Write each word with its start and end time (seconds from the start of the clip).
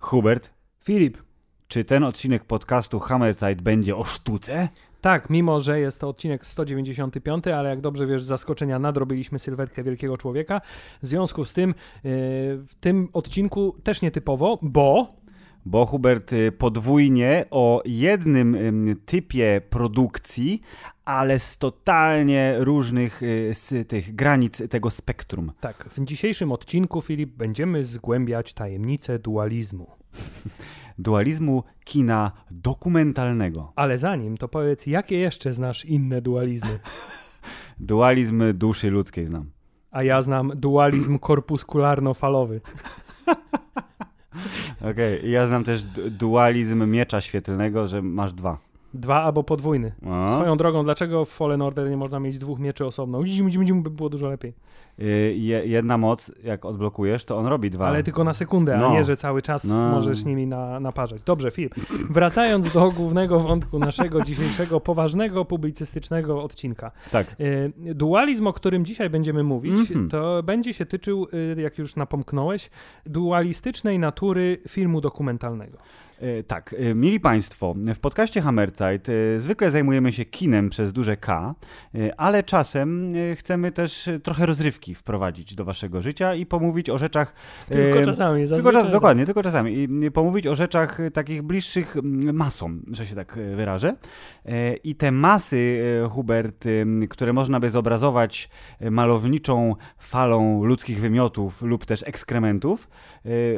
Hubert, 0.00 0.50
Filip, 0.84 1.18
czy 1.68 1.84
ten 1.84 2.04
odcinek 2.04 2.44
podcastu 2.44 2.98
Hammerzeit 2.98 3.62
będzie 3.62 3.96
o 3.96 4.04
sztuce? 4.04 4.68
tak, 5.06 5.30
mimo 5.30 5.60
że 5.60 5.80
jest 5.80 6.00
to 6.00 6.08
odcinek 6.08 6.46
195, 6.46 7.46
ale 7.46 7.68
jak 7.68 7.80
dobrze 7.80 8.06
wiesz, 8.06 8.22
z 8.22 8.26
zaskoczenia 8.26 8.78
nadrobiliśmy 8.78 9.38
sylwetkę 9.38 9.82
wielkiego 9.82 10.16
człowieka. 10.16 10.60
W 11.02 11.08
związku 11.08 11.44
z 11.44 11.54
tym, 11.54 11.68
yy, 11.68 11.74
w 12.66 12.74
tym 12.80 13.08
odcinku 13.12 13.76
też 13.82 14.02
nietypowo, 14.02 14.58
bo 14.62 15.12
Bo 15.66 15.86
Hubert 15.86 16.32
y, 16.32 16.52
podwójnie 16.52 17.44
o 17.50 17.82
jednym 17.84 18.54
ym, 18.54 18.96
typie 19.06 19.60
produkcji, 19.70 20.60
ale 21.04 21.38
z 21.38 21.58
totalnie 21.58 22.54
różnych 22.58 23.22
y, 23.22 23.50
z 23.54 23.88
tych 23.88 24.14
granic 24.14 24.68
tego 24.70 24.90
spektrum. 24.90 25.52
tak, 25.60 25.88
w 25.90 26.04
dzisiejszym 26.04 26.52
odcinku, 26.52 27.00
Filip, 27.00 27.36
będziemy 27.36 27.84
zgłębiać 27.84 28.54
tajemnicę 28.54 29.18
dualizmu. 29.18 29.90
Dualizmu 30.98 31.62
kina 31.84 32.32
dokumentalnego. 32.50 33.72
Ale 33.76 33.98
zanim, 33.98 34.36
to 34.36 34.48
powiedz, 34.48 34.86
jakie 34.86 35.18
jeszcze 35.18 35.54
znasz 35.54 35.84
inne 35.84 36.22
dualizmy? 36.22 36.78
Dualizm 37.80 38.42
duszy 38.54 38.90
ludzkiej 38.90 39.26
znam. 39.26 39.50
A 39.90 40.02
ja 40.02 40.22
znam 40.22 40.52
dualizm 40.56 41.18
korpuskularno-falowy. 41.26 42.60
Okej, 44.90 45.30
ja 45.30 45.46
znam 45.46 45.64
też 45.64 45.82
du- 45.82 46.10
dualizm 46.10 46.90
miecza 46.90 47.20
świetlnego, 47.20 47.86
że 47.86 48.02
masz 48.02 48.32
dwa. 48.32 48.65
Dwa 48.96 49.22
albo 49.22 49.44
podwójny. 49.44 49.92
O. 50.06 50.30
Swoją 50.34 50.56
drogą, 50.56 50.84
dlaczego 50.84 51.24
w 51.24 51.28
Fallen 51.30 51.62
Order 51.62 51.90
nie 51.90 51.96
można 51.96 52.20
mieć 52.20 52.38
dwóch 52.38 52.58
mieczy 52.58 52.86
osobno? 52.86 53.24
Dzim, 53.24 53.50
dzim, 53.50 53.66
dzim, 53.66 53.82
by 53.82 53.90
było 53.90 54.08
dużo 54.08 54.28
lepiej. 54.28 54.54
Y, 55.00 55.34
je, 55.36 55.66
jedna 55.66 55.98
moc, 55.98 56.32
jak 56.44 56.64
odblokujesz, 56.64 57.24
to 57.24 57.36
on 57.36 57.46
robi 57.46 57.70
dwa. 57.70 57.86
Ale 57.86 58.02
tylko 58.02 58.24
na 58.24 58.34
sekundę, 58.34 58.76
No. 58.80 58.86
a 58.88 58.92
nie, 58.92 59.04
że 59.04 59.16
cały 59.16 59.42
czas 59.42 59.64
No. 59.64 59.90
możesz 59.90 60.24
nimi 60.24 60.46
na, 60.46 60.80
naparzać. 60.80 61.22
Dobrze, 61.22 61.50
Filip. 61.50 61.74
Wracając 62.10 62.72
do 62.72 62.90
głównego 62.90 63.40
wątku 63.40 63.78
naszego 63.78 64.22
dzisiejszego 64.22 64.80
poważnego, 64.80 65.44
publicystycznego 65.44 66.42
odcinka. 66.42 66.90
Tak. 67.10 67.36
Y, 67.40 67.72
Dualizm, 67.94 68.46
o 68.46 68.52
którym 68.52 68.84
dzisiaj 68.84 69.10
będziemy 69.10 69.42
mówić, 69.42 69.72
Mhm. 69.90 70.08
to 70.08 70.42
będzie 70.42 70.74
się 70.74 70.86
tyczył, 70.86 71.26
y, 71.58 71.60
jak 71.62 71.78
już 71.78 71.96
napomknąłeś, 71.96 72.70
dualistycznej 73.06 73.98
natury 73.98 74.58
filmu 74.68 75.00
dokumentalnego. 75.00 75.78
E, 76.20 76.42
Tak, 76.42 76.74
e, 76.78 76.94
mili 76.94 77.20
Państwo, 77.20 77.74
w 77.94 77.98
podcaście 77.98 78.40
Hammerzeit 78.40 79.08
e, 79.08 79.40
zwykle 79.40 79.70
zajmujemy 79.70 80.12
się 80.12 80.24
kinem 80.24 80.70
przez 80.70 80.92
duże 80.92 81.16
K, 81.16 81.54
ale 82.16 82.42
czasem 82.42 83.12
chcemy 83.34 83.72
też 83.72 84.08
trochę 84.22 84.46
rozrywki 84.46 84.94
wprowadzić 84.94 85.54
do 85.54 85.64
Waszego 85.64 86.02
życia 86.02 86.34
i 86.34 86.46
pomówić 86.46 86.90
o 86.90 86.98
rzeczach... 86.98 87.34
Tylko 87.68 88.04
czasami, 88.04 88.48
Tylko 88.48 88.72
czas, 88.72 88.90
dokładnie, 88.90 89.26
tylko 89.26 89.42
czasami. 89.42 89.88
I 90.04 90.10
pomówić 90.10 90.46
o 90.46 90.54
rzeczach 90.54 90.98
takich 91.12 91.42
bliższych 91.42 91.96
masom, 92.32 92.82
że 92.92 93.06
się 93.06 93.14
tak 93.14 93.38
wyrażę. 93.56 93.94
I 94.84 94.94
te 94.94 95.12
masy, 95.12 95.82
Hubert, 96.10 96.64
które 97.10 97.32
można 97.32 97.60
by 97.60 97.70
zobrazować 97.70 98.48
malowniczą 98.90 99.74
falą 99.98 100.64
ludzkich 100.64 101.00
wymiotów 101.00 101.62
lub 101.62 101.84
też 101.84 102.02
ekskrementów, 102.06 102.88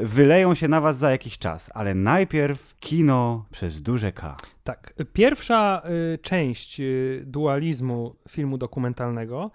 wyleją 0.03 0.55
się 0.55 0.69
na 0.69 0.81
Was 0.81 0.99
za 0.99 1.11
jakiś 1.11 1.39
czas. 1.39 1.71
Ale 1.75 1.95
najpierw 1.95 2.48
kino 2.81 3.45
przez 3.51 3.83
duże 3.83 4.13
K. 4.13 4.37
Tak. 4.65 4.95
Pierwsza 5.13 5.83
y, 6.15 6.19
część 6.19 6.81
y, 6.81 7.23
dualizmu 7.27 8.15
filmu 8.29 8.59
dokumentalnego. 8.59 9.51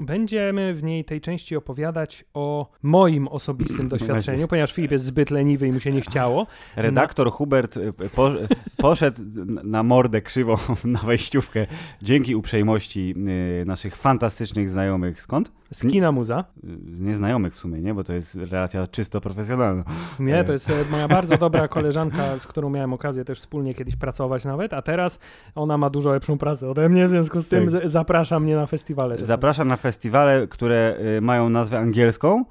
Będziemy 0.00 0.74
w 0.74 0.82
niej 0.82 1.04
tej 1.04 1.20
części 1.20 1.56
opowiadać 1.56 2.24
o 2.34 2.70
moim 2.82 3.28
osobistym 3.28 3.88
doświadczeniu, 3.98 4.48
ponieważ 4.48 4.72
Filip 4.72 4.90
jest 4.90 5.04
zbyt 5.04 5.30
leniwy 5.30 5.68
i 5.68 5.72
mu 5.72 5.80
się 5.80 5.92
nie 5.92 6.00
chciało. 6.00 6.46
Redaktor 6.76 7.30
Hubert 7.30 7.76
e, 7.76 7.92
po, 7.92 8.32
poszedł 8.76 9.22
na 9.64 9.82
mordę 9.82 10.22
krzywą 10.22 10.54
na 10.84 10.98
wejściówkę 10.98 11.66
dzięki 12.02 12.36
uprzejmości 12.36 13.14
e, 13.60 13.64
naszych 13.64 13.96
fantastycznych 13.96 14.68
znajomych. 14.68 15.22
Skąd? 15.22 15.52
Z 15.72 15.80
kina 15.90 16.12
muza. 16.12 16.44
Z 16.92 17.00
nieznajomych 17.00 17.54
w 17.54 17.58
sumie, 17.58 17.80
nie? 17.80 17.94
Bo 17.94 18.04
to 18.04 18.12
jest 18.12 18.34
relacja 18.34 18.86
czysto 18.86 19.20
profesjonalna. 19.20 19.84
Nie, 20.20 20.44
to 20.44 20.52
jest 20.52 20.70
e, 20.70 20.74
moja 20.90 21.08
bardzo 21.08 21.38
dobra 21.38 21.68
koleżanka, 21.68 22.38
z 22.38 22.46
którą 22.46 22.70
miałem 22.70 22.92
okazję 22.92 23.24
też 23.24 23.40
wspólnie 23.40 23.74
kiedyś 23.74 23.96
pracować 23.96 24.44
nawet, 24.44 24.72
a 24.72 24.82
teraz 24.82 25.18
ona 25.54 25.78
ma 25.78 25.90
dużo 25.90 26.10
lepszą 26.12 26.38
pracę 26.38 26.70
ode 26.70 26.88
mnie, 26.88 27.06
w 27.06 27.10
związku 27.10 27.40
z 27.40 27.48
tym 27.48 27.70
Tak. 27.70 27.88
zaprasza 27.88 28.40
mnie 28.40 28.56
na 28.56 28.66
festiwale. 28.66 29.14
czasami. 29.14 29.28
Zapraszam 29.28 29.68
na 29.68 29.76
festiwale, 29.76 30.46
które 30.48 30.96
y, 31.18 31.20
mają 31.20 31.48
nazwę 31.48 31.78
angielską, 31.78 32.40
y, 32.40 32.44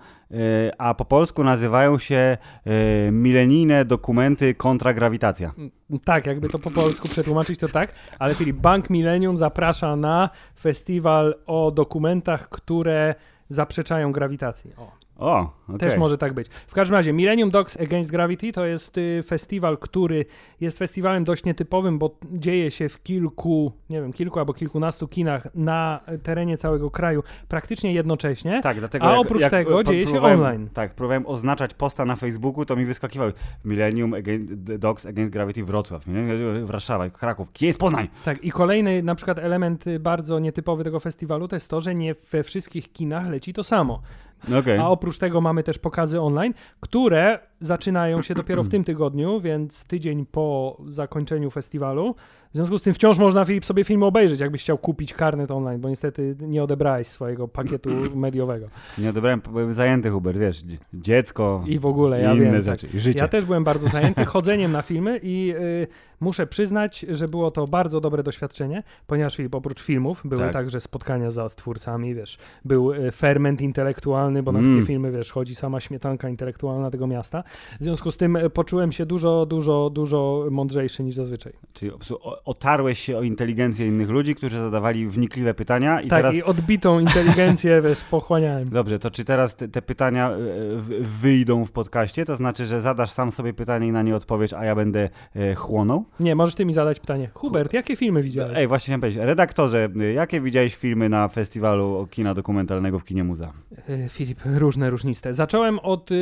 a 0.78 0.94
po 0.94 1.06
polsku 1.06 1.44
nazywają 1.44 2.00
się 2.00 2.38
y, 3.08 3.12
milenijne 3.12 3.86
dokumenty 3.86 4.56
kontra 4.56 4.94
grawitacja. 4.94 5.54
Tak, 6.06 6.26
jakby 6.26 6.50
to 6.50 6.60
po 6.60 6.72
polsku 6.72 7.08
przetłumaczyć, 7.08 7.60
to 7.60 7.68
tak. 7.68 7.94
Ale 8.20 8.36
Filip, 8.36 8.58
Bank 8.58 8.90
Millennium 8.90 9.38
zaprasza 9.38 9.96
na 9.96 10.30
festiwal 10.60 11.36
o 11.46 11.72
dokumentach, 11.72 12.50
które 12.50 13.16
zaprzeczają 13.50 14.12
grawitacji. 14.12 14.74
O, 14.78 14.92
O, 15.22 15.54
okej. 15.68 15.80
Też 15.80 15.98
może 15.98 16.18
tak 16.18 16.34
być. 16.34 16.48
W 16.68 16.74
każdym 16.74 16.96
razie, 16.96 17.14
Millennium 17.14 17.50
Dogs 17.50 17.78
Against 17.78 18.12
Gravity 18.12 18.52
to 18.52 18.66
jest 18.66 18.98
y, 18.98 19.24
festiwal, 19.28 19.78
który 19.78 20.26
jest 20.62 20.78
festiwalem 20.78 21.24
dość 21.24 21.44
nietypowym, 21.44 22.00
bo 22.00 22.16
dzieje 22.32 22.72
się 22.72 22.90
w 22.90 23.04
kilku, 23.04 23.72
nie 23.90 24.02
wiem, 24.02 24.14
kilku 24.14 24.40
albo 24.40 24.54
kilkunastu 24.54 25.08
kinach 25.08 25.48
na 25.56 26.00
terenie 26.24 26.58
całego 26.58 26.92
kraju 26.92 27.24
praktycznie 27.48 27.94
jednocześnie. 27.94 28.62
Tak, 28.64 28.80
dlatego 28.80 29.06
A 29.06 29.12
jak, 29.12 29.20
oprócz 29.20 29.42
jak 29.42 29.52
tego 29.52 29.72
po- 29.72 29.84
dzieje 29.84 30.08
się 30.08 30.22
online. 30.22 30.70
Tak, 30.74 30.96
próbowałem 30.96 31.26
oznaczać 31.28 31.74
posta 31.74 32.06
na 32.06 32.16
Facebooku, 32.16 32.66
to 32.66 32.76
mi 32.76 32.86
wyskakiwały 32.86 33.34
Millennium 33.66 34.14
Against, 34.14 34.54
Dogs 34.54 35.06
Against 35.06 35.32
Gravity 35.34 35.64
Wrocław, 35.64 36.08
Millennium 36.08 36.66
Warszawa, 36.66 37.10
Kraków, 37.10 37.52
Kiej 37.52 37.68
jest 37.68 37.80
Poznań. 37.80 38.08
Tak, 38.26 38.44
i 38.44 38.52
kolejny 38.52 39.04
na 39.04 39.16
przykład 39.16 39.40
element 39.40 39.88
y, 39.88 40.00
bardzo 40.00 40.40
nietypowy 40.40 40.84
tego 40.84 41.00
festiwalu 41.00 41.48
to 41.48 41.56
jest 41.56 41.70
to, 41.70 41.82
że 41.82 41.96
nie 41.96 42.16
we 42.32 42.44
wszystkich 42.44 42.92
kinach 42.92 43.28
leci 43.30 43.54
to 43.54 43.64
samo. 43.64 44.02
No 44.48 44.58
Okej. 44.58 44.80
A 44.80 44.88
oprócz 44.88 45.18
tego 45.18 45.42
mamy 45.42 45.64
też 45.64 45.80
pokazy 45.80 46.22
online, 46.22 46.54
które 46.80 47.40
zaczynają 47.60 48.22
się 48.22 48.34
dopiero 48.34 48.64
w 48.64 48.70
tym 48.74 48.84
tygodniu, 48.84 49.42
więc 49.42 49.84
tydzień 49.84 50.26
po 50.26 50.78
zakończeniu 50.88 51.52
festiwalu. 51.52 52.16
W 52.52 52.56
związku 52.56 52.78
z 52.78 52.82
tym 52.82 52.94
wciąż 52.94 53.18
można 53.20 53.46
Filip 53.46 53.66
sobie 53.66 53.84
film 53.84 54.04
obejrzeć, 54.04 54.40
jakbyś 54.40 54.62
chciał 54.62 54.78
kupić 54.78 55.14
karnet 55.14 55.52
online, 55.52 55.82
bo 55.82 55.90
niestety 55.90 56.36
nie 56.42 56.64
odebrałeś 56.64 57.08
swojego 57.08 57.48
pakietu 57.48 57.90
mediowego. 58.16 58.68
Nie 58.98 59.10
odebrałem, 59.10 59.42
byłem 59.52 59.74
zajęty 59.74 60.10
Hubert, 60.10 60.38
wiesz, 60.38 60.62
dzie- 60.64 60.78
dziecko 60.94 61.64
I 61.68 61.80
w 61.80 61.86
ogóle, 61.86 62.22
ja 62.22 62.34
i 62.34 62.38
inne 62.38 62.52
wiem. 62.52 62.62
rzeczy, 62.62 62.88
Tak. 62.88 62.96
i 62.96 63.00
życie. 63.00 63.20
Ja 63.20 63.28
też 63.28 63.46
byłem 63.46 63.64
bardzo 63.64 63.88
zajęty 63.88 64.26
chodzeniem 64.36 64.72
na 64.72 64.82
filmy 64.82 65.20
i 65.24 65.54
y, 65.56 65.88
muszę 66.20 66.48
przyznać, 66.48 67.06
że 67.10 67.28
było 67.28 67.52
to 67.52 67.66
bardzo 67.68 68.02
dobre 68.02 68.24
doświadczenie, 68.24 68.84
ponieważ 69.08 69.36
Filip, 69.36 69.56
oprócz 69.56 69.82
filmów 69.82 70.22
były 70.26 70.42
Tak. 70.42 70.54
także 70.54 70.82
spotkania 70.82 71.32
z 71.32 71.56
twórcami, 71.56 72.16
wiesz, 72.16 72.38
był 72.66 72.94
y, 72.94 73.12
ferment 73.12 73.62
intelektualny, 73.62 74.44
bo 74.44 74.52
na 74.52 74.60
Mm. 74.60 74.76
takie 74.76 74.88
filmy, 74.88 75.12
wiesz, 75.12 75.32
chodzi 75.32 75.56
sama 75.56 75.80
śmietanka 75.80 76.30
intelektualna 76.30 76.92
tego 76.92 77.08
miasta. 77.08 77.44
W 77.80 77.84
związku 77.84 78.12
z 78.12 78.18
tym 78.18 78.36
y, 78.36 78.50
poczułem 78.50 78.92
się 78.92 79.06
dużo, 79.06 79.46
dużo, 79.46 79.90
dużo 79.90 80.46
mądrzejszy 80.52 81.04
niż 81.04 81.16
zazwyczaj. 81.16 81.54
Czyli 81.74 81.92
otarłeś 82.46 83.00
się 83.00 83.18
o 83.18 83.24
inteligencję 83.24 83.88
innych 83.88 84.10
ludzi, 84.10 84.36
którzy 84.36 84.58
zadawali 84.58 85.08
wnikliwe 85.08 85.54
pytania 85.54 86.02
i 86.02 86.08
tak, 86.08 86.20
teraz... 86.20 86.36
i 86.36 86.44
odbitą 86.44 87.00
inteligencję, 87.00 87.82
wiesz, 87.88 88.02
pochłaniałem. 88.02 88.70
Dobrze, 88.70 89.00
to 89.00 89.12
czy 89.12 89.26
teraz 89.26 89.56
te, 89.56 89.68
te 89.68 89.82
pytania 89.82 90.32
e, 90.32 90.38
wyjdą 91.00 91.66
w 91.66 91.72
podcaście? 91.72 92.26
To 92.26 92.36
znaczy, 92.36 92.66
że 92.66 92.82
zadasz 92.82 93.12
sam 93.12 93.32
sobie 93.32 93.54
pytanie 93.54 93.88
i 93.88 93.92
na 93.92 94.02
nie 94.02 94.16
odpowiesz, 94.16 94.54
a 94.54 94.66
ja 94.66 94.76
będę 94.76 95.10
e, 95.36 95.56
chłonął? 95.56 96.06
Nie, 96.20 96.36
możesz 96.36 96.56
ty 96.56 96.66
mi 96.66 96.74
zadać 96.74 97.00
pytanie. 97.00 97.30
Hubert, 97.34 97.74
jakie 97.74 97.96
filmy 97.96 98.24
widziałeś? 98.24 98.54
Ej, 98.56 98.68
właśnie 98.68 98.86
chciałem 98.86 99.02
powiedzieć, 99.02 99.24
redaktorze, 99.24 99.90
jakie 100.14 100.42
widziałeś 100.42 100.76
filmy 100.76 101.10
na 101.10 101.28
festiwalu 101.28 102.08
kina 102.12 102.34
dokumentalnego 102.34 103.00
w 103.00 103.04
Kinie 103.04 103.24
Muza? 103.24 103.54
E, 103.88 104.10
Filip, 104.10 104.40
różne, 104.46 104.90
różniste. 104.90 105.34
Zacząłem 105.34 105.80
od 105.80 106.12
y, 106.12 106.16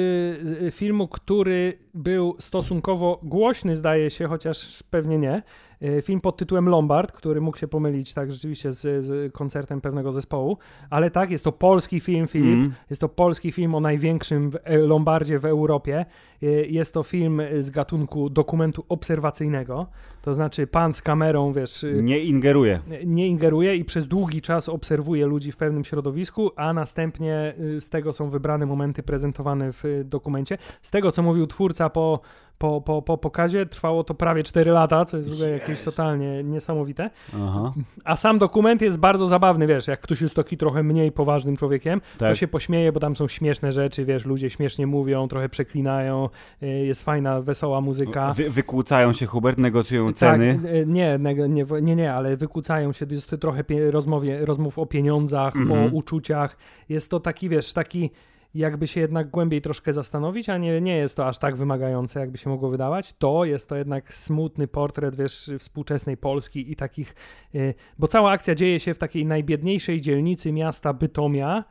y, 0.61 0.71
filmu, 0.71 1.07
który 1.07 1.77
był 1.99 2.35
stosunkowo 2.39 3.19
głośny, 3.23 3.75
zdaje 3.75 4.09
się, 4.09 4.27
chociaż 4.27 4.83
pewnie 4.83 5.17
nie. 5.17 5.43
Y, 5.83 6.01
Film 6.01 6.21
pod 6.21 6.37
tytułem 6.37 6.69
Lombard, 6.69 7.11
który 7.11 7.41
mógł 7.41 7.57
się 7.57 7.67
pomylić 7.67 8.13
tak 8.13 8.33
rzeczywiście 8.33 8.71
z, 8.71 9.05
z 9.05 9.33
koncertem 9.33 9.81
pewnego 9.81 10.11
zespołu, 10.11 10.57
ale 10.89 11.11
tak, 11.11 11.31
jest 11.31 11.43
to 11.43 11.51
polski 11.51 11.99
film, 11.99 12.27
Filip. 12.27 12.53
Mm. 12.53 12.73
Jest 12.89 13.01
to 13.01 13.09
polski 13.09 13.51
film 13.51 13.75
o 13.75 13.79
największym 13.79 14.51
w, 14.51 14.57
e, 14.63 14.77
Lombardzie 14.77 15.39
w 15.39 15.45
Europie. 15.45 16.05
Y, 16.43 16.67
Jest 16.69 16.93
to 16.93 17.03
film 17.03 17.41
z 17.59 17.69
gatunku 17.69 18.29
dokumentu 18.29 18.85
obserwacyjnego, 18.89 19.87
to 20.21 20.33
znaczy 20.33 20.67
pan 20.67 20.93
z 20.93 21.01
kamerą, 21.01 21.53
wiesz, 21.53 21.85
Nie 22.01 22.19
ingeruje. 22.19 22.79
nie 23.05 23.27
ingeruje 23.27 23.75
i 23.75 23.85
przez 23.85 24.07
długi 24.07 24.41
czas 24.41 24.69
obserwuje 24.69 25.25
ludzi 25.25 25.51
w 25.51 25.57
pewnym 25.57 25.83
środowisku, 25.83 26.51
a 26.55 26.73
następnie 26.73 27.53
z 27.79 27.89
tego 27.89 28.13
są 28.13 28.29
wybrane 28.29 28.65
momenty 28.65 29.03
prezentowane 29.03 29.73
w 29.73 29.83
dokumencie. 30.05 30.57
Z 30.81 30.91
tego, 30.91 31.11
co 31.11 31.23
mówił 31.23 31.47
twórca 31.47 31.88
po, 31.89 32.19
po, 32.57 32.81
po, 32.81 33.01
po 33.01 33.17
pokazie. 33.17 33.65
Trwało 33.65 34.03
to 34.03 34.13
prawie 34.13 34.43
4 34.43 34.71
lata, 34.71 35.05
co 35.05 35.17
jest 35.17 35.29
w 35.29 35.33
ogóle 35.33 35.49
jakieś 35.49 35.81
totalnie 35.81 36.43
niesamowite. 36.43 37.09
Aha. 37.35 37.73
A 38.03 38.15
sam 38.15 38.37
dokument 38.37 38.81
jest 38.81 38.99
bardzo 38.99 39.27
zabawny, 39.27 39.67
wiesz, 39.67 39.87
jak 39.87 39.99
ktoś 39.99 40.21
jest 40.21 40.35
taki 40.35 40.57
trochę 40.57 40.83
mniej 40.83 41.11
poważnym 41.11 41.57
człowiekiem, 41.57 42.01
to 42.01 42.25
Tak. 42.25 42.35
się 42.35 42.47
pośmieje, 42.47 42.91
bo 42.91 42.99
tam 42.99 43.15
są 43.15 43.27
śmieszne 43.27 43.71
rzeczy, 43.71 44.05
wiesz, 44.05 44.25
ludzie 44.25 44.49
śmiesznie 44.49 44.87
mówią, 44.87 45.27
trochę 45.27 45.49
przeklinają, 45.49 46.29
y, 46.63 46.67
jest 46.67 47.03
fajna, 47.03 47.41
wesoła 47.41 47.81
muzyka. 47.81 48.33
Wy, 48.33 48.49
wykłócają 48.49 49.13
się, 49.13 49.25
Hubert, 49.25 49.57
negocjują 49.57 50.13
ceny. 50.13 50.59
Tak, 50.63 50.71
y, 50.71 50.85
nie, 50.87 51.19
nie, 51.49 51.65
nie, 51.81 51.95
nie, 51.95 52.13
ale 52.13 52.37
wykłócają 52.37 52.91
się, 52.91 53.05
jest 53.11 53.35
trochę 53.39 53.63
rozmowie, 53.91 54.45
rozmów 54.45 54.79
o 54.79 54.85
pieniądzach, 54.85 55.55
Mhm. 55.55 55.93
o 55.93 55.95
uczuciach. 55.95 56.57
Jest 56.89 57.11
to 57.11 57.19
taki, 57.19 57.49
wiesz, 57.49 57.73
taki 57.73 58.09
jakby 58.53 58.87
się 58.87 59.01
jednak 59.01 59.29
głębiej 59.29 59.61
troszkę 59.61 59.93
zastanowić, 59.93 60.49
a 60.49 60.57
nie, 60.57 60.81
nie 60.81 60.97
jest 60.97 61.17
to 61.17 61.27
aż 61.27 61.37
tak 61.37 61.55
wymagające, 61.55 62.19
jakby 62.19 62.37
się 62.37 62.49
mogło 62.49 62.69
wydawać. 62.69 63.13
To 63.13 63.45
jest 63.45 63.69
to 63.69 63.75
jednak 63.75 64.13
smutny 64.13 64.67
portret, 64.67 65.15
wiesz, 65.15 65.51
współczesnej 65.59 66.17
Polski 66.17 66.71
i 66.71 66.75
takich, 66.75 67.15
y, 67.55 67.73
bo 67.99 68.07
cała 68.07 68.31
akcja 68.31 68.55
dzieje 68.55 68.79
się 68.79 68.93
w 68.93 68.97
takiej 68.97 69.25
najbiedniejszej 69.25 70.01
dzielnicy 70.01 70.51
miasta 70.51 70.93
Bytomia, 70.93 71.63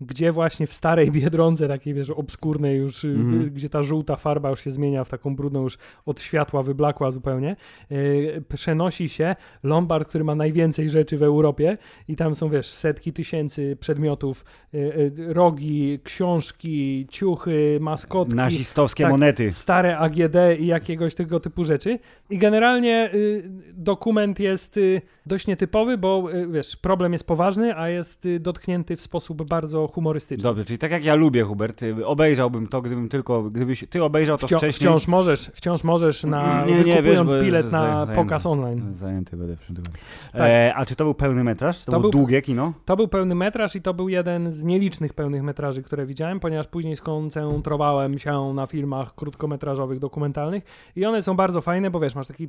gdzie 0.00 0.32
właśnie 0.32 0.66
w 0.66 0.72
starej 0.72 1.10
Biedronce, 1.10 1.68
takiej 1.68 1.94
wiesz, 1.94 2.10
obskurnej 2.10 2.78
już, 2.78 3.04
Mhm. 3.04 3.50
gdzie 3.50 3.68
ta 3.68 3.82
żółta 3.82 4.16
farba 4.16 4.50
już 4.50 4.64
się 4.64 4.70
zmienia 4.70 5.04
w 5.04 5.08
taką 5.08 5.36
brudną 5.36 5.62
już 5.62 5.78
od 6.06 6.20
światła 6.20 6.62
wyblakła 6.62 7.10
zupełnie, 7.10 7.56
yy, 7.90 8.44
przenosi 8.48 9.08
się 9.08 9.36
Lombard, 9.62 10.08
który 10.08 10.24
ma 10.24 10.34
najwięcej 10.34 10.90
rzeczy 10.90 11.18
w 11.18 11.22
Europie 11.22 11.78
i 12.08 12.16
tam 12.16 12.34
są, 12.34 12.48
wiesz, 12.48 12.66
setki 12.66 13.12
tysięcy 13.12 13.76
przedmiotów, 13.80 14.44
yy, 14.72 15.12
yy, 15.18 15.32
rogi, 15.32 16.00
książki, 16.04 17.06
ciuchy, 17.10 17.78
maskotki, 17.80 18.34
Nazistowskie 18.34 19.04
tak. 19.04 19.12
monety. 19.12 19.52
stare 19.52 19.98
AGD 19.98 20.36
i 20.58 20.66
jakiegoś 20.66 21.14
tego 21.14 21.40
typu 21.40 21.64
rzeczy. 21.64 21.98
I 22.30 22.38
generalnie 22.38 23.10
y, 23.14 23.50
dokument 23.74 24.40
jest 24.40 24.80
dość 25.26 25.46
nietypowy, 25.46 25.98
bo 25.98 26.28
wiesz, 26.50 26.76
problem 26.76 27.12
jest 27.12 27.26
poważny, 27.26 27.76
a 27.76 27.88
jest 27.88 28.28
dotknięty 28.40 28.96
w 28.96 29.02
sposób 29.02 29.48
bardzo 29.48 29.85
humorystyczny. 29.94 30.42
Dobrze, 30.42 30.64
czyli 30.64 30.78
tak 30.78 30.90
jak 30.90 31.04
ja 31.04 31.14
lubię, 31.14 31.42
Hubert, 31.44 31.82
y, 31.82 32.06
obejrzałbym 32.06 32.66
to, 32.66 32.82
gdybym 32.82 33.08
tylko, 33.08 33.42
gdybyś 33.42 33.84
ty 33.90 34.04
obejrzał 34.04 34.38
to 34.38 34.46
wcześniej. 34.46 34.72
wciąż 34.72 35.08
możesz, 35.08 35.50
wciąż 35.54 35.84
możesz 35.84 36.24
na, 36.24 36.64
Nie, 36.66 36.76
nie, 36.76 36.84
wykupując 36.84 37.32
wiesz, 37.32 37.42
bilet 37.44 37.72
na 37.72 37.78
zajęty. 37.94 38.14
pokaz 38.14 38.46
online. 38.46 38.94
Zajęty 38.94 39.36
będę 39.36 39.56
w 39.56 39.58
przyszłym 39.58 39.76
tygodniu. 39.76 40.00
Tak. 40.32 40.40
E, 40.42 40.74
a 40.74 40.86
czy 40.86 40.96
to 40.96 41.04
był 41.04 41.14
pełny 41.14 41.44
metraż? 41.44 41.78
To, 41.78 41.84
To 41.84 41.90
było 41.92 42.02
był- 42.02 42.10
długie 42.10 42.42
kino? 42.42 42.72
To 42.84 42.96
był 42.96 43.08
pełny 43.08 43.34
metraż 43.34 43.76
i 43.76 43.82
to 43.82 43.94
był 43.94 44.08
jeden 44.08 44.50
z 44.52 44.64
nielicznych 44.64 45.14
pełnych 45.14 45.42
metraży, 45.42 45.82
które 45.82 46.06
widziałem, 46.06 46.40
ponieważ 46.40 46.66
później 46.66 46.96
skoncentrowałem 46.96 48.18
się 48.18 48.52
na 48.54 48.66
filmach 48.66 49.14
krótkometrażowych, 49.14 49.98
dokumentalnych 49.98 50.64
i 50.96 51.04
one 51.06 51.22
są 51.22 51.36
bardzo 51.36 51.60
fajne, 51.60 51.90
bo 51.90 52.00
wiesz, 52.00 52.14
masz 52.14 52.26
taki, 52.26 52.48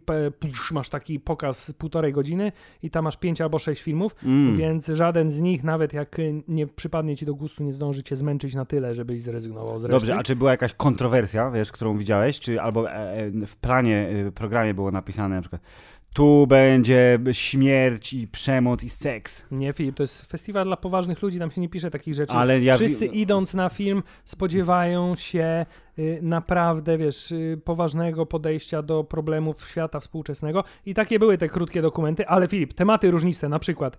masz 0.72 0.90
taki 0.90 1.19
pokaz 1.19 1.74
półtorej 1.78 2.13
godziny 2.13 2.51
i 2.83 2.90
tam 2.90 3.04
masz 3.04 3.18
pięć 3.18 3.42
albo 3.42 3.60
sześć 3.60 3.81
filmów, 3.81 4.16
Mm. 4.24 4.57
więc 4.57 4.88
żaden 4.88 5.31
z 5.31 5.42
nich, 5.42 5.63
nawet 5.63 5.94
jak 5.94 6.18
nie 6.48 6.68
przypadnie 6.68 7.16
ci 7.18 7.25
do 7.27 7.35
gustu, 7.35 7.63
nie 7.63 7.74
zdąży 7.74 8.03
cię 8.03 8.15
zmęczyć 8.15 8.56
na 8.56 8.65
tyle, 8.65 8.95
żebyś 8.95 9.21
zrezygnował 9.21 9.79
z 9.79 9.83
reszty. 9.83 9.91
Dobrze, 9.91 10.15
a 10.15 10.24
czy 10.24 10.35
była 10.35 10.51
jakaś 10.51 10.74
kontrowersja, 10.74 11.51
wiesz, 11.51 11.71
którą 11.71 11.97
widziałeś, 11.97 12.39
czy 12.39 12.62
albo 12.62 12.91
e, 12.91 12.94
e, 12.94 13.31
w 13.45 13.56
planie, 13.56 14.09
e, 14.27 14.31
programie 14.31 14.74
było 14.74 14.91
napisane 14.91 15.35
na 15.35 15.41
przykład 15.41 15.62
tu 16.18 16.47
będzie 16.47 17.19
śmierć 17.31 18.13
i 18.13 18.27
przemoc 18.27 18.83
i 18.83 18.89
seks. 18.89 19.45
Nie, 19.51 19.74
Filip, 19.74 19.95
to 19.95 20.03
jest 20.03 20.25
festiwal 20.25 20.65
dla 20.65 20.77
poważnych 20.77 21.21
ludzi, 21.21 21.39
tam 21.39 21.51
się 21.51 21.62
nie 21.62 21.69
pisze 21.69 21.91
takich 21.91 22.13
rzeczy. 22.13 22.33
Ale 22.33 22.62
ja 22.62 22.75
Wszyscy 22.75 23.06
idąc 23.06 23.53
na 23.53 23.69
film 23.69 24.03
spodziewają 24.25 25.15
się 25.15 25.65
y, 26.00 26.19
naprawdę, 26.21 26.97
wiesz, 26.97 27.31
y, 27.31 27.62
poważnego 27.63 28.25
podejścia 28.25 28.81
do 28.81 29.03
problemów 29.03 29.69
świata 29.69 30.00
współczesnego 30.00 30.63
i 30.85 30.94
takie 30.94 31.19
były 31.19 31.38
te 31.38 31.50
krótkie 31.50 31.81
dokumenty, 31.81 32.27
ale 32.27 32.47
Filip, 32.47 32.73
tematy 32.73 33.12
różniste, 33.12 33.50
na 33.50 33.59
przykład 33.59 33.97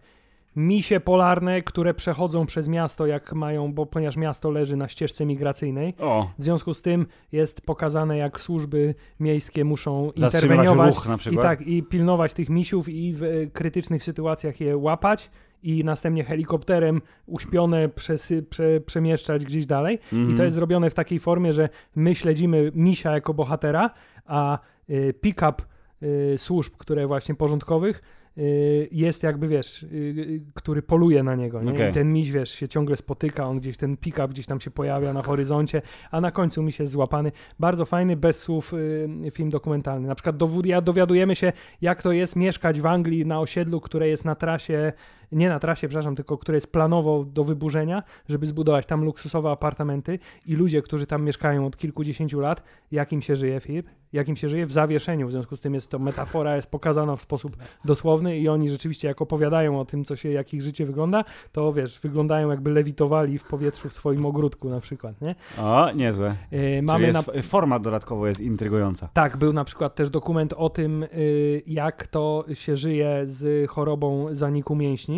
misie 0.57 1.01
polarne, 1.01 1.63
które 1.63 1.95
przechodzą 1.95 2.47
przez 2.47 2.69
miasto, 2.69 3.07
jak 3.07 3.33
mają, 3.33 3.73
bo 3.73 3.87
ponieważ 3.87 4.17
miasto 4.17 4.51
leży 4.51 4.77
na 4.77 4.89
ścieżce 4.89 5.27
migracyjnej, 5.27 5.95
O, 5.99 6.31
w 6.39 6.45
związku 6.45 6.75
z 6.75 6.83
tym 6.83 7.07
jest 7.33 7.61
pokazane, 7.61 8.17
jak 8.17 8.41
służby 8.41 8.95
miejskie 9.21 9.65
muszą 9.65 10.11
interweniować 10.17 10.95
ruch 10.95 11.09
na 11.09 11.33
i 11.33 11.39
tak, 11.39 11.63
i 11.63 11.83
pilnować 11.83 12.33
tych 12.33 12.49
misiów 12.49 12.89
i 12.89 13.15
w 13.17 13.23
krytycznych 13.53 14.05
sytuacjach 14.05 14.61
je 14.61 14.77
łapać 14.77 15.31
i 15.63 15.85
następnie 15.85 16.25
helikopterem 16.25 17.03
uśpione 17.27 17.89
przesy, 17.89 18.43
prze, 18.43 18.81
przemieszczać 18.81 19.45
gdzieś 19.45 19.67
dalej. 19.67 19.99
Mhm. 20.13 20.31
I 20.31 20.37
to 20.37 20.45
jest 20.45 20.55
zrobione 20.55 20.91
w 20.91 20.95
takiej 20.95 21.19
formie, 21.21 21.53
że 21.53 21.69
my 21.97 22.15
śledzimy 22.15 22.73
misia 22.75 23.13
jako 23.13 23.35
bohatera, 23.35 23.91
a 24.27 24.59
y, 24.91 25.15
pick-up 25.21 25.63
y, 26.03 26.35
służb, 26.39 26.73
które 26.79 27.07
właśnie 27.07 27.35
porządkowych 27.35 28.03
jest 28.93 29.23
jakby, 29.23 29.49
wiesz, 29.49 29.83
y, 29.83 29.87
y, 29.87 30.41
który 30.55 30.83
poluje 30.83 31.23
na 31.23 31.35
niego, 31.35 31.63
nie? 31.63 31.73
Okej. 31.73 31.91
I 31.91 31.95
ten 31.95 32.13
miś, 32.13 32.31
wiesz, 32.31 32.51
się 32.51 32.69
ciągle 32.69 32.97
spotyka, 32.97 33.47
on 33.47 33.59
gdzieś, 33.59 33.77
ten 33.77 33.97
pick-up 33.97 34.29
gdzieś 34.29 34.47
tam 34.47 34.61
się 34.61 34.71
pojawia 34.71 35.13
na 35.13 35.23
horyzoncie, 35.23 35.83
a 36.11 36.21
na 36.21 36.31
końcu 36.31 36.63
miś 36.63 36.79
jest 36.81 36.93
złapany. 36.93 37.33
Bardzo 37.59 37.85
fajny, 37.85 38.17
bez 38.17 38.39
słów 38.39 38.75
y, 38.75 39.31
film 39.31 39.51
dokumentalny. 39.51 40.09
Na 40.09 40.15
przykład 40.15 40.37
dowiadujemy 40.83 41.37
się, 41.37 41.53
jak 41.81 42.03
to 42.03 42.13
jest 42.13 42.37
mieszkać 42.37 42.81
w 42.81 42.87
Anglii 42.87 43.27
na 43.27 43.41
osiedlu, 43.41 43.81
które 43.81 44.09
jest 44.09 44.25
na 44.25 44.35
trasie, 44.35 44.93
nie 45.33 45.49
na 45.49 45.59
trasie, 45.59 45.89
przepraszam, 45.89 46.17
tylko 46.17 46.39
które 46.39 46.57
jest 46.57 46.73
planowo 46.73 47.25
do 47.25 47.45
wyburzenia, 47.45 48.03
żeby 48.29 48.47
zbudować 48.47 48.87
tam 48.87 49.05
luksusowe 49.05 49.51
apartamenty 49.51 50.19
i 50.47 50.55
ludzie, 50.55 50.83
którzy 50.83 51.07
tam 51.07 51.25
mieszkają 51.25 51.67
od 51.67 51.77
kilkudziesięciu 51.77 52.41
lat, 52.41 52.63
jak 52.93 53.13
im 53.13 53.23
się 53.23 53.37
żyje, 53.37 53.61
Filip? 53.61 53.87
Jak 54.13 54.29
im 54.29 54.37
się 54.37 54.49
żyje? 54.49 54.67
W 54.67 54.73
zawieszeniu. 54.73 55.29
W 55.29 55.33
związku 55.33 55.57
z 55.57 55.61
tym 55.61 55.75
jest 55.75 55.91
to 55.91 55.99
metafora, 55.99 56.57
jest 56.57 56.71
pokazana 56.71 57.17
w 57.17 57.23
sposób 57.23 57.57
dosłowny 57.85 58.39
i 58.39 58.49
oni 58.49 58.71
rzeczywiście 58.71 59.09
jak 59.09 59.23
opowiadają 59.23 59.81
o 59.81 59.85
tym, 59.85 60.05
co 60.05 60.17
się, 60.17 60.31
jak 60.31 60.55
ich 60.55 60.63
życie 60.63 60.87
wygląda, 60.87 61.25
to 61.53 61.73
wiesz, 61.73 62.01
wyglądają 62.01 62.51
jakby 62.51 62.71
lewitowali 62.71 63.39
w 63.39 63.45
powietrzu 63.45 63.89
w 63.89 63.93
swoim 63.93 64.27
ogródku 64.27 64.69
na 64.69 64.81
przykład, 64.81 65.21
nie? 65.21 65.35
O, 65.59 65.93
niezłe. 65.93 66.37
Yy, 66.51 66.83
Mamy 66.83 67.07
jest, 67.07 67.27
na... 67.27 67.33
f- 67.35 67.47
Forma 67.47 67.79
dodatkowo 67.79 68.27
jest 68.27 68.41
intrygująca. 68.41 69.09
Tak, 69.13 69.37
był 69.37 69.53
na 69.53 69.65
przykład 69.65 69.95
też 69.95 70.11
dokument 70.11 70.55
o 70.57 70.71
tym, 70.71 71.03
y, 71.03 71.63
jak 71.67 72.07
to 72.07 72.45
się 72.55 72.77
żyje 72.77 73.21
z 73.25 73.71
chorobą 73.71 74.27
zaniku 74.35 74.77
mięśni, 74.77 75.18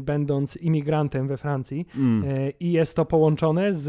będąc 0.00 0.56
imigrantem 0.56 1.28
we 1.28 1.36
Francji. 1.36 1.86
Mm. 1.96 2.24
Y, 2.24 2.52
I 2.60 2.72
jest 2.72 2.96
to 2.96 3.04
połączone 3.04 3.74
z, 3.74 3.88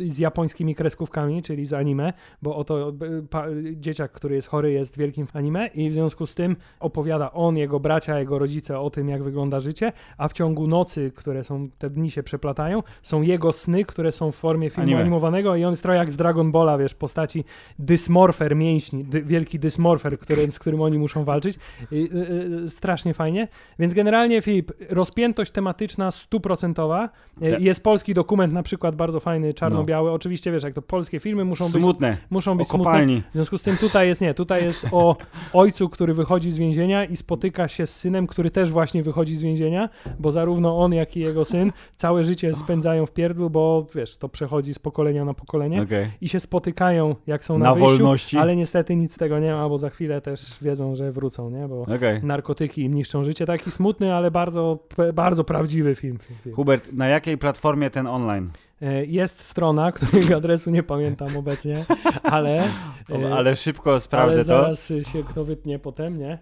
y, 0.00 0.10
z 0.10 0.18
japońskimi 0.18 0.74
kreskówkami, 0.74 1.42
czyli 1.42 1.66
z 1.66 1.72
anime, 1.72 2.12
bo 2.42 2.56
oto 2.56 2.88
y, 2.90 2.94
pa, 3.30 3.46
dzieciak, 3.72 4.12
który 4.12 4.34
jest 4.34 4.48
chory, 4.48 4.72
jest 4.72 4.98
wielkim 4.98 5.26
anime 5.32 5.66
i 5.66 5.90
w 5.90 5.94
związku 5.94 6.26
z 6.26 6.34
tym 6.34 6.56
opowiada 6.80 7.32
on, 7.32 7.56
jego 7.56 7.80
bracia, 7.80 8.18
jego 8.18 8.38
rodzice 8.38 8.80
o 8.80 8.90
tym, 8.90 9.08
jak 9.08 9.22
wygląda 9.22 9.60
życie, 9.60 9.92
a 10.18 10.28
w 10.28 10.32
ciągu 10.32 10.66
nocy, 10.66 11.12
które 11.14 11.44
są, 11.44 11.68
te 11.78 11.90
dni 11.90 12.10
się 12.10 12.22
przeplatają, 12.22 12.82
są 13.02 13.22
jego 13.22 13.52
sny, 13.52 13.84
które 13.84 14.12
są 14.12 14.32
w 14.32 14.36
formie 14.36 14.70
filmu 14.70 14.88
Anime. 14.88 15.00
animowanego 15.00 15.56
i 15.56 15.64
on 15.64 15.72
jest 15.72 15.82
trochę 15.82 15.98
jak 15.98 16.12
z 16.12 16.16
Dragon 16.16 16.52
Balla, 16.52 16.78
wiesz, 16.78 16.94
postaci 16.94 17.44
dysmorfer 17.78 18.56
mięśni, 18.56 19.04
dy, 19.04 19.22
wielki 19.22 19.58
dysmorfer, 19.58 20.18
który, 20.18 20.52
z 20.52 20.58
którym 20.58 20.80
oni 20.80 20.98
muszą 20.98 21.24
walczyć. 21.24 21.58
I, 21.90 22.10
y, 22.14 22.64
y, 22.64 22.70
strasznie 22.70 23.14
fajnie. 23.14 23.48
Więc 23.78 23.94
generalnie, 23.94 24.07
Filip, 24.42 24.72
rozpiętość 24.90 25.50
tematyczna 25.50 26.10
stuprocentowa. 26.10 27.08
Y, 27.42 27.50
Tak. 27.50 27.60
Jest 27.60 27.82
polski 27.82 28.14
dokument 28.14 28.52
na 28.52 28.62
przykład 28.62 28.96
bardzo 28.96 29.20
fajny, 29.20 29.54
czarno-biały. 29.54 30.10
Oczywiście, 30.10 30.52
wiesz, 30.52 30.62
jak 30.62 30.74
to 30.74 30.82
polskie 30.82 31.20
filmy 31.20 31.44
muszą 31.44 31.64
być, 31.64 31.72
Smutne. 31.82 32.16
muszą 32.30 32.52
O 32.52 32.54
być 32.54 32.68
smutne. 32.68 32.84
kopalni. 32.84 33.22
W 33.30 33.32
związku 33.34 33.58
z 33.58 33.62
tym 33.62 33.76
tutaj 33.76 34.08
jest 34.08 34.20
nie, 34.20 34.34
tutaj 34.34 34.64
jest 34.64 34.86
o 34.92 35.16
ojcu, 35.52 35.88
który 35.88 36.14
wychodzi 36.14 36.50
z 36.50 36.56
więzienia 36.58 37.04
i 37.04 37.16
spotyka 37.16 37.68
się 37.68 37.86
z 37.86 37.96
synem, 37.96 38.26
który 38.26 38.50
też 38.50 38.70
właśnie 38.70 39.02
wychodzi 39.02 39.36
z 39.36 39.42
więzienia, 39.42 39.88
bo 40.18 40.30
zarówno 40.30 40.78
on, 40.78 40.92
jak 40.92 41.16
i 41.16 41.20
jego 41.20 41.44
syn 41.44 41.72
całe 41.96 42.24
życie 42.24 42.54
spędzają 42.54 43.06
w 43.06 43.12
pierdlu, 43.12 43.50
bo 43.50 43.86
wiesz, 43.94 44.16
to 44.16 44.28
przechodzi 44.28 44.74
z 44.74 44.78
pokolenia 44.78 45.24
na 45.24 45.34
pokolenie 45.34 45.82
Okej. 45.82 46.06
i 46.20 46.28
się 46.28 46.40
spotykają, 46.40 47.14
jak 47.26 47.44
są 47.44 47.58
na, 47.58 47.64
Na 47.64 47.74
wyjściu, 47.74 47.88
wolności. 47.90 48.36
ale 48.38 48.56
niestety 48.56 48.96
nic 48.96 49.14
z 49.14 49.16
tego 49.16 49.38
nie 49.38 49.52
ma, 49.54 49.68
bo 49.68 49.78
za 49.78 49.90
chwilę 49.90 50.20
też 50.20 50.58
wiedzą, 50.62 50.96
że 50.96 51.12
wrócą, 51.12 51.50
nie? 51.50 51.68
Bo 51.68 51.80
Okej. 51.82 52.20
narkotyki 52.22 52.82
im 52.82 52.94
niszczą 52.94 53.24
życie. 53.24 53.46
Taki 53.46 53.70
smutny, 53.70 53.97
ale 54.06 54.30
bardzo, 54.30 54.78
bardzo 55.14 55.44
prawdziwy 55.44 55.94
film. 55.94 56.18
film. 56.42 56.56
Hubert, 56.56 56.92
na 56.92 57.08
jakiej 57.08 57.38
platformie 57.38 57.90
ten 57.90 58.06
online? 58.06 58.50
E, 58.82 59.04
Jest 59.04 59.40
strona, 59.40 59.92
której 59.92 60.34
adresu 60.38 60.70
nie 60.70 60.82
pamiętam 60.82 61.36
obecnie, 61.36 61.84
ale, 62.22 62.64
e, 63.10 63.34
ale 63.34 63.56
szybko 63.56 64.00
sprawdzę 64.00 64.34
ale 64.34 64.44
to. 64.44 64.48
zaraz 64.48 64.88
się 65.12 65.24
kto 65.24 65.44
wytnie 65.44 65.78
potem, 65.78 66.18
nie? 66.18 66.38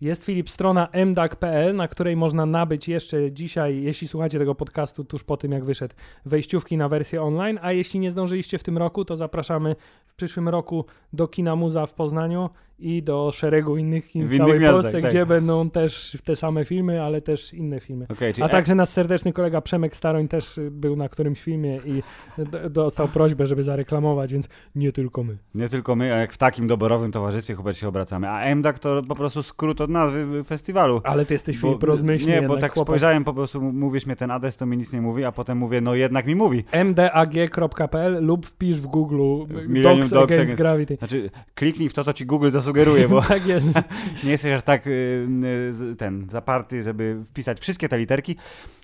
Jest 0.00 0.24
Filip 0.24 0.50
strona 0.50 0.88
mdag.pl, 1.06 1.76
na 1.76 1.88
której 1.88 2.16
można 2.16 2.46
nabyć 2.46 2.88
jeszcze 2.88 3.32
dzisiaj, 3.32 3.82
jeśli 3.82 4.08
słuchacie 4.08 4.38
tego 4.38 4.54
podcastu 4.54 5.04
tuż 5.04 5.24
po 5.24 5.36
tym 5.36 5.52
jak 5.52 5.64
wyszedł, 5.64 5.94
wejściówki 6.26 6.76
na 6.76 6.88
wersję 6.88 7.22
online, 7.22 7.58
a 7.62 7.72
jeśli 7.72 8.00
nie 8.00 8.10
zdążyliście 8.10 8.58
w 8.58 8.64
tym 8.64 8.78
roku, 8.78 9.04
to 9.04 9.16
zapraszamy 9.16 9.76
w 10.06 10.14
przyszłym 10.14 10.48
roku 10.48 10.84
do 11.12 11.28
Kina 11.28 11.56
Muza 11.56 11.86
w 11.86 11.94
Poznaniu 11.94 12.50
i 12.78 13.02
do 13.02 13.30
szeregu 13.32 13.76
innych 13.76 14.08
kin 14.08 14.26
w, 14.26 14.30
W 14.30 14.36
całej 14.36 14.60
miastach, 14.60 14.82
Polsce, 14.82 15.02
tak. 15.02 15.10
gdzie 15.10 15.26
będą 15.26 15.70
też 15.70 16.18
te 16.24 16.36
same 16.36 16.64
filmy, 16.64 17.02
ale 17.02 17.20
też 17.20 17.54
inne 17.54 17.80
filmy. 17.80 18.06
Czyli 18.18 18.42
A 18.42 18.48
także 18.48 18.74
nasz 18.74 18.88
serdeczny 18.88 19.32
kolega 19.32 19.60
Przemek 19.60 19.96
Staroń 19.96 20.28
też 20.28 20.60
był 20.70 20.96
na 20.96 21.08
którymś 21.08 21.40
filmie 21.40 21.78
i 21.84 22.02
dostał 22.70 23.08
prośbę, 23.08 23.46
żeby 23.46 23.62
zareklamować, 23.62 24.32
więc 24.32 24.48
nie 24.74 24.92
tylko 24.92 25.24
my. 25.24 25.38
Nie 25.54 25.68
tylko 25.68 25.96
my, 25.96 26.14
a 26.14 26.16
jak 26.16 26.32
w 26.32 26.36
takim 26.38 26.66
doborowym 26.66 27.12
towarzystwie 27.12 27.56
chyba 27.56 27.72
się 27.72 27.88
obracamy. 27.88 28.30
A 28.30 28.54
MDAK 28.54 28.78
to 28.78 29.02
po 29.08 29.14
prostu 29.14 29.42
skrót 29.42 29.80
od 29.80 29.90
nazwy 29.90 30.44
festiwalu. 30.44 31.00
Ale 31.04 31.24
ty 31.24 31.34
jesteś 31.34 31.58
Filip 31.58 31.82
rozmyślny. 31.82 32.40
Nie, 32.40 32.48
bo 32.48 32.56
tak 32.56 32.72
chłopak. 32.72 32.88
spojrzałem 32.88 33.24
po 33.24 33.34
prostu, 33.34 33.62
mówisz 33.62 34.06
mnie 34.06 34.16
ten 34.16 34.30
adres, 34.30 34.56
to 34.56 34.66
mi 34.66 34.76
nic 34.76 34.92
nie 34.92 35.00
mówi, 35.00 35.24
a 35.24 35.32
potem 35.32 35.58
mówię, 35.58 35.80
no 35.80 35.94
jednak 35.94 36.26
mi 36.26 36.34
mówi. 36.34 36.64
mdag.pl 36.84 38.24
lub 38.26 38.46
wpisz 38.46 38.76
w 38.76 38.86
Google 38.86 39.18
Docs, 39.82 40.10
Docs 40.10 40.32
Against 40.32 40.54
Gravity. 40.54 40.96
Znaczy, 40.96 41.30
kliknij 41.54 41.88
w 41.88 41.94
to, 41.94 42.04
co 42.04 42.12
ci 42.12 42.26
Google 42.26 42.50
zasugeruje, 42.68 43.08
bo 43.08 43.22
tak 43.34 43.46
jest. 43.46 43.66
nie 44.24 44.30
jesteś 44.30 44.52
aż 44.52 44.62
tak 44.62 44.86
y, 44.86 45.28
y, 45.92 45.96
ten 45.96 46.26
zaparty, 46.30 46.82
żeby 46.82 47.16
wpisać 47.26 47.60
wszystkie 47.60 47.88
te 47.88 47.98
literki. 47.98 48.36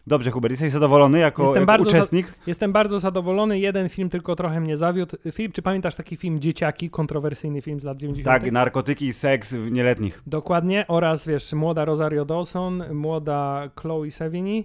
Dobrze, 0.06 0.30
Hubert, 0.30 0.50
jesteś 0.50 0.72
zadowolony 0.72 1.18
jako, 1.18 1.42
jestem 1.42 1.66
jako 1.68 1.82
uczestnik? 1.82 2.26
Za, 2.26 2.32
jestem 2.46 2.72
bardzo 2.72 2.98
zadowolony. 2.98 3.58
Jeden 3.58 3.88
film 3.88 4.08
tylko 4.08 4.36
trochę 4.36 4.60
mnie 4.60 4.76
zawiódł. 4.76 5.16
Filip, 5.32 5.52
czy 5.52 5.62
pamiętasz 5.62 5.94
taki 5.94 6.16
film 6.16 6.40
Dzieciaki, 6.40 6.90
kontrowersyjny 6.90 7.62
film 7.62 7.80
z 7.80 7.84
lat 7.84 7.98
90. 7.98 8.42
Tak, 8.42 8.52
narkotyki 8.52 9.06
i 9.06 9.12
seks 9.12 9.54
w 9.54 9.70
nieletnich. 9.70 10.22
Dokładnie, 10.26 10.84
oraz 10.88 11.26
wiesz, 11.26 11.52
młoda 11.52 11.84
Rosario 11.84 12.24
Dawson, 12.24 12.82
młoda 12.92 13.70
Chloe 13.80 14.10
Sevigny 14.10 14.64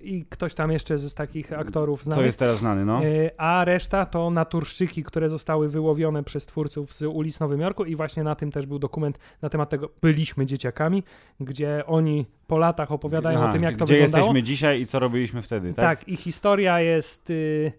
i 0.00 0.26
ktoś 0.28 0.54
tam 0.54 0.72
jeszcze 0.72 0.98
z 0.98 1.14
takich 1.14 1.52
aktorów 1.52 2.04
znanych. 2.04 2.18
Co 2.18 2.24
jest 2.24 2.38
teraz 2.38 2.58
znany, 2.58 2.84
no. 2.84 3.04
E, 3.04 3.40
a 3.40 3.64
reszta 3.64 4.06
to 4.06 4.30
naturszczyki, 4.30 5.04
które 5.04 5.30
zostały 5.30 5.68
wyłowione 5.68 6.22
przez 6.22 6.46
twórców 6.46 6.94
z 6.94 7.02
ulic 7.02 7.40
Nowym 7.40 7.60
Jorku 7.60 7.84
i 7.84 7.96
właśnie 7.96 8.22
na 8.22 8.34
tym 8.34 8.50
też 8.50 8.66
był 8.66 8.78
dokument 8.78 9.18
na 9.42 9.48
temat 9.48 9.70
tego 9.70 9.90
Byliśmy 10.02 10.46
dzieciakami, 10.46 11.02
gdzie 11.40 11.82
oni 11.86 12.26
po 12.46 12.58
latach 12.58 12.92
opowiadają 12.92 13.38
Aha, 13.38 13.50
o 13.50 13.52
tym, 13.52 13.62
jak 13.62 13.76
to 13.76 13.84
gdzie 13.84 13.94
wyglądało. 13.94 14.24
Gdzie 14.24 14.28
jesteśmy 14.28 14.42
dzisiaj 14.42 14.80
i 14.80 14.86
co 14.86 14.98
robiliśmy 14.98 15.42
wtedy, 15.42 15.74
tak? 15.74 15.98
Tak, 15.98 16.08
i 16.08 16.16
historia 16.16 16.80
jest 16.80 17.30
y, 17.30 17.72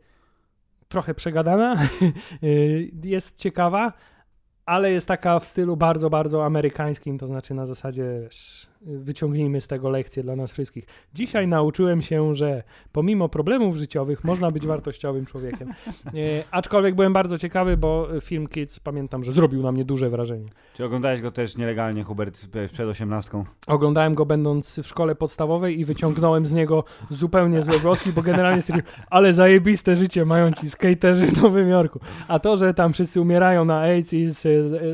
trochę 0.88 1.14
przegadana, 1.14 1.76
y, 2.44 2.92
jest 3.04 3.38
ciekawa, 3.38 3.94
ale 4.66 4.92
jest 4.92 5.08
taka 5.08 5.40
w 5.40 5.48
stylu 5.48 5.78
bardzo, 5.78 6.10
bardzo 6.10 6.46
amerykańskim, 6.46 7.18
to 7.18 7.28
znaczy 7.28 7.54
na 7.54 7.66
zasadzie 7.66 8.20
wiesz, 8.24 8.68
wyciągnijmy 8.86 9.62
z 9.62 9.68
tego 9.68 9.90
lekcję 9.90 10.24
dla 10.24 10.36
nas 10.36 10.52
wszystkich. 10.52 10.86
Dzisiaj 11.14 11.48
nauczyłem 11.48 12.02
się, 12.02 12.36
że 12.36 12.64
pomimo 12.92 13.30
problemów 13.30 13.76
życiowych 13.76 14.24
można 14.24 14.52
być 14.52 14.66
wartościowym 14.68 15.26
człowiekiem. 15.26 15.70
E, 16.06 16.12
aczkolwiek 16.52 16.96
byłem 16.96 17.14
bardzo 17.14 17.38
ciekawy, 17.38 17.78
bo 17.78 18.08
film 18.22 18.48
Kids 18.48 18.80
pamiętam, 18.80 19.24
że 19.24 19.32
zrobił 19.32 19.64
na 19.64 19.72
mnie 19.72 19.86
duże 19.86 20.10
wrażenie. 20.10 20.46
Czy 20.74 20.86
oglądałeś 20.86 21.22
go 21.22 21.32
też 21.32 21.58
nielegalnie, 21.58 22.04
Hubert, 22.04 22.48
przed 22.72 22.88
osiemnastką? 22.88 23.46
Oglądałem 23.68 24.16
go 24.16 24.26
będąc 24.26 24.80
w 24.80 24.88
szkole 24.88 25.16
podstawowej 25.16 25.80
i 25.80 25.86
wyciągnąłem 25.86 26.46
z 26.46 26.54
niego 26.54 26.84
zupełnie 27.10 27.64
złe 27.64 27.80
włoski, 27.80 28.12
bo 28.14 28.22
generalnie 28.22 28.62
stwierdziłem, 28.62 28.92
ale 29.10 29.34
zajebiste 29.34 29.96
życie 29.96 30.26
mają 30.26 30.52
ci 30.52 30.70
skaterzy 30.70 31.28
w 31.28 31.42
Nowym 31.42 31.70
Jorku. 31.70 32.00
A 32.28 32.40
to, 32.40 32.58
że 32.58 32.74
tam 32.74 32.94
wszyscy 32.94 33.22
umierają 33.22 33.66
na 33.66 33.80
AIDS 33.80 34.14
i 34.14 34.28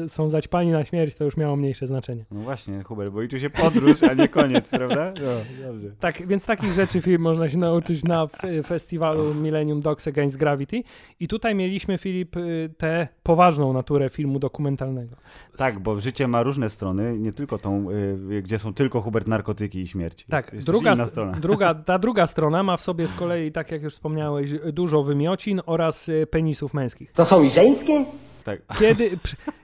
są 0.08 0.29
zaćpani 0.29 0.72
na 0.72 0.86
śmierć, 0.86 1.15
to 1.15 1.25
już 1.25 1.38
miało 1.38 1.55
mniejsze 1.55 1.88
znaczenie. 1.88 2.25
No 2.31 2.39
właśnie, 2.39 2.84
Hubert, 2.84 3.12
bo 3.12 3.22
i 3.22 3.27
tu 3.27 3.39
się 3.39 3.50
pod 3.50 3.78
podróż, 3.79 4.03
a 4.03 4.13
nie 4.13 4.27
koniec, 4.27 4.69
prawda? 4.69 5.13
No, 5.21 5.67
dobrze. 5.67 5.88
Tak, 6.00 6.27
więc 6.27 6.45
takich 6.45 6.74
rzeczy 6.74 7.01
film 7.01 7.21
można 7.21 7.50
się 7.50 7.57
nauczyć 7.57 8.03
na 8.03 8.27
festiwalu 8.65 9.33
Millennium 9.33 9.81
Dogs 9.81 10.07
Against 10.07 10.38
Gravity. 10.38 10.83
I 11.19 11.27
tutaj 11.27 11.55
mieliśmy, 11.55 11.98
Filip, 11.98 12.38
y, 12.38 12.69
tę 12.77 13.07
poważną 13.24 13.74
naturę 13.74 14.09
filmu 14.09 14.39
dokumentalnego. 14.39 15.15
Tak, 15.57 15.79
bo 15.79 16.00
życie 16.00 16.27
ma 16.27 16.43
różne 16.43 16.69
strony, 16.69 17.19
nie 17.19 17.33
tylko 17.33 17.57
tą, 17.57 17.89
y, 18.31 18.41
gdzie 18.41 18.59
są 18.59 18.74
tylko 18.74 19.01
Hubert 19.01 19.27
narkotyki 19.27 19.79
i 19.79 19.88
śmierć. 19.88 20.25
Tak, 20.29 20.53
jest, 20.53 20.65
druga, 20.65 21.07
strona. 21.07 21.31
Druga, 21.31 21.74
ta 21.89 22.00
druga 22.00 22.27
strona 22.27 22.63
ma 22.63 22.77
w 22.77 22.81
sobie 22.81 23.07
z 23.07 23.13
kolei, 23.13 23.51
tak 23.51 23.71
jak 23.71 23.83
już 23.83 23.93
wspomniałeś, 23.93 24.51
dużo 24.74 25.03
wymiocin 25.03 25.62
oraz 25.65 26.09
y, 26.09 26.27
penisów 26.31 26.74
męskich. 26.74 27.12
To 27.12 27.25
są 27.25 27.43
i 27.43 27.53
żeńskie? 27.53 28.05
Tak. 28.43 28.62
Kiedy, 28.79 29.17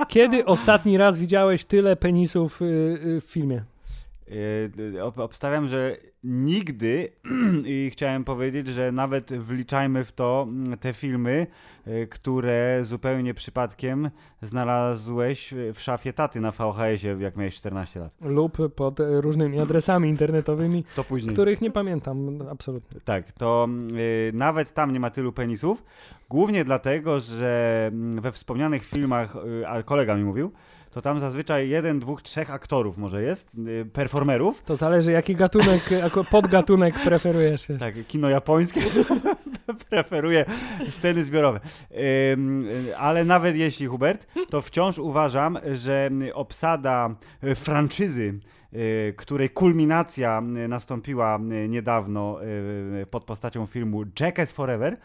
kiedy 0.08 0.46
ostatni 0.46 0.98
raz 0.98 1.18
widziałeś 1.18 1.66
tyle 1.66 1.96
penisów 1.96 2.58
w 2.62 3.22
filmie? 3.26 3.64
Yy, 4.28 5.04
obstawiam, 5.04 5.68
że 5.68 5.98
nigdy 6.24 7.10
i 7.66 7.90
chciałem 7.94 8.24
powiedzieć, 8.24 8.68
że 8.68 8.92
nawet 8.92 9.34
wliczajmy 9.34 10.04
w 10.04 10.12
to 10.12 10.46
mm, 10.50 10.78
te 10.78 10.94
filmy, 10.94 11.48
yy, 11.86 12.08
które 12.08 12.80
zupełnie 12.84 13.34
przypadkiem 13.34 14.10
znalazłeś 14.42 15.54
w 15.74 15.82
szafie 15.82 16.14
taty 16.14 16.42
na 16.42 16.52
VHS-ie, 16.52 17.18
jak 17.20 17.36
miałeś 17.36 17.56
14 17.56 18.00
lat. 18.00 18.14
Lub 18.22 18.58
pod 18.76 19.00
różnymi 19.00 19.60
adresami 19.60 20.10
internetowymi, 20.10 20.84
których 21.34 21.62
nie 21.62 21.72
pamiętam 21.72 22.42
absolutnie. 22.52 23.02
Tak, 23.02 23.32
to 23.32 23.68
yy, 23.92 24.32
nawet 24.34 24.74
tam 24.74 24.94
nie 24.94 25.00
ma 25.00 25.10
tylu 25.10 25.34
penisów, 25.34 25.84
głównie 26.30 26.66
dlatego, 26.66 27.20
że 27.20 27.86
mm, 27.94 28.22
we 28.22 28.32
wspomnianych 28.32 28.86
filmach, 28.86 29.36
a 29.68 29.84
kolega 29.84 30.16
mi 30.16 30.24
mówił, 30.24 30.52
to 30.96 31.02
tam 31.02 31.20
zazwyczaj 31.20 31.70
jeden, 31.70 32.00
dwóch, 32.00 32.22
trzech 32.22 32.52
aktorów 32.52 32.98
może 32.98 33.24
jest, 33.24 33.56
y, 33.68 33.86
performerów. 33.94 34.64
To 34.64 34.76
zależy 34.76 35.12
jaki 35.12 35.36
gatunek, 35.36 35.90
podgatunek 36.32 36.96
preferujesz. 37.04 37.68
Tak, 37.80 37.96
kino 38.08 38.30
japońskie 38.30 38.82
preferuje 39.90 40.46
sceny 40.90 41.24
zbiorowe. 41.24 41.60
ale 42.98 43.26
nawet 43.26 43.56
jeśli, 43.56 43.88
Hubert, 43.88 44.28
to 44.50 44.62
wciąż 44.62 44.98
uważam, 44.98 45.58
że 45.74 46.10
obsada 46.34 47.16
y, 47.44 47.56
franczyzy 47.56 48.40
y, 48.74 49.14
której 49.18 49.50
kulminacja 49.50 50.42
nastąpiła 50.70 51.40
niedawno 51.70 52.40
pod 53.12 53.24
postacią 53.24 53.66
filmu 53.66 54.04
Jackass 54.20 54.52
Forever, 54.52 54.98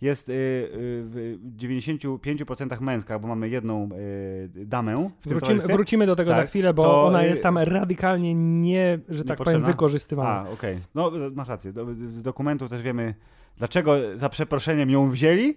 jest 0.00 0.28
y, 0.28 0.32
y, 0.32 0.68
w 1.04 1.36
95% 1.56 2.80
męska, 2.80 3.18
bo 3.18 3.28
mamy 3.28 3.48
jedną 3.48 3.88
y, 3.92 4.64
damę 4.66 5.10
w 5.20 5.28
tym 5.28 5.38
wrócimy, 5.38 5.60
wrócimy 5.60 6.06
do 6.06 6.16
tego 6.16 6.30
tak, 6.30 6.40
za 6.40 6.46
chwilę, 6.46 6.74
bo 6.74 6.84
to, 6.84 7.04
ona 7.04 7.22
jest 7.22 7.42
tam 7.42 7.58
radykalnie 7.58 8.34
nie, 8.34 8.98
że 9.08 9.24
tak 9.24 9.38
powiem, 9.38 9.62
wykorzystywana. 9.62 10.30
A, 10.30 10.42
okej. 10.42 10.54
Okay. 10.54 10.80
No, 10.94 11.12
masz 11.34 11.48
rację. 11.48 11.72
Z 12.08 12.22
dokumentów 12.22 12.70
też 12.70 12.82
wiemy, 12.82 13.14
dlaczego 13.56 13.92
za 14.14 14.28
przeproszeniem 14.28 14.90
ją 14.90 15.10
wzięli, 15.10 15.56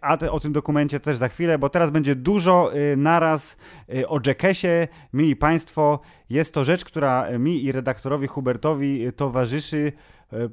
a 0.00 0.16
te, 0.16 0.32
o 0.32 0.40
tym 0.40 0.52
dokumencie 0.52 1.00
też 1.00 1.16
za 1.16 1.28
chwilę, 1.28 1.58
bo 1.58 1.68
teraz 1.68 1.90
będzie 1.90 2.14
dużo 2.14 2.72
naraz 2.96 3.56
o 4.08 4.20
Jackassie. 4.26 4.88
Mili 5.12 5.36
Państwo, 5.36 6.00
jest 6.30 6.54
to 6.54 6.64
rzecz, 6.64 6.84
która 6.84 7.38
mi 7.38 7.64
i 7.64 7.72
redaktorowi 7.72 8.26
Hubertowi 8.26 9.12
towarzyszy 9.16 9.92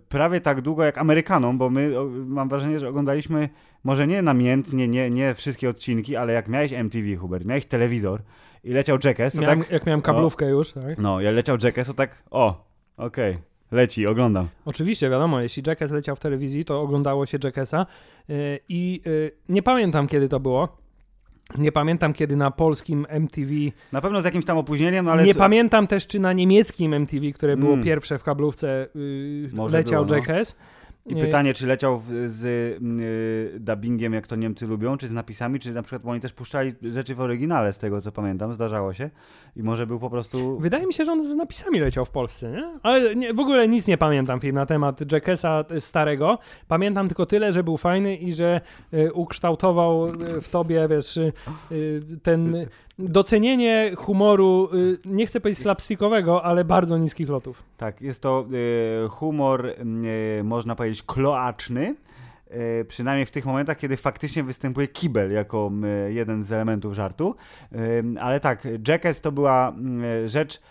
prawie 0.10 0.42
tak 0.42 0.62
długo 0.62 0.84
jak 0.84 0.98
Amerykanom, 0.98 1.58
bo 1.58 1.70
my 1.70 1.92
mam 2.26 2.50
wrażenie, 2.50 2.80
że 2.80 2.90
oglądaliśmy 2.90 3.50
może 3.84 4.08
nie 4.08 4.22
namiętnie, 4.22 4.88
nie, 4.88 5.10
nie 5.10 5.34
wszystkie 5.36 5.70
odcinki, 5.70 6.16
ale 6.16 6.34
jak 6.34 6.48
miałeś 6.48 6.74
MTV, 6.74 7.16
Hubert, 7.16 7.46
miałeś 7.46 7.66
telewizor 7.66 8.22
i 8.64 8.74
leciał 8.74 8.98
Jackass, 9.04 9.34
to 9.34 9.42
miałem, 9.42 9.60
tak... 9.60 9.72
Jak 9.72 9.86
miałem 9.86 10.02
kablówkę 10.02 10.50
już, 10.50 10.74
tak? 10.74 10.98
No, 10.98 11.22
jak 11.22 11.36
leciał 11.36 11.58
Jackass, 11.64 11.88
to 11.88 11.94
tak, 11.94 12.24
o, 12.32 12.66
okej. 12.98 13.32
Okay. 13.32 13.51
Leci, 13.72 14.08
oglądam. 14.08 14.48
Oczywiście, 14.66 15.10
wiadomo, 15.10 15.42
jeśli 15.42 15.64
Jackass 15.68 15.92
leciał 15.92 16.16
w 16.16 16.20
telewizji, 16.20 16.66
to 16.66 16.82
oglądało 16.82 17.26
się 17.26 17.38
Jackassa 17.44 17.86
yy, 18.28 18.36
i 18.70 19.02
yy, 19.06 19.32
nie 19.50 19.64
pamiętam 19.64 20.08
kiedy 20.08 20.30
to 20.30 20.40
było, 20.40 20.78
nie 21.58 21.72
pamiętam 21.72 22.14
kiedy 22.14 22.36
na 22.36 22.52
polskim 22.52 23.06
MTV. 23.10 23.52
Na 23.92 24.02
pewno 24.02 24.22
z 24.22 24.26
jakimś 24.26 24.46
tam 24.46 24.58
opóźnieniem, 24.58 25.08
ale. 25.08 25.24
Nie 25.24 25.36
pamiętam 25.36 25.88
też, 25.88 26.08
czy 26.08 26.20
na 26.20 26.34
niemieckim 26.34 26.94
MTV, 26.94 27.32
które 27.32 27.58
było 27.58 27.74
mm. 27.74 27.86
pierwsze 27.86 28.18
w 28.18 28.24
kablówce, 28.24 28.88
yy, 28.96 29.70
leciał 29.72 30.06
było, 30.06 30.18
no. 30.18 30.28
Jackass. 30.28 30.56
I 31.06 31.16
pytanie, 31.16 31.54
czy 31.54 31.68
leciał 31.68 32.00
w, 32.00 32.06
z 32.28 32.44
y, 32.44 33.60
dubbingiem, 33.60 34.14
jak 34.14 34.28
to 34.28 34.36
Niemcy 34.36 34.68
lubią, 34.68 34.98
czy 34.98 35.08
z 35.08 35.12
napisami, 35.12 35.60
czy 35.60 35.74
na 35.74 35.82
przykład 35.82 36.12
oni 36.12 36.22
też 36.22 36.34
puszczali 36.34 36.74
rzeczy 36.82 37.16
w 37.16 37.22
oryginale, 37.22 37.74
z 37.74 37.78
tego 37.78 38.02
co 38.02 38.12
pamiętam, 38.12 38.54
zdarzało 38.54 38.94
się. 38.94 39.10
I 39.56 39.64
może 39.64 39.88
był 39.88 40.00
po 40.00 40.10
prostu. 40.10 40.60
Wydaje 40.60 40.88
mi 40.88 40.94
się, 40.94 41.06
że 41.06 41.12
on 41.12 41.26
z 41.26 41.36
napisami 41.36 41.80
leciał 41.80 42.06
w 42.06 42.10
Polsce, 42.10 42.52
nie? 42.52 42.80
Ale 42.84 43.16
nie, 43.16 43.34
w 43.34 43.40
ogóle 43.40 43.68
nic 43.68 43.88
nie 43.88 43.98
pamiętam 43.98 44.40
film 44.40 44.56
na 44.56 44.66
temat 44.66 45.12
Jackessa 45.12 45.64
starego. 45.80 46.40
Pamiętam 46.68 47.08
tylko 47.08 47.26
tyle, 47.26 47.54
że 47.54 47.64
był 47.64 47.78
fajny 47.78 48.16
i 48.16 48.32
że 48.32 48.62
y, 48.94 49.14
ukształtował 49.14 50.08
w 50.42 50.50
tobie, 50.52 50.88
wiesz, 50.88 51.18
y, 51.18 51.34
ten 52.24 52.68
docenienie 53.02 53.92
humoru, 53.98 54.70
y, 54.74 55.00
nie 55.06 55.26
chcę 55.26 55.42
powiedzieć 55.42 55.62
slapstickowego, 55.62 56.44
ale 56.44 56.66
bardzo 56.66 56.98
niskich 56.98 57.30
lotów. 57.30 57.64
Tak, 57.78 58.02
jest 58.02 58.22
to 58.22 58.46
y, 59.06 59.10
humor, 59.10 59.66
y, 60.40 60.44
można 60.44 60.76
powiedzieć, 60.76 61.04
kloaczny. 61.04 61.96
Przynajmniej 62.88 63.26
w 63.26 63.32
tych 63.32 63.46
momentach, 63.46 63.78
kiedy 63.78 63.98
faktycznie 63.98 64.44
występuje 64.44 64.88
kibel 64.88 65.32
jako 65.32 65.72
jeden 66.08 66.44
z 66.44 66.52
elementów 66.52 66.94
żartu. 66.94 67.36
Ale 68.20 68.40
tak, 68.40 68.68
Jackass 68.88 69.22
to 69.22 69.32
była 69.32 69.74
rzecz 70.26 70.62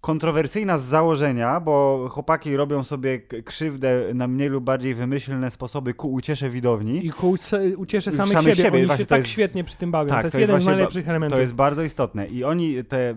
kontrowersyjna 0.00 0.78
z 0.78 0.82
założenia, 0.82 1.60
bo 1.60 2.06
chłopaki 2.10 2.56
robią 2.56 2.84
sobie 2.84 3.18
krzywdę 3.44 4.14
na 4.14 4.26
mniej 4.28 4.48
lub 4.48 4.64
bardziej 4.64 4.94
wymyślne 4.94 5.50
sposoby 5.50 5.94
ku 5.94 6.12
uciesze 6.12 6.50
widowni. 6.50 7.06
I 7.06 7.10
ku 7.10 7.34
uciesze 7.76 8.12
samych, 8.12 8.32
samych 8.32 8.56
siebie. 8.56 8.70
siebie. 8.70 8.88
Oni 8.88 8.98
się 8.98 9.06
tak 9.06 9.18
jest, 9.18 9.30
świetnie 9.30 9.64
przy 9.64 9.76
tym 9.76 9.90
bawią. 9.90 10.08
Tak, 10.08 10.20
to 10.20 10.26
jest 10.26 10.34
to 10.34 10.40
jeden 10.40 10.60
z 10.60 10.66
najlepszych 10.66 11.08
elementów. 11.08 11.36
To 11.36 11.40
jest 11.40 11.54
bardzo 11.54 11.82
istotne. 11.82 12.26
I 12.26 12.44
oni 12.44 12.84
te, 12.84 13.10
e, 13.10 13.14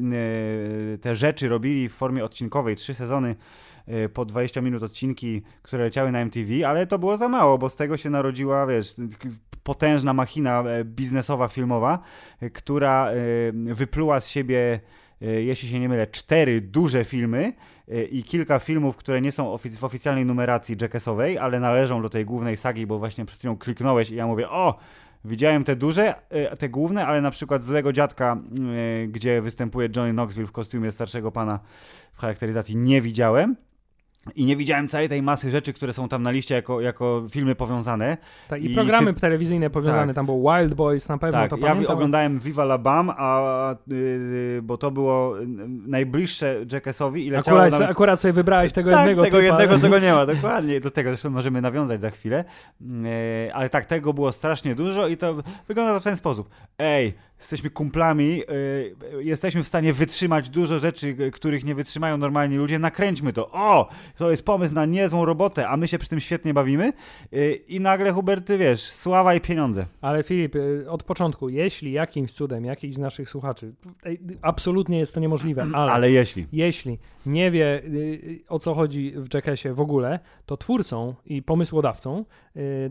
te 0.98 1.16
rzeczy 1.16 1.50
robili 1.50 1.90
w 1.90 1.94
formie 1.94 2.26
odcinkowej, 2.26 2.76
trzy 2.76 2.94
sezony 2.94 3.36
y, 3.88 4.10
po 4.10 4.26
20 4.26 4.62
minut 4.62 4.84
odcinki, 4.84 5.42
które 5.62 5.84
leciały 5.84 6.12
na 6.12 6.20
MTV, 6.20 6.68
ale 6.68 6.88
to 6.88 7.00
było 7.00 7.18
za 7.18 7.28
mało, 7.28 7.58
bo 7.58 7.70
z 7.70 7.76
tego 7.76 7.98
się 7.98 8.10
narodziła, 8.10 8.68
wiesz, 8.68 8.96
potężna 9.64 10.14
machina 10.14 10.64
e, 10.64 10.86
biznesowa, 10.86 11.48
filmowa, 11.48 12.00
e, 12.42 12.50
która 12.50 13.12
wypluła 13.54 14.20
z 14.20 14.30
siebie 14.30 14.80
jeśli 15.22 15.70
się 15.70 15.80
nie 15.80 15.90
mylę, 15.90 16.08
cztery 16.08 16.62
duże 16.62 17.06
filmy 17.06 17.54
i 18.12 18.24
kilka 18.24 18.60
filmów, 18.60 18.98
które 18.98 19.22
nie 19.22 19.32
są 19.32 19.58
w 19.58 19.84
oficjalnej 19.84 20.26
numeracji 20.26 20.76
Jackassowej, 20.82 21.38
ale 21.38 21.60
należą 21.60 22.02
do 22.02 22.10
tej 22.10 22.26
głównej 22.26 22.58
sagi, 22.58 22.88
bo 22.88 23.00
właśnie 23.00 23.26
przed 23.26 23.40
chwilą 23.40 23.58
kliknąłeś 23.58 24.12
i 24.12 24.16
ja 24.16 24.28
mówię, 24.28 24.50
o, 24.50 24.80
Widziałem 25.26 25.64
te 25.64 25.76
duże, 25.76 26.16
e, 26.30 26.58
te 26.58 26.70
główne, 26.70 27.06
ale 27.06 27.22
na 27.22 27.32
przykład 27.32 27.64
Złego 27.64 27.94
Dziadka, 27.94 28.38
e, 29.04 29.08
gdzie 29.08 29.42
występuje 29.42 29.90
Johnny 29.96 30.14
Knoxville 30.14 30.48
w 30.48 30.52
kostiumie 30.52 30.92
starszego 30.92 31.32
pana 31.32 31.60
w 32.14 32.20
charakteryzacji, 32.20 32.78
nie 32.78 33.02
widziałem. 33.02 33.56
I 34.36 34.46
nie 34.46 34.56
widziałem 34.56 34.88
całej 34.88 35.10
tej 35.10 35.22
masy 35.22 35.52
rzeczy, 35.52 35.74
które 35.74 35.94
są 35.94 36.10
tam 36.10 36.24
na 36.24 36.32
liście 36.32 36.56
jako, 36.56 36.82
jako 36.82 37.24
filmy 37.30 37.56
powiązane. 37.56 38.18
Tak, 38.50 38.62
i, 38.62 38.72
I 38.72 38.76
programy 38.76 39.14
ty... 39.14 39.20
telewizyjne 39.20 39.70
powiązane, 39.70 40.08
tak. 40.08 40.16
tam 40.16 40.26
był 40.26 40.44
Wild 40.50 40.74
Boys 40.74 41.10
na 41.10 41.18
pewno, 41.18 41.40
tak, 41.40 41.50
to 41.50 41.58
ja 41.58 41.68
pamiętam. 41.68 41.96
oglądałem 41.96 42.40
Viva 42.40 42.64
la 42.64 42.78
Bam, 42.78 43.12
a, 43.18 43.76
yy, 43.88 44.62
bo 44.64 44.78
to 44.78 44.92
było 44.92 45.36
najbliższe 45.88 46.66
Jackassowi 46.72 47.28
i 47.28 47.36
akurat, 47.36 47.72
nawet... 47.72 47.90
akurat 47.90 48.20
sobie 48.20 48.34
wybrałeś 48.34 48.74
tego 48.74 48.92
tak, 48.92 49.00
jednego 49.00 49.24
tego 49.24 49.38
typa. 49.38 49.48
jednego, 49.48 49.80
co 49.82 49.90
go 49.90 50.00
nie 50.00 50.14
ma, 50.14 50.26
dokładnie. 50.36 50.82
Do 50.82 50.92
tego 50.92 51.10
zresztą 51.10 51.30
możemy 51.30 51.62
nawiązać 51.62 52.02
za 52.02 52.10
chwilę. 52.10 52.46
Yy, 52.82 53.54
ale 53.54 53.70
tak, 53.70 53.86
tego 53.86 54.14
było 54.14 54.32
strasznie 54.32 54.76
dużo 54.76 55.08
i 55.08 55.18
to 55.18 55.36
wygląda 55.68 55.94
to 55.94 56.00
w 56.00 56.04
ten 56.04 56.16
sposób. 56.16 56.50
Ej, 56.78 57.14
jesteśmy 57.42 57.70
kumplami, 57.70 58.44
y, 58.50 59.24
jesteśmy 59.24 59.64
w 59.64 59.68
stanie 59.68 59.94
wytrzymać 59.94 60.50
dużo 60.50 60.80
rzeczy, 60.80 61.32
których 61.32 61.64
nie 61.64 61.76
wytrzymają 61.76 62.18
normalni 62.18 62.58
ludzie, 62.58 62.80
nakręćmy 62.80 63.34
to. 63.34 63.50
O, 63.52 63.90
to 64.18 64.32
jest 64.32 64.46
pomysł 64.46 64.76
na 64.76 64.86
niezłą 64.86 65.26
robotę, 65.26 65.68
a 65.68 65.78
my 65.78 65.88
się 65.88 65.98
przy 65.98 66.10
tym 66.10 66.20
świetnie 66.20 66.54
bawimy. 66.54 66.94
Y, 67.34 67.54
I 67.68 67.80
nagle, 67.80 68.12
Hubert, 68.12 68.48
ty 68.48 68.58
wiesz, 68.58 68.82
sława 68.82 69.36
i 69.36 69.42
pieniądze. 69.42 69.86
Ale 70.02 70.24
Filip, 70.24 70.56
y, 70.56 70.86
od 70.90 71.04
początku, 71.04 71.50
jeśli 71.50 71.92
jakimś 71.92 72.32
cudem 72.32 72.66
jakiś 72.66 72.96
z 72.96 72.98
naszych 72.98 73.30
słuchaczy, 73.30 73.74
absolutnie 74.42 74.98
jest 74.98 75.14
to 75.14 75.20
niemożliwe, 75.20 75.68
ale, 75.74 75.92
ale 75.92 76.12
jeśli. 76.12 76.48
jeśli 76.52 77.00
nie 77.26 77.52
wie 77.52 77.82
o 78.50 78.60
co 78.60 78.74
chodzi 78.74 79.14
w 79.16 79.34
Jackassie 79.34 79.74
w 79.74 79.82
ogóle, 79.82 80.20
to 80.46 80.58
twórcą 80.58 81.16
i 81.26 81.42
pomysłodawcą, 81.42 82.26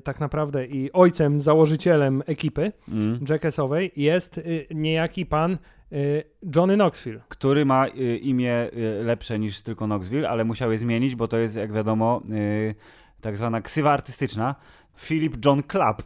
tak 0.04 0.20
naprawdę 0.20 0.66
i 0.66 0.92
ojcem, 0.92 1.40
założycielem 1.40 2.22
ekipy 2.26 2.72
mm. 2.88 3.24
Jackassowej 3.28 3.92
jest 3.96 4.39
niejaki 4.74 5.26
pan 5.26 5.58
y, 5.92 6.24
Johnny 6.56 6.74
Knoxville. 6.74 7.20
Który 7.28 7.64
ma 7.64 7.86
y, 7.86 8.18
imię 8.18 8.70
lepsze 9.02 9.38
niż 9.38 9.62
tylko 9.62 9.84
Knoxville, 9.84 10.28
ale 10.28 10.44
musiał 10.44 10.72
je 10.72 10.78
zmienić, 10.78 11.14
bo 11.16 11.28
to 11.28 11.38
jest, 11.38 11.56
jak 11.56 11.72
wiadomo, 11.72 12.22
tak 13.20 13.36
zwana 13.36 13.60
ksywa 13.60 13.92
artystyczna. 13.92 14.54
Philip 15.00 15.44
John 15.44 15.62
Club. 15.62 16.02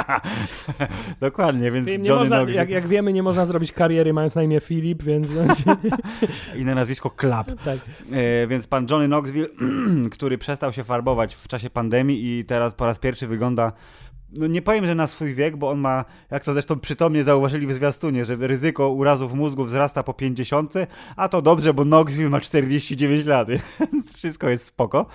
Dokładnie, 1.20 1.70
więc 1.70 1.86
nie 1.86 1.94
Johnny 1.94 2.30
można, 2.30 2.52
jak, 2.52 2.70
jak, 2.70 2.86
wiemy, 2.86 3.12
nie 3.12 3.22
można 3.22 3.44
zrobić 3.44 3.72
kariery 3.72 4.12
mając 4.12 4.34
na 4.34 4.42
imię 4.42 4.60
Philip, 4.60 5.02
więc... 5.02 5.34
I 6.58 6.64
na 6.64 6.74
nazwisko 6.74 7.10
Club. 7.10 7.46
Tak. 7.64 7.78
E, 8.12 8.46
więc 8.46 8.66
pan 8.66 8.86
Johnny 8.90 9.06
Knoxville, 9.06 9.48
który 10.10 10.38
przestał 10.38 10.72
się 10.72 10.84
farbować 10.84 11.34
w 11.34 11.48
czasie 11.48 11.70
pandemii 11.70 12.38
i 12.38 12.44
teraz 12.44 12.74
po 12.74 12.86
raz 12.86 12.98
pierwszy 12.98 13.26
wygląda 13.26 13.72
no 14.32 14.46
nie 14.46 14.62
powiem, 14.62 14.86
że 14.86 14.94
na 14.94 15.06
swój 15.06 15.34
wiek, 15.34 15.56
bo 15.56 15.70
on 15.70 15.78
ma, 15.78 16.04
jak 16.30 16.44
to 16.44 16.52
zresztą 16.52 16.80
przytomnie 16.80 17.24
zauważyli 17.24 17.66
w 17.66 17.72
zwiastunie, 17.72 18.24
że 18.24 18.36
ryzyko 18.36 18.88
urazów 18.88 19.34
mózgu 19.34 19.64
wzrasta 19.64 20.02
po 20.02 20.14
50, 20.14 20.74
a 21.16 21.28
to 21.28 21.42
dobrze, 21.42 21.74
bo 21.74 21.82
Knoxville 21.82 22.30
ma 22.30 22.40
49 22.40 23.26
lat, 23.26 23.48
więc 23.80 24.16
wszystko 24.16 24.48
jest 24.48 24.64
spoko. 24.64 25.06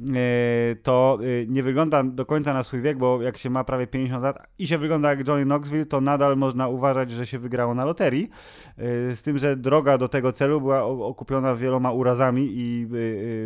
E, 0.00 0.76
to 0.82 1.18
e, 1.22 1.46
nie 1.46 1.62
wygląda 1.62 2.04
do 2.04 2.26
końca 2.26 2.54
na 2.54 2.62
swój 2.62 2.80
wiek, 2.80 2.98
bo 2.98 3.22
jak 3.22 3.38
się 3.38 3.50
ma 3.50 3.64
prawie 3.64 3.86
50 3.86 4.22
lat 4.22 4.38
i 4.58 4.66
się 4.66 4.78
wygląda 4.78 5.10
jak 5.10 5.28
Johnny 5.28 5.44
Knoxville, 5.44 5.86
to 5.86 6.00
nadal 6.00 6.36
można 6.36 6.68
uważać, 6.68 7.10
że 7.10 7.26
się 7.26 7.38
wygrało 7.38 7.74
na 7.74 7.84
loterii. 7.84 8.30
E, 8.78 9.16
z 9.16 9.22
tym, 9.22 9.38
że 9.38 9.56
droga 9.56 9.98
do 9.98 10.08
tego 10.08 10.32
celu 10.32 10.60
była 10.60 10.82
okupiona 10.84 11.54
wieloma 11.54 11.92
urazami 11.92 12.48
i 12.52 12.86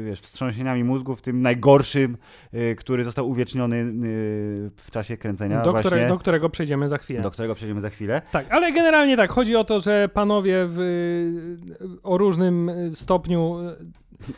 wiesz, 0.07 0.21
wstrząsieniami 0.21 0.85
mózgu, 0.85 1.17
w 1.17 1.23
tym 1.23 1.41
najgorszym, 1.41 2.17
który 2.77 3.05
został 3.05 3.29
uwieczniony 3.29 3.85
w 4.77 4.91
czasie 4.91 5.17
kręcenia. 5.17 5.62
Do, 5.62 5.75
które, 5.75 6.09
do 6.09 6.19
którego 6.19 6.51
przejdziemy 6.51 6.88
za 6.88 6.99
chwilę. 6.99 7.23
Do 7.23 7.31
którego 7.31 7.55
przejdziemy 7.55 7.81
za 7.81 7.91
chwilę. 7.91 8.23
Tak, 8.33 8.47
ale 8.51 8.73
generalnie 8.73 9.17
tak, 9.17 9.33
chodzi 9.33 9.57
o 9.57 9.65
to, 9.65 9.81
że 9.81 10.09
panowie 10.15 10.67
w, 10.69 10.79
o 12.03 12.19
różnym 12.19 12.71
stopniu 12.95 13.57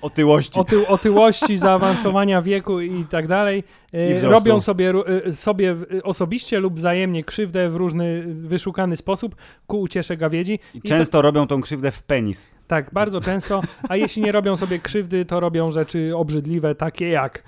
otyłości, 0.03 0.61
oty, 0.61 0.89
otyłości 0.89 1.59
zaawansowania 1.59 2.43
wieku 2.43 2.81
i 2.81 3.05
tak 3.05 3.29
dalej, 3.29 3.65
e, 3.93 4.21
robią 4.21 4.61
sobie, 4.61 4.95
e, 5.27 5.33
sobie 5.33 5.77
osobiście 6.03 6.61
lub 6.61 6.75
wzajemnie 6.75 7.25
krzywdę 7.25 7.71
w 7.71 7.77
różny 7.77 8.25
wyszukany 8.27 8.97
sposób 8.97 9.37
ku 9.67 9.81
uciesze 9.81 10.17
gawiedzi. 10.17 10.59
I, 10.75 10.79
I 10.79 10.83
często 10.83 11.19
to... 11.19 11.23
robią 11.23 11.47
tą 11.47 11.61
krzywdę 11.61 11.93
w 11.93 12.03
penis. 12.03 12.51
Tak, 12.67 12.91
bardzo 12.93 13.21
często. 13.21 13.63
A 13.89 13.97
jeśli 13.97 14.23
nie 14.23 14.33
robią 14.33 14.57
sobie 14.57 14.79
krzywdy, 14.79 15.25
to 15.25 15.41
robią 15.41 15.71
rzeczy 15.71 16.17
obrzydliwe, 16.17 16.75
takie 16.75 17.09
jak. 17.09 17.43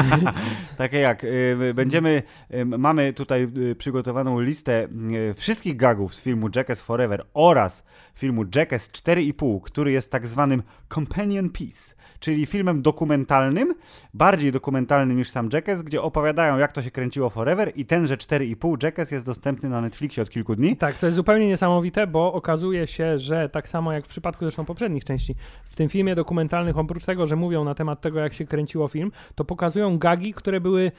takie 0.76 0.98
jak. 0.98 1.24
Y, 1.24 1.74
będziemy. 1.74 2.22
Y, 2.54 2.64
mamy 2.64 3.12
tutaj 3.12 3.48
y, 3.56 3.74
przygotowaną 3.74 4.40
listę 4.40 4.88
wszystkich 5.34 5.76
gagów 5.76 6.14
z 6.14 6.22
filmu 6.22 6.48
Jackass 6.56 6.82
Forever 6.82 7.24
oraz 7.34 7.84
filmu 8.14 8.44
Jackass 8.54 8.90
4,5, 8.90 9.60
który 9.62 9.92
jest 9.92 10.12
tak 10.12 10.26
zwanym 10.26 10.62
companion 10.88 11.50
piece 11.50 11.98
czyli 12.20 12.46
filmem 12.46 12.82
dokumentalnym, 12.82 13.74
bardziej 14.14 14.52
dokumentalnym 14.52 15.16
niż 15.16 15.30
sam 15.30 15.48
Jackass, 15.52 15.82
gdzie 15.82 16.02
opowiadają, 16.02 16.58
jak 16.58 16.72
to 16.72 16.82
się 16.82 16.90
kręciło 16.90 17.30
Forever 17.30 17.72
i 17.74 17.86
tenże 17.86 18.16
4,5 18.16 18.82
Jackass 18.82 19.10
jest 19.10 19.26
dostępny 19.26 19.68
na 19.68 19.80
Netflixie 19.80 20.22
od 20.22 20.30
kilku 20.30 20.56
dni. 20.56 20.76
Tak, 20.76 20.98
to 20.98 21.06
jest 21.06 21.16
zupełnie 21.16 21.46
niesamowite, 21.46 22.06
bo 22.06 22.32
okazuje 22.32 22.86
się, 22.86 23.18
że 23.18 23.48
tak 23.48 23.68
samo 23.68 23.92
jak 23.92 24.04
w 24.04 24.08
przypadku 24.08 24.37
zresztą 24.40 24.64
poprzednich 24.64 25.04
części, 25.04 25.34
w 25.64 25.76
tym 25.76 25.88
filmie 25.88 26.14
dokumentalnych, 26.14 26.78
oprócz 26.78 27.04
tego, 27.04 27.26
że 27.26 27.36
mówią 27.36 27.64
na 27.64 27.74
temat 27.74 28.00
tego, 28.00 28.20
jak 28.20 28.32
się 28.32 28.44
kręciło 28.44 28.88
film, 28.88 29.12
to 29.34 29.44
pokazują 29.44 29.98
gagi, 29.98 30.34
które 30.34 30.60
były 30.60 30.92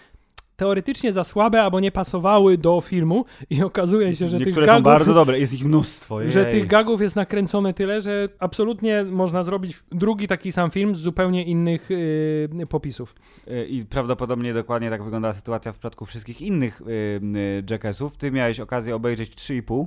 teoretycznie 0.59 1.13
za 1.13 1.23
słabe 1.23 1.61
albo 1.61 1.79
nie 1.79 1.91
pasowały 1.91 2.57
do 2.57 2.81
filmu 2.81 3.25
i 3.49 3.63
okazuje 3.63 4.15
się, 4.15 4.27
że 4.27 4.37
Niektóre 4.37 4.55
tych 4.55 4.65
gagów... 4.65 4.79
są 4.79 4.83
bardzo 4.83 5.13
dobre, 5.13 5.39
jest 5.39 5.53
ich 5.53 5.65
mnóstwo. 5.65 6.21
Jej. 6.21 6.31
Że 6.31 6.45
tych 6.45 6.67
gagów 6.67 7.01
jest 7.01 7.15
nakręcone 7.15 7.73
tyle, 7.73 8.01
że 8.01 8.29
absolutnie 8.39 9.03
można 9.03 9.43
zrobić 9.43 9.83
drugi 9.91 10.27
taki 10.27 10.51
sam 10.51 10.71
film 10.71 10.95
z 10.95 10.99
zupełnie 10.99 11.43
innych 11.43 11.89
yy, 11.89 12.67
popisów. 12.67 13.15
Yy, 13.47 13.65
I 13.65 13.85
prawdopodobnie 13.85 14.53
dokładnie 14.53 14.89
tak 14.89 15.03
wygląda 15.03 15.33
sytuacja 15.33 15.71
w 15.71 15.75
przypadku 15.75 16.05
wszystkich 16.05 16.41
innych 16.41 16.81
yy, 17.21 17.63
Jackassów. 17.69 18.17
Ty 18.17 18.31
miałeś 18.31 18.59
okazję 18.59 18.95
obejrzeć 18.95 19.31
3,5 19.31 19.85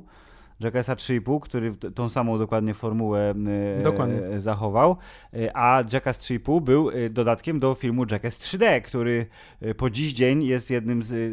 Jackassa 0.62 0.94
3,5, 0.94 1.40
który 1.40 1.74
tą 1.94 2.08
samą 2.08 2.38
dokładnie 2.38 2.74
formułę 2.74 3.34
e, 3.78 3.82
dokładnie. 3.82 4.40
zachował, 4.40 4.96
e, 5.34 5.56
a 5.56 5.82
Jackass 5.92 6.18
3,5 6.18 6.60
był 6.60 6.90
e, 6.90 7.10
dodatkiem 7.10 7.60
do 7.60 7.74
filmu 7.74 8.04
Jackass 8.10 8.38
3D, 8.38 8.80
który 8.80 9.26
po 9.76 9.90
dziś 9.90 10.12
dzień 10.12 10.44
jest 10.44 10.70
jednym 10.70 11.02
z 11.02 11.32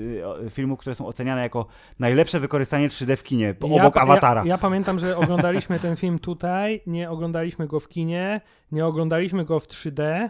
filmów, 0.54 0.80
które 0.80 0.96
są 0.96 1.08
oceniane 1.08 1.42
jako 1.42 1.66
najlepsze 2.00 2.40
wykorzystanie 2.40 2.90
3D 2.90 3.16
w 3.16 3.24
kinie, 3.24 3.56
obok 3.62 3.96
ja, 3.96 4.02
Awatara. 4.02 4.42
Ja, 4.42 4.48
ja 4.48 4.58
pamiętam, 4.58 5.00
że 5.00 5.18
oglądaliśmy 5.18 5.80
ten 5.80 5.96
film 5.96 6.20
tutaj, 6.20 6.82
nie 6.88 7.10
oglądaliśmy 7.10 7.68
go 7.68 7.80
w 7.80 7.88
kinie, 7.88 8.42
nie 8.72 8.86
oglądaliśmy 8.86 9.46
go 9.46 9.60
w 9.60 9.68
3D, 9.68 10.02
E, 10.02 10.30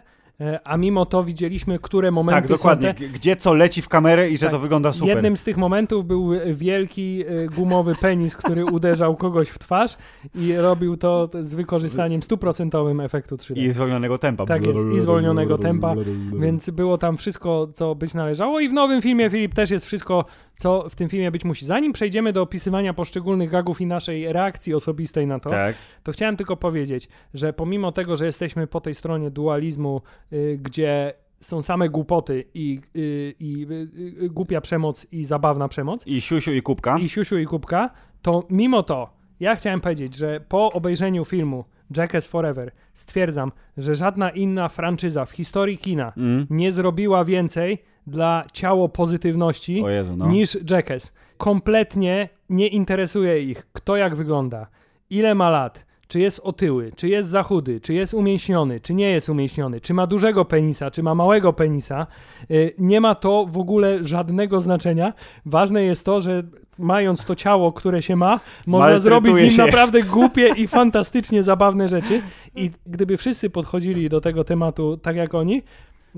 a 0.63 0.77
mimo 0.77 1.05
to 1.05 1.23
widzieliśmy, 1.23 1.79
które 1.79 2.11
momenty 2.11 2.41
Tak, 2.41 2.49
dokładnie. 2.57 2.93
Te... 2.93 3.07
Gdzie 3.07 3.35
co 3.35 3.53
leci 3.53 3.81
w 3.81 3.89
kamerę 3.89 4.29
i 4.29 4.37
że 4.37 4.45
tak. 4.45 4.51
to 4.51 4.59
wygląda 4.59 4.93
super. 4.93 5.07
Jednym 5.07 5.37
z 5.37 5.43
tych 5.43 5.57
momentów 5.57 6.05
był 6.05 6.31
wielki 6.53 7.23
e, 7.27 7.47
gumowy 7.47 7.95
penis, 8.01 8.35
który 8.35 8.65
uderzał 8.65 9.15
kogoś 9.15 9.49
w 9.49 9.59
twarz 9.59 9.97
i 10.35 10.55
robił 10.55 10.97
to 10.97 11.29
z 11.41 11.55
wykorzystaniem 11.55 12.23
stuprocentowym 12.23 12.99
efektu 12.99 13.35
3D. 13.35 13.57
I 13.57 13.71
zwolnionego 13.71 14.17
tempa. 14.17 14.45
Tak 14.45 14.65
jest, 14.65 14.79
i 14.97 14.99
zwolnionego 14.99 15.57
tempa, 15.57 15.95
więc 16.39 16.69
było 16.69 16.97
tam 16.97 17.17
wszystko, 17.17 17.67
co 17.73 17.95
być 17.95 18.13
należało 18.13 18.59
i 18.59 18.69
w 18.69 18.73
nowym 18.73 19.01
filmie, 19.01 19.29
Filip, 19.29 19.53
też 19.53 19.71
jest 19.71 19.85
wszystko, 19.85 20.25
co 20.59 20.89
w 20.89 20.95
tym 20.95 21.09
filmie 21.09 21.31
być 21.31 21.45
musi. 21.45 21.65
Zanim 21.65 21.93
przejdziemy 21.93 22.33
do 22.33 22.41
opisywania 22.41 22.93
poszczególnych 22.93 23.49
gagów 23.49 23.81
i 23.81 23.85
naszej 23.85 24.33
reakcji 24.33 24.73
osobistej 24.73 25.27
na 25.27 25.39
to, 25.39 25.49
tak. 25.49 25.75
to 26.03 26.11
chciałem 26.11 26.37
tylko 26.37 26.57
powiedzieć, 26.57 27.09
że 27.33 27.53
pomimo 27.53 27.91
tego, 27.91 28.15
że 28.15 28.25
jesteśmy 28.25 28.67
po 28.67 28.81
tej 28.81 28.95
stronie 28.95 29.31
dualizmu 29.31 30.01
Y, 30.33 30.59
gdzie 30.61 31.13
są 31.41 31.61
same 31.61 31.89
głupoty 31.89 32.45
i, 32.53 32.81
y, 32.95 33.33
i, 33.39 33.51
i, 33.51 33.67
y, 33.71 34.25
i 34.25 34.29
głupia 34.29 34.61
przemoc 34.61 35.07
i 35.11 35.25
zabawna 35.25 35.67
przemoc. 35.67 36.07
I 36.07 36.21
siusiu 36.21 36.51
i 36.51 36.61
kubka. 36.61 36.99
I 36.99 37.09
siusiu 37.09 37.37
i 37.37 37.45
kubka, 37.45 37.89
to 38.21 38.47
mimo 38.49 38.83
to 38.83 39.19
ja 39.39 39.55
chciałem 39.55 39.81
powiedzieć, 39.81 40.15
że 40.15 40.39
po 40.49 40.71
obejrzeniu 40.71 41.25
filmu 41.25 41.65
Jackass 41.97 42.27
Forever 42.27 42.71
stwierdzam, 42.93 43.51
że 43.77 43.95
żadna 43.95 44.29
inna 44.29 44.69
franczyza 44.69 45.25
w 45.25 45.31
historii 45.31 45.77
kina 45.77 46.13
mm. 46.17 46.47
nie 46.49 46.71
zrobiła 46.71 47.25
więcej 47.25 47.83
dla 48.09 48.43
ciało 48.53 48.89
pozytywności 48.89 49.83
Jezu, 49.87 50.17
no. 50.17 50.27
niż 50.27 50.57
Jackass. 50.69 51.13
Kompletnie 51.37 52.29
nie 52.49 52.67
interesuje 52.67 53.43
ich, 53.43 53.67
kto 53.73 53.97
jak 53.97 54.15
wygląda, 54.15 54.67
ile 55.09 55.35
ma 55.35 55.49
lat, 55.49 55.85
czy 56.09 56.19
jest 56.19 56.39
otyły, 56.43 56.91
czy 56.95 57.07
jest 57.07 57.29
za 57.29 57.43
chudy, 57.43 57.81
czy 57.81 57.93
jest 57.93 58.13
umięśniony, 58.13 58.79
czy 58.79 58.93
nie 58.93 59.09
jest 59.09 59.29
umięśniony, 59.29 59.81
czy 59.81 59.93
ma 59.93 60.07
dużego 60.07 60.45
penisa, 60.45 60.91
czy 60.91 61.03
ma 61.03 61.15
małego 61.15 61.53
penisa, 61.53 62.07
y, 62.51 62.73
nie 62.77 63.01
ma 63.01 63.15
to 63.15 63.45
w 63.45 63.57
ogóle 63.57 64.03
żadnego 64.03 64.61
znaczenia. 64.61 65.13
Ważne 65.45 65.83
jest 65.83 66.05
to, 66.05 66.21
że 66.21 66.43
mając 66.77 67.25
to 67.25 67.35
ciało, 67.35 67.73
które 67.73 68.01
się 68.01 68.15
ma, 68.15 68.39
można 68.67 68.99
zrobić 68.99 69.35
z 69.35 69.41
nim 69.41 69.51
się. 69.51 69.65
naprawdę 69.65 70.03
głupie 70.17 70.53
i 70.57 70.67
fantastycznie 70.67 71.43
zabawne 71.43 71.87
rzeczy. 71.87 72.21
I 72.55 72.71
gdyby 72.85 73.17
wszyscy 73.17 73.49
podchodzili 73.49 74.09
do 74.09 74.21
tego 74.21 74.43
tematu 74.43 74.97
tak 74.97 75.15
jak 75.15 75.33
oni, 75.33 75.61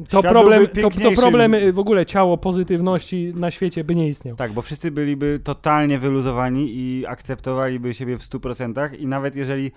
to 0.10 0.22
problem, 0.22 0.68
to, 0.68 0.90
to, 0.90 1.12
problem 1.12 1.54
y, 1.54 1.74
w 1.74 1.80
ogóle 1.80 2.06
ciało 2.06 2.38
pozytywności 2.38 3.34
na 3.36 3.52
świecie 3.52 3.84
by 3.84 3.96
nie 3.96 4.08
istniał. 4.08 4.36
Tak, 4.36 4.54
bo 4.54 4.62
wszyscy 4.62 4.92
byliby 4.92 5.40
totalnie 5.44 6.00
wyluzowani 6.00 6.72
i 6.76 7.06
akceptowaliby 7.08 7.94
siebie 7.94 8.18
w 8.18 8.22
100% 8.22 9.00
i 9.00 9.08
nawet 9.08 9.36
jeżeli 9.36 9.72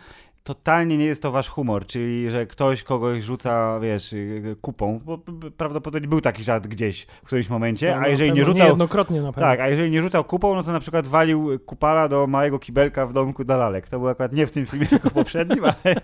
totalnie 0.44 0.96
nie 0.96 1.04
jest 1.04 1.22
to 1.22 1.30
wasz 1.30 1.48
humor, 1.48 1.86
czyli 1.86 2.30
że 2.30 2.46
ktoś 2.46 2.82
kogoś 2.82 3.22
rzuca, 3.22 3.80
wiesz, 3.80 4.12
y, 4.12 4.56
kupą, 4.60 5.00
bo 5.04 5.18
prawdopodobnie 5.56 6.08
był 6.08 6.20
taki 6.20 6.44
żart 6.44 6.66
gdzieś 6.66 7.06
w 7.22 7.26
którymś 7.26 7.48
momencie, 7.48 7.94
no, 7.94 8.02
a 8.02 8.08
jeżeli 8.08 8.32
nie 8.32 8.44
rzucał... 8.44 8.66
Niejednokrotnie 8.66 9.20
na 9.20 9.32
pewno. 9.32 9.48
Tak, 9.48 9.60
a 9.60 9.68
jeżeli 9.68 9.90
nie 9.90 10.02
rzucał 10.02 10.24
kupą, 10.24 10.54
no 10.54 10.62
to 10.62 10.72
na 10.72 10.80
przykład 10.80 11.06
walił 11.06 11.58
kupala 11.66 12.08
do 12.08 12.26
małego 12.26 12.58
kibelka 12.58 13.06
w 13.06 13.12
domku 13.12 13.44
dla 13.44 13.56
lalek. 13.56 13.88
To 13.88 13.98
był 13.98 14.08
akurat 14.08 14.32
nie 14.32 14.46
w 14.46 14.50
tym 14.50 14.66
filmie, 14.66 14.86
tylko 14.94 15.10
poprzednim, 15.10 15.64
ale, 15.64 15.94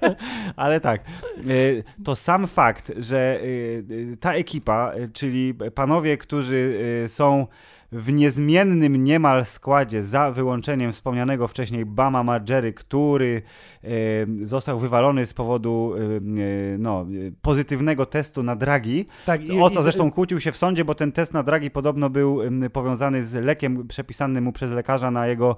ale 0.57 0.81
tak. 0.81 1.05
Y, 1.51 1.85
to 2.05 2.17
sam 2.17 2.47
fakt, 2.47 2.93
że 2.97 3.41
y, 3.43 3.85
ta 4.21 4.35
ekipa, 4.35 4.93
czyli 5.13 5.55
panowie, 5.75 6.17
którzy 6.17 6.79
są 7.09 7.47
w 7.93 8.13
niezmiennym 8.13 9.05
niemal 9.05 9.45
składzie, 9.45 10.05
za 10.05 10.31
wyłączeniem 10.31 10.93
wspomnianego 10.93 11.49
wcześniej 11.49 11.87
Bama 11.87 12.23
Margery, 12.23 12.73
który 12.73 13.43
e, 13.85 13.89
został 14.47 14.79
wywalony 14.79 15.27
z 15.27 15.35
powodu 15.35 15.95
e, 15.95 16.01
e 16.01 16.79
no, 16.79 17.07
pozytywnego 17.43 18.07
testu 18.07 18.43
na 18.43 18.57
dragi. 18.57 19.07
Tak, 19.27 19.43
i, 19.43 19.61
o 19.61 19.71
co 19.71 19.83
zresztą 19.83 20.11
kłócił 20.11 20.41
się 20.41 20.53
w 20.53 20.57
sądzie, 20.57 20.85
bo 20.85 20.95
ten 20.95 21.13
test 21.13 21.35
na 21.35 21.43
dragi 21.43 21.71
podobno 21.71 22.11
był 22.11 22.41
powiązany 22.73 23.25
z 23.25 23.35
lekiem 23.35 23.89
przepisanym 23.89 24.45
mu 24.45 24.53
przez 24.53 24.73
lekarza 24.73 25.11
na 25.11 25.27
jego 25.27 25.57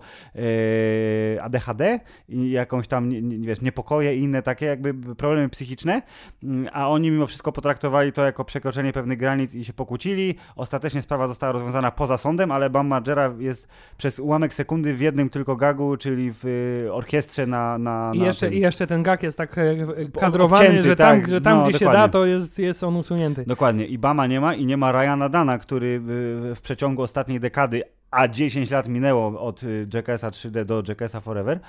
ADHD 1.43 2.01
i 2.29 2.51
jakąś 2.51 2.89
tam, 2.89 3.11
wiesz, 3.41 3.61
niepokoje 3.61 4.17
i 4.17 4.23
inne 4.23 4.43
takie 4.43 4.67
jakby 4.67 5.15
problemy 5.15 5.49
psychiczne, 5.49 6.03
mm, 6.43 6.69
a 6.73 6.89
oni 6.89 7.11
mimo 7.11 7.27
wszystko 7.27 7.53
potraktowali 7.53 8.13
to 8.13 8.25
jako 8.25 8.45
przekroczenie 8.45 8.93
pewnych 8.93 9.19
granic 9.19 9.55
i 9.55 9.65
się 9.65 9.73
pokłócili. 9.73 10.35
Ostatecznie 10.57 11.03
sprawa 11.03 11.29
została 11.29 11.53
rozwiązana 11.53 11.91
poza 11.91 12.19
sądem, 12.23 12.51
ale 12.51 12.71
Bam 12.71 12.87
Margera 12.87 13.35
jest 13.39 13.69
przez 13.97 14.19
ułamek 14.19 14.55
sekundy 14.55 14.95
w 14.95 15.01
jednym 15.01 15.31
tylko 15.31 15.57
gagu, 15.57 15.97
czyli 15.97 16.33
w 16.33 16.47
y, 16.87 16.93
orkiestrze 16.93 17.47
na... 17.47 17.79
na, 17.79 18.13
I, 18.15 18.19
jeszcze, 18.19 18.55
I 18.55 18.61
jeszcze 18.61 18.87
ten 18.87 19.03
gag 19.03 19.23
jest 19.23 19.39
tak 19.39 19.59
e, 19.59 19.77
kadrowany, 20.21 20.63
Obcięty, 20.63 20.89
że 20.89 20.97
tam, 20.97 21.21
tak, 21.21 21.31
że 21.31 21.41
tam 21.41 21.59
no, 21.59 21.65
gdzie 21.65 21.73
dokładnie. 21.73 22.03
się 22.03 22.03
da, 22.03 22.09
to 22.09 22.27
jest, 22.27 22.59
jest 22.59 22.85
on 22.85 22.97
usunięty. 22.97 23.45
Dokładnie. 23.47 23.87
I 23.87 23.99
Bama 23.99 24.27
nie 24.27 24.41
ma 24.41 24.55
i 24.55 24.67
nie 24.67 24.77
ma 24.77 24.93
Ryana 24.93 25.29
Dana, 25.29 25.59
który 25.59 26.01
w, 26.03 26.53
w 26.57 26.61
przeciągu 26.61 27.03
ostatniej 27.03 27.41
dekady 27.41 27.83
a 28.13 28.29
10 28.29 28.71
lat 28.71 28.89
minęło 28.89 29.41
od 29.41 29.63
y, 29.63 29.87
Jackassa 29.95 30.31
3D 30.31 30.65
do 30.65 30.83
Jackassa 30.89 31.21
Forever, 31.21 31.61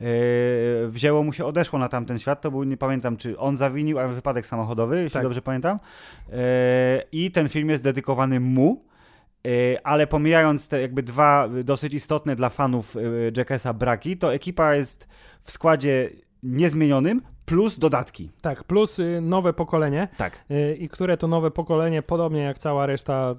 yy, 0.00 0.08
wzięło 0.88 1.22
mu 1.22 1.32
się, 1.32 1.44
odeszło 1.44 1.78
na 1.78 1.88
tamten 1.88 2.18
świat, 2.18 2.40
to 2.40 2.50
był, 2.50 2.64
nie 2.64 2.76
pamiętam, 2.76 3.16
czy 3.16 3.38
on 3.38 3.56
zawinił, 3.56 3.98
ale 3.98 4.08
wypadek 4.08 4.46
samochodowy, 4.46 4.96
jeśli 4.96 5.12
tak. 5.12 5.22
dobrze 5.22 5.42
pamiętam. 5.42 5.78
Yy, 6.28 6.36
I 7.12 7.30
ten 7.30 7.48
film 7.48 7.70
jest 7.70 7.84
dedykowany 7.84 8.40
mu, 8.40 8.84
Y, 8.84 8.89
ale 9.84 10.06
pomijając 10.06 10.68
te 10.68 10.80
jakby 10.80 11.02
dwa 11.02 11.48
dosyć 11.64 11.94
istotne 11.94 12.36
dla 12.36 12.50
fanów 12.50 12.96
y, 12.96 13.32
Jackessa 13.36 13.72
braki, 13.72 14.16
to 14.16 14.34
ekipa 14.34 14.74
jest 14.74 15.08
w 15.40 15.50
składzie 15.50 16.10
niezmienionym, 16.42 17.22
plus 17.50 17.78
dodatki. 17.78 18.30
Tak, 18.40 18.64
plus 18.64 18.98
y, 18.98 19.20
nowe 19.22 19.52
pokolenie. 19.52 20.08
Tak. 20.16 20.44
Y, 20.50 20.76
I 20.80 20.88
które 20.88 21.16
to 21.16 21.28
nowe 21.28 21.50
pokolenie, 21.50 22.02
podobnie 22.02 22.40
jak 22.40 22.58
cała 22.58 22.86
reszta 22.86 23.34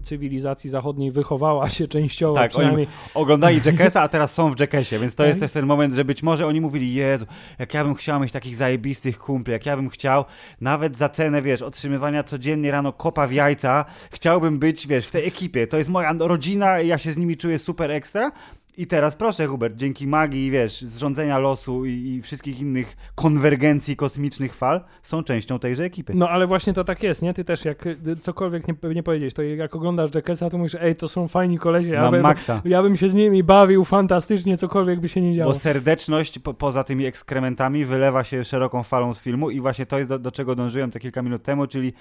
y, 0.00 0.02
cywilizacji 0.02 0.70
zachodniej, 0.70 1.12
wychowała 1.12 1.68
się 1.68 1.88
częściowo 1.88 2.34
tak, 2.34 2.50
przynajmniej. 2.50 2.86
Oni 2.86 3.22
oglądali 3.24 3.60
Jackessa, 3.66 4.02
a 4.02 4.08
teraz 4.08 4.34
są 4.34 4.54
w 4.54 4.60
Jackassie, 4.60 4.98
więc 4.98 5.14
to 5.14 5.22
tak. 5.22 5.28
jest 5.28 5.40
też 5.40 5.52
ten 5.52 5.66
moment, 5.66 5.94
że 5.94 6.04
być 6.04 6.22
może 6.22 6.46
oni 6.46 6.60
mówili, 6.60 6.94
Jezu, 6.94 7.26
jak 7.58 7.74
ja 7.74 7.84
bym 7.84 7.94
chciał 7.94 8.20
mieć 8.20 8.32
takich 8.32 8.56
zajebistych 8.56 9.18
kumpli, 9.18 9.52
jak 9.52 9.66
ja 9.66 9.76
bym 9.76 9.88
chciał, 9.88 10.24
nawet 10.60 10.96
za 10.96 11.08
cenę, 11.08 11.42
wiesz, 11.42 11.62
otrzymywania 11.62 12.22
codziennie 12.22 12.70
rano 12.70 12.92
kopa 12.92 13.26
w 13.26 13.32
jajca, 13.32 13.84
chciałbym 14.10 14.58
być, 14.58 14.86
wiesz, 14.86 15.06
w 15.06 15.12
tej 15.12 15.26
ekipie. 15.26 15.66
To 15.66 15.76
jest 15.76 15.90
moja 15.90 16.14
rodzina, 16.18 16.80
ja 16.80 16.98
się 16.98 17.12
z 17.12 17.16
nimi 17.16 17.36
czuję 17.36 17.58
super 17.58 17.90
ekstra, 17.90 18.32
i 18.76 18.86
teraz 18.86 19.16
proszę, 19.16 19.46
Hubert, 19.46 19.76
dzięki 19.76 20.06
magii, 20.06 20.50
wiesz, 20.50 20.80
zrządzenia 20.80 21.38
losu 21.38 21.86
i, 21.86 21.90
i, 21.90 22.22
wszystkich 22.22 22.60
innych 22.60 22.96
konwergencji 23.14 23.96
kosmicznych 23.96 24.54
fal, 24.54 24.84
są 25.02 25.22
częścią 25.22 25.58
tejże 25.58 25.84
ekipy. 25.84 26.12
No 26.14 26.28
ale 26.28 26.46
właśnie 26.46 26.72
to 26.72 26.84
tak 26.84 27.02
jest, 27.02 27.22
nie? 27.22 27.34
Ty 27.34 27.44
też, 27.44 27.64
jak 27.64 27.86
y, 27.86 28.16
cokolwiek 28.22 28.68
nie, 28.68 28.94
nie 28.94 29.02
powiedzieć, 29.02 29.34
to 29.34 29.42
jak 29.42 29.76
oglądasz 29.76 30.14
Jackessa, 30.14 30.50
to 30.50 30.58
mówisz, 30.58 30.76
ej, 30.80 30.96
to 30.96 31.08
są 31.08 31.28
fajni 31.28 31.58
kolesie, 31.58 31.88
ja, 31.88 32.10
bym, 32.10 32.24
ja 32.64 32.82
bym 32.82 32.96
się 32.96 33.10
z 33.10 33.14
nimi 33.14 33.44
bawił 33.44 33.84
fantastycznie, 33.84 34.56
cokolwiek 34.56 35.00
by 35.00 35.08
się 35.08 35.20
nie 35.20 35.34
działo. 35.34 35.52
Bo 35.52 35.58
serdeczność 35.58 36.38
po, 36.38 36.54
poza 36.54 36.84
tymi 36.84 37.06
ekskrementami 37.06 37.84
wylewa 37.84 38.24
się 38.24 38.44
szeroką 38.44 38.82
falą 38.82 39.14
z 39.14 39.20
filmu 39.20 39.50
i 39.50 39.60
właśnie 39.60 39.86
to 39.86 39.98
jest 39.98 40.10
do, 40.10 40.18
do 40.18 40.32
czego 40.32 40.54
dążyłem 40.54 40.90
te 40.90 41.00
kilka 41.00 41.22
minut 41.22 41.42
temu, 41.42 41.66
czyli 41.66 41.92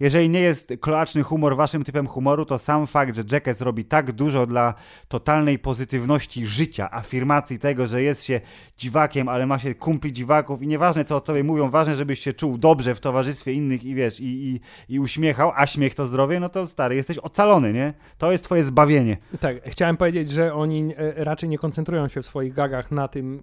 jeżeli 0.00 0.28
nie 0.28 0.40
jest 0.40 0.72
kloaczny 0.80 1.22
humor 1.22 1.56
waszym 1.56 1.84
typem 1.84 2.06
humoru, 2.06 2.44
to 2.44 2.58
sam 2.58 2.86
fakt, 2.86 3.16
że 3.16 3.22
Jackass 3.32 3.60
robi 3.60 3.84
tak 3.84 4.12
dużo 4.12 4.46
dla 4.46 4.74
totalnej 5.08 5.58
pozytywności 5.58 6.17
życia, 6.44 6.90
afirmacji 6.90 7.58
tego, 7.58 7.86
że 7.86 8.02
jest 8.02 8.24
się 8.24 8.40
dziwakiem, 8.78 9.28
ale 9.28 9.46
ma 9.46 9.58
się 9.58 9.74
kumpli 9.74 10.12
dziwaków 10.12 10.62
i 10.62 10.66
nieważne 10.66 11.04
co 11.04 11.16
o 11.16 11.20
tobie 11.20 11.44
mówią, 11.44 11.68
ważne, 11.68 11.94
żebyś 11.94 12.20
się 12.20 12.32
czuł 12.32 12.58
dobrze 12.58 12.94
w 12.94 13.00
towarzystwie 13.00 13.52
innych 13.52 13.84
i 13.84 13.94
wiesz, 13.94 14.20
i, 14.20 14.24
i, 14.26 14.60
i 14.94 15.00
uśmiechał, 15.00 15.52
a 15.56 15.66
śmiech 15.66 15.94
to 15.94 16.06
zdrowie, 16.06 16.40
no 16.40 16.48
to 16.48 16.66
stary, 16.66 16.94
jesteś 16.94 17.18
ocalony, 17.18 17.72
nie? 17.72 17.94
To 18.18 18.32
jest 18.32 18.44
twoje 18.44 18.64
zbawienie. 18.64 19.16
Tak, 19.40 19.56
chciałem 19.66 19.96
powiedzieć, 19.96 20.30
że 20.30 20.54
oni 20.54 20.92
e, 20.96 21.24
raczej 21.24 21.48
nie 21.48 21.58
koncentrują 21.58 22.08
się 22.08 22.22
w 22.22 22.26
swoich 22.26 22.54
gagach 22.54 22.90
na 22.90 23.08
tym, 23.08 23.42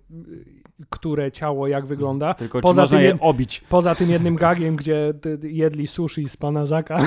które 0.90 1.32
ciało 1.32 1.68
jak 1.68 1.86
wygląda. 1.86 2.34
Tylko 2.34 2.62
poza 2.62 2.82
można 2.82 2.98
tym, 2.98 3.06
je 3.06 3.20
obić. 3.20 3.62
Poza 3.70 3.96
tym 3.96 4.10
jednym 4.10 4.36
gagiem, 4.36 4.76
gdzie 4.76 5.14
jedli 5.44 5.88
sushi 5.88 6.30
z 6.30 6.38
pana 6.38 6.66
Zaka 6.66 7.00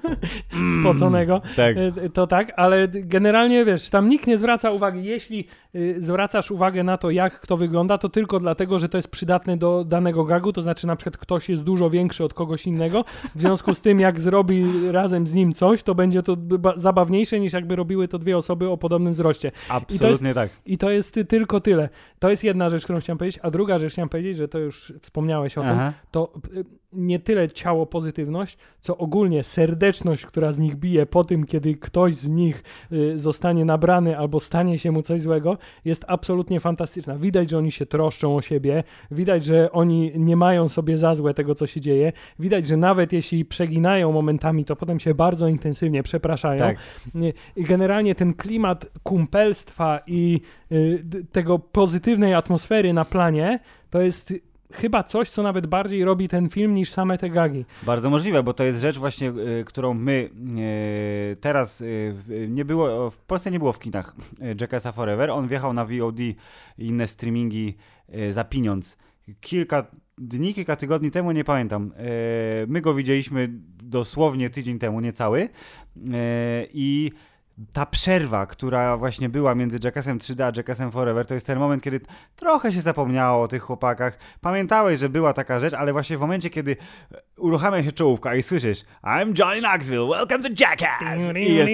spoconego, 0.80 1.42
tak. 1.56 1.76
E, 1.76 2.10
to 2.10 2.26
tak, 2.26 2.52
ale 2.56 2.88
generalnie 2.88 3.64
wiesz, 3.64 3.90
tam 3.90 4.08
nikt 4.08 4.26
nie 4.26 4.38
zwraca 4.38 4.70
uwagi 4.70 5.04
jeśli 5.04 5.46
y, 5.74 5.96
zwracasz 5.98 6.50
uwagę 6.50 6.84
na 6.84 6.98
to, 6.98 7.10
jak 7.10 7.40
kto 7.40 7.56
wygląda, 7.56 7.98
to 7.98 8.08
tylko 8.08 8.40
dlatego, 8.40 8.78
że 8.78 8.88
to 8.88 8.98
jest 8.98 9.08
przydatne 9.08 9.56
do 9.56 9.84
danego 9.84 10.24
gagu, 10.24 10.52
to 10.52 10.62
znaczy 10.62 10.86
na 10.86 10.96
przykład 10.96 11.16
ktoś 11.16 11.48
jest 11.48 11.62
dużo 11.62 11.90
większy 11.90 12.24
od 12.24 12.34
kogoś 12.34 12.66
innego, 12.66 13.04
w 13.34 13.40
związku 13.40 13.74
z 13.74 13.80
tym 13.80 14.00
jak 14.00 14.20
zrobi 14.20 14.64
razem 14.90 15.26
z 15.26 15.34
nim 15.34 15.52
coś, 15.52 15.82
to 15.82 15.94
będzie 15.94 16.22
to 16.22 16.36
zabawniejsze 16.76 17.40
niż 17.40 17.52
jakby 17.52 17.76
robiły 17.76 18.08
to 18.08 18.18
dwie 18.18 18.36
osoby 18.36 18.68
o 18.68 18.76
podobnym 18.76 19.12
wzroście. 19.12 19.52
Absolutnie 19.68 20.30
I 20.30 20.34
tak. 20.34 20.50
I 20.66 20.78
to 20.78 20.90
jest 20.90 21.20
tylko 21.28 21.60
tyle. 21.60 21.88
To 22.18 22.30
jest 22.30 22.44
jedna 22.44 22.70
rzecz, 22.70 22.86
którą 22.92 23.00
chciałem 23.00 23.18
powiedzieć, 23.18 23.40
a 23.42 23.50
druga 23.50 23.78
rzecz 23.78 23.92
chciałem 23.92 24.08
powiedzieć, 24.08 24.36
że 24.36 24.48
to 24.48 24.58
już 24.58 24.92
wspomniałeś 25.00 25.58
o 25.58 25.64
Aha. 25.64 25.92
tym, 25.92 26.10
to 26.10 26.32
y, 26.56 26.64
nie 26.92 27.18
tyle 27.18 27.48
ciało 27.48 27.86
pozytywność, 27.86 28.58
co 28.80 28.96
ogólnie 28.96 29.42
serdeczność, 29.42 30.26
która 30.26 30.52
z 30.52 30.58
nich 30.58 30.76
bije 30.76 31.06
po 31.06 31.24
tym, 31.24 31.46
kiedy 31.46 31.74
ktoś 31.74 32.14
z 32.14 32.28
nich 32.28 32.62
y, 32.92 33.18
zostanie 33.18 33.64
nabrany 33.64 34.18
albo 34.18 34.40
stanie 34.40 34.78
się 34.78 34.92
mu 34.92 35.02
coś 35.02 35.20
złego, 35.20 35.58
jest 35.84 36.04
absolutnie 36.08 36.60
fantastyczna. 36.60 37.18
Widać, 37.18 37.50
że 37.50 37.58
oni 37.58 37.72
się 37.72 37.86
troszczą 37.86 38.36
o 38.36 38.40
siebie, 38.40 38.84
widać, 39.10 39.44
że 39.44 39.72
oni 39.72 40.12
nie 40.16 40.36
mają 40.36 40.68
sobie 40.68 40.98
za 40.98 41.14
złe 41.14 41.34
tego, 41.34 41.54
co 41.54 41.66
się 41.66 41.80
dzieje, 41.80 42.12
widać, 42.38 42.66
że 42.66 42.76
nawet 42.76 43.12
jeśli 43.12 43.44
przeginają 43.44 44.12
momentami, 44.12 44.64
to 44.64 44.76
potem 44.76 45.00
się 45.00 45.14
bardzo 45.14 45.48
intensywnie 45.48 46.02
przepraszają. 46.02 46.60
Tak. 46.60 46.76
I 47.56 47.62
generalnie 47.64 48.14
ten 48.14 48.34
klimat 48.34 48.86
kumpelstwa 49.02 50.00
i 50.06 50.40
y, 50.72 51.04
tego 51.32 51.58
pozytywnej 51.58 52.34
atmosfery 52.34 52.92
na 52.92 53.04
planie, 53.04 53.60
to 53.90 54.02
jest 54.02 54.32
chyba 54.72 55.02
coś, 55.02 55.30
co 55.30 55.42
nawet 55.42 55.66
bardziej 55.66 56.04
robi 56.04 56.28
ten 56.28 56.48
film 56.48 56.74
niż 56.74 56.90
same 56.90 57.18
te 57.18 57.30
gagi. 57.30 57.64
Bardzo 57.82 58.10
możliwe, 58.10 58.42
bo 58.42 58.54
to 58.54 58.64
jest 58.64 58.80
rzecz 58.80 58.98
właśnie, 58.98 59.28
y, 59.28 59.64
którą 59.66 59.94
my 59.94 60.30
y, 61.32 61.36
teraz 61.36 61.80
y, 61.80 62.14
nie 62.48 62.64
było, 62.64 63.10
w 63.10 63.18
Polsce 63.18 63.50
nie 63.50 63.58
było 63.58 63.72
w 63.72 63.78
kinach 63.78 64.16
Jackassa 64.60 64.92
Forever. 64.92 65.30
On 65.30 65.48
wjechał 65.48 65.72
na 65.72 65.84
VOD 65.84 66.20
i 66.20 66.36
inne 66.78 67.08
streamingi 67.08 67.76
za 68.30 68.44
pieniądz. 68.44 68.96
Kilka 69.40 69.86
dni, 70.18 70.54
kilka 70.54 70.76
tygodni 70.76 71.10
temu, 71.10 71.32
nie 71.32 71.44
pamiętam. 71.44 71.92
My 72.68 72.80
go 72.80 72.94
widzieliśmy 72.94 73.48
dosłownie 73.82 74.50
tydzień 74.50 74.78
temu, 74.78 75.00
niecały. 75.00 75.48
I 76.74 77.12
ta 77.72 77.86
przerwa, 77.86 78.46
która 78.46 78.96
właśnie 78.96 79.28
była 79.28 79.54
między 79.54 79.78
Jackassem 79.84 80.18
3D 80.18 80.42
a 80.42 80.52
Jackassem 80.56 80.92
Forever, 80.92 81.26
to 81.26 81.34
jest 81.34 81.46
ten 81.46 81.58
moment, 81.58 81.82
kiedy 81.82 82.00
trochę 82.36 82.72
się 82.72 82.80
zapomniało 82.80 83.42
o 83.42 83.48
tych 83.48 83.62
chłopakach. 83.62 84.18
Pamiętałeś, 84.40 85.00
że 85.00 85.08
była 85.08 85.32
taka 85.32 85.60
rzecz, 85.60 85.74
ale 85.74 85.92
właśnie 85.92 86.16
w 86.16 86.20
momencie, 86.20 86.50
kiedy 86.50 86.76
uruchamia 87.36 87.82
się 87.82 87.92
czołówka 87.92 88.34
i 88.34 88.42
słyszysz 88.42 88.84
I'm 89.04 89.38
Johnny 89.38 89.60
Knoxville, 89.60 90.08
welcome 90.08 90.42
to 90.42 90.48
Jackass! 90.60 91.18
I 91.36 91.54
jest 91.54 91.72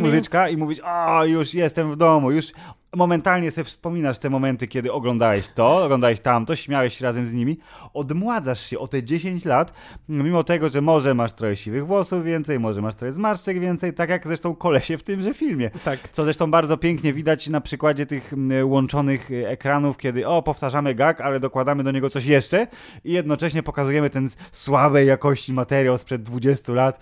muzyczka 0.00 0.48
i 0.48 0.56
mówisz, 0.56 0.80
o, 0.84 1.24
już 1.24 1.54
jestem 1.54 1.92
w 1.92 1.96
domu, 1.96 2.30
już 2.30 2.52
momentalnie 2.98 3.50
sobie 3.50 3.64
wspominasz 3.64 4.18
te 4.18 4.30
momenty, 4.30 4.68
kiedy 4.68 4.92
oglądałeś 4.92 5.48
to, 5.48 5.84
oglądałeś 5.84 6.20
tamto, 6.20 6.56
śmiałeś 6.56 6.98
się 6.98 7.04
razem 7.04 7.26
z 7.26 7.32
nimi, 7.32 7.58
odmładzasz 7.94 8.60
się 8.66 8.78
o 8.78 8.88
te 8.88 9.02
10 9.02 9.44
lat, 9.44 9.72
mimo 10.08 10.44
tego, 10.44 10.68
że 10.68 10.80
może 10.80 11.14
masz 11.14 11.32
trochę 11.32 11.56
siwych 11.56 11.86
włosów 11.86 12.24
więcej, 12.24 12.60
może 12.60 12.82
masz 12.82 12.94
trochę 12.94 13.12
zmarszczek 13.12 13.60
więcej, 13.60 13.92
tak 13.92 14.10
jak 14.10 14.26
zresztą 14.26 14.54
kolesie 14.54 14.98
w 14.98 15.02
tymże 15.02 15.34
filmie. 15.34 15.70
Tak. 15.84 15.98
Co 16.12 16.24
zresztą 16.24 16.50
bardzo 16.50 16.76
pięknie 16.76 17.12
widać 17.12 17.48
na 17.48 17.60
przykładzie 17.60 18.06
tych 18.06 18.32
łączonych 18.64 19.30
y, 19.30 19.48
ekranów, 19.48 19.96
kiedy 19.96 20.26
o, 20.26 20.42
powtarzamy 20.42 20.94
gag, 20.94 21.20
ale 21.20 21.40
dokładamy 21.40 21.84
do 21.84 21.90
niego 21.90 22.10
coś 22.10 22.26
jeszcze 22.26 22.66
i 23.04 23.12
jednocześnie 23.12 23.62
pokazujemy 23.62 24.10
ten 24.10 24.28
słabej 24.52 25.06
jakości 25.06 25.52
materiał 25.52 25.98
sprzed 25.98 26.22
20 26.22 26.72
lat, 26.72 27.00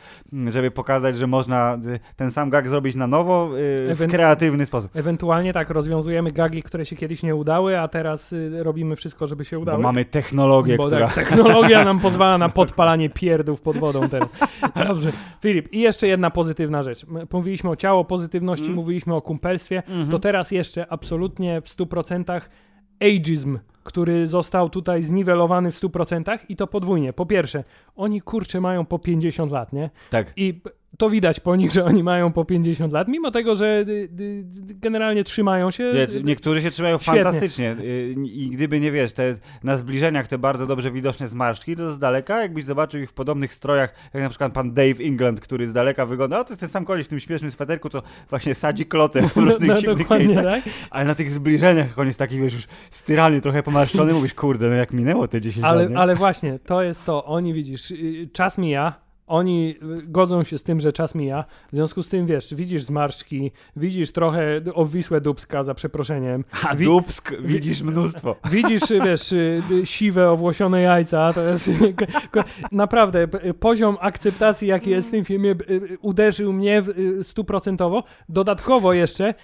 żeby 0.49 0.71
pokazać, 0.71 1.17
że 1.17 1.27
można 1.27 1.79
y, 1.87 2.01
ten 2.17 2.31
sam 2.31 2.51
gag 2.51 2.69
zrobić 2.69 2.95
na 2.95 3.07
nowo 3.07 3.51
y, 3.91 3.95
w 3.95 4.11
kreatywny 4.11 4.67
sposób. 4.67 4.97
Ewentualnie 4.97 5.53
tak 5.53 5.71
rozwiązujemy 5.87 6.33
gagi, 6.33 6.63
które 6.63 6.87
się 6.87 6.97
kiedyś 6.97 7.23
nie 7.23 7.35
udały, 7.35 7.79
a 7.81 7.89
teraz 7.89 8.33
y, 8.33 8.63
robimy 8.63 8.97
wszystko, 8.97 9.27
żeby 9.27 9.45
się 9.45 9.57
Bo 9.57 9.63
udały. 9.63 9.83
mamy 9.83 10.05
technologię, 10.05 10.77
Bo 10.77 10.87
która... 10.87 11.07
tak, 11.07 11.15
technologia 11.15 11.85
nam 11.85 12.01
pozwala 12.07 12.39
na 12.39 12.49
podpalanie 12.49 13.11
pierdów 13.11 13.61
pod 13.61 13.77
wodą 13.79 14.09
teraz. 14.09 14.29
Dobrze. 14.89 15.13
Filip, 15.43 15.73
i 15.73 15.81
jeszcze 15.81 16.07
jedna 16.09 16.31
pozytywna 16.31 16.83
rzecz. 16.83 17.07
My 17.07 17.23
Mówiliśmy 17.33 17.71
o 17.71 17.77
ciało 17.77 18.05
pozytywności, 18.05 18.65
Mm. 18.65 18.77
mówiliśmy 18.77 19.15
o 19.15 19.23
kumpelstwie, 19.23 19.83
Mhm. 19.89 20.09
to 20.11 20.19
teraz 20.19 20.51
jeszcze 20.51 20.93
absolutnie 20.93 21.61
w 21.61 21.69
100% 21.69 22.49
ageism, 23.01 23.59
który 23.85 24.27
został 24.27 24.71
tutaj 24.71 25.03
zniwelowany 25.03 25.73
w 25.73 25.77
100% 25.77 26.39
i 26.49 26.57
to 26.57 26.67
podwójnie. 26.67 27.13
Po 27.13 27.27
pierwsze, 27.27 27.65
oni 27.97 28.21
kurczę 28.21 28.61
mają 28.61 28.85
po 28.87 28.99
50 28.99 29.53
lat, 29.53 29.73
nie? 29.73 29.91
Tak. 30.11 30.33
I 30.37 30.61
to 30.99 31.11
widać 31.11 31.41
po 31.41 31.57
nich, 31.57 31.73
że 31.73 31.85
oni 31.85 32.03
mają 32.03 32.33
po 32.33 32.45
50 32.45 32.93
lat, 32.93 33.09
mimo 33.09 33.31
tego, 33.31 33.55
że 33.55 33.67
y, 33.89 34.09
y, 34.21 34.45
generalnie 34.69 35.25
trzymają 35.25 35.71
się. 35.71 35.93
Nie, 35.95 36.23
niektórzy 36.23 36.63
się 36.63 36.71
trzymają 36.71 36.99
Świetnie. 36.99 37.23
fantastycznie 37.25 37.77
y, 37.81 38.15
i 38.25 38.51
gdyby 38.51 38.81
nie 38.81 38.93
wiesz, 38.93 39.13
te 39.13 39.37
na 39.65 39.77
zbliżeniach 39.77 40.29
te 40.29 40.39
bardzo 40.39 40.67
dobrze 40.67 40.91
widoczne 40.91 41.29
zmarszczki, 41.29 41.77
to 41.77 41.93
z 41.93 41.99
daleka 41.99 42.43
jakbyś 42.43 42.65
zobaczył 42.65 43.01
ich 43.01 43.11
w 43.11 43.13
podobnych 43.13 43.55
strojach, 43.55 43.95
jak 44.15 44.23
na 44.23 44.29
przykład 44.29 44.53
pan 44.53 44.75
Dave 44.75 45.01
England, 45.05 45.41
który 45.41 45.67
z 45.69 45.73
daleka 45.73 46.07
wygląda, 46.07 46.41
o 46.41 46.45
to 46.45 46.51
jest 46.51 46.61
ten 46.61 46.69
sam 46.69 46.85
koleś 46.85 47.07
w 47.07 47.09
tym 47.09 47.21
śmiesznym 47.21 47.51
sweterku, 47.51 47.89
co 47.89 48.03
właśnie 48.31 48.55
sadzi 48.55 48.87
klotę 48.87 49.23
w 49.29 49.37
No, 49.37 49.43
różnych 49.43 49.69
no, 49.69 49.77
dziwnych 49.81 50.11
miejscach, 50.11 50.45
tak. 50.45 50.63
ale 50.91 51.05
na 51.05 51.15
tych 51.15 51.31
zbliżeniach 51.31 51.99
on 51.99 52.07
jest 52.07 52.19
taki, 52.19 52.39
wiesz, 52.41 52.53
już 52.53 52.67
styrany, 52.91 53.41
trochę 53.41 53.63
pomarszczony, 53.63 54.13
mówisz, 54.13 54.35
kurde, 54.35 54.69
no 54.69 54.75
jak 54.75 54.93
minęło 54.93 55.29
te 55.29 55.41
10 55.41 55.63
lat, 55.63 55.73
Ale, 55.73 55.87
nie? 55.91 55.99
ale 55.99 56.15
właśnie, 56.15 56.59
to 56.59 56.83
jest 56.83 57.05
to. 57.05 57.25
Oni 57.25 57.55
widzisz, 57.55 57.91
y, 57.91 58.29
czas 58.33 58.59
mija. 58.59 59.06
Oni 59.27 59.75
y, 60.01 60.03
godzą 60.07 60.43
się 60.45 60.59
z 60.59 60.63
tym, 60.63 60.81
że 60.81 60.93
czas 60.93 61.15
mija. 61.15 61.45
W 61.73 61.77
związku 61.77 62.03
z 62.03 62.09
tym, 62.09 62.27
wiesz, 62.27 62.55
widzisz 62.55 62.83
zmarszczki, 62.83 63.51
widzisz 63.77 64.13
trochę 64.13 64.61
obwisłe 64.75 65.21
dubska, 65.21 65.65
za 65.65 65.75
przeproszeniem. 65.75 66.45
A 66.69 66.75
wi- 66.75 66.85
dubsk 66.85 67.33
widzisz 67.41 67.83
mnóstwo. 67.83 68.37
Widzisz, 68.53 68.91
y, 68.91 69.01
wiesz, 69.05 69.33
y, 69.33 69.63
siwe, 69.85 70.31
owłosione 70.31 70.83
jajca, 70.83 71.33
to 71.33 71.43
jest 71.49 71.71
naprawdę 72.73 73.29
poziom 73.61 73.97
akceptacji, 74.01 74.69
jaki 74.69 74.91
jest 74.91 75.09
w 75.09 75.11
tym 75.11 75.25
filmie, 75.25 75.55
uderzył 76.01 76.53
mnie 76.53 76.83
stuprocentowo. 77.23 78.05
Dodatkowo 78.29 78.93
jeszcze 78.93 79.35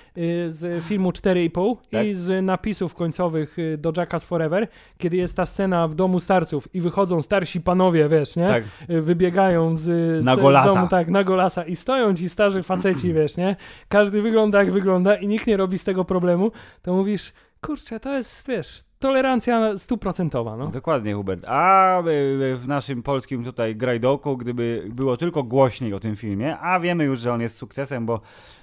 z 0.49 0.85
filmu 0.85 1.11
4,5 1.11 1.77
Tak. 1.91 2.07
i 2.07 2.15
z 2.15 2.45
napisów 2.45 2.95
końcowych 2.95 3.57
do 3.79 3.93
Jackass 3.97 4.25
Forever, 4.25 4.69
kiedy 4.99 5.17
jest 5.17 5.37
ta 5.37 5.47
scena 5.47 5.89
w 5.89 5.95
domu 5.95 6.21
starców 6.21 6.75
i 6.75 6.81
wychodzą 6.81 7.23
starsi 7.23 7.61
panowie, 7.61 8.09
wiesz, 8.09 8.37
nie? 8.37 8.47
Tak. 8.49 8.65
Y, 8.91 9.03
Z, 9.77 9.83
z, 10.23 10.25
Na 10.25 10.37
z 10.37 10.41
golasa. 10.41 10.75
domu, 10.75 10.89
tak, 10.89 11.09
na 11.09 11.25
golasa 11.25 11.65
i 11.65 11.77
stoją 11.77 12.15
ci 12.15 12.29
starzy 12.29 12.63
faceci, 12.63 13.13
wiesz, 13.15 13.37
nie? 13.37 13.57
Każdy 13.89 14.23
wygląda 14.23 14.59
jak 14.59 14.73
wygląda 14.73 15.15
i 15.15 15.27
nikt 15.29 15.47
nie 15.47 15.57
robi 15.57 15.79
z 15.79 15.85
tego 15.85 16.05
problemu, 16.05 16.51
to 16.83 16.93
mówisz, 16.93 17.33
kurczę, 17.61 18.01
to 18.01 18.13
jest, 18.17 18.49
wiesz, 18.49 18.81
tolerancja 18.99 19.77
stuprocentowa, 19.77 20.57
no. 20.57 20.67
Dokładnie, 20.67 21.15
Hubert. 21.15 21.45
A 21.47 22.01
y, 22.01 22.57
w 22.57 22.65
naszym 22.69 23.03
polskim 23.03 23.45
tutaj 23.45 23.77
grajdoku, 23.77 24.37
gdyby 24.37 24.85
było 24.89 25.17
tylko 25.17 25.43
głośniej 25.43 25.95
o 25.95 26.01
tym 26.01 26.17
filmie, 26.17 26.59
a 26.59 26.81
wiemy 26.81 27.05
już, 27.05 27.21
że 27.21 27.33
on 27.33 27.41
jest 27.41 27.57
sukcesem, 27.57 28.07
bo 28.07 28.21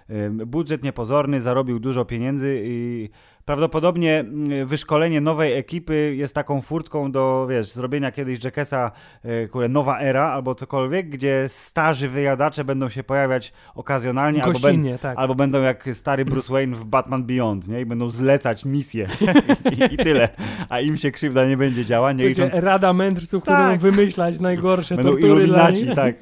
y, 0.10 0.32
budżet 0.46 0.84
niepozorny, 0.84 1.42
zarobił 1.42 1.80
dużo 1.80 2.06
pieniędzy 2.06 2.62
i 2.64 3.10
prawdopodobnie 3.50 4.26
y, 4.62 4.66
wyszkolenie 4.66 5.22
nowej 5.22 5.54
ekipy 5.54 6.16
jest 6.16 6.36
taką 6.36 6.62
furtką 6.62 7.12
do, 7.12 7.48
wiesz, 7.50 7.72
zrobienia 7.72 8.12
kiedyś 8.12 8.44
Jackessa, 8.44 8.92
y, 9.26 9.48
kurde, 9.52 9.70
nowa 9.70 10.00
era 10.00 10.32
albo 10.32 10.56
cokolwiek, 10.56 11.10
gdzie 11.10 11.46
starzy 11.48 12.10
wyjadacze 12.10 12.64
będą 12.64 12.90
się 12.90 13.04
pojawiać 13.04 13.54
okazjonalnie 13.76 14.44
albo, 14.44 14.60
ben, 14.60 14.98
tak. 15.02 15.18
albo 15.18 15.36
będą 15.36 15.62
jak 15.62 15.90
stary 15.94 16.26
Bruce 16.26 16.54
Wayne 16.54 16.76
w 16.76 16.86
Batman 16.86 17.24
Beyond, 17.24 17.68
nie? 17.68 17.82
I 17.82 17.86
będą 17.86 18.10
zlecać 18.10 18.66
misje 18.66 19.08
I, 19.90 19.94
i 19.94 19.98
tyle. 19.98 20.30
A 20.70 20.80
im 20.80 20.98
się 20.98 21.12
krzywda 21.12 21.46
nie 21.46 21.58
będzie 21.58 21.86
działa, 21.86 22.12
nie 22.12 22.28
licząc 22.28 22.54
rada 22.54 22.94
mędrców, 22.94 23.44
które 23.44 23.58
Tak. 23.58 23.80
będą 23.80 23.98
wymyślać 23.98 24.40
najgorsze 24.40 24.96
Będą 24.96 25.12
tortury 25.12 25.48
dla 25.48 25.70
nich. 25.70 25.96
tak. 25.96 26.16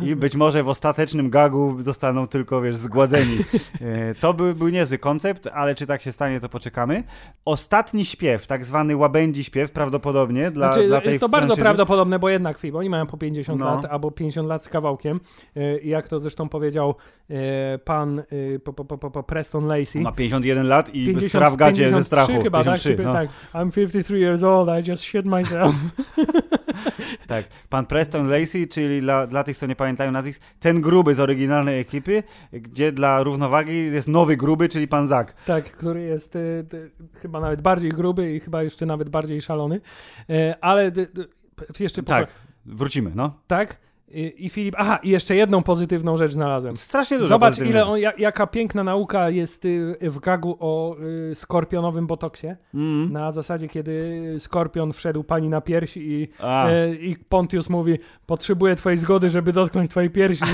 I 0.00 0.16
być 0.16 0.36
może 0.36 0.62
w 0.62 0.68
ostatecznym 0.68 1.30
gagu 1.30 1.76
zostaną 1.82 2.26
tylko, 2.26 2.62
wiesz, 2.62 2.76
zgładzeni. 2.76 3.36
E, 3.80 4.14
To 4.14 4.34
by, 4.34 4.54
był 4.54 4.68
niezły 4.68 4.98
koncept, 4.98 5.46
ale 5.54 5.74
czy 5.74 5.86
tak 5.86 6.02
się 6.02 6.12
stanie, 6.12 6.40
to 6.40 6.48
poczekamy. 6.48 6.69
Ostatni 7.44 8.04
śpiew, 8.04 8.46
tak 8.46 8.64
zwany 8.64 8.96
łabędzi 8.96 9.44
śpiew, 9.44 9.70
prawdopodobnie 9.70 10.50
dla, 10.50 10.72
Znaczy, 10.72 10.88
dla 10.88 11.00
tej 11.00 11.08
jest 11.08 11.20
to 11.20 11.28
bardzo 11.28 11.46
franczyzy. 11.46 11.62
prawdopodobne, 11.62 12.18
bo 12.18 12.28
jednak 12.28 12.58
film, 12.58 12.76
oni 12.76 12.90
mają 12.90 13.06
po 13.06 13.16
50 13.18 13.60
No. 13.60 13.66
lat 13.66 13.84
albo 13.84 14.10
50 14.10 14.48
lat 14.48 14.64
z 14.64 14.68
kawałkiem. 14.68 15.20
E, 15.56 15.78
Jak 15.80 16.08
to 16.08 16.18
zresztą 16.18 16.48
powiedział 16.48 16.94
e, 17.30 17.78
pan 17.78 18.18
e, 18.18 18.24
po, 18.64 18.72
po, 18.72 18.84
po, 18.98 19.10
po 19.10 19.22
Preston 19.22 19.66
Lacey. 19.66 20.02
Ma 20.02 20.12
51 20.12 20.68
lat 20.68 20.94
i 20.94 21.06
50, 21.06 21.32
sra 21.32 21.50
w 21.50 21.56
gacie 21.56 21.76
ze 21.76 21.82
53 21.94 22.04
strachu. 22.04 22.42
chyba, 22.42 22.64
53, 22.64 22.96
tak, 22.96 23.06
no. 23.06 23.12
tak. 23.12 23.28
I'm 23.54 23.70
53 23.74 24.18
years 24.18 24.42
old, 24.42 24.68
I 24.68 24.90
just 24.90 25.02
shit 25.04 25.26
myself. 25.26 25.74
Tak, 27.26 27.44
pan 27.68 27.86
Preston 27.86 28.28
Lacey, 28.28 28.68
czyli 28.68 29.00
dla, 29.00 29.26
dla 29.26 29.44
tych, 29.44 29.56
co 29.56 29.66
nie 29.66 29.76
pamiętają 29.76 30.12
nazwisk, 30.12 30.40
ten 30.60 30.80
gruby 30.80 31.14
z 31.14 31.20
oryginalnej 31.20 31.80
ekipy, 31.80 32.22
gdzie 32.52 32.92
dla 32.92 33.22
równowagi 33.22 33.92
jest 33.92 34.08
nowy 34.08 34.36
gruby, 34.36 34.68
czyli 34.68 34.88
pan 34.88 35.06
Zak. 35.06 35.32
tak, 35.46 35.64
który 35.64 36.02
jest 36.02 36.32
d, 36.32 36.38
chyba 37.22 37.40
nawet 37.40 37.62
bardziej 37.62 37.90
gruby 37.90 38.34
i 38.34 38.40
chyba 38.40 38.62
jeszcze 38.62 38.86
nawet 38.86 39.08
bardziej 39.08 39.40
szalony. 39.40 39.80
E, 40.30 40.64
ale 40.64 40.92
jeszcze 41.80 42.02
Tak, 42.02 42.30
wrócimy, 42.66 43.12
no. 43.14 43.40
tak. 43.46 43.89
I, 44.10 44.46
I 44.46 44.50
Filip, 44.50 44.74
aha, 44.78 44.98
i 45.02 45.08
jeszcze 45.08 45.36
jedną 45.36 45.62
pozytywną 45.62 46.16
rzecz 46.16 46.32
znalazłem. 46.32 46.76
Strasznie 46.76 47.18
dużo 47.18 47.28
Zobacz, 47.28 47.58
ile 47.58 47.86
on, 47.86 47.98
ja, 47.98 48.12
jaka 48.18 48.46
piękna 48.46 48.84
nauka 48.84 49.30
jest 49.30 49.64
y, 49.64 49.96
w 50.02 50.18
gagu 50.18 50.56
o 50.60 50.96
y, 51.30 51.34
skorpionowym 51.34 52.06
botoksie. 52.06 52.46
Mm. 52.74 53.12
Na 53.12 53.32
zasadzie, 53.32 53.68
kiedy 53.68 54.34
skorpion 54.38 54.92
wszedł 54.92 55.24
pani 55.24 55.48
na 55.48 55.60
pierś 55.60 55.96
i, 55.96 56.28
e, 56.40 56.94
i 56.94 57.16
Pontius 57.28 57.70
mówi, 57.70 57.98
potrzebuję 58.26 58.76
twojej 58.76 58.98
zgody, 58.98 59.30
żeby 59.30 59.52
dotknąć 59.52 59.90
twojej 59.90 60.10
piersi. 60.10 60.44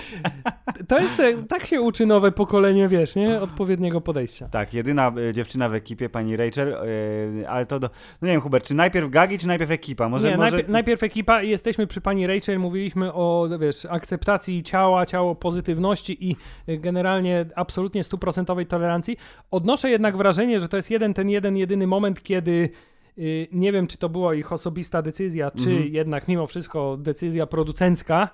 to 0.88 0.98
jest, 0.98 1.20
e, 1.20 1.42
tak 1.42 1.66
się 1.66 1.80
uczy 1.80 2.06
nowe 2.06 2.32
pokolenie, 2.32 2.88
wiesz, 2.88 3.16
nie? 3.16 3.40
Odpowiedniego 3.40 4.00
podejścia. 4.00 4.48
Tak, 4.48 4.74
jedyna 4.74 5.12
e, 5.28 5.32
dziewczyna 5.32 5.68
w 5.68 5.74
ekipie, 5.74 6.08
pani 6.08 6.36
Rachel, 6.36 6.74
e, 6.74 7.48
ale 7.48 7.66
to 7.66 7.80
do... 7.80 7.90
No 8.22 8.26
nie 8.28 8.32
wiem, 8.32 8.40
Hubert, 8.40 8.66
czy 8.66 8.74
najpierw 8.74 9.10
gagi, 9.10 9.38
czy 9.38 9.46
najpierw 9.46 9.70
ekipa? 9.70 10.08
Może, 10.08 10.30
nie, 10.30 10.36
może... 10.36 10.50
najpierw, 10.50 10.68
najpierw 10.68 11.02
ekipa 11.02 11.42
i 11.42 11.48
jesteśmy 11.48 11.86
przy 11.86 12.00
pani 12.00 12.26
Rachel, 12.26 12.58
mówiliśmy 12.70 13.12
o, 13.12 13.48
wiesz, 13.60 13.84
akceptacji 13.90 14.62
ciała, 14.62 15.06
ciało 15.06 15.34
pozytywności 15.34 16.30
i 16.30 16.36
generalnie 16.78 17.46
absolutnie 17.56 18.04
stuprocentowej 18.04 18.66
tolerancji. 18.66 19.16
Odnoszę 19.50 19.90
jednak 19.90 20.16
wrażenie, 20.16 20.60
że 20.60 20.68
to 20.68 20.76
jest 20.76 20.90
jeden, 20.90 21.14
ten 21.14 21.30
jeden, 21.30 21.56
jedyny 21.56 21.86
moment, 21.86 22.22
kiedy 22.22 22.70
y, 23.18 23.48
nie 23.52 23.72
wiem, 23.72 23.86
czy 23.86 23.98
to 23.98 24.08
była 24.08 24.34
ich 24.34 24.52
osobista 24.52 25.02
decyzja, 25.02 25.50
czy 25.50 25.70
Mhm. 25.70 25.88
jednak 25.92 26.28
mimo 26.28 26.46
wszystko 26.46 26.96
decyzja 26.96 27.46
producencka, 27.46 28.28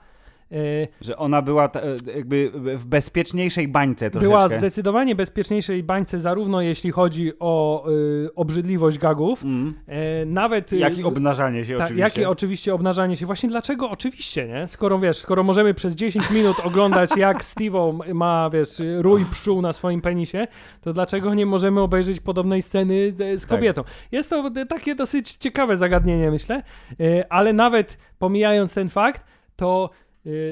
Że 1.00 1.16
ona 1.16 1.42
była 1.42 1.68
ta, 1.68 1.80
e, 1.80 1.84
jakby 2.16 2.50
w 2.54 2.86
bezpieczniejszej 2.86 3.68
bańce 3.68 4.10
troszeczkę. 4.10 4.28
była 4.36 4.48
zdecydowanie 4.48 5.14
bezpieczniejszej 5.14 5.82
bańce, 5.82 6.20
zarówno 6.20 6.60
jeśli 6.60 6.90
chodzi 6.90 7.32
o 7.40 7.84
y, 7.90 8.28
obrzydliwość 8.34 8.98
gagów, 8.98 9.42
Mm. 9.44 9.74
y, 10.22 10.26
nawet... 10.26 10.72
Jak 10.72 10.98
i 10.98 11.04
obnażanie 11.04 11.64
się 11.64 11.76
Tak, 11.76 11.84
oczywiście. 11.86 12.20
jakie 12.20 12.28
oczywiście 12.28 12.74
obnażanie 12.74 13.16
się. 13.16 13.26
Właśnie 13.26 13.48
dlaczego 13.48 13.90
oczywiście, 13.90 14.48
nie? 14.48 14.66
Skoro 14.66 14.98
wiesz, 14.98 15.16
skoro 15.18 15.42
możemy 15.42 15.74
przez 15.74 15.94
10 15.94 16.30
minut 16.30 16.56
oglądać 16.64 17.10
jak 17.16 17.42
Steve'o 17.44 18.14
ma, 18.14 18.50
wiesz, 18.52 18.68
rój 18.98 19.24
pszczół 19.24 19.62
na 19.62 19.72
swoim 19.72 20.00
penisie, 20.00 20.46
to 20.80 20.92
dlaczego 20.92 21.34
nie 21.34 21.46
możemy 21.46 21.80
obejrzeć 21.80 22.20
podobnej 22.20 22.62
sceny 22.62 23.12
e, 23.20 23.38
z 23.38 23.40
Tak. 23.40 23.50
kobietą? 23.50 23.82
Jest 24.12 24.30
to 24.30 24.50
e, 24.56 24.66
takie 24.66 24.94
dosyć 24.94 25.32
ciekawe 25.32 25.76
zagadnienie, 25.76 26.30
myślę, 26.30 26.62
E, 27.00 27.32
ale 27.32 27.52
nawet 27.52 27.98
pomijając 28.18 28.74
ten 28.74 28.88
fakt, 28.88 29.24
to 29.56 29.90
e, 29.90 30.05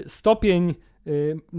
stopień, 0.07 0.71
e, 0.71 1.11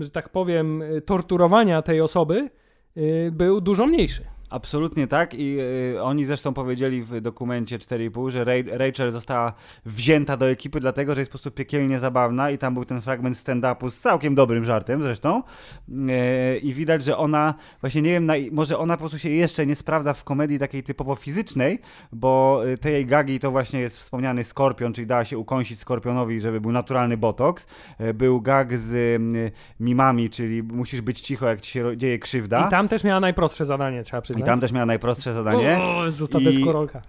że 0.03 0.11
tak 0.11 0.29
powiem, 0.29 0.83
torturowania 1.05 1.81
tej 1.81 2.01
osoby 2.01 2.49
e, 2.95 3.31
był 3.31 3.61
dużo 3.61 3.87
mniejszy. 3.87 4.34
Absolutnie 4.49 5.07
tak 5.07 5.33
i 5.33 5.57
y, 5.95 6.03
oni 6.03 6.25
zresztą 6.25 6.53
powiedzieli 6.53 7.03
w 7.03 7.21
dokumencie 7.21 7.79
4,5, 7.79 8.29
że 8.29 8.43
Ray, 8.43 8.63
Rachel 8.63 9.11
została 9.11 9.53
wzięta 9.85 10.37
do 10.37 10.49
ekipy 10.49 10.79
dlatego, 10.79 11.15
że 11.15 11.21
jest 11.21 11.31
po 11.31 11.37
prostu 11.37 11.51
piekielnie 11.51 11.99
zabawna 11.99 12.51
i 12.51 12.57
tam 12.57 12.73
był 12.73 12.85
ten 12.85 13.01
fragment 13.01 13.37
stand-upu 13.37 13.89
z 13.89 13.99
całkiem 13.99 14.35
dobrym 14.35 14.65
żartem 14.65 15.03
zresztą 15.03 15.43
y, 15.89 16.57
i 16.57 16.73
widać, 16.73 17.03
że 17.03 17.17
ona 17.17 17.53
właśnie 17.81 18.01
nie 18.01 18.11
wiem, 18.11 18.25
na, 18.25 18.33
może 18.51 18.77
ona 18.77 18.93
po 18.93 18.99
prostu 18.99 19.19
się 19.19 19.29
jeszcze 19.29 19.65
nie 19.65 19.75
sprawdza 19.75 20.13
w 20.13 20.23
komedii 20.23 20.59
takiej 20.59 20.83
typowo 20.83 21.15
fizycznej, 21.15 21.79
bo 22.11 22.61
y, 22.67 22.77
te 22.77 22.91
jej 22.91 23.05
gagi 23.05 23.39
to 23.39 23.51
właśnie 23.51 23.79
jest 23.79 23.97
wspomniany 23.97 24.43
skorpion, 24.43 24.93
czyli 24.93 25.07
dała 25.07 25.25
się 25.25 25.37
ukąsić 25.37 25.79
skorpionowi, 25.79 26.41
żeby 26.41 26.61
był 26.61 26.71
naturalny 26.71 27.17
botoks. 27.17 27.67
Y, 28.01 28.13
był 28.13 28.41
gag 28.41 28.73
z 28.73 28.93
y, 28.93 29.51
mimami, 29.79 30.29
czyli 30.29 30.63
musisz 30.63 31.01
być 31.01 31.21
cicho, 31.21 31.47
jak 31.47 31.61
ci 31.61 31.71
się 31.71 31.97
dzieje 31.97 32.19
krzywda. 32.19 32.67
I 32.67 32.69
tam 32.69 32.87
też 32.87 33.03
miała 33.03 33.19
najprostsze 33.19 33.65
zadanie, 33.65 34.03
trzeba 34.03 34.21
przyznać. 34.21 34.34
I 34.37 34.43
tam 34.43 34.59
też 34.59 34.71
miała 34.71 34.85
najprostsze 34.85 35.33
zadanie. 35.33 35.77
O, 35.81 36.11
została 36.11 36.41
I... 36.41 36.45
deskorolka. 36.45 37.01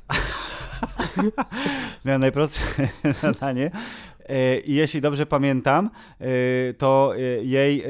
miała 2.04 2.18
najprostsze 2.18 2.88
zadanie. 3.22 3.70
E, 4.28 4.58
I 4.58 4.74
jeśli 4.74 5.00
dobrze 5.00 5.26
pamiętam, 5.26 5.90
e, 6.20 6.26
to 6.74 7.12
e, 7.16 7.20
jej 7.44 7.84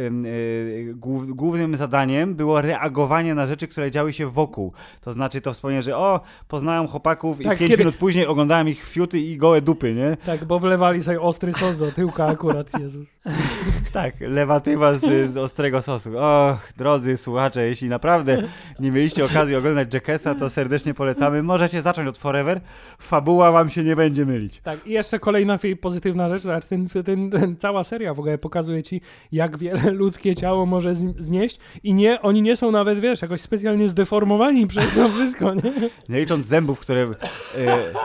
głównym 1.29 1.77
zadaniem 1.77 2.35
było 2.35 2.61
reagowanie 2.61 3.35
na 3.35 3.47
rzeczy, 3.47 3.69
które 3.69 3.91
działy 3.91 4.13
się 4.13 4.27
wokół. 4.27 4.73
To 5.01 5.13
znaczy 5.13 5.41
to 5.41 5.53
wspomnienie, 5.53 5.83
że 5.83 5.97
o, 5.97 6.21
poznałem 6.49 6.87
chłopaków 6.87 7.39
tak, 7.39 7.57
i 7.57 7.59
pięć 7.59 7.71
kiedy... 7.71 7.83
minut 7.83 7.97
później 7.97 8.27
oglądałem 8.27 8.69
ich 8.69 8.85
fiuty 8.85 9.19
i 9.19 9.37
gołe 9.37 9.61
dupy, 9.61 9.95
nie? 9.95 10.17
Tak, 10.27 10.45
bo 10.45 10.59
wlewali 10.59 11.03
sobie 11.03 11.21
ostry 11.21 11.55
sos 11.55 11.79
do 11.79 11.93
tyłka 11.93 12.27
akurat, 12.27 12.81
Jezus. 12.81 13.17
tak, 13.93 14.15
lewatywa 14.21 14.95
z, 14.95 15.33
z 15.33 15.37
ostrego 15.37 15.83
sosu. 15.83 16.11
Och, 16.19 16.73
drodzy 16.77 17.17
słuchacze, 17.17 17.69
jeśli 17.69 17.89
naprawdę 17.89 18.43
nie 18.81 18.91
mieliście 18.91 19.25
okazji 19.25 19.57
oglądać 19.57 19.95
Jackessa, 19.95 20.35
to 20.35 20.51
serdecznie 20.51 20.95
polecamy. 20.95 21.43
Możecie 21.43 21.83
zacząć 21.83 22.09
od 22.09 22.19
Forever. 22.19 22.61
Fabuła 22.99 23.53
wam 23.53 23.71
się 23.71 23.85
nie 23.85 23.97
będzie 23.97 24.27
mylić. 24.27 24.61
Tak, 24.61 24.87
i 24.87 24.91
jeszcze 24.91 25.19
kolejna 25.19 25.59
pozytywna 25.81 26.26
rzecz, 26.29 26.43
zobacz, 26.43 26.67
ten, 26.67 26.89
ten, 26.89 27.31
ten, 27.31 27.57
cała 27.57 27.85
seria 27.85 28.15
w 28.15 28.19
ogóle 28.19 28.39
pokazuje 28.39 28.83
ci, 28.83 29.01
jak 29.33 29.59
wiele 29.59 29.91
ludzkie 30.03 30.35
ciało 30.35 30.67
może 30.67 30.95
znieść 30.95 31.59
i 31.83 31.95
nie, 31.95 32.23
oni 32.23 32.43
nie 32.43 32.57
są 32.57 32.71
nawet, 32.71 33.01
wiesz, 33.01 33.23
jakoś 33.23 33.41
specjalnie 33.41 33.89
zdeformowani 33.89 34.67
przez 34.73 34.95
to 34.95 35.09
wszystko, 35.09 35.55
nie? 35.55 35.73
Nie 36.09 36.21
licząc 36.21 36.47
zębów, 36.47 36.81
które 36.81 37.03
e, 37.03 37.15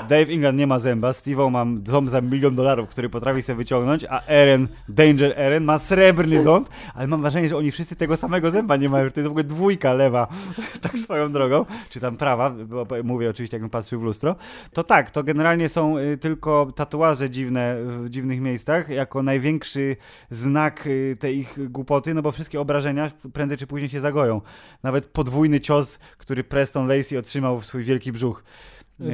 Dave 0.10 0.30
England 0.30 0.58
nie 0.58 0.68
ma 0.68 0.80
zęba, 0.80 1.12
Steve'o 1.12 1.52
mam 1.52 1.82
ząb 1.88 2.10
za 2.10 2.22
milion 2.22 2.56
dolarów, 2.56 2.90
który 2.90 3.10
potrafi 3.10 3.42
sobie 3.42 3.58
wyciągnąć, 3.58 4.06
a 4.10 4.26
Eren, 4.26 4.68
Danger 4.90 5.34
Eren 5.36 5.64
ma 5.64 5.80
srebrny 5.80 6.44
ząb, 6.44 6.70
ale 6.94 7.08
mam 7.08 7.22
wrażenie, 7.22 7.50
że 7.50 7.58
oni 7.58 7.72
wszyscy 7.72 7.96
tego 7.96 8.18
samego 8.18 8.52
zęba 8.52 8.78
nie 8.78 8.90
mają, 8.90 9.12
to 9.12 9.20
jest 9.20 9.28
w 9.28 9.32
ogóle 9.32 9.44
dwójka 9.44 9.94
lewa, 9.94 10.28
tak 10.82 10.98
swoją 10.98 11.32
drogą, 11.32 11.66
czy 11.90 12.00
tam 12.00 12.18
prawa, 12.18 12.56
mówię 13.04 13.30
oczywiście, 13.30 13.56
jakbym 13.56 13.70
patrzył 13.70 14.00
w 14.00 14.04
lustro, 14.04 14.36
to 14.74 14.84
tak, 14.84 15.12
to 15.12 15.24
generalnie 15.24 15.70
są 15.70 15.98
y, 15.98 16.18
tylko 16.18 16.72
tatuaże 16.76 17.30
dziwne, 17.30 17.78
dziwnych 18.12 18.42
miejscach, 18.42 18.90
jako 18.90 19.24
największy 19.24 19.96
znak 20.30 20.88
y, 20.88 21.18
tej 21.20 21.38
ich 21.38 21.72
głupoty, 21.72 22.14
no 22.14 22.22
bo 22.22 22.32
wszystkie 22.32 22.62
obrażenia 22.62 23.12
prędzej 23.34 23.58
czy 23.58 23.68
później 23.68 23.90
się 23.90 24.00
zagoją. 24.00 24.42
Nawet 24.84 25.06
podwójny 25.06 25.60
cios, 25.60 26.00
który 26.18 26.44
Preston 26.44 26.88
Lacey 26.88 27.18
otrzymał 27.18 27.60
w 27.60 27.66
swój 27.66 27.84
wielki 27.84 28.12
brzuch. 28.12 28.44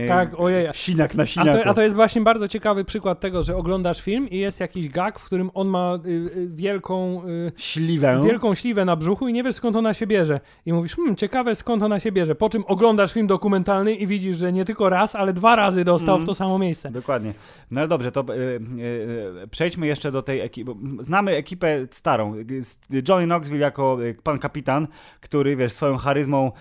Tak, 0.07 0.39
ojej. 0.39 0.69
Sinak 0.73 1.15
na 1.15 1.25
sinaku. 1.25 1.49
A 1.49 1.63
to, 1.63 1.69
a 1.69 1.73
to, 1.73 1.81
jest 1.81 1.95
właśnie 1.95 2.21
bardzo 2.21 2.47
ciekawy 2.47 2.85
przykład 2.85 3.19
tego, 3.19 3.43
że 3.43 3.55
oglądasz 3.55 4.01
film 4.01 4.29
i 4.29 4.37
jest 4.37 4.59
jakiś 4.59 4.89
gag, 4.89 5.19
w 5.19 5.23
którym 5.23 5.51
on 5.53 5.67
ma 5.67 5.99
y, 6.05 6.09
y, 6.09 6.47
wielką... 6.49 7.21
Y, 7.27 7.51
śliwę. 7.57 8.21
Wielką 8.25 8.55
śliwę 8.55 8.85
na 8.85 8.95
brzuchu 8.95 9.27
i 9.27 9.33
nie 9.33 9.43
wiesz 9.43 9.55
skąd 9.55 9.75
ona 9.75 9.93
się 9.93 10.07
bierze. 10.07 10.39
I 10.65 10.73
mówisz, 10.73 10.95
hmm, 10.95 11.15
ciekawe 11.15 11.55
skąd 11.55 11.83
ona 11.83 11.99
się 11.99 12.11
bierze. 12.11 12.35
Po 12.35 12.49
czym 12.49 12.63
oglądasz 12.67 13.13
film 13.13 13.27
dokumentalny 13.27 13.95
i 13.95 14.07
widzisz, 14.07 14.37
że 14.37 14.53
nie 14.53 14.65
tylko 14.65 14.89
raz, 14.89 15.15
ale 15.15 15.33
dwa 15.33 15.55
razy 15.55 15.83
dostał 15.83 16.15
mm. 16.15 16.25
w 16.25 16.27
to 16.27 16.33
samo 16.33 16.59
miejsce. 16.59 16.91
Dokładnie. 16.91 17.33
No 17.71 17.79
ale 17.79 17.87
dobrze, 17.87 18.11
to 18.11 18.25
y, 18.29 18.59
y, 19.43 19.47
przejdźmy 19.51 19.87
jeszcze 19.87 20.11
do 20.11 20.21
tej 20.21 20.39
ekipy. 20.39 20.71
Znamy 20.99 21.31
ekipę 21.31 21.87
starą. 21.91 22.35
Johnny 23.07 23.25
Knoxville 23.25 23.61
jako 23.61 24.03
y, 24.03 24.15
pan 24.23 24.39
kapitan, 24.39 24.87
który, 25.21 25.55
wiesz, 25.55 25.73
swoją 25.73 25.97
charyzmą 25.97 26.51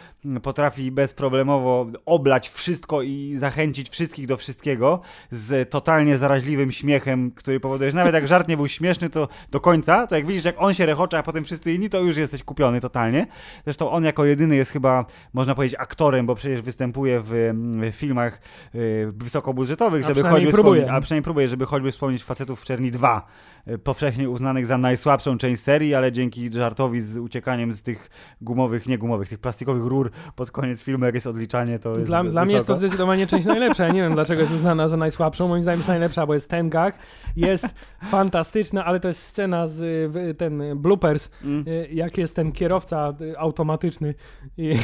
potrafi 0.42 0.90
bezproblemowo 0.90 1.86
oblać 2.06 2.48
wszystko 2.48 3.02
i 3.02 3.15
zachęcić 3.38 3.90
wszystkich 3.90 4.26
do 4.26 4.36
wszystkiego 4.36 5.00
z 5.30 5.70
totalnie 5.70 6.16
zaraźliwym 6.16 6.72
śmiechem, 6.72 7.30
który 7.30 7.60
powoduje, 7.60 7.90
że 7.90 7.96
nawet 7.96 8.14
jak 8.14 8.28
żart 8.28 8.48
nie 8.48 8.56
był 8.56 8.68
śmieszny, 8.68 9.10
to 9.10 9.28
do 9.50 9.60
końca, 9.60 10.06
to 10.06 10.16
jak 10.16 10.26
widzisz, 10.26 10.44
jak 10.44 10.54
on 10.58 10.74
się 10.74 10.86
rechocze, 10.86 11.18
a 11.18 11.22
potem 11.22 11.44
wszyscy 11.44 11.72
inni, 11.72 11.90
to 11.90 12.00
już 12.00 12.16
jesteś 12.16 12.42
kupiony 12.42 12.80
totalnie. 12.80 13.26
Zresztą 13.64 13.90
on 13.90 14.04
jako 14.04 14.24
jedyny 14.24 14.56
jest 14.56 14.70
chyba, 14.70 15.04
można 15.32 15.54
powiedzieć, 15.54 15.80
aktorem, 15.80 16.26
bo 16.26 16.34
przecież 16.34 16.62
występuje 16.62 17.20
w, 17.20 17.30
w 17.92 17.96
filmach 17.96 18.40
y, 18.74 19.12
wysokobudżetowych, 19.16 20.04
żeby 20.04 20.22
choćby 20.22 20.52
próbuje. 20.52 20.92
a 20.92 21.00
przynajmniej 21.00 21.24
próbuje, 21.24 21.48
żeby 21.48 21.66
choćby 21.66 21.90
wspomnieć 21.90 22.24
Facetów 22.24 22.60
w 22.60 22.64
Czerni 22.64 22.90
2, 22.90 23.26
y, 23.68 23.78
powszechnie 23.78 24.30
uznanych 24.30 24.66
za 24.66 24.78
najsłabszą 24.78 25.38
część 25.38 25.62
serii, 25.62 25.94
ale 25.94 26.12
dzięki 26.12 26.52
żartowi 26.52 27.00
z 27.00 27.16
uciekaniem 27.16 27.72
z 27.72 27.82
tych 27.82 28.10
gumowych, 28.40 28.86
nie 28.86 28.98
gumowych, 28.98 29.28
tych 29.28 29.38
plastikowych 29.38 29.84
rur 29.84 30.10
pod 30.36 30.50
koniec 30.50 30.82
filmu, 30.82 31.04
jak 31.04 31.14
jest 31.14 31.26
odliczanie, 31.26 31.78
to 31.78 31.98
jest 31.98 32.10
Dla, 32.10 32.24
dla 32.24 32.44
mnie 32.44 32.54
jest 32.54 32.66
to 32.66 32.76
zdecydowanie 32.96 33.26
część 33.26 33.46
najlepsza. 33.46 33.86
Ja 33.86 33.92
nie 33.92 34.02
wiem, 34.02 34.14
dlaczego 34.14 34.40
jest 34.40 34.52
uznana 34.52 34.88
za 34.88 34.96
najsłabszą. 34.96 35.48
Moim 35.48 35.62
zdaniem 35.62 35.78
jest 35.78 35.88
najlepsza, 35.88 36.26
bo 36.26 36.34
jest 36.34 36.50
ten 36.50 36.70
gag. 36.70 36.98
Jest 37.36 37.66
fantastyczna, 38.04 38.84
ale 38.84 39.00
to 39.00 39.08
jest 39.08 39.22
scena 39.22 39.66
z 39.66 39.82
ten 40.38 40.62
bloopers, 40.76 41.30
mm. 41.44 41.64
Y, 41.68 41.88
jak 41.92 42.18
jest 42.18 42.36
ten 42.36 42.52
kierowca 42.52 43.14
y, 43.20 43.38
automatyczny. 43.38 44.14
I, 44.58 44.76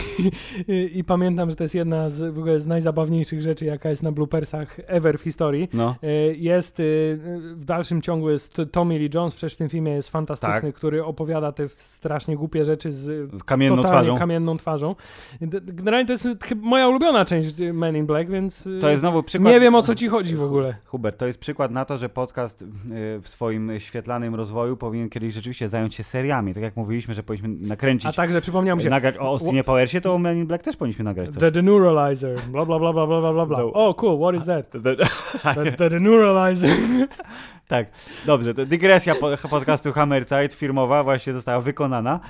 i, 0.69 0.99
I, 0.99 1.05
pamiętam, 1.05 1.51
że 1.51 1.57
to 1.57 1.65
jest 1.65 1.75
jedna 1.75 2.11
z, 2.11 2.35
w 2.35 2.39
ogóle 2.39 2.61
z 2.61 2.67
najzabawniejszych 2.67 3.43
rzeczy, 3.43 3.65
jaka 3.65 3.91
jest 3.91 4.03
na 4.03 4.13
bloopersach 4.13 4.81
ever 4.87 5.19
w 5.19 5.23
historii. 5.23 5.69
No. 5.73 5.97
Y, 6.05 6.37
jest 6.37 6.77
w 7.55 7.65
dalszym 7.65 8.03
ciągu 8.03 8.31
jest 8.31 8.57
Tommy 8.73 8.99
Lee 8.99 9.11
Jones, 9.15 9.35
przecież 9.35 9.55
w 9.55 9.59
tym 9.59 9.69
filmie 9.69 9.93
jest 9.93 10.09
fantastyczny, 10.09 10.61
tak. 10.61 10.75
który 10.75 11.05
opowiada 11.05 11.53
te 11.53 11.69
strasznie 11.69 12.37
głupie 12.37 12.65
rzeczy 12.65 12.93
z 12.93 13.31
kamienną 13.45 13.83
twarzą. 13.83 14.19
kamienną 14.19 14.57
twarzą. 14.57 14.95
Generalnie 15.51 16.07
to 16.07 16.13
jest 16.13 16.27
moja 16.57 16.89
ulubiona 16.89 17.25
część 17.25 17.57
Men 17.73 17.97
in 18.03 18.07
Black, 18.07 18.31
więc 18.31 18.69
to 18.81 18.91
jest 18.91 19.01
znowu 19.01 19.23
przykład... 19.23 19.53
nie 19.53 19.61
wiem 19.61 19.75
o 19.75 19.83
co 19.83 19.95
ci 19.95 20.09
chodzi 20.09 20.37
w 20.37 20.43
ogóle. 20.43 20.75
Hubert, 20.85 21.19
to 21.19 21.27
jest 21.27 21.39
przykład 21.39 21.71
na 21.71 21.85
to, 21.85 21.99
że 21.99 22.09
podcast 22.09 22.63
y, 22.63 22.67
w 23.21 23.29
swoim 23.29 23.73
świetlanym 23.79 24.35
rozwoju 24.35 24.77
powinien 24.77 25.11
kiedyś 25.11 25.35
rzeczywiście 25.35 25.69
zająć 25.69 25.95
się 25.95 26.03
seriami. 26.03 26.55
Tak 26.55 26.63
jak 26.63 26.77
mówiliśmy, 26.77 27.15
że 27.15 27.23
powinniśmy 27.23 27.69
nakręcić. 27.69 28.07
A 28.07 28.13
także 28.13 28.41
przypomniał 28.41 28.77
mi 28.77 28.83
się. 28.83 28.91
Nagrać 28.91 29.17
o 29.17 29.21
Austinie 29.21 29.65
Powersie, 29.65 30.01
to 30.01 30.15
o 30.15 30.19
Men 30.19 30.39
in 30.39 30.47
Black 30.47 30.65
też 30.65 30.77
powinniśmy 30.77 31.05
nagrać. 31.05 31.31
Coś. 31.31 31.39
The 31.39 31.51
Deneuralizer. 31.51 32.41
Bla 32.41 32.67
bla 32.67 32.79
bla 32.79 32.93
bla 32.93 33.07
bla 33.07 33.33
bla 33.33 33.47
bla. 33.47 33.59
No. 33.59 33.73
Oh, 33.73 33.95
cool, 34.01 34.19
what 34.19 34.35
is 34.35 34.45
that? 34.47 34.71
The, 34.71 34.97
the, 35.65 35.73
the 35.73 35.91
Deneuralizer. 35.91 36.71
tak, 37.69 37.87
dobrze. 38.27 38.55
To 38.55 38.67
dygresja 38.67 39.15
podcastu 39.51 39.93
Hammerzeit 39.93 40.55
firmowa 40.55 41.05
właśnie 41.05 41.33
została 41.33 41.61
wykonana 41.61 42.21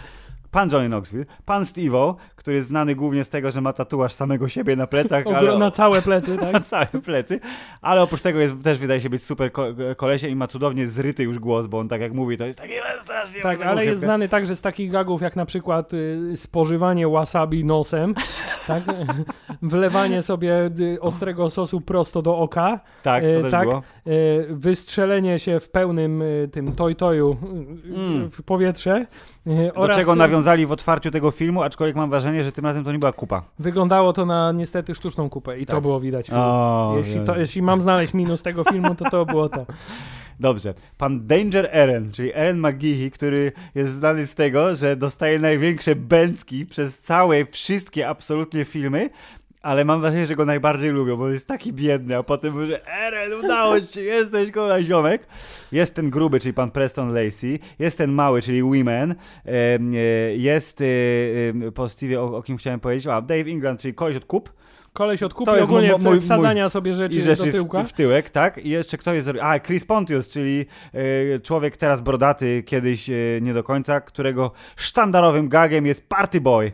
pan 0.52 0.68
Johnny 0.72 0.88
Knoxville, 0.88 1.24
pan 1.44 1.62
Steve'o, 1.62 2.14
który 2.36 2.56
jest 2.56 2.68
znany 2.68 2.94
głównie 2.94 3.24
z 3.24 3.28
tego, 3.28 3.50
że 3.50 3.60
ma 3.60 3.72
tatuaż 3.72 4.12
samego 4.12 4.48
siebie 4.48 4.76
na 4.76 4.86
plecach. 4.86 5.24
ale, 5.26 5.58
na 5.58 5.70
całe 5.70 6.02
plecy, 6.02 6.38
tak? 6.40 6.52
na 6.52 6.60
całe 6.60 6.86
plecy, 6.86 7.40
ale 7.82 8.02
oprócz 8.02 8.22
tego 8.22 8.38
jest, 8.38 8.54
też 8.64 8.78
wydaje 8.78 9.00
się 9.00 9.10
być 9.10 9.22
super 9.22 9.52
ko 9.52 9.66
kolesie 9.96 10.28
i 10.28 10.36
ma 10.36 10.46
cudownie 10.46 10.86
zryty 10.86 11.22
już 11.22 11.38
głos, 11.38 11.66
bo 11.66 11.78
on 11.78 11.88
tak 11.88 12.00
jak 12.00 12.12
mówi, 12.12 12.36
to 12.36 12.46
jest 12.46 12.58
taki 12.58 12.72
strasznie... 13.02 13.40
Tak, 13.40 13.62
ale 13.62 13.84
jest 13.84 14.00
znany 14.00 14.28
także 14.28 14.56
z 14.56 14.60
takich 14.60 14.90
gagów, 14.90 15.22
jak 15.22 15.36
na 15.36 15.46
przykład 15.46 15.92
y, 15.92 16.32
spożywanie 16.36 17.08
wasabi 17.08 17.64
nosem, 17.64 18.14
tak? 18.66 18.82
Wlewanie 19.62 20.22
sobie 20.22 20.70
y, 20.80 21.00
ostrego 21.00 21.50
sosu 21.50 21.80
prosto 21.80 22.22
do 22.22 22.38
oka. 22.38 22.80
Tak, 23.02 23.24
to 23.24 23.30
y, 23.30 23.42
też 23.42 23.50
tak? 23.50 23.64
było. 23.64 23.82
Y, 24.06 24.46
wystrzelenie 24.50 25.38
się 25.38 25.60
w 25.60 25.70
pełnym 25.70 26.22
y, 26.22 26.48
tym 26.52 26.72
toj-toju 26.72 27.36
mm. 27.96 28.30
w 28.30 28.42
powietrze. 28.42 29.06
Do 29.46 29.74
oraz... 29.74 29.96
czego 29.96 30.14
nawiązali 30.42 30.66
w 30.66 30.72
otwarciu 30.72 31.10
tego 31.10 31.30
filmu, 31.30 31.62
aczkolwiek 31.62 31.96
mam 31.96 32.10
wrażenie, 32.10 32.44
że 32.44 32.52
tym 32.52 32.64
razem 32.66 32.84
to 32.84 32.92
nie 32.92 32.98
była 32.98 33.12
kupa. 33.12 33.42
Wyglądało 33.58 34.12
to 34.12 34.26
na 34.26 34.52
niestety 34.52 34.94
sztuczną 34.94 35.30
kupę 35.30 35.58
i 35.58 35.66
tak. 35.66 35.76
to 35.76 35.80
było 35.80 36.00
widać. 36.00 36.30
O, 36.30 36.94
jeśli, 36.98 37.20
to, 37.20 37.38
jeśli 37.38 37.62
mam 37.62 37.80
znaleźć 37.80 38.14
minus 38.14 38.42
tego 38.42 38.64
filmu, 38.64 38.94
to 38.94 39.10
to 39.10 39.26
było 39.26 39.48
to. 39.48 39.66
Dobrze. 40.40 40.74
Pan 40.98 41.26
Danger 41.26 41.68
Eren, 41.72 42.12
czyli 42.12 42.30
Eren 42.34 42.58
McGeehee, 42.58 43.10
który 43.10 43.52
jest 43.74 43.94
znany 43.94 44.26
z 44.26 44.34
tego, 44.34 44.76
że 44.76 44.96
dostaje 44.96 45.38
największe 45.38 45.96
bęcki 45.96 46.66
przez 46.66 46.98
całe, 46.98 47.44
wszystkie 47.46 48.08
absolutnie 48.08 48.64
filmy, 48.64 49.10
ale 49.62 49.84
mam 49.84 50.00
wrażenie, 50.00 50.26
że 50.26 50.36
go 50.36 50.44
najbardziej 50.44 50.90
lubią, 50.90 51.16
bo 51.16 51.28
jest 51.28 51.46
taki 51.46 51.72
biedny, 51.72 52.16
a 52.16 52.22
potem 52.22 52.52
mówi, 52.52 52.66
że 52.66 52.86
Eren, 52.86 53.32
udało 53.32 53.80
ci 53.80 53.86
się, 53.86 54.00
jesteś 54.00 54.50
kola 54.50 54.82
ziomek. 54.82 55.26
Jest 55.72 55.94
ten 55.94 56.10
gruby, 56.10 56.40
czyli 56.40 56.54
pan 56.54 56.70
Preston 56.70 57.14
Lacey, 57.14 57.58
jest 57.78 57.98
ten 57.98 58.12
mały, 58.12 58.42
czyli 58.42 58.62
Women, 58.62 59.14
jest 60.36 60.80
e, 60.80 60.84
e, 61.66 61.72
po 61.72 61.88
Steve, 61.88 62.20
o, 62.20 62.36
o 62.36 62.42
kim 62.42 62.56
chciałem 62.56 62.80
powiedzieć, 62.80 63.06
a 63.06 63.20
Dave 63.20 63.50
England, 63.50 63.80
czyli 63.80 63.94
koleś 63.94 64.16
od 64.16 64.24
kup, 64.24 64.52
Koleś 64.92 65.22
od 65.22 65.34
kupy 65.34 65.62
ogólnie 65.62 65.94
mój, 65.98 66.20
wsadzania 66.20 66.64
mój, 66.64 66.70
sobie 66.70 66.92
rzeczy, 66.92 67.18
i 67.18 67.20
rzeczy 67.20 67.46
do 67.46 67.52
tyłka. 67.52 67.84
W, 67.84 67.88
w, 67.88 67.92
tyłek, 67.92 68.30
tak? 68.30 68.58
I 68.58 68.68
jeszcze 68.68 68.98
kto 68.98 69.14
jest... 69.14 69.28
A, 69.42 69.60
Chris 69.60 69.84
Pontius, 69.84 70.28
czyli 70.28 70.66
y, 70.94 71.40
człowiek 71.44 71.76
teraz 71.76 72.00
brodaty, 72.00 72.62
kiedyś 72.66 73.10
y, 73.10 73.38
nie 73.42 73.54
do 73.54 73.62
końca, 73.62 74.00
którego 74.00 74.50
sztandarowym 74.76 75.48
gagiem 75.48 75.86
jest 75.86 76.08
Party 76.08 76.40
Boy. 76.40 76.72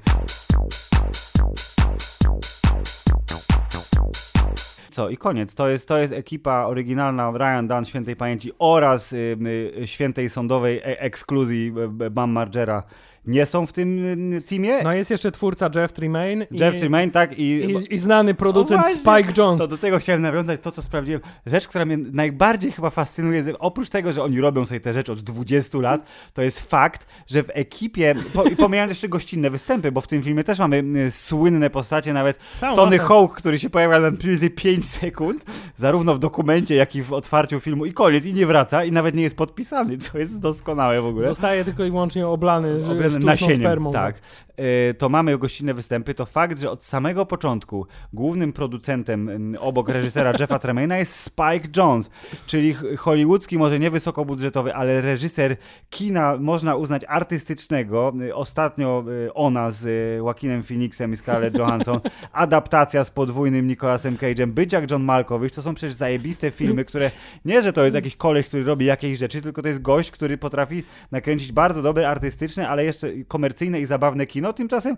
Co, 4.99 5.11
i 5.11 5.17
koniec. 5.17 5.55
To 5.55 5.69
jest, 5.69 5.89
to 5.89 5.99
jest 5.99 6.13
ekipa 6.13 6.65
oryginalna 6.67 7.31
Ryan 7.31 7.69
Dunn 7.69 7.85
Świętej 7.85 8.17
Pamięci 8.17 8.53
oraz 8.59 9.13
y, 9.13 9.37
y, 9.83 9.87
Świętej 9.87 10.29
Sądowej 10.29 10.79
e 10.79 11.01
ekskluzji 11.01 11.73
y, 12.03 12.11
Bam 12.11 12.31
Margera 12.31 12.83
nie 13.29 13.47
są 13.47 13.67
w 13.67 13.73
tym 13.73 14.05
y, 14.35 14.43
teamie. 14.43 14.83
No 14.83 14.93
jest 14.93 15.11
jeszcze 15.11 15.33
twórca 15.33 15.71
Jeff 15.75 15.93
Tremaine. 15.93 16.47
Jeff 16.51 16.75
i, 16.75 16.79
Tremaine, 16.79 17.11
tak. 17.11 17.39
I, 17.39 17.43
i, 17.43 17.95
i 17.95 17.99
znany 17.99 18.35
producent 18.35 18.87
Spike 18.87 19.33
Jones. 19.37 19.61
To 19.61 19.69
do 19.69 19.79
tego 19.79 19.99
chciałem 19.99 20.23
nawiązać, 20.23 20.61
to 20.63 20.73
co 20.73 20.83
sprawdziłem. 20.83 21.21
Rzecz, 21.47 21.69
która 21.69 21.85
mnie 21.85 21.97
najbardziej 21.97 22.73
chyba 22.73 22.91
fascynuje, 22.91 23.45
oprócz 23.59 23.89
tego, 23.89 24.13
że 24.13 24.23
oni 24.23 24.41
robią 24.41 24.67
sobie 24.67 24.81
te 24.81 24.93
rzeczy 24.93 25.13
od 25.13 25.21
20 25.21 25.79
lat, 25.79 26.07
to 26.35 26.43
jest 26.43 26.71
fakt, 26.71 27.07
że 27.27 27.43
w 27.43 27.51
ekipie, 27.55 28.15
po, 28.35 28.45
pomijając 28.59 28.91
jeszcze 28.91 29.09
gościnne 29.09 29.51
występy, 29.51 29.93
bo 29.93 30.01
w 30.01 30.07
tym 30.07 30.23
filmie 30.23 30.45
też 30.45 30.59
mamy 30.59 30.85
y, 31.07 31.11
słynne 31.11 31.71
postacie, 31.71 32.13
nawet 32.13 32.39
Całą 32.61 32.77
Tony 32.77 32.99
Hawk, 32.99 33.37
który 33.37 33.59
się 33.59 33.71
pojawia 33.71 34.01
na 34.01 34.11
mniej 34.11 34.51
5 34.51 34.89
sekund, 34.89 35.45
zarówno 35.77 36.15
w 36.15 36.19
dokumencie, 36.19 36.75
jak 36.75 36.97
i 36.97 37.03
w 37.03 37.13
otwarciu 37.13 37.61
filmu 37.61 37.87
i 37.87 37.93
koniec, 37.93 38.25
i 38.25 38.35
nie 38.35 38.47
wraca, 38.47 38.85
i 38.85 38.93
nawet 38.93 39.15
nie 39.15 39.23
jest 39.23 39.37
podpisany, 39.37 39.99
co 39.99 40.19
jest 40.19 40.39
doskonałe 40.39 41.03
w 41.03 41.07
ogóle. 41.07 41.27
Zostaje 41.27 41.65
tylko 41.65 41.85
i 41.85 41.91
wyłącznie 41.91 42.27
oblany, 42.27 42.87
oblany 42.91 43.18
nasieniem, 43.27 43.61
spermą. 43.61 43.93
Tak. 43.93 44.21
E, 44.59 44.95
to 44.95 45.09
mamy 45.09 45.39
gościnne 45.39 45.75
występy, 45.75 46.15
to 46.15 46.27
fakt, 46.27 46.61
że 46.61 46.71
od 46.71 46.85
samego 46.85 47.27
początku 47.27 47.87
głównym 48.13 48.53
producentem 48.53 49.57
obok 49.61 49.89
reżysera 49.89 50.33
Jeffa 50.41 50.59
Tremaina 50.69 50.97
jest 50.97 51.15
Spike 51.15 51.69
Jones, 51.77 52.11
czyli 52.47 52.75
hollywoodzki, 52.97 53.59
może 53.59 53.79
nie 53.79 53.91
wysokobudżetowy, 53.91 54.75
ale 54.75 55.01
reżyser 55.01 55.57
kina 55.91 56.37
można 56.37 56.77
uznać 56.77 57.03
artystycznego. 57.09 58.13
E, 58.29 58.35
ostatnio 58.35 59.05
e, 59.27 59.35
ona 59.35 59.71
z 59.71 60.17
Joaquinem 60.19 60.63
Phoenixem 60.63 61.13
i 61.13 61.17
Scarlett 61.17 61.59
Johansson, 61.59 62.01
adaptacja 62.33 63.05
z 63.05 63.11
podwójnym 63.11 63.67
Nicolasem 63.67 64.17
Cage'em, 64.17 64.47
być 64.47 64.73
jak 64.73 64.91
John 64.91 65.03
Malkowicz, 65.03 65.55
to 65.55 65.63
są 65.63 65.75
przecież 65.75 65.95
zajebiste 65.95 66.51
filmy, 66.51 66.85
które 66.85 67.11
nie, 67.45 67.63
że 67.63 67.73
to 67.73 67.85
jest 67.85 67.95
jakiś 67.95 68.17
koleś, 68.17 68.47
który 68.47 68.65
robi 68.65 68.87
jakieś 68.87 69.19
rzeczy, 69.19 69.43
tylko 69.43 69.63
to 69.63 69.69
jest 69.69 69.83
gość, 69.83 70.11
który 70.11 70.39
potrafi 70.39 70.83
nakręcić 71.13 71.53
bardzo 71.53 71.83
dobre 71.83 72.09
artystyczne, 72.09 72.69
ale 72.69 72.85
jeszcze 72.85 73.09
komercyjne 73.29 73.81
i 73.81 73.87
zabawne 73.87 74.27
kino. 74.27 74.48
Tymczasem 74.53 74.97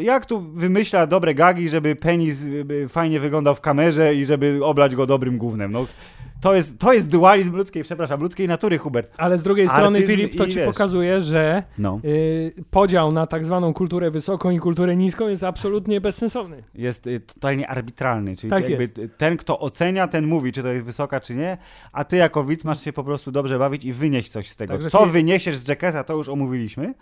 jak 0.00 0.26
tu 0.26 0.40
wymyśla 0.40 1.06
dobre 1.06 1.34
gagi, 1.34 1.68
żeby 1.68 1.96
penis 1.96 2.46
fajnie 2.88 3.20
wyglądał 3.20 3.54
w 3.54 3.60
kamerze 3.60 4.14
i 4.14 4.24
żeby 4.24 4.60
oblać 4.62 4.94
go 4.94 5.06
dobrym 5.06 5.38
gównem. 5.38 5.72
No, 5.72 5.86
to 6.40 6.54
jest, 6.54 6.78
to 6.78 6.92
jest 6.92 7.08
dualizm 7.08 7.56
ludzkiej, 7.56 7.82
przepraszam, 7.82 8.20
ludzkiej 8.20 8.48
natury, 8.48 8.78
Hubert. 8.78 9.14
Ale 9.16 9.38
z 9.38 9.42
drugiej 9.42 9.68
strony, 9.68 10.02
Filip, 10.02 10.36
to 10.36 10.46
ci 10.46 10.56
wiesz. 10.56 10.66
pokazuje, 10.66 11.20
że 11.20 11.62
no. 11.78 12.00
y, 12.04 12.54
podział 12.70 13.12
na 13.12 13.26
tak 13.26 13.44
zwaną 13.44 13.74
kulturę 13.74 14.10
wysoką 14.10 14.50
i 14.50 14.58
kulturę 14.58 14.96
niską 14.96 15.28
jest 15.28 15.42
absolutnie 15.44 16.00
bezsensowny. 16.00 16.62
Jest 16.74 17.06
y, 17.06 17.20
totalnie 17.20 17.68
arbitralny, 17.68 18.36
czyli 18.36 18.50
tak 18.50 18.68
jakby 18.68 18.88
ten, 19.08 19.36
kto 19.36 19.58
ocenia, 19.58 20.08
ten 20.08 20.26
mówi, 20.26 20.52
czy 20.52 20.62
to 20.62 20.68
jest 20.68 20.86
wysoka, 20.86 21.20
czy 21.20 21.34
nie, 21.34 21.58
a 21.92 22.04
ty 22.04 22.16
jako 22.16 22.44
widz 22.44 22.64
masz 22.64 22.84
się 22.84 22.92
po 22.92 23.04
prostu 23.04 23.32
dobrze 23.32 23.58
bawić 23.58 23.84
i 23.84 23.92
wynieść 23.92 24.28
coś 24.28 24.48
z 24.48 24.56
tego. 24.56 24.72
Także 24.72 24.90
Co 24.90 25.06
wyniesiesz 25.06 25.56
z 25.56 25.68
Jackasa, 25.68 26.04
to 26.04 26.14
już 26.16 26.28
omówiliśmy. 26.28 26.94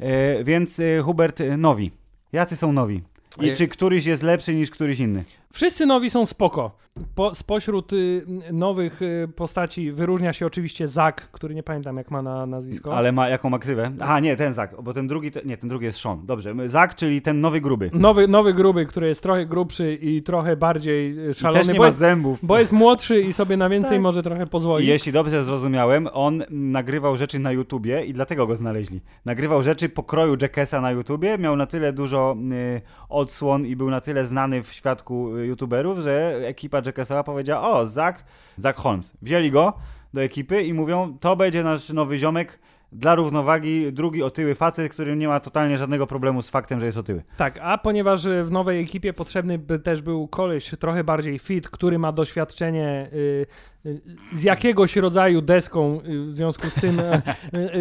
Y, 0.00 0.44
więc 0.44 0.78
y, 0.78 1.00
Hubert, 1.04 1.40
y, 1.40 1.56
nowi. 1.56 1.90
Jacy 2.32 2.56
są 2.56 2.72
nowi? 2.72 3.02
I 3.40 3.52
czy 3.52 3.68
któryś 3.68 4.06
jest 4.06 4.22
lepszy 4.22 4.54
niż 4.54 4.70
któryś 4.70 5.00
inny? 5.00 5.24
Wszyscy 5.52 5.86
nowi 5.86 6.10
są 6.10 6.26
spoko. 6.26 6.82
Po, 7.14 7.34
spośród 7.34 7.92
y, 7.92 8.26
nowych 8.52 9.02
y, 9.02 9.28
postaci 9.36 9.92
wyróżnia 9.92 10.32
się 10.32 10.46
oczywiście 10.46 10.88
Zak, 10.88 11.28
który 11.32 11.54
nie 11.54 11.62
pamiętam 11.62 11.96
jak 11.96 12.10
ma 12.10 12.22
na 12.22 12.46
nazwisko. 12.46 12.96
Ale 12.96 13.12
ma 13.12 13.28
jaką 13.28 13.50
ma 13.50 13.58
ksywę? 13.58 13.92
Aha, 14.00 14.20
nie, 14.20 14.36
ten 14.36 14.54
Zak, 14.54 14.82
bo 14.82 14.92
ten 14.92 15.06
drugi, 15.06 15.30
te, 15.30 15.40
nie, 15.44 15.56
ten 15.56 15.68
drugi 15.68 15.84
jest 15.84 16.00
Sean. 16.00 16.26
Dobrze, 16.26 16.54
Zak, 16.66 16.94
czyli 16.94 17.22
ten 17.22 17.40
nowy 17.40 17.60
gruby. 17.60 17.90
Nowy, 17.94 18.28
nowy 18.28 18.54
gruby, 18.54 18.86
który 18.86 19.08
jest 19.08 19.22
trochę 19.22 19.46
grubszy 19.46 19.94
i 19.94 20.22
trochę 20.22 20.56
bardziej 20.56 21.16
szalony. 21.34 21.60
I 21.60 21.64
też 21.64 21.74
nie 21.74 21.80
ma 21.80 21.86
jest, 21.86 21.98
zębów. 21.98 22.38
Bo 22.42 22.58
jest 22.58 22.72
młodszy 22.72 23.20
i 23.20 23.32
sobie 23.32 23.56
na 23.56 23.68
więcej 23.68 23.96
tak. 23.96 24.00
może 24.00 24.22
trochę 24.22 24.46
pozwolić. 24.46 24.88
I 24.88 24.90
jeśli 24.90 25.12
dobrze 25.12 25.44
zrozumiałem, 25.44 26.08
on 26.12 26.42
nagrywał 26.50 27.16
rzeczy 27.16 27.38
na 27.38 27.52
YouTubie 27.52 28.04
i 28.04 28.12
dlatego 28.12 28.46
go 28.46 28.56
znaleźli. 28.56 29.00
Nagrywał 29.24 29.62
rzeczy 29.62 29.88
pokroju 29.88 30.36
Jackessa 30.42 30.80
na 30.80 30.90
YouTubie, 30.90 31.38
miał 31.38 31.56
na 31.56 31.66
tyle 31.66 31.92
dużo 31.92 32.36
y, 32.52 32.80
odsłon 33.08 33.66
i 33.66 33.76
był 33.76 33.90
na 33.90 34.00
tyle 34.00 34.26
znany 34.26 34.62
w 34.62 34.72
świadku 34.72 35.36
y, 35.36 35.41
YouTuberów, 35.44 35.98
że 35.98 36.40
ekipa 36.46 36.82
Jackassa 36.86 37.22
powiedziała, 37.22 37.70
o, 37.70 37.86
Zach, 37.86 38.24
Zach 38.56 38.76
Holmes. 38.76 39.12
Wzięli 39.22 39.50
go 39.50 39.72
do 40.14 40.22
ekipy 40.22 40.62
i 40.62 40.74
mówią, 40.74 41.18
to 41.20 41.36
będzie 41.36 41.62
nasz 41.62 41.88
nowy 41.88 42.18
ziomek, 42.18 42.58
dla 42.92 43.14
równowagi 43.14 43.92
drugi 43.92 44.22
otyły 44.22 44.54
facet, 44.54 44.92
który 44.92 45.16
nie 45.16 45.28
ma 45.28 45.40
totalnie 45.40 45.78
żadnego 45.78 46.06
problemu 46.06 46.42
z 46.42 46.50
faktem, 46.50 46.80
że 46.80 46.86
jest 46.86 46.98
otyły. 46.98 47.22
Tak, 47.36 47.58
a 47.62 47.78
ponieważ 47.78 48.26
w 48.26 48.50
nowej 48.50 48.82
ekipie 48.82 49.12
potrzebny 49.12 49.58
by 49.58 49.78
też 49.78 50.02
był 50.02 50.28
koleś 50.28 50.70
trochę 50.80 51.04
bardziej 51.04 51.38
fit, 51.38 51.68
który 51.68 51.98
ma 51.98 52.12
doświadczenie 52.12 53.08
y, 53.12 53.46
y, 53.86 54.00
z 54.32 54.42
jakiegoś 54.42 54.96
rodzaju 54.96 55.42
deską, 55.42 56.00
y, 56.00 56.32
w 56.32 56.36
związku 56.36 56.70
z 56.70 56.74
tym 56.74 57.00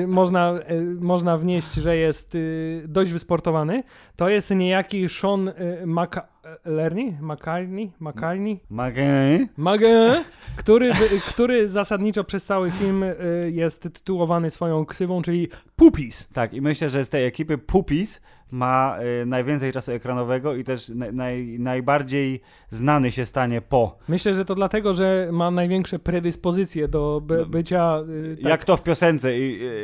można, 0.07 0.53
można 0.99 1.38
wnieść, 1.38 1.74
że 1.74 1.97
jest 1.97 2.38
dość 2.88 3.12
wysportowany, 3.12 3.84
to 4.16 4.30
jest 4.30 4.51
niejaki 4.51 5.09
Sean 5.09 5.51
McLerny, 6.43 7.17
McCartney, 7.21 7.91
McCartney, 7.99 8.59
McCartney, 9.57 10.23
który, 10.55 10.91
który 11.27 11.67
zasadniczo 11.67 12.23
przez 12.23 12.45
cały 12.45 12.71
film 12.71 13.05
jest 13.51 13.81
tytułowany 13.81 14.49
swoją 14.49 14.85
ksywą, 14.85 15.21
czyli 15.21 15.47
Pupis. 15.75 16.29
Tak, 16.33 16.53
i 16.53 16.61
myślę, 16.61 16.89
że 16.89 17.05
z 17.05 17.09
tej 17.09 17.25
ekipy 17.25 17.57
Pupis 17.57 18.21
ma 18.51 18.97
y, 19.21 19.25
najwięcej 19.25 19.71
czasu 19.71 19.91
ekranowego 19.91 20.55
i 20.55 20.63
też 20.63 20.91
naj, 21.13 21.59
najbardziej 21.59 22.41
znany 22.69 23.11
się 23.11 23.25
stanie 23.25 23.61
po. 23.61 23.97
Myślę, 24.07 24.33
że 24.33 24.45
to 24.45 24.55
dlatego, 24.55 24.93
że 24.93 25.29
ma 25.31 25.51
największe 25.51 25.99
predyspozycje 25.99 26.87
do 26.87 27.21
by, 27.25 27.37
no, 27.37 27.45
bycia. 27.45 27.99
Y, 28.09 28.37
tak. 28.37 28.49
Jak 28.49 28.65
to 28.65 28.77
w 28.77 28.83
piosence, 28.83 29.37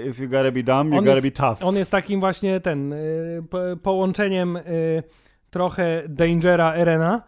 if 0.10 0.24
you 0.24 0.30
gotta 0.30 0.51
be 0.51 0.64
dumb, 0.64 0.91
you 0.91 0.97
on 0.97 1.05
gotta 1.05 1.12
jest, 1.12 1.28
be 1.28 1.32
tough. 1.32 1.64
On 1.64 1.76
jest 1.76 1.91
takim 1.91 2.20
właśnie 2.20 2.60
ten 2.60 2.93
y, 2.93 3.43
połączeniem 3.84 4.55
y, 4.58 5.03
trochę 5.50 6.04
Dangera 6.10 6.76
Erena 6.76 7.22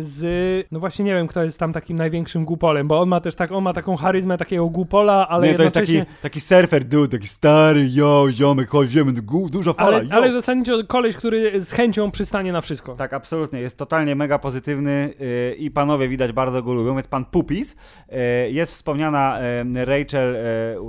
z, 0.00 0.66
no 0.72 0.80
właśnie 0.80 1.04
nie 1.04 1.14
wiem, 1.14 1.26
kto 1.26 1.44
jest 1.44 1.58
tam 1.58 1.72
takim 1.72 1.96
największym 1.96 2.44
głupolem, 2.44 2.88
bo 2.88 3.00
on 3.00 3.08
ma 3.08 3.20
też 3.20 3.34
tak, 3.34 3.52
on 3.52 3.64
ma 3.64 3.72
taką 3.72 3.96
charyzmę 3.96 4.38
takiego 4.38 4.66
głupola, 4.66 5.28
ale 5.28 5.46
Nie, 5.46 5.54
to 5.54 5.62
jest 5.62 5.74
taki, 5.74 6.02
taki 6.22 6.40
surfer 6.40 6.84
dude, 6.84 7.18
taki 7.18 7.28
stary, 7.28 7.88
yo, 7.90 8.26
ziomek, 8.30 8.68
chodzimy, 8.68 9.12
dużo 9.50 9.72
fala, 9.72 9.96
ale, 9.96 10.06
yo. 10.06 10.14
ale 10.14 10.32
zasadniczo 10.32 10.84
koleś, 10.86 11.16
który 11.16 11.60
z 11.60 11.72
chęcią 11.72 12.10
przystanie 12.10 12.52
na 12.52 12.60
wszystko. 12.60 12.94
Tak, 12.94 13.12
absolutnie, 13.12 13.60
jest 13.60 13.78
totalnie 13.78 14.14
mega 14.14 14.38
pozytywny 14.38 15.14
yy, 15.18 15.54
i 15.54 15.70
panowie 15.70 16.08
widać 16.08 16.32
bardzo 16.32 16.62
go 16.62 16.74
lubią, 16.74 16.94
więc 16.94 17.06
pan 17.06 17.24
Pupis, 17.24 17.76
yy, 18.08 18.16
jest 18.50 18.72
wspomniana 18.72 19.38
yy, 19.74 19.84
Rachel, 19.84 20.36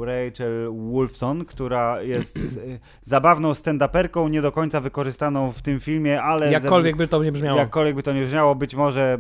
Rachel 0.01 0.70
Wolfson, 0.91 1.45
która 1.45 2.01
jest 2.01 2.39
zabawną 3.01 3.51
stand-uperką, 3.51 4.30
nie 4.30 4.41
do 4.41 4.51
końca 4.51 4.82
wykorzystaną 4.82 5.51
w 5.51 5.61
tym 5.61 5.80
filmie, 5.80 6.22
ale... 6.22 6.51
Jakkolwiek 6.51 6.95
by 6.95 7.07
to 7.07 7.24
nie 7.24 7.32
brzmiało. 7.32 7.59
Jakkolwiek 7.59 7.95
by 7.95 8.03
to 8.03 8.13
nie 8.13 8.24
brzmiało, 8.24 8.55
być 8.60 8.76
może 8.76 9.18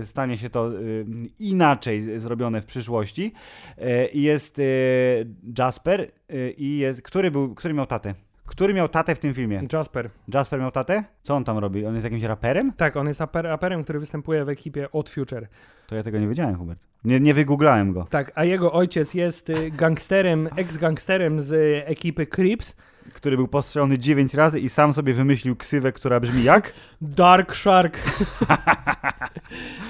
y, 0.00 0.06
stanie 0.06 0.36
się 0.36 0.50
to 0.50 0.72
y, 0.72 1.04
inaczej 1.38 2.20
zrobione 2.20 2.60
w 2.60 2.66
przyszłości. 2.66 3.32
Y, 3.78 3.82
jest 4.14 4.60
Jasper, 5.58 6.10
i 6.56 6.78
jest, 6.78 7.02
który, 7.02 7.30
był, 7.30 7.54
który 7.54 7.74
miał 7.74 7.86
tatę? 7.86 8.14
Który 8.46 8.74
miał 8.74 8.88
tatę 8.88 9.14
w 9.14 9.18
tym 9.18 9.34
filmie? 9.34 9.62
Jasper. 9.72 10.10
Jasper 10.34 10.60
miał 10.60 10.70
tatę? 10.70 11.04
Co 11.22 11.34
on 11.34 11.44
tam 11.44 11.58
robi? 11.58 11.86
On 11.86 11.94
jest 11.94 12.04
jakimś 12.04 12.22
raperem? 12.22 12.72
Tak, 12.72 12.96
on 12.96 13.06
jest 13.06 13.20
raperem, 13.32 13.82
który 13.84 13.98
występuje 13.98 14.44
w 14.44 14.48
ekipie 14.48 14.92
Odd 14.92 15.10
Future. 15.10 15.48
To 15.86 15.96
ja 15.96 16.02
tego 16.02 16.18
nie 16.18 16.28
wiedziałem, 16.28 16.56
Hubert. 16.56 16.80
Nie, 17.04 17.20
nie 17.20 17.34
wygooglałem 17.34 17.92
go. 17.92 18.06
Tak, 18.10 18.32
a 18.34 18.44
jego 18.44 18.72
ojciec 18.72 19.14
jest 19.14 19.52
gangsterem, 19.72 20.48
ex-gangsterem 20.56 21.40
z 21.40 21.52
ekipy 21.88 22.26
Crips 22.26 22.76
który 23.12 23.36
był 23.36 23.48
postrzelony 23.48 23.98
9 23.98 24.34
razy 24.34 24.60
i 24.60 24.68
sam 24.68 24.92
sobie 24.92 25.12
wymyślił 25.12 25.56
ksywę, 25.56 25.92
która 25.92 26.20
brzmi 26.20 26.44
jak? 26.44 26.72
Dark 27.00 27.56
Shark. 27.56 27.98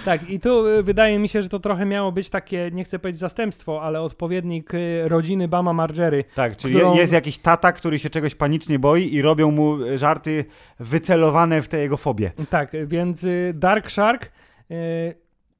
tak, 0.04 0.30
i 0.30 0.40
tu 0.40 0.66
y, 0.66 0.82
wydaje 0.82 1.18
mi 1.18 1.28
się, 1.28 1.42
że 1.42 1.48
to 1.48 1.58
trochę 1.58 1.86
miało 1.86 2.12
być 2.12 2.30
takie, 2.30 2.70
nie 2.72 2.84
chcę 2.84 2.98
powiedzieć 2.98 3.20
zastępstwo, 3.20 3.82
ale 3.82 4.00
odpowiednik 4.00 4.74
y, 4.74 5.08
rodziny 5.08 5.48
Bama 5.48 5.72
Margery. 5.72 6.24
Tak, 6.34 6.56
czyli 6.56 6.74
którą... 6.74 6.94
jest 6.94 7.12
jakiś 7.12 7.38
tata, 7.38 7.72
który 7.72 7.98
się 7.98 8.10
czegoś 8.10 8.34
panicznie 8.34 8.78
boi 8.78 9.14
i 9.14 9.22
robią 9.22 9.50
mu 9.50 9.76
żarty 9.96 10.44
wycelowane 10.80 11.62
w 11.62 11.68
te 11.68 11.78
jego 11.78 11.96
fobie. 11.96 12.32
Tak, 12.50 12.72
więc 12.86 13.24
y, 13.24 13.52
Dark 13.54 13.90
Shark 13.90 14.30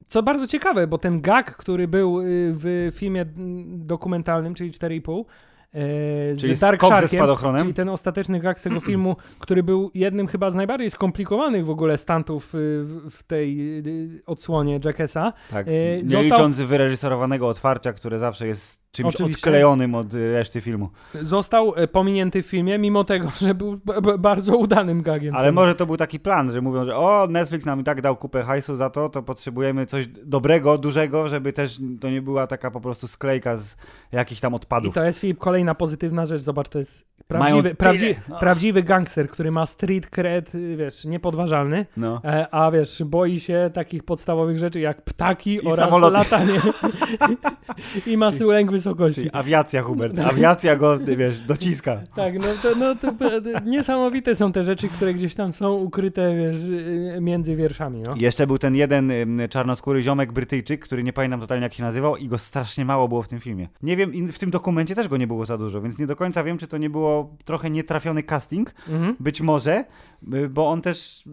co 0.07 0.23
bardzo 0.23 0.47
ciekawe, 0.47 0.87
bo 0.87 0.97
ten 0.97 1.21
gag, 1.21 1.57
który 1.57 1.87
był 1.87 2.19
w 2.23 2.91
filmie 2.95 3.25
dokumentalnym, 3.65 4.53
czyli 4.53 4.71
4,5, 4.71 5.25
e, 5.73 6.35
z 6.35 6.59
Dark 6.59 6.79
skok 6.81 6.89
ze 6.89 6.97
Sharkiem, 6.97 7.19
spadochronem? 7.19 7.61
czyli 7.61 7.73
ten 7.73 7.89
ostateczny 7.89 8.39
gag 8.39 8.59
z 8.59 8.63
tego 8.63 8.79
filmu, 8.89 9.15
który 9.39 9.63
był 9.63 9.91
jednym 9.93 10.27
chyba 10.27 10.49
z 10.49 10.55
najbardziej 10.55 10.89
skomplikowanych 10.89 11.65
w 11.65 11.69
ogóle 11.69 11.97
stantów 11.97 12.55
y, 12.55 12.57
w, 12.83 13.09
w 13.11 13.23
tej 13.23 13.77
y, 14.17 14.21
odsłonie 14.25 14.79
Jackessa. 14.85 15.33
Tak, 15.49 15.67
E, 15.67 15.71
nie 16.03 16.09
został- 16.09 16.23
licząc 16.23 16.61
wyreżyserowanego 16.61 17.47
otwarcia, 17.47 17.93
które 17.93 18.19
zawsze 18.19 18.47
jest 18.47 18.83
czymś 18.91 19.15
Oczywiście. 19.15 19.39
odklejonym 19.39 19.95
od 19.95 20.13
y, 20.13 20.33
reszty 20.33 20.61
filmu. 20.61 20.89
Został 21.21 21.73
e, 21.75 21.87
pominięty 21.87 22.41
w 22.43 22.45
filmie, 22.45 22.77
mimo 22.77 23.03
tego, 23.03 23.31
że 23.41 23.55
był 23.55 23.79
bardzo 24.19 24.57
udanym 24.57 25.01
gagiem. 25.01 25.35
Ale 25.35 25.51
może 25.51 25.75
to 25.75 25.85
był 25.85 25.97
taki 25.97 26.19
plan, 26.19 26.51
że 26.51 26.61
mówią, 26.61 26.85
że 26.85 26.95
o, 26.95 27.27
Netflix 27.29 27.65
nam 27.65 27.79
i 27.79 27.83
tak 27.83 28.01
dał 28.01 28.15
kupę 28.15 28.43
hajsu 28.43 28.75
za 28.75 28.89
to, 28.89 29.09
to 29.09 29.23
potrzebujemy 29.23 29.85
coś 29.85 30.07
dobrego, 30.07 30.77
dużego, 30.77 31.27
żeby 31.29 31.53
też 31.53 31.79
to 32.01 32.09
nie 32.09 32.21
była 32.21 32.47
taka 32.47 32.71
po 32.71 32.81
prostu 32.81 33.07
sklejka 33.07 33.57
z 33.57 33.75
jakichś 34.11 34.41
tam 34.41 34.53
I 34.53 34.55
odpadów. 34.55 34.93
to 34.95 35.03
jest 35.03 35.19
Filip, 35.19 35.39
kolejna 35.63 35.75
pozytywna 35.75 36.25
rzecz. 36.25 36.41
Zobacz, 36.41 36.69
to 36.69 36.79
jest 36.79 37.05
prawdziwy, 37.27 37.61
tyle. 37.63 37.75
prawdzi, 37.75 38.15
No. 38.29 38.39
prawdziwy 38.39 38.83
gangster, 38.83 39.29
który 39.29 39.51
ma 39.51 39.65
street 39.65 40.09
cred, 40.09 40.51
wiesz, 40.77 41.05
niepodważalny. 41.05 41.85
No. 41.97 42.21
E, 42.23 42.47
A 42.53 42.71
wiesz, 42.71 43.03
boi 43.05 43.39
się 43.39 43.69
takich 43.73 44.03
podstawowych 44.03 44.59
rzeczy 44.59 44.79
jak 44.79 45.01
ptaki 45.01 45.61
oraz 45.61 45.79
samoloty. 45.89 46.17
latanie 46.17 46.61
i 48.07 48.17
ma 48.17 48.29
lęk 48.47 48.71
wysokości. 48.71 49.21
Czyli 49.21 49.31
awiacja, 49.33 49.81
Hubert. 49.81 50.19
Awiacja 50.19 50.75
go, 50.75 50.99
wiesz, 50.99 51.39
dociska. 51.39 52.01
Tak, 52.15 52.39
no 52.39 52.47
to, 52.61 52.75
no 52.75 52.95
to 52.95 53.13
niesamowite 53.65 54.35
są 54.35 54.51
te 54.51 54.63
rzeczy, 54.63 54.87
które 54.87 55.13
gdzieś 55.13 55.35
tam 55.35 55.53
są 55.53 55.73
ukryte, 55.73 56.35
wiesz, 56.35 56.59
y, 56.69 57.17
między 57.21 57.55
wierszami, 57.55 58.01
no. 58.01 58.13
Jeszcze 58.17 58.47
był 58.47 58.57
ten 58.57 58.75
jeden 58.75 59.11
czarnoskóry 59.49 60.01
ziomek 60.01 60.31
Brytyjczyk, 60.33 60.81
który 60.85 61.03
nie 61.03 61.13
pamiętam 61.13 61.39
totalnie 61.39 61.63
jak 61.63 61.73
się 61.73 61.83
nazywał 61.83 62.17
i 62.17 62.27
go 62.27 62.37
strasznie 62.37 62.85
mało 62.85 63.07
było 63.07 63.21
w 63.21 63.27
tym 63.27 63.39
filmie. 63.39 63.67
Nie 63.83 63.97
wiem, 63.97 64.13
i 64.13 64.27
w 64.27 64.39
tym 64.39 64.51
dokumencie 64.51 64.95
też 64.95 65.07
go 65.07 65.17
nie 65.17 65.27
było 65.27 65.45
za 65.45 65.52
dużo, 65.57 65.81
więc 65.81 65.99
nie 65.99 66.07
do 66.07 66.15
końca 66.15 66.43
wiem, 66.43 66.57
czy 66.57 66.67
to 66.67 66.77
nie 66.77 66.89
było 66.89 67.37
trochę 67.45 67.69
nietrafiony 67.69 68.23
casting. 68.23 68.73
Mhm. 68.89 69.15
Być 69.19 69.41
może, 69.41 69.85
y, 70.33 70.49
bo 70.49 70.69
on 70.69 70.81
też. 70.81 71.23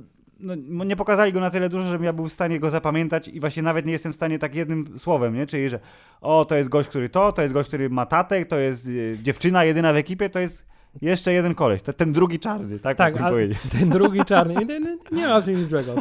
No, 0.43 0.85
nie 0.85 0.97
pokazali 0.97 1.33
go 1.33 1.41
na 1.41 1.51
tyle 1.51 1.69
dużo, 1.69 1.89
żebym 1.89 2.05
ja 2.05 2.13
był 2.13 2.29
w 2.29 2.33
stanie 2.33 2.61
go 2.61 2.71
zapamiętać 2.71 3.29
i 3.29 3.41
właśnie 3.41 3.63
nawet 3.63 3.87
nie 3.87 3.93
jestem 3.93 4.13
w 4.13 4.17
stanie 4.17 4.39
tak 4.39 4.55
jednym 4.55 4.99
słowem, 4.99 5.35
nie? 5.35 5.47
Czyli, 5.47 5.69
że 5.71 5.81
o, 6.21 6.45
to 6.45 6.55
jest 6.57 6.69
gość, 6.69 6.89
który 6.89 7.09
to, 7.09 7.33
to 7.33 7.43
jest 7.43 7.55
gość, 7.55 7.69
który 7.69 7.91
ma 7.91 8.07
tatę, 8.07 8.45
to 8.45 8.59
jest 8.59 8.87
y, 8.87 9.19
dziewczyna 9.23 9.65
jedyna 9.65 9.93
w 9.93 9.97
ekipie, 9.97 10.31
to 10.31 10.41
jest 10.41 10.71
jeszcze 11.03 11.33
jeden 11.33 11.55
koleś, 11.55 11.83
to, 11.83 11.93
ten 11.93 12.13
drugi 12.13 12.39
czarny, 12.39 12.79
tak, 12.79 12.97
Tak, 12.97 13.19
tak 13.19 13.29
powiedzieć. 13.33 13.59
ten 13.79 13.91
drugi 13.91 14.25
czarny, 14.25 14.55
nie, 15.13 15.27
ma 15.27 15.41
w 15.41 15.45
tym 15.45 15.61
nic 15.61 15.69
złego. 15.69 15.95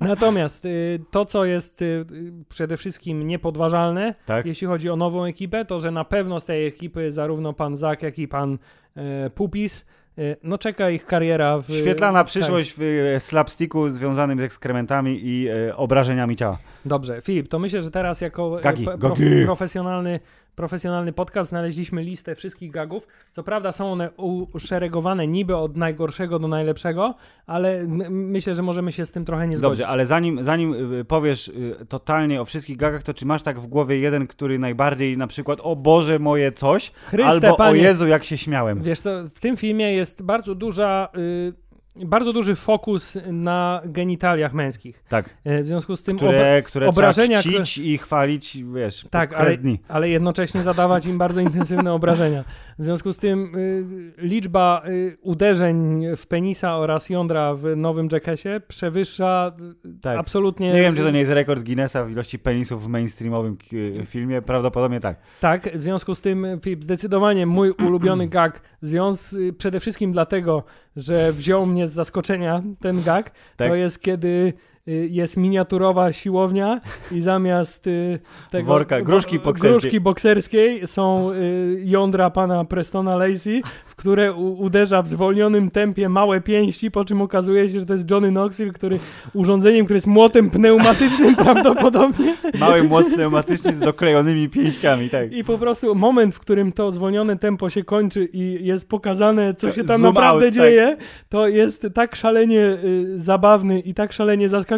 Natomiast 0.00 0.64
y, 0.64 1.00
to, 1.10 1.24
co 1.24 1.44
jest 1.44 1.82
y, 1.82 2.04
przede 2.48 2.76
wszystkim 2.76 3.26
niepodważalne, 3.26 4.14
Tak? 4.26 4.46
jeśli 4.46 4.66
chodzi 4.66 4.90
o 4.90 4.96
nową 4.96 5.24
ekipę, 5.24 5.64
to 5.64 5.80
że 5.80 5.90
na 5.90 6.04
pewno 6.04 6.40
z 6.40 6.46
tej 6.46 6.66
ekipy 6.66 7.10
zarówno 7.10 7.52
pan 7.52 7.76
Zak, 7.76 8.02
jak 8.02 8.18
i 8.18 8.28
pan 8.28 8.58
e, 8.96 9.30
Pupis, 9.30 9.86
e, 10.18 10.36
no 10.42 10.58
czeka 10.58 10.90
ich 10.90 11.06
kariera 11.06 11.58
w... 11.58 11.72
Świetlana 11.72 12.18
tak. 12.18 12.26
przyszłość 12.26 12.74
w 12.78 12.82
e, 12.82 13.20
slapsticku 13.20 13.90
związanym 13.90 14.38
z 14.38 14.42
ekskrementami 14.42 15.20
i 15.22 15.48
e, 15.48 15.76
obrażeniami 15.76 16.36
ciała. 16.36 16.58
Dobrze, 16.84 17.20
Filip, 17.22 17.48
to 17.48 17.58
myślę, 17.58 17.82
że 17.82 17.90
teraz 17.90 18.20
jako 18.20 18.50
Gagi, 18.62 18.86
gagi. 18.98 19.44
profesjonalny, 19.44 20.20
profesjonalny 20.56 21.12
podcast 21.12 21.50
znaleźliśmy 21.50 22.02
listę 22.02 22.34
wszystkich 22.34 22.70
gagów. 22.70 23.06
Co 23.30 23.42
prawda 23.42 23.72
są 23.72 23.92
one 23.92 24.10
uszeregowane 24.52 25.26
niby 25.26 25.56
od 25.56 25.76
najgorszego 25.76 26.38
do 26.38 26.48
najlepszego, 26.48 27.14
ale 27.46 27.86
myślę, 28.10 28.54
że 28.54 28.62
możemy 28.62 28.92
się 28.92 29.06
z 29.06 29.12
tym 29.12 29.24
trochę 29.24 29.48
nie 29.48 29.56
zgodzić. 29.56 29.78
Dobrze, 29.78 29.88
ale 29.88 30.06
zanim, 30.06 30.44
zanim 30.44 30.92
y, 30.92 31.04
powiesz 31.04 31.48
y, 31.48 31.86
totalnie 31.88 32.40
o 32.40 32.44
wszystkich 32.44 32.76
gagach, 32.76 33.02
to 33.02 33.14
czy 33.14 33.26
masz 33.26 33.42
tak 33.42 33.60
w 33.60 33.66
głowie 33.66 33.98
jeden, 33.98 34.26
który 34.26 34.58
najbardziej 34.58 35.18
na 35.18 35.26
przykład 35.26 35.58
o 35.62 35.76
Boże 35.76 36.18
moje 36.18 36.52
coś, 36.52 36.90
Chryste, 36.90 37.26
albo 37.26 37.54
o 37.54 37.56
panie, 37.56 37.80
Jezu 37.80 38.06
jak 38.06 38.24
się 38.24 38.38
śmiałem. 38.38 38.82
Wiesz 38.82 39.00
co, 39.00 39.10
w 39.34 39.40
tym 39.40 39.56
filmie 39.56 39.92
jest 39.92 40.22
bardzo 40.22 40.54
duża... 40.54 41.08
Y, 41.16 41.65
bardzo 42.04 42.32
duży 42.32 42.54
fokus 42.54 43.18
na 43.32 43.82
genitaliach 43.84 44.54
męskich. 44.54 45.04
Tak, 45.08 45.36
E, 45.44 45.62
W 45.62 45.66
związku 45.66 45.96
z 45.96 46.02
tym 46.02 46.16
które, 46.16 46.62
które 46.62 46.88
obrażenia, 46.88 47.38
trzeba 47.40 47.62
czcić 47.64 47.78
i 47.78 47.98
chwalić, 47.98 48.58
wiesz, 48.74 49.06
Tak, 49.10 49.32
ale- 49.34 49.58
dni. 49.58 49.78
ale 49.88 50.08
jednocześnie 50.08 50.62
zadawać 50.62 51.06
im 51.06 51.18
bardzo 51.18 51.40
intensywne 51.40 51.92
obrażenia. 52.00 52.44
W 52.78 52.84
związku 52.84 53.12
z 53.12 53.18
tym 53.18 53.54
y, 53.56 53.84
liczba 54.18 54.82
y, 54.88 55.16
uderzeń 55.22 56.04
w 56.16 56.26
penisa 56.26 56.76
oraz 56.76 57.10
jądra 57.10 57.54
w 57.54 57.76
nowym 57.76 58.08
Jackassie 58.12 58.48
przewyższa 58.68 59.52
y, 59.86 60.00
Tak. 60.02 60.18
absolutnie... 60.18 60.72
Nie 60.72 60.80
wiem, 60.80 60.96
czy 60.96 61.02
to 61.02 61.10
nie 61.10 61.18
jest 61.20 61.32
rekord 61.32 61.64
Guinnessa 61.64 62.04
w 62.04 62.10
ilości 62.10 62.38
penisów 62.38 62.84
w 62.84 62.88
mainstreamowym 62.88 63.56
y, 63.72 64.02
filmie, 64.06 64.42
prawdopodobnie 64.42 65.00
tak. 65.00 65.16
Tak, 65.40 65.78
w 65.78 65.82
związku 65.82 66.14
z 66.14 66.20
tym 66.20 66.46
Filip, 66.62 66.84
zdecydowanie 66.84 67.46
mój 67.46 67.70
ulubiony 67.70 68.28
gag, 68.36 68.60
związ 68.82 69.36
przede 69.58 69.80
wszystkim 69.80 70.12
dlatego, 70.12 70.64
że 70.96 71.32
wziął 71.32 71.66
mnie 71.66 71.85
z 71.88 71.92
zaskoczenia 71.92 72.62
ten 72.80 73.02
gag, 73.02 73.30
Tak. 73.56 73.68
to 73.68 73.74
jest 73.74 74.02
kiedy 74.02 74.52
jest 74.86 75.36
miniaturowa 75.36 76.12
siłownia 76.12 76.80
i 77.12 77.20
zamiast 77.20 77.86
y, 77.86 78.18
tego 78.50 78.66
Worka, 78.66 79.02
gruszki 79.02 79.38
bo- 79.38 79.44
bokserskiej. 79.44 79.80
gruszki 79.80 80.00
bokserskiej 80.00 80.86
są 80.86 81.30
y, 81.32 81.82
jądra 81.84 82.30
pana 82.30 82.64
Prestona 82.64 83.16
Lacey, 83.16 83.62
w 83.86 83.96
które 83.96 84.32
uderza 84.34 85.02
w 85.02 85.08
zwolnionym 85.08 85.70
tempie 85.70 86.08
małe 86.08 86.40
pięści, 86.40 86.90
po 86.90 87.04
czym 87.04 87.22
okazuje 87.22 87.68
się, 87.68 87.80
że 87.80 87.86
to 87.86 87.92
jest 87.92 88.10
Johnny 88.10 88.30
Knoxville, 88.30 88.72
który 88.72 88.98
urządzeniem, 89.34 89.84
które 89.84 89.96
jest 89.96 90.06
młotem 90.06 90.50
pneumatycznym 90.50 91.36
prawdopodobnie 91.44 92.36
Mały 92.60 92.82
młot 92.82 93.06
pneumatyczny 93.14 93.74
z 93.74 93.80
doklejonymi 93.80 94.48
pięściami, 94.48 95.10
tak. 95.10 95.32
i 95.32 95.44
po 95.44 95.58
prostu 95.58 95.94
moment, 95.94 96.34
w 96.34 96.40
którym 96.40 96.72
to 96.72 96.90
zwolnione 96.90 97.36
tempo 97.38 97.70
się 97.70 97.84
kończy 97.84 98.28
i 98.32 98.66
jest 98.66 98.88
pokazane, 98.88 99.54
co 99.54 99.72
się 99.72 99.84
tam 99.84 100.00
Zoom 100.00 100.14
naprawdę 100.14 100.46
out, 100.46 100.54
tak. 100.54 100.64
dzieje, 100.64 100.96
to 101.28 101.48
jest 101.48 101.86
tak 101.94 102.16
szalenie 102.16 102.60
y, 102.84 103.18
zabawny 103.18 103.80
i 103.80 103.94
tak 103.94 104.12
szalenie 104.12 104.48
zaskakujący, 104.48 104.75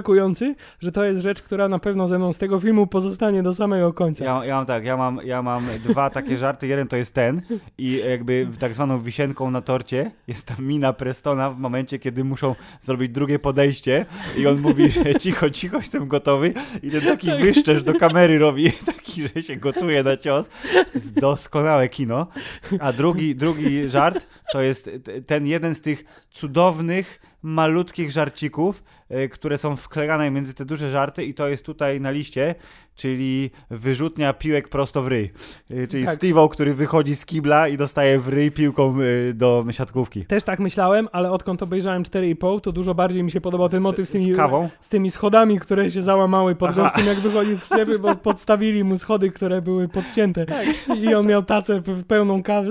że 0.80 0.92
to 0.92 1.05
jest 1.05 1.20
rzecz, 1.20 1.42
która 1.42 1.68
na 1.68 1.78
pewno 1.78 2.09
ze 2.09 2.18
mną 2.18 2.32
z 2.32 2.38
tego 2.38 2.61
filmu 2.61 2.86
pozostanie 2.86 3.42
do 3.42 3.55
samego 3.55 3.92
końca. 3.92 4.24
Ja, 4.24 4.44
ja 4.44 4.57
mam 4.57 4.66
tak, 4.66 4.84
ja 4.84 4.96
mam, 4.96 5.20
ja 5.24 5.42
mam 5.42 5.64
dwa 5.84 6.11
takie 6.11 6.38
żarty. 6.44 6.66
Jeden 6.66 6.88
to 6.88 6.96
jest 6.96 7.14
ten 7.14 7.42
i 7.78 8.01
jakby 8.11 8.49
tak 8.59 8.74
zwaną 8.74 9.03
wisienką 9.03 9.51
na 9.51 9.62
torcie 9.62 10.11
jest 10.28 10.46
ta 10.46 10.55
mina 10.59 10.92
Prestona 10.92 11.51
w 11.51 11.59
momencie, 11.59 11.99
kiedy 11.99 12.24
muszą 12.24 12.55
zrobić 12.80 13.12
drugie 13.12 13.38
podejście 13.38 14.07
i 14.36 14.46
on 14.46 14.61
mówi, 14.61 14.90
że 14.90 15.14
cicho, 15.20 15.51
cicho, 15.51 15.76
jestem 15.76 16.09
gotowy 16.09 16.55
i 16.82 16.90
ten 16.90 17.01
taki 17.01 17.30
wyszczesz 17.32 17.82
do 17.82 17.94
kamery 17.94 18.38
robi, 18.38 18.72
taki, 18.96 19.28
że 19.28 19.42
się 19.42 19.57
gotuje 19.57 20.03
na 20.03 20.16
cios. 20.16 20.51
Jest 20.94 21.20
doskonałe 21.20 21.88
kino. 21.88 22.26
A 22.80 22.92
drugi, 22.92 23.36
drugi 23.36 23.88
żart 23.88 24.26
to 24.53 24.61
jest 24.61 24.90
ten 25.26 25.46
jeden 25.46 25.74
z 25.74 25.80
tych 25.80 26.05
cudownych, 26.30 27.20
malutkich 27.43 28.11
żarcików, 28.12 28.82
y, 29.11 29.28
które 29.28 29.59
są 29.59 29.76
wklejane 29.76 30.30
między 30.30 30.55
te 30.55 30.64
duże 30.64 30.91
żarty 30.91 31.24
i 31.24 31.34
to 31.34 31.49
jest 31.49 31.64
tutaj 31.66 32.01
na 32.01 32.11
liście, 32.11 32.55
czyli 32.95 33.51
wyrzutnia 33.70 34.32
piłek 34.32 34.68
prosto 34.68 35.03
w 35.03 35.07
ryj. 35.09 35.30
Y, 35.70 35.89
Czyli 35.89 36.05
Tak. 36.05 36.18
Steve'o, 36.18 36.49
który 36.49 36.74
wychodzi 36.74 37.14
z 37.14 37.26
kibla 37.26 37.68
i 37.68 37.76
dostaje 37.76 38.18
w 38.20 38.28
ryj 38.28 38.51
piłką 38.53 39.01
y, 39.01 39.34
do 39.34 39.64
siatkówki. 39.70 40.26
Też 40.26 40.43
tak 40.43 40.59
myślałem, 40.61 41.09
ale 41.12 41.30
odkąd 41.30 41.62
obejrzałem 41.62 42.03
4,5, 42.03 42.61
to 42.61 42.72
dużo 42.72 42.95
bardziej 42.95 43.22
mi 43.22 43.30
się 43.30 43.41
podobał 43.41 43.68
ten 43.68 43.80
motyw 43.82 44.09
z 44.09 44.12
tymi, 44.12 44.32
Z 44.34 44.36
kawą. 44.36 44.68
z 44.80 44.89
tymi 44.89 45.11
schodami, 45.11 45.59
które 45.59 45.91
się 45.91 46.03
załamały 46.03 46.55
pod 46.55 46.74
gościem, 46.74 47.07
jak 47.07 47.20
wychodzi 47.20 47.57
z 47.57 47.61
przyczepy, 47.61 47.99
bo 47.99 48.16
podstawili 48.16 48.84
mu 48.84 48.99
schody, 48.99 49.30
które 49.30 49.62
były 49.62 49.89
podcięte. 49.89 50.47
I 51.03 51.14
on 51.14 51.26
miał 51.26 51.43
tacę 51.43 51.82
pełną 52.09 52.43
kawy. 52.43 52.70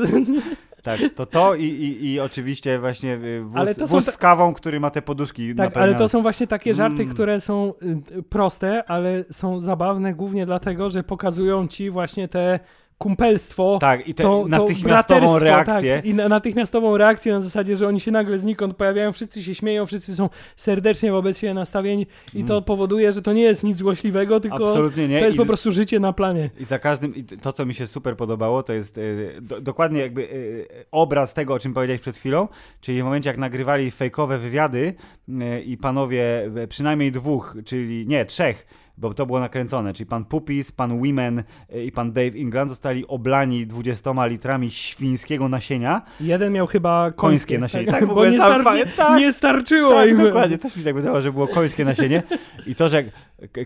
Tak, 0.88 1.00
to 1.16 1.26
to 1.26 1.56
i, 1.56 1.64
i, 1.64 2.06
i 2.14 2.20
oczywiście 2.20 2.80
właśnie 2.80 3.14
y, 3.16 3.42
wóz, 3.44 3.90
wóz 3.90 4.06
z 4.06 4.18
kawą, 4.18 4.54
który 4.54 4.80
ma 4.80 4.90
te 4.90 5.02
poduszki 5.02 5.48
Tak, 5.50 5.58
napełnione. 5.58 5.90
ale 5.92 5.96
to 5.98 6.08
są 6.08 6.22
właśnie 6.22 6.48
takie 6.48 6.74
żarty, 6.74 7.02
Mm. 7.02 7.14
które 7.14 7.40
są 7.40 7.74
y, 8.18 8.24
proste, 8.24 8.84
ale 8.88 9.24
są 9.32 9.60
zabawne 9.60 10.14
głównie 10.14 10.46
dlatego, 10.46 10.90
że 10.90 11.04
pokazują 11.04 11.68
ci 11.68 11.90
właśnie 11.90 12.28
te 12.28 12.60
kumpelstwo. 12.98 13.78
Tak, 13.82 14.08
i 14.08 14.14
te 14.16 14.24
to, 14.24 14.42
to 14.42 14.48
natychmiastową 14.48 15.20
braterstwo, 15.20 15.40
reakcję. 15.40 15.96
Tak, 15.96 16.06
I 16.06 16.14
na, 16.14 16.30
natychmiastową 16.30 16.98
reakcję 16.98 17.34
na 17.34 17.42
zasadzie, 17.42 17.78
że 17.78 17.88
oni 17.88 18.00
się 18.00 18.12
nagle 18.12 18.40
znikąd 18.40 18.74
pojawiają, 18.76 19.12
wszyscy 19.12 19.44
się 19.44 19.56
śmieją, 19.56 19.86
wszyscy 19.86 20.16
są 20.16 20.30
serdecznie 20.58 21.12
wobec 21.12 21.38
siebie 21.38 21.54
nastawieni 21.54 22.08
i 22.34 22.44
to 22.44 22.54
Mm. 22.54 22.64
powoduje, 22.64 23.14
że 23.14 23.22
to 23.22 23.34
nie 23.34 23.42
jest 23.42 23.64
nic 23.64 23.78
złośliwego, 23.78 24.40
tylko 24.40 24.56
Absolutnie 24.68 25.08
nie. 25.08 25.20
to 25.20 25.26
jest 25.26 25.36
I- 25.36 25.38
po 25.40 25.46
prostu 25.46 25.72
życie 25.72 26.00
na 26.00 26.14
planie. 26.14 26.50
I 26.60 26.66
za 26.66 26.80
każdym, 26.80 27.16
i 27.16 27.24
to 27.24 27.54
co 27.54 27.66
mi 27.66 27.74
się 27.74 27.88
super 27.88 28.18
podobało, 28.18 28.64
to 28.64 28.74
jest 28.74 28.98
y, 28.98 29.38
do, 29.42 29.62
dokładnie 29.62 30.00
jakby 30.00 30.22
y, 30.22 30.68
obraz 30.92 31.34
tego, 31.34 31.54
o 31.54 31.60
czym 31.60 31.74
powiedziałeś 31.74 32.02
przed 32.02 32.18
chwilą, 32.18 32.48
czyli 32.82 33.02
w 33.02 33.04
momencie 33.06 33.30
jak 33.30 33.38
nagrywali 33.38 33.92
fejkowe 33.92 34.38
wywiady 34.38 34.94
y, 35.30 35.62
i 35.62 35.78
panowie, 35.78 36.52
przynajmniej 36.70 37.12
dwóch, 37.12 37.58
czyli 37.66 38.08
nie, 38.08 38.26
trzech, 38.26 38.68
bo 38.98 39.14
to 39.14 39.26
było 39.26 39.40
nakręcone, 39.40 39.94
czyli 39.94 40.08
pan 40.08 40.26
Pupis, 40.26 40.72
pan 40.72 41.00
Women 41.00 41.44
y, 41.76 41.84
i 41.84 41.92
pan 41.92 42.12
Dave 42.12 42.36
England 42.40 42.70
zostali 42.72 43.08
oblani 43.08 43.68
20 43.68 44.26
litrami 44.26 44.72
świńskiego 44.72 45.50
nasienia. 45.50 46.02
Jeden 46.22 46.54
miał 46.54 46.68
chyba 46.68 47.12
końskie, 47.12 47.22
Końskie 47.22 47.58
nasienie. 47.60 47.92
Tak, 47.92 48.06
w 48.08 48.14
bo 48.14 48.26
nie, 48.26 48.36
star- 48.38 48.64
fajnie, 48.64 48.86
tak. 48.86 49.20
nie 49.20 49.34
starczyło 49.34 49.94
Tak, 49.94 50.10
im. 50.10 50.18
dokładnie, 50.24 50.58
też 50.58 50.76
mi 50.76 50.84
tak 50.84 50.96
wydawało, 50.96 51.22
że 51.22 51.32
było 51.32 51.48
końskie 51.48 51.86
nasienie. 51.86 52.24
I 52.68 52.76
to, 52.76 52.90
że 52.90 53.04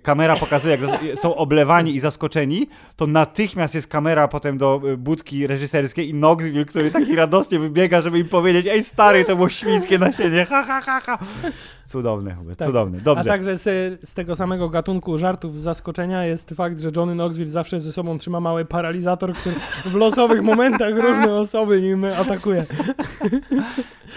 kamera 0.03 0.35
pokazuje, 0.35 0.77
jak 0.81 1.17
są 1.19 1.35
oblewani 1.35 1.95
i 1.95 1.99
zaskoczeni, 1.99 2.67
to 2.95 3.07
natychmiast 3.07 3.75
jest 3.75 3.87
kamera 3.87 4.27
potem 4.27 4.57
do 4.57 4.81
y, 4.93 4.97
budki 4.97 5.47
reżyserskiej 5.47 6.09
i 6.09 6.13
Knoxville, 6.13 6.65
który 6.65 6.91
taki 6.91 7.15
radosnie 7.15 7.59
wybiega, 7.59 8.01
żeby 8.01 8.19
im 8.19 8.29
powiedzieć, 8.29 8.67
ej 8.67 8.83
stary, 8.83 9.25
to 9.25 9.35
było 9.35 9.49
świńskie 9.49 9.99
nasienie, 9.99 10.45
ha, 10.45 10.63
ha, 10.63 10.81
ha, 10.81 10.99
ha. 10.99 11.19
Cudowne, 11.85 12.35
Hubert, 12.35 12.59
Tak. 12.59 12.67
cudowne, 12.67 12.97
A 12.97 13.01
dobrze. 13.01 13.23
także 13.23 13.57
z, 13.57 13.63
z 14.09 14.13
tego 14.13 14.35
samego 14.35 14.69
gatunku 14.69 15.17
żartów 15.21 15.59
z 15.59 15.61
zaskoczenia 15.61 16.25
jest 16.25 16.49
fakt, 16.49 16.79
że 16.79 16.89
Johnny 16.95 17.13
Knoxville 17.13 17.51
zawsze 17.51 17.79
ze 17.79 17.93
sobą 17.93 18.17
trzyma 18.17 18.39
mały 18.39 18.65
paralizator, 18.65 19.33
który 19.33 19.55
w 19.85 19.95
losowych 19.95 20.41
momentach 20.41 20.95
różne 20.95 21.35
osoby 21.35 21.81
nim 21.81 22.05
atakuje. 22.05 22.65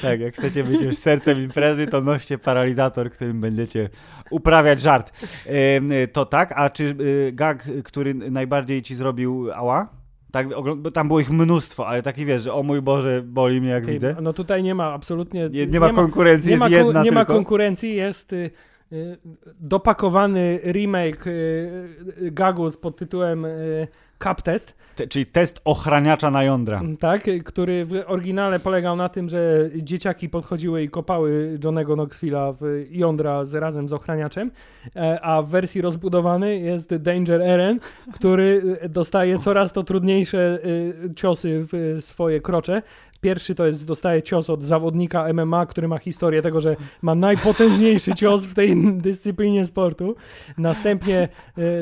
Tak, 0.02 0.20
jak 0.20 0.34
chcecie 0.34 0.64
być 0.64 0.80
już 0.80 0.96
sercem 0.96 1.38
imprezy, 1.38 1.86
to 1.86 2.00
noście 2.00 2.38
paralizator, 2.38 3.11
którym 3.11 3.40
będziecie 3.40 3.88
uprawiać 4.30 4.80
żart. 4.80 5.28
To 6.12 6.26
tak, 6.26 6.52
a 6.57 6.70
czy 6.70 6.84
y, 7.00 7.32
gag, 7.32 7.68
który 7.84 8.14
najbardziej 8.14 8.82
ci 8.82 8.96
zrobił 8.96 9.48
ała? 9.55 9.88
Tak, 10.32 10.46
tam 10.94 11.09
było 11.09 11.20
ich 11.20 11.30
mnóstwo, 11.30 11.86
ale 11.86 12.02
taki 12.02 12.24
wiesz, 12.26 12.42
że 12.42 12.52
o 12.55 12.62
mój 12.62 12.82
Boże, 12.82 13.22
boli 13.22 13.61
mnie 13.61 13.70
jak 13.70 13.86
widzę. 13.86 14.16
No 14.22 14.32
tutaj 14.32 14.62
nie 14.62 14.74
ma 14.74 14.92
absolutnie... 14.92 15.48
Nie, 15.48 15.66
nie 15.66 15.80
ma 15.80 15.92
konkurencji, 15.92 16.48
nie 16.48 16.52
jest 16.52 16.61
ma, 16.61 16.78
kon- 16.78 16.86
jedna 16.86 17.02
nie 17.02 17.11
ma 17.11 17.20
tylko. 17.20 17.34
konkurencji, 17.34 17.94
jest 17.94 18.32
y, 18.32 18.50
dopakowany 19.61 20.61
remake 20.64 21.26
y, 21.26 21.30
y, 22.26 22.30
gagu 22.30 22.70
z 22.70 22.76
pod 22.76 22.97
tytułem 22.97 23.45
y, 23.45 23.89
Cup 24.18 24.43
Test, 24.43 24.74
Te, 24.97 25.07
czyli 25.07 25.26
test 25.26 25.61
ochraniacza 25.64 26.30
na 26.30 26.43
jądra. 26.43 26.82
tak, 27.01 27.28
y, 27.28 27.43
który 27.43 27.85
w 27.85 28.03
oryginale 28.07 28.59
polegał 28.59 28.97
na 28.97 29.09
tym, 29.09 29.28
że 29.28 29.70
dzieciaki 29.76 30.28
podchodziły 30.28 30.82
i 30.82 30.89
kopały 30.89 31.59
Johnego 31.64 31.95
Knoxville'a 31.97 32.55
w 32.61 32.87
jądra 32.91 33.45
z, 33.45 33.55
razem 33.55 33.89
z 33.89 33.93
ochraniaczem, 33.93 34.51
e, 34.97 35.20
a 35.20 35.43
w 35.43 35.49
wersji 35.49 35.80
rozbudowanej 35.80 36.64
jest 36.64 36.97
Danger 36.97 37.43
Eren, 37.43 37.80
który 38.12 38.62
y, 38.85 38.89
dostaje 38.89 39.39
coraz 39.39 39.72
to 39.72 39.82
trudniejsze 39.82 40.59
y, 40.64 41.14
ciosy 41.14 41.66
w 41.72 41.97
swoje 42.01 42.41
krocze. 42.41 42.82
Pierwszy 43.24 43.54
to 43.54 43.66
jest, 43.66 43.86
dostaje 43.86 44.22
cios 44.22 44.50
od 44.50 44.62
zawodnika 44.64 45.32
MMA, 45.32 45.66
który 45.66 45.88
ma 45.88 45.98
historię 45.98 46.42
tego, 46.42 46.60
że 46.60 46.76
ma 47.02 47.14
najpotężniejszy 47.14 48.14
cios 48.20 48.46
w 48.46 48.54
tej 48.54 48.76
dyscyplinie 48.96 49.66
sportu. 49.66 50.14
Następnie 50.58 51.28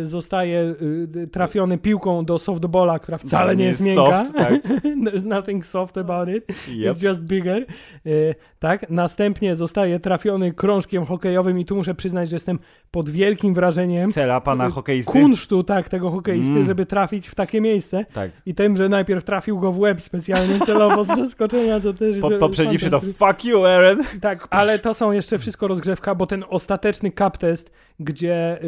y, 0.01 0.07
zostaje 0.07 0.75
y, 1.17 1.29
trafiony 1.33 1.79
piłką 1.79 2.25
do 2.25 2.39
softballa, 2.39 2.99
która 2.99 3.19
wcale 3.19 3.57
nie 3.57 3.65
jest 3.65 3.81
miękka. 3.81 4.19
Soft, 4.25 4.33
tak. 4.37 4.53
There's 5.05 5.27
nothing 5.27 5.67
soft 5.67 5.99
about 5.99 6.29
it. 6.29 6.45
Yep. 6.69 6.97
It's 6.97 7.05
just 7.05 7.23
bigger. 7.25 7.67
Y, 8.07 8.35
tak. 8.59 8.91
Następnie 8.91 9.57
zostaje 9.57 10.01
trafiony 10.01 10.53
krążkiem 10.53 11.05
hokejowym 11.05 11.59
i 11.59 11.65
tu 11.65 11.77
muszę 11.77 11.95
przyznać, 11.95 12.29
że 12.29 12.37
jestem 12.37 12.59
pod 12.91 13.11
wielkim 13.11 13.55
wrażeniem 13.55 14.13
Cela 14.13 14.41
pana 14.41 14.71
hokeisty. 14.71 15.13
kunsztu 15.13 15.65
tak, 15.65 15.89
tego 15.89 16.11
hokeisty, 16.11 16.53
Mm. 16.53 16.65
żeby 16.65 16.87
trafić 16.87 17.29
w 17.29 17.35
takie 17.35 17.61
miejsce. 17.61 18.05
Tak. 18.13 18.31
I 18.47 18.55
tym, 18.55 18.77
że 18.77 18.89
najpierw 18.89 19.25
trafił 19.25 19.59
go 19.59 19.73
w 19.73 19.79
łeb 19.79 20.01
specjalnie 20.01 20.61
celowo 20.61 21.05
z 21.05 21.32
zaskoczenia, 21.33 21.81
co 21.81 21.93
też 21.93 22.19
Po, 22.19 22.31
jest 22.31 22.41
poprzedniwszy 22.41 22.91
to 22.91 23.01
fuck 23.01 23.45
you, 23.45 23.65
Aaron. 23.65 23.99
Tak, 24.21 24.49
ale 24.51 24.79
to 24.79 24.95
są 24.95 25.13
jeszcze 25.13 25.39
wszystko 25.39 25.69
rozgrzewka, 25.69 26.15
bo 26.15 26.27
ten 26.27 26.45
ostateczny 26.49 27.11
cup 27.11 27.39
test, 27.39 27.71
gdzie 28.01 28.59
y, 28.63 28.67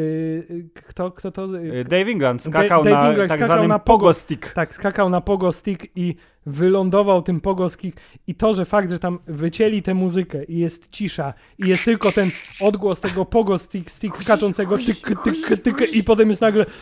y, 0.49 0.69
kto, 0.73 1.11
kto 1.11 1.31
to... 1.31 1.57
y, 1.57 1.83
Dave 1.83 2.11
England 2.11 2.43
skakał 2.43 2.83
Dave 2.83 2.95
na 2.95 3.09
England 3.09 3.29
tak 3.29 3.39
skakał 3.39 3.55
zwanym 3.55 3.69
na 3.69 3.79
pogo- 3.79 3.83
pogo 3.83 4.13
stick. 4.13 4.53
tak, 4.53 4.75
skakał 4.75 5.09
na 5.09 5.21
pogo 5.21 5.51
stick 5.51 5.85
i 5.95 6.15
wylądował 6.45 7.21
tym 7.21 7.41
pogo 7.41 7.69
stick 7.69 8.01
i 8.27 8.35
to, 8.35 8.53
że 8.53 8.65
fakt, 8.65 8.91
że 8.91 8.99
tam 8.99 9.19
wycięli 9.27 9.81
tę 9.81 9.93
muzykę 9.93 10.43
i 10.43 10.57
jest 10.57 10.89
cisza 10.91 11.33
i 11.59 11.67
jest 11.67 11.85
tylko 11.85 12.11
ten 12.11 12.29
odgłos 12.61 13.01
tego 13.01 13.25
pogo 13.25 13.57
stick, 13.57 13.91
stick 13.91 14.17
skaczącego 14.17 14.77
tyk, 14.77 15.23
tyk, 15.23 15.61
tyk 15.61 15.93
i 15.93 16.03
potem 16.03 16.29
jest 16.29 16.41
nagle 16.41 16.65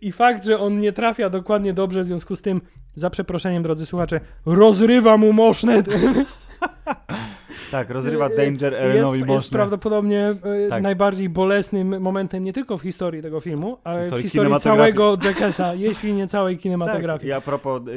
i 0.00 0.12
fakt, 0.12 0.44
że 0.44 0.58
on 0.58 0.78
nie 0.78 0.92
trafia 0.92 1.30
dokładnie 1.30 1.74
dobrze, 1.74 2.02
w 2.02 2.06
związku 2.06 2.36
z 2.36 2.42
tym, 2.42 2.60
za 2.94 3.10
przeproszeniem 3.10 3.62
drodzy 3.62 3.86
słuchacze, 3.86 4.20
rozrywa 4.46 5.16
mu 5.16 5.32
moszne. 5.32 5.82
Tak, 7.70 7.90
rozrywa 7.90 8.28
Danger 8.28 8.74
Aaronowi 8.74 9.18
jest, 9.18 9.30
jest 9.30 9.50
prawdopodobnie 9.50 10.34
e, 10.66 10.68
Tak. 10.68 10.82
najbardziej 10.82 11.28
bolesnym 11.28 12.00
momentem 12.00 12.44
nie 12.44 12.52
tylko 12.52 12.78
w 12.78 12.82
historii 12.82 13.22
tego 13.22 13.40
filmu, 13.40 13.78
ale 13.84 14.00
Historii 14.00 14.28
w 14.28 14.32
historii 14.32 14.60
całego 14.60 15.16
Jackassa, 15.24 15.74
jeśli 15.88 16.12
nie 16.12 16.26
całej 16.26 16.56
Tak, 16.56 16.62
kinematografii. 16.62 17.28
i 17.28 17.32
a 17.32 17.40
propos, 17.40 17.82
y, 17.88 17.90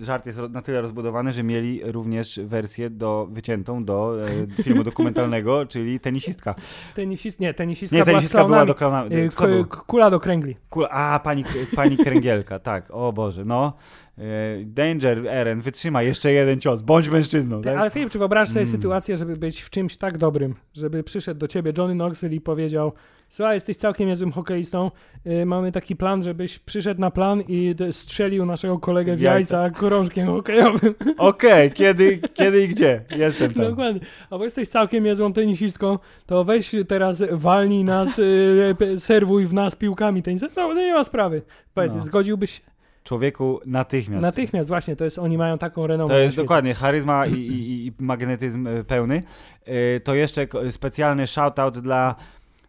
y, 0.00 0.04
żart 0.04 0.26
jest 0.26 0.38
na 0.50 0.62
tyle 0.62 0.80
rozbudowany, 0.80 1.32
że 1.32 1.42
mieli 1.42 1.80
również 1.84 2.40
wersję 2.44 2.90
do, 2.90 3.28
wyciętą 3.30 3.84
do 3.84 4.16
y, 4.58 4.62
filmu 4.62 4.84
dokumentalnego, 4.84 5.66
czyli 5.72 6.00
tenisistka. 6.00 6.54
Tenisist, 6.94 7.40
nie, 7.40 7.54
tenisistka, 7.54 7.96
Nie, 7.96 8.04
była 8.04 8.12
tenisistka 8.12 8.44
była 8.44 8.74
klaunami. 8.74 9.10
do. 9.10 9.48
E, 9.48 9.64
Kula 9.86 10.10
do 10.10 10.20
kręgli. 10.20 10.56
Kula, 10.70 10.88
a, 10.90 11.18
pani, 11.18 11.44
pani 11.76 11.96
Kręgielka, 11.96 12.58
tak, 12.58 12.84
o 12.90 13.12
Boże, 13.12 13.44
no. 13.44 13.72
Y, 14.18 14.64
Danger, 14.66 15.26
Eren, 15.28 15.60
wytrzymaj, 15.60 16.06
jeszcze 16.06 16.32
jeden 16.32 16.60
cios, 16.60 16.82
bądź 16.82 17.08
mężczyzną, 17.08 17.62
tak? 17.62 17.76
Ale 17.76 17.90
Filip, 17.90 18.10
czy 18.10 18.18
wyobraź 18.18 18.48
sobie 18.48 18.60
Mm. 18.60 18.72
sytuację, 18.72 19.18
żeby 19.18 19.36
być 19.36 19.60
w 19.62 19.70
czymś 19.70 19.96
tak 19.96 20.18
dobrym, 20.18 20.54
żeby 20.74 21.02
przyszedł 21.02 21.40
do 21.40 21.48
ciebie 21.48 21.72
Johnny 21.78 21.94
Knoxville 21.94 22.34
i 22.36 22.40
powiedział 22.40 22.92
Słuchaj, 23.28 23.56
jesteś 23.56 23.76
całkiem 23.76 24.08
niezłym 24.08 24.32
hokeistą. 24.32 24.90
y, 25.26 25.46
mamy 25.46 25.72
taki 25.72 25.96
plan, 25.96 26.22
żebyś 26.22 26.58
przyszedł 26.58 27.00
na 27.00 27.10
plan 27.10 27.42
i 27.48 27.74
strzelił 27.90 28.46
naszego 28.46 28.78
kolegę 28.78 29.16
w 29.16 29.20
jajca. 29.20 29.60
jajca 29.62 29.78
krążkiem 29.78 30.26
hokejowym. 30.26 30.94
Okej, 31.18 31.70
kiedy, 31.72 32.18
kiedy 32.34 32.64
i 32.64 32.68
gdzie? 32.68 33.04
Jestem 33.16 33.54
tam. 33.54 33.64
Dokładnie. 33.64 34.00
Albo 34.30 34.44
jesteś 34.44 34.68
całkiem 34.68 35.04
niezłą 35.04 35.32
tenisistką, 35.32 35.98
to 36.26 36.44
weź 36.44 36.70
teraz 36.88 37.22
walnij 37.32 37.84
nas, 37.84 38.18
y, 38.18 38.74
serwuj 38.98 39.46
w 39.46 39.54
nas 39.54 39.76
piłkami 39.76 40.22
tenisa. 40.22 40.46
No, 40.56 40.74
nie 40.74 40.92
ma 40.94 41.04
sprawy. 41.04 41.42
Powiedz, 41.74 41.94
No. 41.94 42.02
zgodziłbyś 42.02 42.50
się? 42.50 42.60
Człowieku, 43.06 43.60
natychmiast. 43.66 44.22
Natychmiast, 44.22 44.68
właśnie, 44.68 44.96
to 44.96 45.04
jest, 45.04 45.18
oni 45.18 45.38
mają 45.38 45.58
taką 45.58 45.86
renomę. 45.86 46.14
To 46.14 46.18
jest 46.18 46.36
dokładnie 46.36 46.74
charyzma 46.74 47.26
i, 47.26 47.32
i, 47.32 47.86
i 47.86 47.92
magnetyzm 47.98 48.66
e, 48.66 48.84
pełny. 48.84 49.22
E, 49.64 50.00
To 50.00 50.14
jeszcze 50.14 50.46
specjalny 50.70 51.26
shoutout 51.26 51.78
dla 51.78 52.14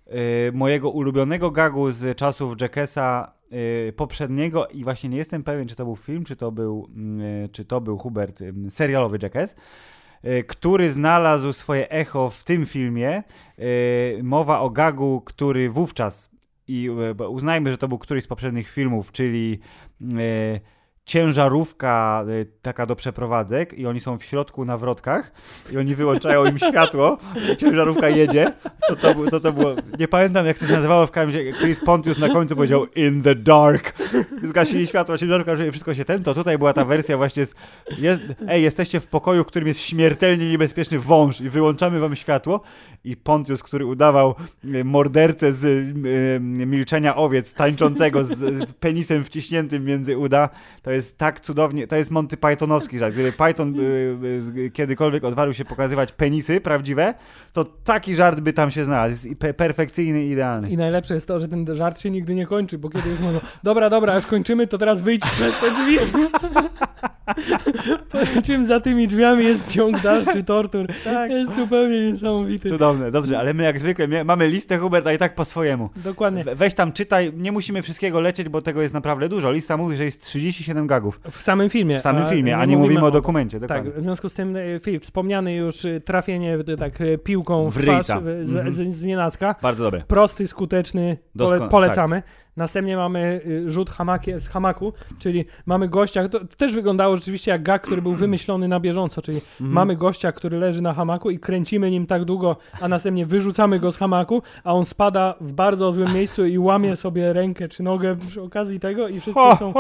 e, 0.08 0.12
mojego 0.52 0.90
ulubionego 0.90 1.52
gagu 1.52 1.92
z 1.92 2.18
czasów 2.18 2.62
Jackessa 2.62 3.32
e, 3.52 3.92
poprzedniego 3.92 4.68
i 4.68 4.84
właśnie 4.84 5.10
nie 5.10 5.18
jestem 5.18 5.44
pewien, 5.44 5.68
czy 5.68 5.76
to 5.76 5.86
był 5.86 5.96
film, 5.96 6.24
czy 6.24 6.36
to 6.36 6.52
był, 6.52 6.88
mm, 6.96 7.50
czy 7.50 7.66
to 7.66 7.82
był 7.82 7.98
Hubert, 7.98 8.42
mm, 8.42 8.72
serialowy 8.72 9.18
Jackass, 9.22 9.56
który 10.48 10.92
znalazł 10.92 11.54
swoje 11.54 11.90
echo 11.90 12.30
w 12.30 12.44
tym 12.44 12.66
filmie. 12.66 13.24
Mowa 14.24 14.60
o 14.60 14.70
gagu, 14.70 15.22
który 15.26 15.70
wówczas 15.70 16.30
i 16.68 16.90
e, 17.20 17.28
uznajmy, 17.28 17.72
że 17.72 17.78
to 17.78 17.88
był 17.88 17.98
któryś 17.98 18.24
z 18.24 18.28
poprzednich 18.28 18.70
filmów, 18.70 19.12
czyli 19.12 19.60
e, 20.02 20.60
ciężarówka 21.08 22.26
e, 22.42 22.46
taka 22.62 22.86
do 22.86 22.96
przeprowadzek 22.96 23.74
i 23.74 23.88
oni 23.88 24.00
są 24.00 24.18
w 24.18 24.24
środku 24.24 24.66
na 24.66 24.78
wrotkach 24.78 25.32
i 25.72 25.78
oni 25.78 25.96
wyłączają 25.96 26.46
im 26.46 26.58
światło 26.58 27.18
i 27.54 27.58
ciężarówka 27.62 28.10
jedzie. 28.10 28.54
To, 28.88 28.96
to, 28.96 29.14
to, 29.32 29.40
to 29.40 29.54
było, 29.54 29.76
nie 30.00 30.08
pamiętam 30.08 30.46
jak 30.46 30.60
to 30.60 30.68
się 30.68 30.74
nazywało 30.74 31.08
w 31.08 31.12
każdym 31.12 31.46
razie, 31.46 31.60
Chris 31.60 31.80
Pontius 31.80 32.20
na 32.20 32.30
końcu 32.30 32.56
powiedział 32.56 32.86
in 32.86 33.22
the 33.22 33.36
dark. 33.36 33.94
Zgasili 34.44 34.88
światło, 34.88 35.18
ciężarówka, 35.18 35.56
że 35.56 35.72
wszystko 35.72 35.94
się 35.94 36.06
ten, 36.06 36.24
to 36.24 36.34
tutaj 36.34 36.58
była 36.58 36.74
ta 36.74 36.86
wersja 36.86 37.18
właśnie 37.18 37.46
z 37.46 37.56
jest, 37.98 38.22
ej, 38.48 38.64
jesteście 38.64 39.00
w 39.00 39.08
pokoju, 39.08 39.44
w 39.44 39.48
którym 39.48 39.68
jest 39.68 39.80
śmiertelnie 39.80 40.50
niebezpieczny 40.50 41.00
wąż 41.00 41.42
i 41.42 41.50
wyłączamy 41.50 42.00
wam 42.00 42.16
światło 42.16 42.62
i 43.04 43.18
Pontius, 43.18 43.64
który 43.64 43.86
udawał 43.86 44.36
e, 44.74 44.84
mordercę 44.84 45.54
z 45.54 45.66
e, 45.66 46.40
milczenia 46.66 47.16
owiec 47.16 47.54
tańczącego 47.54 48.24
z 48.24 48.70
penisem 48.80 49.24
wciśniętym 49.24 49.84
między 49.84 50.18
uda, 50.18 50.50
to 50.82 50.92
jest 50.92 50.97
tak 51.18 51.40
cudownie, 51.40 51.88
to 51.88 51.96
jest 51.96 52.12
Monty 52.12 52.38
Pythonowski 52.38 53.00
żart. 53.00 53.14
Gdyby 53.14 53.32
Python 53.32 53.70
e, 53.70 54.42
z- 54.42 54.74
kiedykolwiek 54.74 55.24
odważył 55.24 55.54
się 55.54 55.66
pokazywać 55.66 56.12
penisy 56.12 56.62
prawdziwe, 56.62 57.14
to 57.54 57.64
taki 57.66 58.16
żart 58.16 58.40
by 58.40 58.54
tam 58.54 58.72
się 58.72 58.86
znalazł. 58.86 59.28
Jest 59.28 59.40
perfekcyjny 59.58 60.26
i 60.26 60.30
idealny. 60.30 60.70
I 60.70 60.78
najlepsze 60.78 61.14
jest 61.14 61.28
to, 61.28 61.40
że 61.40 61.48
ten 61.48 61.76
żart 61.76 62.00
się 62.00 62.10
nigdy 62.10 62.36
nie 62.36 62.46
kończy, 62.46 62.78
bo 62.78 62.90
kiedy 62.90 63.10
już 63.10 63.20
mówią, 63.20 63.40
dobra, 63.64 63.90
dobra, 63.90 64.16
już 64.16 64.26
kończymy, 64.26 64.68
to 64.68 64.78
teraz 64.78 65.02
wyjdź 65.02 65.22
przez 65.22 65.54
te 65.60 65.72
drzwi. 65.72 65.98
Po 68.12 68.42
czym 68.42 68.66
za 68.66 68.80
tymi 68.80 69.08
drzwiami 69.08 69.46
jest 69.46 69.68
ciąg 69.72 70.02
dalszy 70.02 70.44
tortur. 70.44 70.88
Tak. 71.04 71.32
Jest 71.32 71.56
zupełnie 71.56 72.12
niesamowity. 72.12 72.70
Cudowne, 72.70 73.12
dobrze, 73.12 73.40
ale 73.40 73.54
my 73.54 73.64
jak 73.64 73.80
zwykle 73.80 74.24
mamy 74.24 74.48
listę 74.48 74.78
Huberta 74.78 75.14
i 75.14 75.18
tak 75.18 75.36
po 75.36 75.46
swojemu. 75.46 75.90
Dokładnie. 75.96 76.44
We- 76.44 76.56
Weź 76.56 76.74
tam, 76.74 76.92
czytaj, 76.92 77.34
nie 77.38 77.52
musimy 77.52 77.82
wszystkiego 77.82 78.20
lecieć, 78.22 78.50
bo 78.50 78.62
tego 78.62 78.82
jest 78.82 78.94
naprawdę 78.94 79.30
dużo. 79.30 79.52
Lista 79.52 79.78
mówi, 79.78 79.98
że 79.98 80.04
jest 80.04 80.26
37 80.26 80.87
gagów 80.88 81.20
W 81.32 81.42
samym 81.42 81.70
filmie. 81.70 82.00
w 82.00 82.02
samym 82.02 82.28
filmie, 82.28 82.58
a 82.58 82.66
nie 82.66 82.78
mówimy 82.78 83.06
o 83.06 83.12
dokumencie. 83.12 83.60
Tak, 83.60 83.90
w 83.90 84.02
związku 84.02 84.30
z 84.30 84.34
tym 84.34 84.56
e, 84.56 85.00
wspomniany 85.00 85.54
już 85.56 85.86
e, 85.86 86.02
trafienie 86.02 86.58
e, 86.68 86.78
tak 86.78 87.00
piłką 87.24 87.70
w, 87.70 87.74
W 87.78 87.82
twarz 87.84 88.06
z, 88.06 88.56
Mhm. 88.56 88.72
z, 88.72 88.96
z 88.96 89.06
nienacka. 89.06 89.56
Bardzo 89.62 89.84
dobre. 89.84 90.04
Prosty, 90.08 90.48
skuteczny, 90.48 91.18
pole, 91.38 91.58
Dosko- 91.58 91.70
tak. 91.70 91.70
Następnie 92.58 92.98
mamy 92.98 93.42
y, 93.48 93.72
rzut 93.72 93.90
hamaki, 93.90 94.32
z 94.40 94.48
hamaku, 94.48 94.94
czyli 95.20 95.46
mamy 95.66 95.88
gościa, 95.88 96.30
to 96.30 96.40
też 96.58 96.74
wyglądało 96.74 97.18
rzeczywiście 97.18 97.52
jak 97.52 97.64
gag, 97.64 97.82
który 97.82 98.02
był 98.02 98.14
wymyślony 98.14 98.68
na 98.68 98.80
bieżąco, 98.80 99.22
czyli 99.22 99.38
Mhm. 99.38 99.72
mamy 99.72 99.96
gościa, 99.96 100.32
który 100.32 100.58
leży 100.60 100.82
na 100.82 100.94
hamaku 100.94 101.30
i 101.30 101.40
kręcimy 101.40 101.92
nim 101.92 102.06
tak 102.06 102.26
długo, 102.26 102.56
a 102.82 102.88
następnie 102.88 103.26
wyrzucamy 103.26 103.80
go 103.80 103.92
z 103.92 103.98
hamaku, 103.98 104.42
a 104.64 104.74
on 104.74 104.86
spada 104.86 105.36
w 105.42 105.54
bardzo 105.54 105.92
złym 105.92 106.14
miejscu 106.14 106.46
i 106.46 106.58
łamie 106.58 106.96
sobie 106.96 107.34
rękę 107.34 107.68
czy 107.68 107.84
nogę 107.84 108.16
przy 108.28 108.42
okazji 108.42 108.80
tego 108.80 109.08
i 109.08 109.20
wszyscy 109.20 109.40
są, 109.60 109.74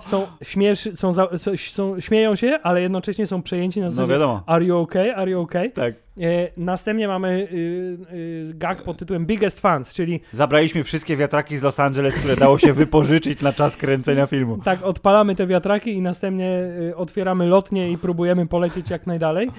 są, 0.00 0.26
śmiesz, 0.42 0.88
są, 0.94 1.12
za, 1.12 1.28
są, 1.56 2.00
śmieją 2.00 2.34
się, 2.36 2.58
ale 2.62 2.82
jednocześnie 2.82 3.26
są 3.26 3.42
przejęci 3.42 3.80
na 3.80 3.86
No 3.86 3.90
zasadzie 3.92 4.12
wiadomo. 4.12 4.42
Are 4.46 4.64
you 4.64 4.78
okay? 4.78 5.16
Are 5.16 5.30
you 5.30 5.40
okay? 5.40 5.70
Tak. 5.70 5.94
E, 6.20 6.50
następnie 6.56 7.08
mamy 7.08 7.28
y, 7.52 8.14
y, 8.50 8.54
gag 8.54 8.82
pod 8.82 8.96
tytułem 8.98 9.26
Biggest 9.26 9.60
Fans, 9.60 9.94
czyli 9.94 10.20
Zabraliśmy 10.32 10.84
wszystkie 10.84 11.16
wiatraki 11.16 11.56
z 11.56 11.62
Los 11.62 11.80
Angeles, 11.80 12.14
które 12.14 12.36
dało 12.36 12.58
się 12.58 12.72
wypożyczyć 12.72 13.40
na 13.42 13.52
czas 13.52 13.76
kręcenia 13.76 14.26
filmu. 14.26 14.58
tak 14.64 14.82
odpalamy 14.82 15.34
te 15.36 15.46
wiatraki 15.46 15.92
i 15.92 16.02
następnie 16.02 16.60
y, 16.90 16.96
otwieramy 16.96 17.46
lotnię 17.46 17.92
i 17.92 17.98
próbujemy 17.98 18.46
polecieć 18.46 18.90
jak 18.90 19.06
najdalej. 19.06 19.50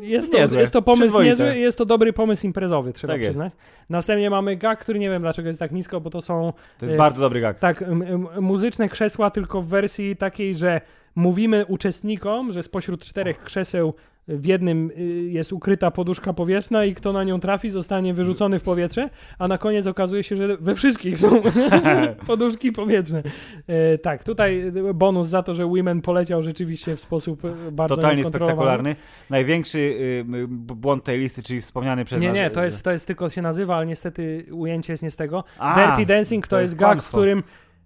Jest, 0.00 0.32
to, 0.32 0.38
Niezłe. 0.38 0.60
jest 0.60 0.72
to 0.72 0.82
pomysł 0.82 1.22
niezły, 1.22 1.58
jest 1.58 1.78
to 1.78 1.84
dobry 1.84 2.12
pomysł 2.12 2.46
imprezowy, 2.46 2.92
trzeba 2.92 3.12
Tak 3.12 3.20
jest. 3.20 3.30
przyznać. 3.30 3.52
Następnie 3.90 4.30
mamy 4.30 4.56
gag, 4.56 4.78
który 4.80 4.98
nie 4.98 5.10
wiem 5.10 5.22
dlaczego 5.22 5.48
jest 5.48 5.60
tak 5.60 5.72
nisko, 5.72 6.00
bo 6.00 6.10
to 6.10 6.20
są 6.20 6.52
To 6.78 6.86
jest 6.86 6.98
bardzo 6.98 7.20
dobry 7.20 7.40
gag. 7.40 7.58
tak 7.58 7.84
muzyczne 8.40 8.88
krzesła, 8.88 9.30
tylko 9.30 9.62
w 9.62 9.66
wersji 9.66 10.16
takiej, 10.16 10.54
że 10.54 10.80
mówimy 11.14 11.66
uczestnikom, 11.66 12.52
że 12.52 12.62
spośród 12.62 13.04
czterech 13.04 13.42
krzeseł 13.42 13.94
w 14.28 14.46
jednym 14.46 14.90
y, 14.98 15.02
jest 15.30 15.52
ukryta 15.52 15.90
poduszka 15.90 16.32
powietrzna 16.32 16.84
i 16.84 16.94
kto 16.94 17.12
na 17.12 17.24
nią 17.24 17.40
trafi, 17.40 17.70
zostanie 17.70 18.14
wyrzucony 18.14 18.58
w 18.58 18.62
powietrze, 18.62 19.10
a 19.38 19.48
na 19.48 19.58
koniec 19.58 19.86
okazuje 19.86 20.22
się, 20.22 20.36
że 20.36 20.56
we 20.56 20.74
wszystkich 20.74 21.18
są 21.18 21.42
poduszki 22.26 22.72
powietrzne. 22.72 23.22
E, 23.66 23.98
tak, 23.98 24.24
tutaj 24.24 24.72
bonus 24.94 25.28
za 25.28 25.42
to, 25.42 25.54
że 25.54 25.66
Women 25.66 26.02
poleciał 26.02 26.42
rzeczywiście 26.42 26.96
w 26.96 27.00
sposób 27.00 27.44
e, 27.44 27.72
bardzo 27.72 27.96
Totalnie 27.96 28.24
spektakularny. 28.24 28.96
Największy 29.30 29.78
y, 29.78 30.24
y, 30.34 30.48
błąd 30.48 31.04
tej 31.04 31.18
listy, 31.18 31.42
czyli 31.42 31.60
wspomniany 31.60 32.04
przez 32.04 32.22
Nie, 32.22 32.32
nie, 32.32 32.50
to 32.50 32.64
jest, 32.64 32.84
to 32.84 32.90
jest 32.90 33.06
tylko 33.06 33.30
się 33.30 33.42
nazywa, 33.42 33.76
ale 33.76 33.86
niestety 33.86 34.46
ujęcie 34.52 34.92
jest 34.92 35.02
nie 35.02 35.10
z 35.10 35.16
tego. 35.16 35.44
A, 35.58 35.74
Dirty 35.74 36.06
Dancing 36.06 36.46
to, 36.46 36.50
to 36.50 36.60
jest 36.60 36.72
jest 36.72 36.80
gag, 36.80 37.02
w 37.02 37.08
którym, 37.08 37.42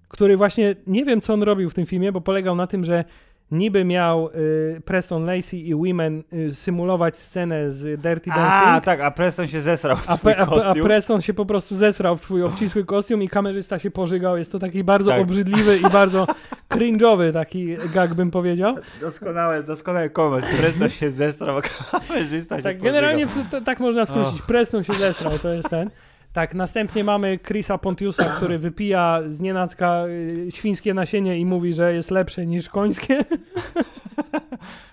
który 0.09 0.37
właśnie, 0.37 0.77
nie 0.87 1.05
wiem 1.05 1.21
co 1.21 1.35
on 1.35 1.43
robił 1.43 1.71
w 1.71 1.75
tym 1.75 1.87
filmie, 1.87 2.13
bo 2.13 2.21
polegał 2.21 2.57
na 2.57 2.67
tym, 2.67 2.85
że 2.85 3.05
niby 3.51 3.85
miał 3.85 4.29
y, 4.29 4.83
Preston 4.85 5.25
Lacey 5.25 5.69
i 5.69 5.75
Women 5.75 6.23
y, 6.33 6.55
symulować 6.55 7.17
scenę 7.19 7.71
z 7.71 8.01
Dirty 8.01 8.31
A, 8.31 8.35
Dancing. 8.37 8.85
tak, 8.85 9.01
a 9.01 9.11
Preston 9.11 9.47
się 9.47 9.61
zesrał 9.61 9.97
w 9.97 10.11
A, 10.11 10.17
swój 10.17 10.33
a, 10.33 10.37
a 10.37 10.47
kostium. 10.47 10.87
Preston 10.87 11.21
się 11.21 11.35
po 11.35 11.47
prostu 11.47 11.77
zesrał 11.77 12.17
w 12.17 12.21
swój 12.21 12.43
obcisły 12.43 12.85
kostium 12.85 13.23
i 13.23 13.29
kamerzysta 13.29 13.79
się 13.79 13.91
pożygał. 13.91 14.37
Jest 14.37 14.53
to 14.53 14.59
taki 14.59 14.85
bardzo 14.85 15.11
Tak. 15.11 15.21
obrzydliwy 15.23 15.77
i 15.79 15.83
bardzo 15.83 16.27
cringe'owy 16.71 17.33
taki 17.33 17.77
gag 17.95 18.15
bym 18.15 18.31
powiedział. 18.31 18.77
Doskonałe, 19.01 19.63
doskonały 19.63 20.11
koment. 20.11 20.47
Preston 20.61 20.89
się 20.89 21.11
zesrał, 21.11 21.59
a 21.59 21.63
kamerzysta 21.63 22.57
się 22.57 22.63
Tak, 22.63 22.77
pożygał. 22.77 22.85
generalnie 22.93 23.27
to, 23.51 23.61
tak 23.61 23.81
można 23.81 24.05
skrócić. 24.07 24.43
Preston 24.43 24.85
się 24.85 24.93
zesrał, 24.93 25.39
to 25.39 25.49
jest 25.49 25.71
ten. 25.71 25.91
Tak, 26.37 26.55
następnie 26.55 27.05
mamy 27.05 27.39
Chrisa 27.39 27.79
Pontiusa, 27.79 28.25
który 28.25 28.59
wypija 28.59 29.23
z 29.27 29.41
nienacka 29.41 30.07
y, 30.07 30.47
świńskie 30.51 30.95
nasienie 30.95 31.39
i 31.39 31.47
mówi, 31.47 31.73
że 31.73 31.95
jest 31.95 32.11
lepsze 32.11 32.47
niż 32.47 32.69
końskie. 32.69 33.25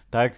Tak. 0.10 0.34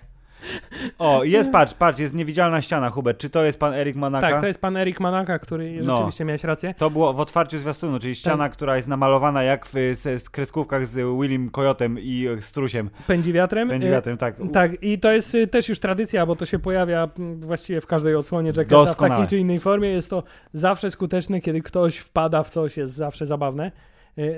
O, 0.99 1.23
jest, 1.23 1.51
patrz, 1.51 1.73
patrz, 1.73 1.99
jest 1.99 2.13
niewidzialna 2.13 2.61
ściana, 2.61 2.89
Hubert. 2.89 3.17
Czy 3.19 3.29
to 3.29 3.43
jest 3.43 3.59
pan 3.59 3.73
Erik 3.73 3.95
Manaka? 3.95 4.29
Tak, 4.29 4.41
to 4.41 4.47
jest 4.47 4.61
pan 4.61 4.77
Erik 4.77 4.99
Manaka, 4.99 5.39
który 5.39 5.79
No. 5.83 5.95
rzeczywiście 5.95 6.25
miałeś 6.25 6.43
rację. 6.43 6.73
To 6.77 6.89
było 6.89 7.13
w 7.13 7.19
otwarciu 7.19 7.59
zwiastunu, 7.59 7.99
czyli 7.99 8.15
ściana, 8.15 8.49
która 8.49 8.75
jest 8.75 8.87
namalowana 8.87 9.43
jak 9.43 9.65
w 9.65 9.73
z, 9.73 10.23
z 10.23 10.29
kreskówkach 10.29 10.85
z 10.85 11.21
Willim 11.21 11.49
Coyotem 11.49 11.99
i 11.99 12.27
e, 12.27 12.41
Strusiem. 12.41 12.89
Pędzi 13.07 13.33
wiatrem. 13.33 13.67
Będzie 13.67 13.87
Y, 13.87 13.91
wiatrem, 13.91 14.17
tak. 14.17 14.35
Tak, 14.53 14.83
i 14.83 14.99
to 14.99 15.11
jest 15.11 15.37
też 15.51 15.69
już 15.69 15.79
tradycja, 15.79 16.25
bo 16.25 16.35
to 16.35 16.45
się 16.45 16.59
pojawia 16.59 17.09
właściwie 17.39 17.81
w 17.81 17.87
każdej 17.87 18.15
odsłonie 18.15 18.51
Jackasa 18.57 18.93
w 18.93 18.95
takiej 18.95 19.27
czy 19.27 19.37
innej 19.37 19.59
formie. 19.59 19.89
Jest 19.89 20.09
to 20.09 20.23
zawsze 20.53 20.91
skuteczne, 20.91 21.41
kiedy 21.41 21.61
ktoś 21.61 21.97
wpada 21.97 22.43
w 22.43 22.49
coś, 22.49 22.77
jest 22.77 22.93
zawsze 22.93 23.25
zabawne. 23.25 23.71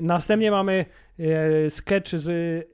Następnie 0.01 0.51
mamy 0.51 0.85
sketch 1.69 2.09
z 2.15 2.29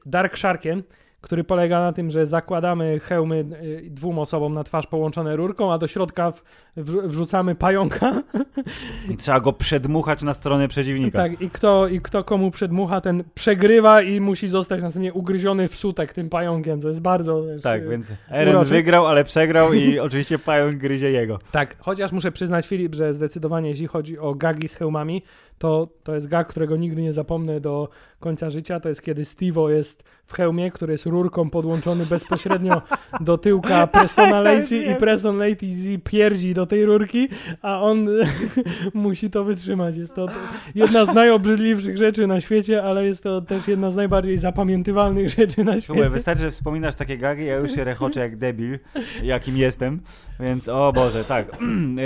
Dark 0.06 0.38
Sharkiem, 0.38 0.84
który 1.24 1.44
polega 1.44 1.80
na 1.80 1.94
tym, 1.94 2.12
że 2.12 2.26
zakładamy 2.26 3.00
hełmy 3.00 3.46
y, 3.64 3.90
dwóm 3.90 4.20
osobom 4.20 4.54
na 4.54 4.64
twarz 4.64 4.88
połączone 4.88 5.36
rurką, 5.36 5.74
a 5.74 5.78
do 5.78 5.88
środka 5.88 6.34
wrzucamy 6.78 7.56
pająka. 7.56 8.24
I 9.12 9.18
trzeba 9.18 9.40
go 9.40 9.54
przedmuchać 9.54 10.24
na 10.24 10.34
stronę 10.34 10.68
przeciwnika. 10.68 11.18
Tak, 11.18 11.42
i 11.42 11.50
kto, 11.50 11.88
i 11.88 12.02
kto 12.02 12.24
komu 12.24 12.52
przedmucha, 12.52 13.02
ten 13.02 13.24
przegrywa 13.36 14.02
i 14.02 14.20
musi 14.20 14.48
zostać 14.48 14.82
następnie 14.82 15.14
ugryziony 15.14 15.68
w 15.68 15.76
sutek 15.76 16.14
tym 16.14 16.30
pająkiem. 16.30 16.82
To 16.82 16.88
jest 16.88 17.02
bardzo... 17.02 17.44
Tak, 17.62 17.82
y, 17.82 17.90
więc 17.90 18.14
Eren 18.30 18.56
uroczy. 18.56 18.74
wygrał, 18.74 19.08
ale 19.08 19.24
przegrał 19.24 19.74
i 19.74 20.00
oczywiście 20.08 20.40
pająk 20.40 20.76
gryzie 20.76 21.12
jego. 21.12 21.40
Tak, 21.52 21.76
chociaż 21.80 22.12
muszę 22.12 22.32
przyznać, 22.32 22.68
Filip, 22.68 22.96
że 22.96 23.14
zdecydowanie 23.14 23.70
jeśli 23.70 23.88
chodzi 23.88 24.20
o 24.20 24.36
gagi 24.36 24.68
z 24.68 24.76
hełmami, 24.76 25.24
to, 25.58 25.88
to 26.04 26.16
jest 26.16 26.28
gag, 26.28 26.48
którego 26.48 26.76
nigdy 26.76 27.02
nie 27.02 27.14
zapomnę 27.14 27.60
do 27.60 27.90
końca 28.20 28.50
życia. 28.50 28.80
To 28.80 28.90
jest 28.90 29.02
kiedy 29.02 29.22
Steve'o 29.22 29.70
jest 29.70 30.04
w 30.26 30.34
hełmie, 30.34 30.72
który 30.72 30.92
jest 30.92 31.06
rurką 31.06 31.50
podłączony 31.50 32.06
bezpośrednio 32.06 32.82
do 33.22 33.38
tyłka 33.38 33.88
Prestona 33.88 34.42
Lacey 34.52 34.92
i. 34.92 34.96
Preston 34.96 35.38
Lacey 35.38 36.00
pierdzi 36.04 36.54
do 36.54 36.66
tej 36.66 36.86
rurki, 36.86 37.30
a 37.62 37.82
on 37.82 38.08
musi 38.94 39.30
to 39.30 39.44
wytrzymać. 39.44 39.96
Jest 39.96 40.16
to 40.16 40.28
jedna 40.76 41.06
z 41.06 41.14
najobrzydliwszych 41.14 41.98
rzeczy 41.98 42.28
na 42.28 42.42
świecie, 42.42 42.84
ale 42.84 43.06
jest 43.06 43.24
to 43.24 43.42
też 43.42 43.68
jedna 43.68 43.92
z 43.92 43.96
najbardziej 43.96 44.38
zapamiętywalnych 44.38 45.30
rzeczy 45.30 45.64
na 45.64 45.80
Słuchaj, 45.80 45.82
świecie. 45.82 46.10
wystarczy, 46.10 46.42
że 46.44 46.52
wspominasz 46.52 46.96
takie 46.96 47.18
gagi, 47.18 47.46
ja 47.46 47.56
już 47.56 47.72
się 47.72 47.84
rechoczę 47.84 48.20
jak 48.20 48.38
debil, 48.38 48.80
jakim 49.24 49.58
jestem, 49.58 50.00
więc 50.40 50.70
o 50.70 50.94
Boże, 50.94 51.24
tak. 51.24 51.48
Ym, 51.62 52.00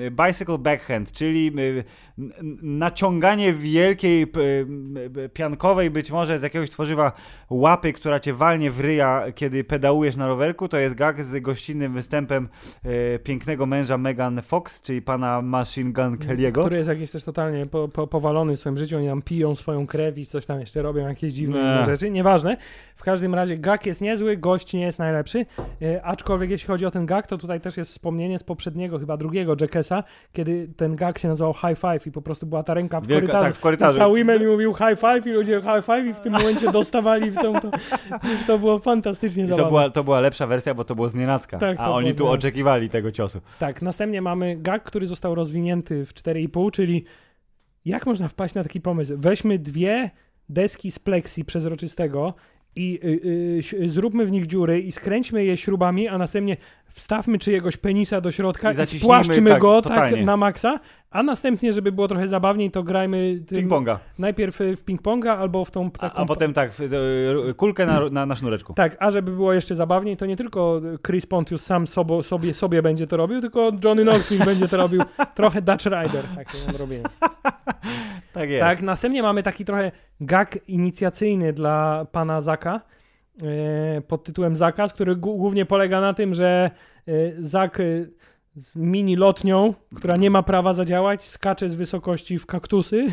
y, 0.00 0.10
Bicycle 0.26 0.58
backhand, 0.58 1.12
czyli 1.12 1.52
y, 1.58 1.84
naciąganie 2.62 3.52
wielkiej 3.52 4.22
y, 4.22 5.28
piankowej 5.28 5.90
być 5.90 6.10
może 6.10 6.38
z 6.38 6.42
jakiegoś 6.42 6.70
tworzywa 6.70 7.12
łapy, 7.54 7.92
która 7.92 8.20
cię 8.20 8.32
walnie 8.32 8.70
w 8.70 8.80
ryja, 8.80 9.24
kiedy 9.34 9.64
pedałujesz 9.64 10.16
na 10.16 10.26
rowerku, 10.26 10.68
to 10.68 10.78
jest 10.78 10.94
gag 10.94 11.24
z 11.24 11.42
gościnnym 11.42 11.94
występem 11.94 12.48
y, 12.86 13.18
pięknego 13.18 13.66
męża 13.66 13.98
Megan 13.98 14.42
Fox, 14.42 14.82
czyli 14.82 15.02
pana 15.02 15.42
Machine 15.42 15.92
Gun 15.92 16.16
Kelly'ego. 16.16 16.60
Który 16.60 16.76
jest 16.76 16.88
jakiś 16.88 17.10
też 17.10 17.24
totalnie 17.24 17.66
po, 17.66 17.88
po, 17.88 18.06
powalony 18.06 18.56
w 18.56 18.60
swoim 18.60 18.78
życiu, 18.78 18.96
oni 18.96 19.08
tam 19.08 19.22
piją 19.22 19.54
swoją 19.54 19.86
krew 19.86 20.18
i 20.18 20.26
coś 20.26 20.46
tam 20.46 20.60
jeszcze 20.60 20.82
robią, 20.82 21.08
jakieś 21.08 21.32
dziwne 21.32 21.78
Nie. 21.80 21.86
rzeczy, 21.86 22.10
nieważne. 22.10 22.56
W 22.96 23.02
każdym 23.02 23.34
razie 23.34 23.58
gag 23.58 23.86
jest 23.86 24.00
niezły, 24.00 24.36
gość 24.36 24.72
nie 24.72 24.82
jest 24.82 24.98
najlepszy, 24.98 25.46
e, 25.82 26.02
aczkolwiek 26.02 26.50
jeśli 26.50 26.66
chodzi 26.66 26.86
o 26.86 26.90
ten 26.90 27.06
gag, 27.06 27.26
to 27.26 27.38
tutaj 27.38 27.60
też 27.60 27.76
jest 27.76 27.90
wspomnienie 27.90 28.38
z 28.38 28.44
poprzedniego, 28.44 28.98
chyba 28.98 29.16
drugiego 29.16 29.56
Jackasa, 29.60 30.04
kiedy 30.32 30.68
ten 30.76 30.96
gag 30.96 31.18
się 31.18 31.28
nazywał 31.28 31.54
High 31.54 31.78
Five 31.78 32.06
i 32.06 32.12
po 32.12 32.22
prostu 32.22 32.46
była 32.46 32.62
ta 32.62 32.74
ręka 32.74 33.00
w 33.00 33.06
Wielka, 33.06 33.26
korytarzu. 33.26 33.44
tak, 33.44 33.56
w 33.56 33.60
korytarzu. 33.60 33.94
Stał 33.94 34.14
Women 34.16 34.42
i 34.42 34.46
mówił 34.46 34.74
high 34.74 35.00
five 35.00 35.26
i 35.26 35.30
ludzie 35.30 35.60
high 35.60 35.84
five 35.86 36.06
i 36.06 36.14
w 36.14 36.20
tym 36.20 36.32
momencie 36.32 36.72
dostawali 36.80 37.30
w 37.30 37.43
tą, 37.52 37.60
to, 37.60 37.70
to 38.46 38.58
było 38.58 38.78
fantastycznie 38.78 39.44
I 39.44 39.48
to 39.48 39.56
zabawne. 39.56 39.68
była, 39.70 39.90
to 39.90 40.04
była 40.04 40.20
lepsza 40.20 40.46
wersja, 40.46 40.74
bo 40.74 40.84
to 40.84 40.94
było 40.94 41.08
z 41.08 41.14
nienacka, 41.14 41.58
Tak, 41.58 41.76
to 41.76 41.82
a 41.84 41.90
oni 41.90 42.14
tu 42.14 42.28
oczekiwali 42.28 42.88
tego 42.88 43.12
ciosu. 43.12 43.40
Tak, 43.58 43.82
następnie 43.82 44.22
mamy 44.22 44.56
gag, 44.56 44.82
który 44.82 45.06
został 45.06 45.34
rozwinięty 45.34 46.06
w 46.06 46.14
4,5, 46.14 46.70
czyli 46.70 47.04
jak 47.84 48.06
można 48.06 48.28
wpaść 48.28 48.54
na 48.54 48.62
taki 48.62 48.80
pomysł? 48.80 49.12
Weźmy 49.16 49.58
dwie 49.58 50.10
deski 50.48 50.90
z 50.90 50.98
pleksji 50.98 51.44
przezroczystego 51.44 52.34
i 52.76 53.00
y, 53.04 53.08
y, 53.08 53.58
ś- 53.58 53.90
zróbmy 53.92 54.26
w 54.26 54.30
nich 54.32 54.46
dziury 54.46 54.80
i 54.80 54.92
skręćmy 54.92 55.44
je 55.44 55.56
śrubami, 55.56 56.08
a 56.08 56.18
następnie 56.18 56.56
wstawmy 56.94 57.38
czyjegoś 57.38 57.76
penisa 57.76 58.20
do 58.20 58.30
środka 58.32 58.72
I 58.72 58.82
i, 58.82 58.86
spłaszczymy 58.86 59.50
tak, 59.50 59.60
go 59.60 59.82
totalnie. 59.82 60.16
tak 60.16 60.26
na 60.26 60.36
maksa, 60.36 60.80
a 61.10 61.22
następnie, 61.22 61.72
żeby 61.72 61.92
było 61.92 62.08
trochę 62.08 62.28
zabawniej, 62.28 62.70
to 62.70 62.82
grajmy 62.82 63.40
Ping-ponga. 63.52 63.96
najpierw 64.18 64.60
y, 64.60 64.76
w 64.76 64.84
ping-ponga 64.84 65.28
albo 65.38 65.64
w 65.64 65.70
tą 65.70 65.86
A, 65.86 65.98
taką... 65.98 66.16
a 66.16 66.26
potem 66.26 66.52
tak, 66.52 66.72
w- 66.72 66.80
e, 67.50 67.54
kulkę 67.54 67.86
na, 67.86 68.08
na, 68.10 68.26
na 68.26 68.34
sznureczku. 68.34 68.74
Tak, 68.74 68.96
a 69.00 69.10
żeby 69.10 69.30
było 69.30 69.52
jeszcze 69.52 69.74
zabawniej, 69.74 70.16
to 70.16 70.26
nie 70.26 70.36
tylko 70.36 70.80
Chris 71.06 71.26
Pontius 71.26 71.62
sam 71.62 71.86
sobo, 71.86 72.22
sobie, 72.22 72.54
sobie 72.54 72.82
będzie 72.82 73.06
to 73.06 73.16
robił, 73.16 73.40
tylko 73.40 73.72
Johnny 73.84 74.02
Knoxville 74.02 74.44
będzie 74.54 74.68
to 74.68 74.76
robił. 74.76 75.02
Trochę 75.34 75.62
Dutch 75.62 75.84
Rider, 75.86 76.24
tak 76.36 76.52
to 76.72 76.78
robiłem. 76.78 77.04
Tak 78.32 78.50
jest. 78.50 78.60
Tak, 78.60 78.82
następnie 78.82 79.22
mamy 79.22 79.42
taki 79.42 79.64
trochę 79.64 79.92
gag 80.20 80.58
inicjacyjny 80.68 81.52
dla 81.52 82.06
pana 82.12 82.40
Zaka 82.40 82.80
pod 84.08 84.24
tytułem 84.24 84.56
Zakaz, 84.56 84.92
który 84.92 85.16
głównie 85.16 85.66
polega 85.66 86.00
na 86.00 86.14
tym, 86.14 86.34
że 86.34 86.70
e, 87.08 87.12
Zak 87.38 87.80
e, 87.80 87.84
z 88.56 88.76
mini 88.76 89.16
lotnią 89.16 89.74
która 89.94 90.16
nie 90.16 90.30
ma 90.30 90.42
prawa 90.42 90.72
zadziałać, 90.72 91.24
skacze 91.24 91.68
z 91.68 91.74
wysokości 91.74 92.38
w 92.38 92.46
kaktusy, 92.46 93.06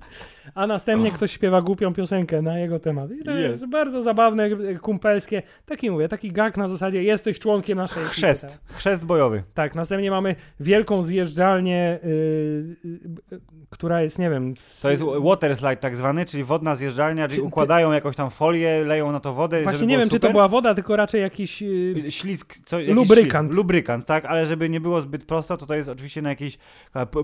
a 0.54 0.66
następnie 0.66 1.10
ktoś 1.10 1.32
śpiewa 1.32 1.62
głupią 1.62 1.94
piosenkę 1.94 2.42
na 2.42 2.58
jego 2.58 2.78
temat. 2.80 3.10
I 3.10 3.24
to 3.24 3.30
jest, 3.30 3.60
Jest. 3.60 3.70
bardzo 3.72 4.02
zabawne, 4.02 4.50
kumpelskie. 4.82 5.42
Taki 5.66 5.90
mówię, 5.90 6.08
taki 6.08 6.32
gag 6.32 6.56
na 6.56 6.68
zasadzie 6.68 7.02
jesteś 7.02 7.38
członkiem 7.38 7.78
naszej 7.78 8.02
ekipy, 8.02 8.20
tak. 8.20 8.36
Chrzest. 8.36 8.58
Chrzest 8.72 9.04
bojowy. 9.04 9.42
Tak, 9.54 9.74
następnie 9.74 10.10
mamy 10.10 10.34
wielką 10.60 11.02
zjeżdżalnię, 11.02 11.98
yy, 12.02 12.76
yy, 13.30 13.40
która 13.70 14.02
jest, 14.02 14.18
nie 14.18 14.30
wiem... 14.30 14.54
To 14.82 14.90
jest 14.90 15.02
water 15.22 15.56
slide 15.56 15.76
tak 15.76 15.96
zwany, 15.96 16.24
czyli 16.24 16.44
wodna 16.44 16.74
zjeżdżalnia, 16.74 17.28
czyli 17.28 17.40
Czy- 17.40 17.46
układają 17.46 17.92
jakąś 17.92 18.16
tam 18.16 18.30
folię, 18.30 18.84
leją 18.84 19.12
na 19.12 19.20
to 19.20 19.34
wodę, 19.34 19.62
Właśnie 19.62 19.86
nie 19.86 19.98
wiem, 19.98 20.08
czy 20.08 20.14
super. 20.16 20.28
to 20.28 20.32
była 20.32 20.48
woda, 20.48 20.74
tylko 20.74 20.96
raczej 20.96 21.20
jakiś... 21.20 21.62
Yy, 21.62 22.10
Ślizg, 22.10 22.58
co, 22.66 22.80
jakiś 22.80 22.94
Lubrykant. 22.94 23.50
ślizg- 23.50 23.56
lubrykant, 23.56 24.06
tak, 24.06 24.24
ale 24.24 24.46
żeby 24.46 24.68
nie 24.68 24.80
było 24.86 25.00
zbyt 25.00 25.24
prosto, 25.24 25.56
to 25.56 25.66
to 25.66 25.74
jest 25.74 25.88
oczywiście 25.88 26.22
na 26.22 26.28
jakiejś 26.28 26.58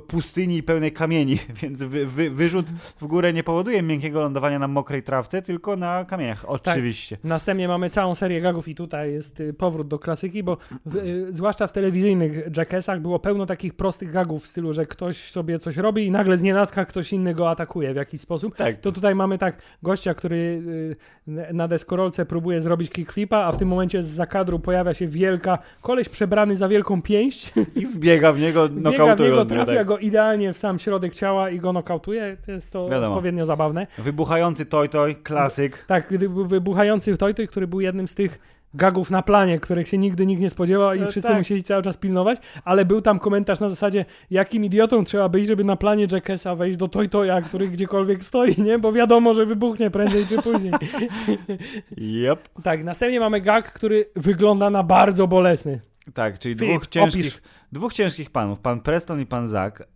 pustyni 0.08 0.62
pełnej 0.62 0.92
kamieni, 0.92 1.38
więc 1.62 1.78
wy, 1.82 2.06
wy, 2.06 2.30
wyrzut 2.30 2.66
w 3.00 3.06
górę 3.06 3.32
nie 3.32 3.44
powoduje 3.44 3.82
miękkiego 3.82 4.20
lądowania 4.20 4.58
na 4.58 4.68
mokrej 4.68 5.02
trawce, 5.02 5.42
tylko 5.42 5.76
na 5.76 6.04
kamieniach, 6.04 6.44
oczywiście. 6.48 7.18
Następnie 7.24 7.68
mamy 7.68 7.90
całą 7.90 8.14
serię 8.14 8.40
gagów 8.40 8.68
i 8.68 8.74
tutaj 8.74 9.12
jest 9.12 9.40
y, 9.40 9.54
powrót 9.54 9.88
do 9.88 9.98
klasyki, 9.98 10.42
bo 10.42 10.56
w, 10.86 10.96
y, 10.96 11.26
zwłaszcza 11.30 11.66
w 11.66 11.72
telewizyjnych 11.72 12.56
Jackassach 12.56 13.00
było 13.00 13.18
pełno 13.18 13.46
takich 13.46 13.74
prostych 13.74 14.10
gagów 14.10 14.44
w 14.44 14.48
stylu, 14.48 14.72
że 14.72 14.86
ktoś 14.86 15.30
sobie 15.30 15.58
coś 15.58 15.76
robi 15.76 16.06
i 16.06 16.10
nagle 16.10 16.36
z 16.36 16.42
nienacka 16.42 16.84
ktoś 16.84 17.12
inny 17.12 17.34
go 17.34 17.50
atakuje 17.50 17.92
w 17.92 17.96
jakiś 17.96 18.20
sposób. 18.20 18.56
Tak. 18.56 18.76
To 18.76 18.92
tutaj 18.92 19.14
mamy 19.14 19.38
tak 19.38 19.62
gościa, 19.82 20.14
który 20.14 20.36
y, 21.26 21.52
na 21.52 21.68
deskorolce 21.68 22.26
próbuje 22.26 22.60
zrobić 22.60 22.90
kickflipa, 22.90 23.38
a 23.38 23.52
w 23.52 23.56
tym 23.56 23.68
momencie 23.68 24.02
z 24.02 24.06
zakadru 24.06 24.58
pojawia 24.58 24.94
się 24.94 25.06
wielka, 25.06 25.58
koleś 25.82 26.08
przebrany 26.08 26.56
za 26.56 26.68
wielką 26.68 27.02
pięść, 27.02 27.51
I 27.74 27.86
wbiega 27.86 28.32
w 28.32 28.38
niego, 28.38 28.68
biega 28.68 28.80
w 28.80 28.82
nokautując 28.82 29.20
niego, 29.20 29.36
go, 29.36 29.44
trafia 29.44 29.78
tak. 29.78 29.86
go 29.86 29.98
idealnie 29.98 30.52
w 30.52 30.58
sam 30.58 30.78
środek 30.78 31.14
ciała 31.14 31.50
i 31.50 31.58
go 31.60 31.72
nokautuje. 31.72 32.36
To 32.46 32.52
jest 32.52 32.72
to 32.72 32.88
Wiadomo. 32.88 33.14
odpowiednio 33.14 33.46
zabawne. 33.46 33.86
Wybuchający 33.98 34.66
toj-toj, 34.66 35.16
klasyk. 35.16 35.84
Tak, 35.86 36.12
wybuchający 36.46 37.16
Tojtoj, 37.16 37.48
który 37.48 37.66
był 37.66 37.80
jednym 37.80 38.08
z 38.08 38.14
tych 38.14 38.38
gagów 38.74 39.10
na 39.10 39.22
planie, 39.22 39.60
których 39.60 39.88
się 39.88 39.98
nigdy 39.98 40.26
nikt 40.26 40.42
nie 40.42 40.50
spodziewał 40.50 40.94
i 40.94 41.00
No 41.00 41.06
wszyscy 41.06 41.28
tak. 41.28 41.38
musieli 41.38 41.62
cały 41.62 41.82
czas 41.82 41.96
pilnować, 41.96 42.38
ale 42.64 42.84
był 42.84 43.00
tam 43.00 43.18
komentarz 43.18 43.60
na 43.60 43.68
zasadzie, 43.68 44.04
jakim 44.30 44.64
idiotą 44.64 45.04
trzeba 45.04 45.28
być, 45.28 45.46
żeby 45.46 45.64
na 45.64 45.76
planie 45.76 46.06
Jackessa 46.12 46.54
wejść 46.54 46.76
do 46.78 46.88
Tojtoja, 46.88 47.42
który 47.42 47.68
gdziekolwiek 47.68 48.24
stoi, 48.24 48.62
nie? 48.62 48.78
Bo 48.78 48.92
wiadomo, 48.92 49.34
że 49.34 49.46
wybuchnie 49.46 49.90
prędzej 49.90 50.26
czy 50.26 50.42
później. 50.42 50.72
Yep. 51.98 52.48
tak, 52.62 52.84
następnie 52.84 53.20
mamy 53.20 53.40
gag, 53.40 53.72
który 53.72 54.04
wygląda 54.16 54.70
na 54.70 54.82
bardzo 54.82 55.26
bolesny. 55.26 55.80
Tak, 56.14 56.38
czyli 56.38 56.54
Filip, 56.54 56.70
dwóch 56.70 56.86
ciężkich, 56.86 57.26
opisz. 57.26 57.40
dwóch 57.72 57.92
ciężkich 57.92 58.30
panów, 58.30 58.60
pan 58.60 58.80
Preston 58.80 59.20
i 59.20 59.26
pan 59.26 59.48
Zak, 59.48 59.88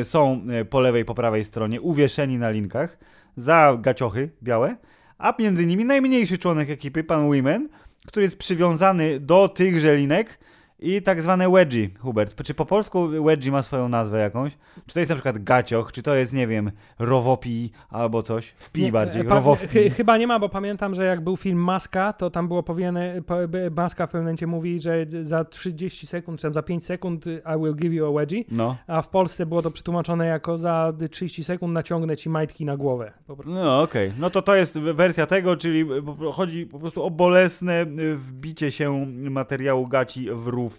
y, 0.00 0.04
są 0.04 0.46
y, 0.60 0.64
po 0.64 0.80
lewej, 0.80 1.04
po 1.04 1.14
prawej 1.14 1.44
stronie 1.44 1.80
uwieszeni 1.80 2.38
na 2.38 2.50
linkach 2.50 2.98
za 3.36 3.78
gaciochy 3.80 4.30
białe, 4.42 4.76
a 5.18 5.34
między 5.38 5.66
nimi 5.66 5.84
najmniejszy 5.84 6.38
członek 6.38 6.70
ekipy, 6.70 7.04
pan 7.04 7.26
Women, 7.26 7.68
który 8.06 8.24
jest 8.24 8.38
przywiązany 8.38 9.20
do 9.20 9.48
tychże 9.48 9.96
linek 9.96 10.38
i 10.84 11.02
tak 11.02 11.22
zwane 11.22 11.50
wedgie, 11.50 11.88
Hubert. 11.98 12.42
Czy 12.42 12.54
po 12.54 12.66
polsku 12.66 13.08
wedgie 13.08 13.50
ma 13.52 13.62
swoją 13.62 13.88
nazwę 13.88 14.18
jakąś? 14.20 14.52
Czy 14.86 14.94
to 14.94 15.00
jest 15.00 15.10
na 15.10 15.16
przykład 15.16 15.38
gacioch, 15.38 15.92
czy 15.92 16.02
to 16.02 16.14
jest, 16.14 16.32
nie 16.32 16.46
wiem, 16.46 16.70
rowopi 16.98 17.70
albo 17.90 18.22
coś? 18.22 18.46
Wpi 18.48 18.82
Nie, 18.82 18.92
bardziej, 18.92 19.22
e, 19.22 19.24
pa- 19.24 19.34
rowowpi. 19.34 19.68
chy- 19.68 19.90
Chyba 19.90 20.16
nie 20.18 20.26
ma, 20.26 20.38
bo 20.38 20.48
pamiętam, 20.48 20.94
że 20.94 21.04
jak 21.04 21.20
był 21.20 21.36
film 21.36 21.58
Maska, 21.58 22.12
to 22.12 22.30
tam 22.30 22.48
było 22.48 22.62
powiedziane, 22.62 23.22
po- 23.26 23.48
b- 23.48 23.70
Maska 23.76 24.06
w 24.06 24.10
pewnym 24.10 24.24
momencie 24.24 24.46
mówi, 24.46 24.80
że 24.80 25.06
za 25.22 25.44
30 25.44 26.06
sekund, 26.06 26.38
czy 26.38 26.42
tam 26.42 26.54
za 26.54 26.62
5 26.62 26.84
sekund 26.86 27.24
I 27.26 27.58
will 27.62 27.74
give 27.76 27.92
you 27.92 28.06
a 28.06 28.12
wedgie. 28.12 28.44
No. 28.50 28.76
A 28.86 29.02
w 29.02 29.08
Polsce 29.08 29.46
było 29.46 29.62
to 29.62 29.70
przetłumaczone 29.70 30.26
jako 30.26 30.58
za 30.58 30.92
30 31.10 31.44
sekund 31.44 31.72
naciągnę 31.72 32.16
ci 32.16 32.28
majtki 32.30 32.64
na 32.64 32.76
głowę. 32.76 33.12
No 33.46 33.82
okej, 33.82 34.12
no 34.20 34.30
to 34.30 34.42
to 34.42 34.54
jest 34.56 34.78
wersja 34.78 35.26
tego, 35.26 35.56
czyli 35.56 35.84
chodzi 36.32 36.66
po 36.66 36.78
prostu 36.78 37.02
o 37.02 37.10
bolesne 37.10 37.82
y, 37.82 38.16
wbicie 38.16 38.70
się 38.70 39.06
materiału 39.30 39.86
gaci 39.86 40.28
w 40.32 40.46
rów 40.46 40.73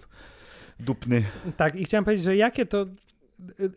dupny. 0.79 1.23
Tak, 1.57 1.75
i 1.75 1.85
chciałem 1.85 2.05
powiedzieć, 2.05 2.25
że 2.25 2.35
jakie 2.35 2.65
to 2.65 2.85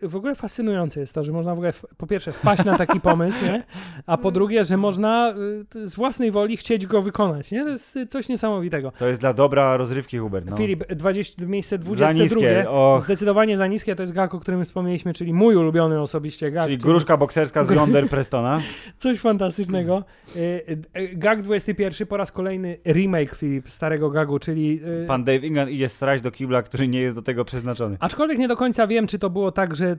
w 0.02 0.16
ogóle 0.16 0.34
fascynujące 0.34 1.00
jest 1.00 1.14
to, 1.14 1.24
że 1.24 1.32
można 1.32 1.54
w 1.54 1.58
ogóle 1.58 1.72
po 1.96 2.06
pierwsze 2.06 2.32
wpaść 2.32 2.64
na 2.64 2.78
taki 2.78 3.00
pomysł, 3.00 3.44
nie? 3.44 3.62
a 4.06 4.16
po 4.16 4.30
drugie, 4.30 4.64
że 4.64 4.76
można 4.76 5.34
y, 5.76 5.88
z 5.88 5.94
własnej 5.94 6.30
woli 6.30 6.56
chcieć 6.56 6.86
go 6.86 7.02
wykonać. 7.02 7.50
Nie? 7.50 7.64
To 7.64 7.70
jest 7.70 7.96
y, 7.96 8.06
coś 8.06 8.28
niesamowitego. 8.28 8.92
To 8.98 9.08
jest 9.08 9.20
dla 9.20 9.32
dobra 9.32 9.76
rozrywki, 9.76 10.18
Hubert. 10.18 10.46
No. 10.50 10.56
Filip, 10.56 10.86
20, 10.86 11.46
miejsce 11.46 11.76
Za 11.76 11.82
22. 11.82 12.22
niskie, 12.22 12.70
och. 12.70 13.00
Zdecydowanie 13.00 13.56
za 13.56 13.66
niskie 13.66 13.96
to 13.96 14.02
jest 14.02 14.12
gag, 14.12 14.34
o 14.34 14.40
którym 14.40 14.64
wspomnieliśmy, 14.64 15.12
czyli 15.12 15.34
mój 15.34 15.56
ulubiony 15.56 16.00
osobiście 16.00 16.50
gag. 16.50 16.64
Czyli 16.64 16.78
gruszka 16.78 17.16
bokserska 17.16 17.64
z 17.64 17.70
Yonder 17.70 18.08
Prestona. 18.08 18.60
Coś 18.96 19.20
fantastycznego. 19.20 20.04
Y, 20.36 20.40
y, 20.40 21.00
y, 21.00 21.16
Gag 21.16 21.42
21 21.42 22.06
po 22.06 22.16
raz 22.16 22.32
kolejny 22.32 22.78
remake 22.86 23.34
Filip 23.34 23.70
starego 23.70 24.10
gagu, 24.10 24.38
czyli. 24.38 24.80
y, 25.04 25.06
Pan 25.06 25.24
Dave 25.24 25.46
England 25.46 25.70
idzie 25.70 25.88
strać 25.88 26.20
do 26.20 26.30
kibla, 26.30 26.62
który 26.62 26.88
nie 26.88 27.00
jest 27.00 27.16
do 27.16 27.22
tego 27.22 27.44
przeznaczony. 27.44 27.96
Aczkolwiek 28.00 28.38
nie 28.38 28.48
do 28.48 28.56
końca 28.56 28.86
wiem, 28.86 29.06
czy 29.06 29.18
to 29.18 29.30
było 29.30 29.47
tak, 29.52 29.76
że 29.76 29.96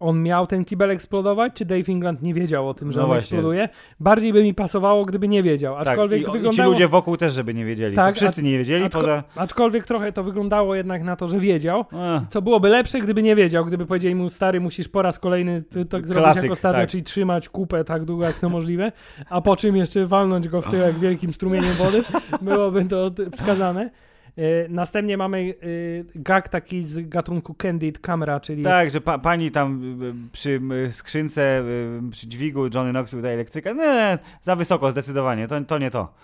on 0.00 0.22
miał 0.22 0.46
ten 0.46 0.64
kibel 0.64 0.90
eksplodować, 0.90 1.52
czy 1.54 1.64
Dave 1.64 1.88
England 1.88 2.22
nie 2.22 2.34
wiedział 2.34 2.68
o 2.68 2.74
tym, 2.74 2.92
że 2.92 2.98
No 3.00 3.04
on 3.04 3.08
właśnie. 3.10 3.36
eksploduje. 3.38 3.68
Bardziej 4.00 4.32
by 4.32 4.42
mi 4.42 4.54
pasowało, 4.54 5.04
gdyby 5.04 5.28
nie 5.28 5.42
wiedział. 5.42 5.76
Aczkolwiek 5.76 6.10
tak, 6.10 6.18
i, 6.20 6.22
i 6.22 6.26
ci 6.26 6.32
wyglądało. 6.38 6.70
ludzie 6.70 6.88
wokół 6.88 7.16
też, 7.16 7.32
żeby 7.32 7.54
nie 7.54 7.64
wiedzieli. 7.64 7.96
Tak, 7.96 8.06
to 8.14 8.20
wszyscy 8.20 8.42
nie 8.42 8.58
wiedzieli, 8.58 8.84
aczko- 8.84 9.00
poza... 9.00 9.24
Aczkolwiek 9.36 9.86
trochę 9.86 10.12
to 10.12 10.22
wyglądało 10.22 10.74
jednak 10.74 11.02
na 11.02 11.16
to, 11.16 11.28
że 11.28 11.38
wiedział. 11.40 11.84
A, 11.92 12.20
Co 12.28 12.42
byłoby 12.42 12.68
lepsze, 12.68 13.00
gdyby 13.00 13.22
nie 13.22 13.34
wiedział, 13.36 13.64
gdyby 13.64 13.86
powiedzieli 13.86 14.14
mu, 14.14 14.30
stary, 14.30 14.60
musisz 14.60 14.88
po 14.88 15.02
raz 15.02 15.18
kolejny 15.18 15.62
t- 15.62 15.84
tak 15.84 16.06
zrobić 16.06 16.24
Klasyk, 16.24 16.42
jak 16.42 16.52
ostatnio, 16.52 16.80
tak. 16.80 16.90
czyli 16.90 17.02
trzymać 17.02 17.48
kupę 17.48 17.84
tak 17.84 18.04
długo 18.04 18.24
jak 18.24 18.38
to 18.38 18.48
możliwe, 18.48 18.92
a 19.30 19.40
po 19.40 19.56
czym 19.56 19.76
jeszcze 19.76 20.06
walnąć 20.06 20.48
go 20.48 20.62
w 20.62 20.70
tyłek 20.70 20.98
wielkim 21.04 21.32
strumieniem 21.32 21.72
wody, 21.72 22.02
byłoby 22.42 22.84
to 22.84 23.10
wskazane. 23.32 23.90
E, 24.38 24.68
Następnie 24.68 25.16
mamy 25.16 25.54
e, 25.62 25.64
gag 26.14 26.48
taki 26.48 26.82
z 26.82 27.08
gatunku 27.08 27.54
Candid 27.54 27.98
Camera, 27.98 28.40
czyli 28.40 28.62
tak, 28.62 28.90
że 28.90 29.00
pa, 29.00 29.18
pani 29.18 29.50
tam 29.50 29.82
y, 30.02 30.14
przy 30.32 30.60
skrzynce, 30.90 31.64
przy 32.10 32.28
dźwigu 32.28 32.68
Johnny 32.74 32.90
Knox 32.90 33.10
tutaj 33.10 33.34
elektryka, 33.34 33.72
nie, 33.72 34.18
za 34.42 34.56
wysoko 34.56 34.90
zdecydowanie, 34.90 35.48
to, 35.48 35.60
to 35.64 35.78
nie 35.78 35.90
to. 35.90 36.14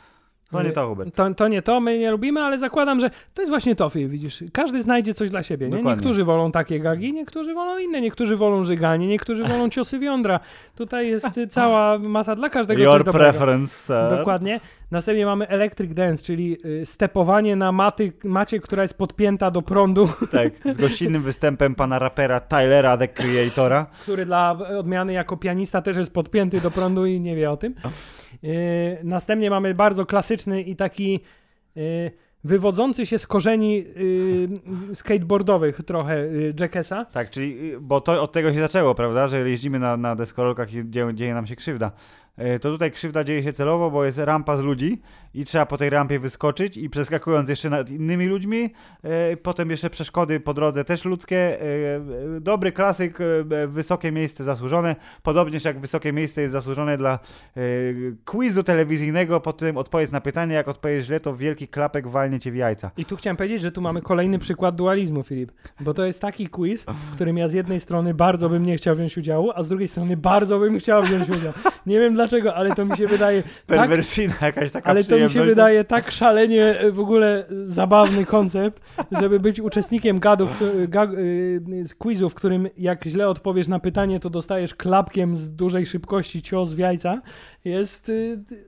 To 0.52 0.62
nie 0.62 0.72
to, 0.72 0.88
Hubert. 0.88 1.16
To, 1.16 1.34
to 1.34 1.48
nie 1.48 1.62
to, 1.62 1.80
my 1.80 1.98
nie 1.98 2.10
lubimy, 2.10 2.40
ale 2.40 2.58
zakładam, 2.58 3.00
że 3.00 3.10
to 3.34 3.42
jest 3.42 3.50
właśnie 3.50 3.76
to, 3.76 3.90
widzisz. 3.90 4.44
Każdy 4.52 4.82
znajdzie 4.82 5.14
coś 5.14 5.30
dla 5.30 5.42
siebie. 5.42 5.68
Nie? 5.68 5.82
Niektórzy 5.82 6.24
wolą 6.24 6.52
takie 6.52 6.80
gagi, 6.80 7.12
niektórzy 7.12 7.54
wolą 7.54 7.78
inne, 7.78 8.00
niektórzy 8.00 8.36
wolą 8.36 8.64
żyganie, 8.64 9.06
niektórzy 9.06 9.44
wolą 9.44 9.70
ciosy 9.70 9.98
w 9.98 10.02
jądra. 10.02 10.40
Tutaj 10.76 11.08
jest 11.08 11.26
cała 11.50 11.98
masa 11.98 12.34
dla 12.36 12.48
każdego 12.48 12.82
Your 12.82 12.92
coś 12.92 13.04
dobrego. 13.04 13.18
preference, 13.30 13.74
sir. 13.86 14.18
Dokładnie. 14.18 14.60
Następnie 14.90 15.26
mamy 15.26 15.48
Electric 15.48 15.94
Dance, 15.94 16.24
czyli 16.24 16.56
y, 16.64 16.86
stepowanie 16.86 17.56
na 17.56 17.72
maty, 17.72 18.12
macie, 18.24 18.60
która 18.60 18.82
jest 18.82 18.98
podpięta 18.98 19.50
do 19.50 19.62
prądu, 19.62 20.08
Tak, 20.30 20.74
z 20.74 20.76
gościnnym 20.76 21.22
występem 21.22 21.74
pana 21.74 21.98
rapera 21.98 22.40
Tylera, 22.40 22.96
The 22.96 23.08
Creatora. 23.08 23.86
który 24.02 24.24
dla 24.24 24.52
odmiany 24.78 25.12
jako 25.12 25.36
pianista 25.36 25.82
też 25.82 25.96
jest 25.96 26.12
podpięty 26.12 26.60
do 26.60 26.70
prądu 26.70 27.06
i 27.06 27.20
nie 27.20 27.36
wie 27.36 27.50
o 27.50 27.56
tym. 27.56 27.74
Y, 28.44 28.98
Następnie 29.04 29.50
mamy 29.50 29.74
bardzo 29.74 30.06
klasyczny 30.06 30.62
i 30.62 30.76
taki 30.76 31.20
y, 31.76 32.10
wywodzący 32.44 33.06
się 33.06 33.18
z 33.18 33.26
korzeni 33.26 33.84
y, 33.96 34.94
skateboardowych 34.94 35.80
trochę 35.86 36.26
Jackessa. 36.60 37.04
Tak, 37.04 37.30
czyli, 37.30 37.72
bo 37.80 38.00
to 38.00 38.22
od 38.22 38.32
tego 38.32 38.52
się 38.52 38.60
zaczęło, 38.60 38.94
prawda, 38.94 39.28
że 39.28 39.48
jeździmy 39.48 39.78
na, 39.78 39.96
na 39.96 40.16
deskorolkach 40.16 40.74
i 40.74 40.90
dzieje 41.14 41.34
nam 41.34 41.46
się 41.46 41.56
krzywda. 41.56 41.92
E, 42.36 42.58
To 42.58 42.70
tutaj 42.70 42.90
krzywda 42.92 43.24
dzieje 43.24 43.42
się 43.42 43.52
celowo, 43.52 43.90
bo 43.90 44.04
jest 44.04 44.18
rampa 44.18 44.56
z 44.56 44.60
ludzi 44.64 45.00
i 45.34 45.44
trzeba 45.44 45.66
po 45.66 45.76
tej 45.76 45.90
rampie 45.90 46.18
wyskoczyć 46.18 46.76
i 46.76 46.90
przeskakując 46.90 47.48
jeszcze 47.48 47.70
nad 47.70 47.90
innymi 47.90 48.26
ludźmi, 48.26 48.70
e, 49.02 49.36
potem 49.36 49.70
jeszcze 49.70 49.90
przeszkody 49.90 50.40
po 50.40 50.54
drodze 50.54 50.84
też 50.84 51.04
ludzkie. 51.04 51.60
e, 51.62 51.64
Dobry 52.40 52.72
klasyk, 52.72 53.18
wysokie 53.68 54.12
miejsce 54.12 54.44
zasłużone, 54.44 54.96
podobnież 55.22 55.64
jak 55.64 55.78
wysokie 55.78 56.12
miejsce 56.12 56.42
jest 56.42 56.52
zasłużone 56.52 56.96
dla 56.96 57.18
quizu 58.24 58.62
telewizyjnego, 58.62 59.40
potem 59.40 59.76
odpowiedz 59.76 60.12
na 60.12 60.20
pytanie, 60.20 60.54
jak 60.54 60.68
odpowiedziesz 60.68 61.06
źle, 61.06 61.20
to 61.20 61.34
wielki 61.36 61.68
klapek 61.68 62.08
walnie 62.08 62.40
cię 62.40 62.50
w 62.52 62.56
jajca. 62.56 62.90
I 62.96 63.04
tu 63.04 63.16
chciałem 63.16 63.36
powiedzieć, 63.36 63.60
że 63.60 63.72
tu 63.72 63.80
mamy 63.80 64.02
kolejny 64.02 64.38
przykład 64.38 64.76
dualizmu, 64.76 65.22
Filip. 65.22 65.52
Bo 65.80 65.94
to 65.94 66.04
jest 66.06 66.20
taki 66.20 66.48
quiz, 66.48 66.84
w 66.84 67.10
którym 67.14 67.36
ja 67.38 67.48
z 67.48 67.52
jednej 67.52 67.80
strony 67.80 68.14
bardzo 68.14 68.48
bym 68.48 68.66
nie 68.66 68.76
chciał 68.76 68.94
wziąć 68.96 69.18
udziału, 69.18 69.50
a 69.54 69.62
z 69.62 69.68
drugiej 69.68 69.88
strony 69.88 70.16
bardzo 70.16 70.58
bym 70.58 70.78
chciał 70.78 71.02
wziąć 71.02 71.28
udział. 71.30 71.52
Nie 71.86 72.00
wiem 72.00 72.14
dlaczego, 72.14 72.23
ale 72.54 72.74
to 72.74 72.84
mi 72.84 72.96
się 72.96 73.06
wydaje 73.06 73.42
tak, 73.66 73.78
Perwersyjna 73.78 74.34
jakaś 74.42 74.70
taka 74.70 74.90
ale 74.90 75.04
to 75.04 75.18
mi 75.18 75.30
się 75.30 75.42
wydaje 75.42 75.84
tak 75.84 76.10
szalenie 76.10 76.78
e, 76.78 76.92
w 76.92 77.00
ogóle 77.00 77.38
e, 77.38 77.44
zabawny 77.66 78.26
koncept, 78.26 78.80
żeby 79.20 79.40
być 79.40 79.60
uczestnikiem 79.60 80.18
gadów, 80.18 80.52
któ- 80.52 80.88
ga, 80.88 81.04
y, 81.04 81.60
z 81.86 81.94
quizu, 81.94 82.30
w 82.30 82.34
którym 82.34 82.68
jak 82.78 83.04
źle 83.04 83.28
odpowiesz 83.28 83.68
na 83.68 83.78
pytanie, 83.78 84.20
to 84.20 84.30
dostajesz 84.30 84.74
klapkiem 84.74 85.36
z 85.36 85.50
dużej 85.50 85.86
szybkości 85.86 86.42
cios 86.42 86.72
w 86.72 86.78
jajca. 86.78 87.22
Jest, 87.64 88.12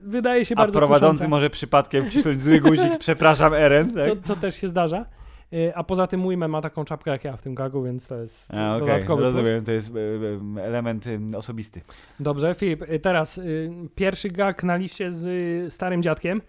wydaje 0.01 0.45
się 0.45 0.55
A 0.55 0.57
bardzo 0.57 0.79
prowadzący 0.79 1.13
kuszące. 1.13 1.27
może 1.27 1.49
przypadkiem 1.49 2.05
wcisnąć 2.05 2.41
zły 2.41 2.59
guzik, 2.59 2.97
przepraszam 2.99 3.53
Eren, 3.53 3.91
tak? 3.91 4.03
co, 4.03 4.15
co 4.21 4.35
też 4.35 4.55
się 4.61 4.67
zdarza. 4.67 5.05
Y, 5.53 5.75
a 5.75 5.83
poza 5.83 6.07
tym 6.07 6.23
Women 6.23 6.51
ma 6.51 6.61
taką 6.61 6.85
czapkę 6.85 7.11
jak 7.11 7.23
ja 7.23 7.37
w 7.37 7.41
tym 7.41 7.55
gagu, 7.55 7.83
więc 7.83 8.07
to 8.07 8.15
jest 8.15 8.53
A, 8.53 8.75
okej, 8.75 8.87
dodatkowy 8.87 9.21
plus. 9.23 9.35
rozumiem, 9.35 9.65
to 9.65 9.71
jest 9.71 9.91
e, 9.95 9.99
e, 10.61 10.63
element 10.63 11.05
osobisty. 11.35 11.81
Dobrze, 12.19 12.55
Filip, 12.55 12.81
y, 12.81 12.99
teraz 12.99 13.37
y, 13.37 13.71
pierwszy 13.95 14.29
gag 14.29 14.63
na 14.63 14.75
liście 14.75 15.11
z 15.11 15.25
y, 15.25 15.71
starym 15.71 16.03
dziadkiem, 16.03 16.41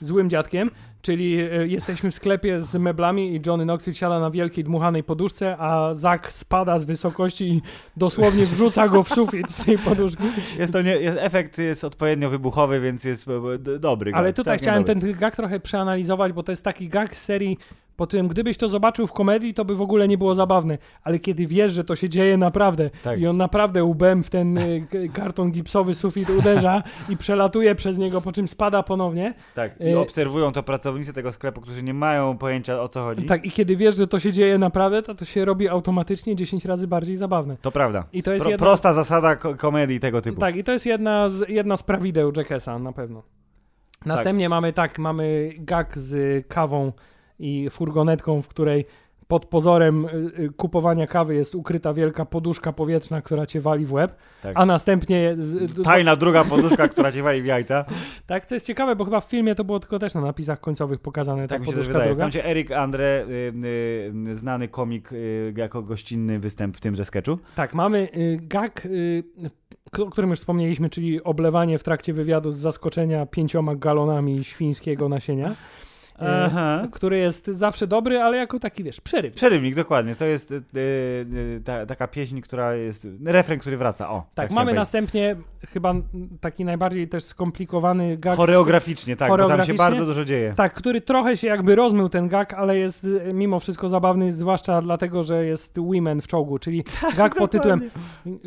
złym 0.00 0.30
dziadkiem, 0.30 0.70
czyli 1.02 1.40
y, 1.40 1.68
jesteśmy 1.68 2.10
w 2.10 2.14
sklepie 2.14 2.60
z 2.60 2.74
meblami 2.74 3.34
i 3.36 3.40
Johnny 3.46 3.64
Knoxville 3.64 3.94
siada 3.94 4.20
na 4.20 4.30
wielkiej 4.30 4.64
dmuchanej 4.64 5.04
poduszce, 5.04 5.56
a 5.58 5.94
Zak 5.94 6.32
spada 6.32 6.78
z 6.78 6.84
wysokości 6.84 7.48
i 7.48 7.62
dosłownie 7.96 8.46
wrzuca 8.46 8.88
go 8.88 9.02
w 9.02 9.08
sufit 9.08 9.50
z 9.50 9.64
tej 9.64 9.78
poduszki. 9.78 10.22
Jest 10.58 10.72
to 10.72 10.82
nie, 10.82 10.96
jest, 10.96 11.18
efekt 11.20 11.58
jest 11.58 11.84
odpowiednio 11.84 12.30
wybuchowy, 12.30 12.80
więc 12.80 13.04
jest 13.04 13.26
dobry. 13.78 14.12
Ale 14.14 14.28
gag, 14.28 14.36
tutaj 14.36 14.58
całkiem 14.58 14.84
chciałem 14.84 14.84
ten 14.84 15.12
gag 15.12 15.36
trochę 15.36 15.60
przeanalizować, 15.60 16.32
bo 16.32 16.42
to 16.42 16.52
jest 16.52 16.64
taki 16.64 16.88
gag 16.88 17.16
z 17.16 17.22
serii 17.22 17.58
po 17.96 18.06
tym, 18.06 18.28
gdybyś 18.28 18.56
to 18.56 18.68
zobaczył 18.68 19.06
w 19.06 19.12
komedii, 19.12 19.54
to 19.54 19.64
by 19.64 19.74
w 19.76 19.80
ogóle 19.82 20.08
nie 20.08 20.18
było 20.18 20.34
zabawne, 20.34 20.78
ale 21.02 21.18
kiedy 21.18 21.46
wiesz, 21.46 21.72
że 21.72 21.84
to 21.84 21.96
się 21.96 22.08
dzieje 22.08 22.36
naprawdę 22.36 22.90
Tak. 23.02 23.20
i 23.20 23.26
on 23.26 23.36
naprawdę 23.36 23.84
łbem 23.84 24.22
w 24.22 24.30
ten 24.30 24.58
y, 24.58 24.86
karton 25.14 25.50
gipsowy 25.50 25.94
sufit 25.94 26.30
uderza 26.30 26.82
i 27.08 27.16
przelatuje 27.16 27.74
przez 27.74 27.98
niego, 27.98 28.20
po 28.20 28.32
czym 28.32 28.48
spada 28.48 28.82
ponownie, 28.82 29.34
Tak, 29.54 29.80
i 29.80 29.88
e, 29.88 29.98
obserwują 30.00 30.52
to 30.52 30.62
pracownicy 30.62 31.12
tego 31.12 31.32
sklepu, 31.32 31.60
którzy 31.60 31.82
nie 31.82 31.94
mają 31.94 32.38
pojęcia 32.38 32.80
o 32.80 32.88
co 32.88 33.02
chodzi. 33.04 33.26
tak 33.26 33.44
i 33.44 33.50
kiedy 33.50 33.76
wiesz, 33.76 33.96
że 33.96 34.06
to 34.06 34.18
się 34.18 34.32
dzieje 34.32 34.58
naprawdę, 34.58 35.02
to 35.02 35.14
to 35.14 35.24
się 35.24 35.44
robi 35.44 35.68
automatycznie 35.68 36.36
10 36.36 36.64
razy 36.64 36.86
bardziej 36.88 37.16
zabawne. 37.16 37.56
To 37.62 37.72
prawda. 37.72 38.04
I 38.12 38.22
to 38.22 38.32
jest 38.32 38.42
Pro, 38.44 38.50
jedna, 38.50 38.66
Prosta 38.66 38.92
zasada 38.92 39.36
ko- 39.36 39.54
komedii 39.54 40.00
tego 40.00 40.22
typu. 40.22 40.40
tak, 40.40 40.56
i 40.56 40.64
to 40.64 40.72
jest 40.72 40.86
jedna 40.86 41.28
z, 41.28 41.48
jedna 41.48 41.76
z 41.76 41.82
prawideł 41.82 42.32
Jackessa 42.36 42.78
na 42.78 42.92
pewno. 42.92 43.22
Następnie 44.06 44.48
mamy 44.48 44.72
tak, 44.72 44.98
mamy 44.98 45.50
gag 45.58 45.98
z 45.98 46.44
kawą 46.48 46.92
i 47.38 47.70
furgonetką, 47.70 48.42
w 48.42 48.48
której 48.48 48.84
pod 49.28 49.46
pozorem 49.46 50.04
y, 50.04 50.08
y, 50.42 50.50
kupowania 50.56 51.06
kawy 51.06 51.34
jest 51.34 51.54
ukryta 51.54 51.94
wielka 51.94 52.24
poduszka 52.24 52.72
powietrzna, 52.72 53.22
która 53.22 53.46
cię 53.46 53.60
wali 53.60 53.86
w 53.86 53.92
łeb, 53.92 54.16
Tak. 54.42 54.52
a 54.56 54.66
następnie 54.66 55.36
y, 55.76 55.80
y, 55.80 55.84
Tajna 55.84 56.16
druga 56.16 56.44
poduszka, 56.44 56.88
która 56.92 57.12
ci 57.12 57.22
wali 57.22 57.42
w 57.42 57.46
jajca. 57.46 57.84
tak, 58.26 58.44
co 58.44 58.54
jest 58.54 58.66
ciekawe, 58.66 58.96
bo 58.96 59.04
chyba 59.04 59.20
w 59.20 59.24
filmie 59.24 59.54
to 59.54 59.64
było 59.64 59.80
tylko 59.80 59.98
też 59.98 60.14
na 60.14 60.20
napisach 60.20 60.60
końcowych 60.60 61.00
pokazane, 61.00 61.42
ta 61.42 61.48
Tak 61.48 61.60
mi 61.60 61.66
się 61.66 61.72
też 61.72 61.76
poduszka 61.78 61.92
wydaje. 61.92 62.10
druga. 62.10 62.24
Tam 62.24 62.30
cię 62.32 62.46
Erik 62.46 62.72
Andre, 62.72 63.24
y, 63.28 63.52
y, 64.30 64.36
znany 64.36 64.68
komik, 64.68 65.12
y, 65.12 65.54
jako 65.56 65.82
gościnny 65.82 66.38
występ 66.38 66.76
w 66.76 66.80
tymże 66.80 67.04
sketchu. 67.04 67.38
Tak, 67.54 67.74
mamy 67.74 68.08
y, 68.16 68.38
gag, 68.42 68.86
y, 68.86 69.24
o 69.98 70.06
którym 70.10 70.30
już 70.30 70.38
wspomnieliśmy, 70.38 70.90
czyli 70.90 71.22
oblewanie 71.24 71.78
w 71.78 71.82
trakcie 71.82 72.12
wywiadu 72.12 72.50
z 72.50 72.56
zaskoczenia 72.56 73.26
pięcioma 73.26 73.74
galonami 73.76 74.44
świńskiego 74.44 75.08
nasienia. 75.08 75.54
E, 76.22 76.44
Aha. 76.44 76.88
który 76.92 77.18
jest 77.18 77.46
zawsze 77.46 77.86
dobry, 77.86 78.18
ale 78.18 78.36
jako 78.36 78.58
taki, 78.58 78.84
wiesz, 78.84 79.00
przeryw. 79.00 79.34
Przerywnik, 79.34 79.74
dokładnie. 79.74 80.16
To 80.16 80.24
jest 80.24 80.50
y, 80.52 80.62
y, 80.76 81.60
ta, 81.64 81.86
taka 81.86 82.06
pieśń, 82.08 82.40
która 82.40 82.74
jest. 82.74 83.08
Refren, 83.24 83.58
który 83.58 83.76
wraca. 83.76 84.10
O, 84.10 84.24
Tak, 84.34 84.46
chciałem 84.46 84.54
mamy 84.54 84.64
powiedzieć. 84.64 84.78
następnie 84.78 85.36
chyba 85.72 85.94
taki 86.40 86.64
najbardziej 86.64 87.08
też 87.08 87.24
skomplikowany 87.24 88.16
gag. 88.16 88.36
Choreograficznie, 88.36 89.16
tak, 89.16 89.28
bo 89.28 89.36
tam 89.36 89.44
się 89.46 89.48
choreograficznie? 89.48 89.78
bardzo 89.78 90.06
dużo 90.06 90.24
dzieje. 90.24 90.52
Tak, 90.56 90.74
który 90.74 91.00
trochę 91.00 91.36
się 91.36 91.46
jakby 91.46 91.74
rozmył 91.74 92.08
ten 92.08 92.28
gag, 92.28 92.54
ale 92.54 92.78
jest 92.78 93.06
mimo 93.34 93.60
wszystko 93.60 93.88
zabawny, 93.88 94.32
zwłaszcza 94.32 94.82
dlatego, 94.82 95.22
że 95.22 95.44
jest 95.44 95.78
women 95.80 96.20
w 96.20 96.26
czołgu, 96.26 96.58
czyli 96.58 96.84
gag 97.16 97.34
pod 97.34 97.50
tytułem 97.50 97.90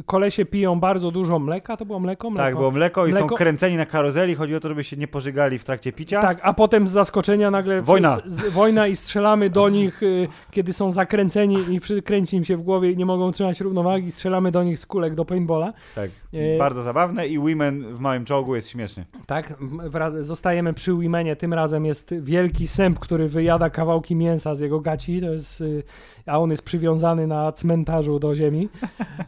Kolesie 0.06 0.46
piją 0.46 0.80
bardzo 0.80 1.12
dużo 1.12 1.40
mleka, 1.40 1.78
to 1.78 1.86
było 1.86 2.00
mleko? 2.00 2.30
mleko. 2.30 2.44
Tak, 2.44 2.56
było 2.56 2.72
mleko 2.72 3.08
i 3.08 3.14
są 3.14 3.20
Mleko- 3.28 3.36
kręceni 3.38 3.78
na 3.78 3.86
karuzeli. 3.86 4.36
Chodzi 4.36 4.56
o 4.56 4.60
to, 4.60 4.68
żeby 4.70 4.84
się 4.84 4.98
nie 4.98 5.08
pożygali 5.08 5.60
w 5.60 5.64
trakcie 5.64 5.92
picia. 5.92 6.22
Tak, 6.22 6.40
a 6.42 6.54
potem 6.54 6.88
z 6.88 6.92
zaskoczenia 6.92 7.52
nagle 7.60 7.82
Wojna. 7.82 8.18
Z, 8.26 8.50
wojna 8.54 8.88
i 8.88 8.96
strzelamy 8.96 9.50
do 9.50 9.70
nich, 9.70 10.04
y, 10.04 10.28
kiedy 10.52 10.74
są 10.74 10.92
zakręceni 10.92 11.58
i 11.74 11.80
wszy- 11.80 12.02
kręci 12.02 12.38
im 12.38 12.44
się 12.44 12.58
w 12.58 12.62
głowie 12.62 12.92
i 12.92 12.98
nie 12.98 13.06
mogą 13.06 13.32
trzymać 13.32 13.62
równowagi, 13.62 14.12
strzelamy 14.12 14.52
do 14.52 14.64
nich 14.64 14.80
z 14.80 14.86
kulek 14.86 15.16
do 15.16 15.26
paintballa. 15.26 15.74
Tak. 15.96 16.12
E, 16.34 16.58
Bardzo 16.58 16.84
zabawne 16.84 17.28
i 17.28 17.40
Women 17.40 17.96
w 17.96 18.00
małym 18.00 18.26
czołgu 18.26 18.56
jest 18.56 18.70
śmieszny. 18.70 19.06
Tak, 19.26 19.54
wraz, 19.90 20.14
zostajemy 20.26 20.74
przy 20.74 20.98
Wimenie. 20.98 21.36
Tym 21.36 21.54
razem 21.54 21.86
jest 21.86 22.14
wielki 22.22 22.68
sęp, 22.68 23.00
który 23.00 23.28
wyjada 23.28 23.70
kawałki 23.70 24.16
mięsa 24.16 24.56
z 24.56 24.60
jego 24.60 24.80
gaci, 24.80 25.22
to 25.22 25.32
jest, 25.34 25.62
y, 25.62 25.84
a 26.26 26.40
on 26.40 26.52
jest 26.52 26.64
przywiązany 26.64 27.28
na 27.28 27.52
cmentarzu 27.52 28.20
do 28.20 28.36
ziemi. 28.36 28.70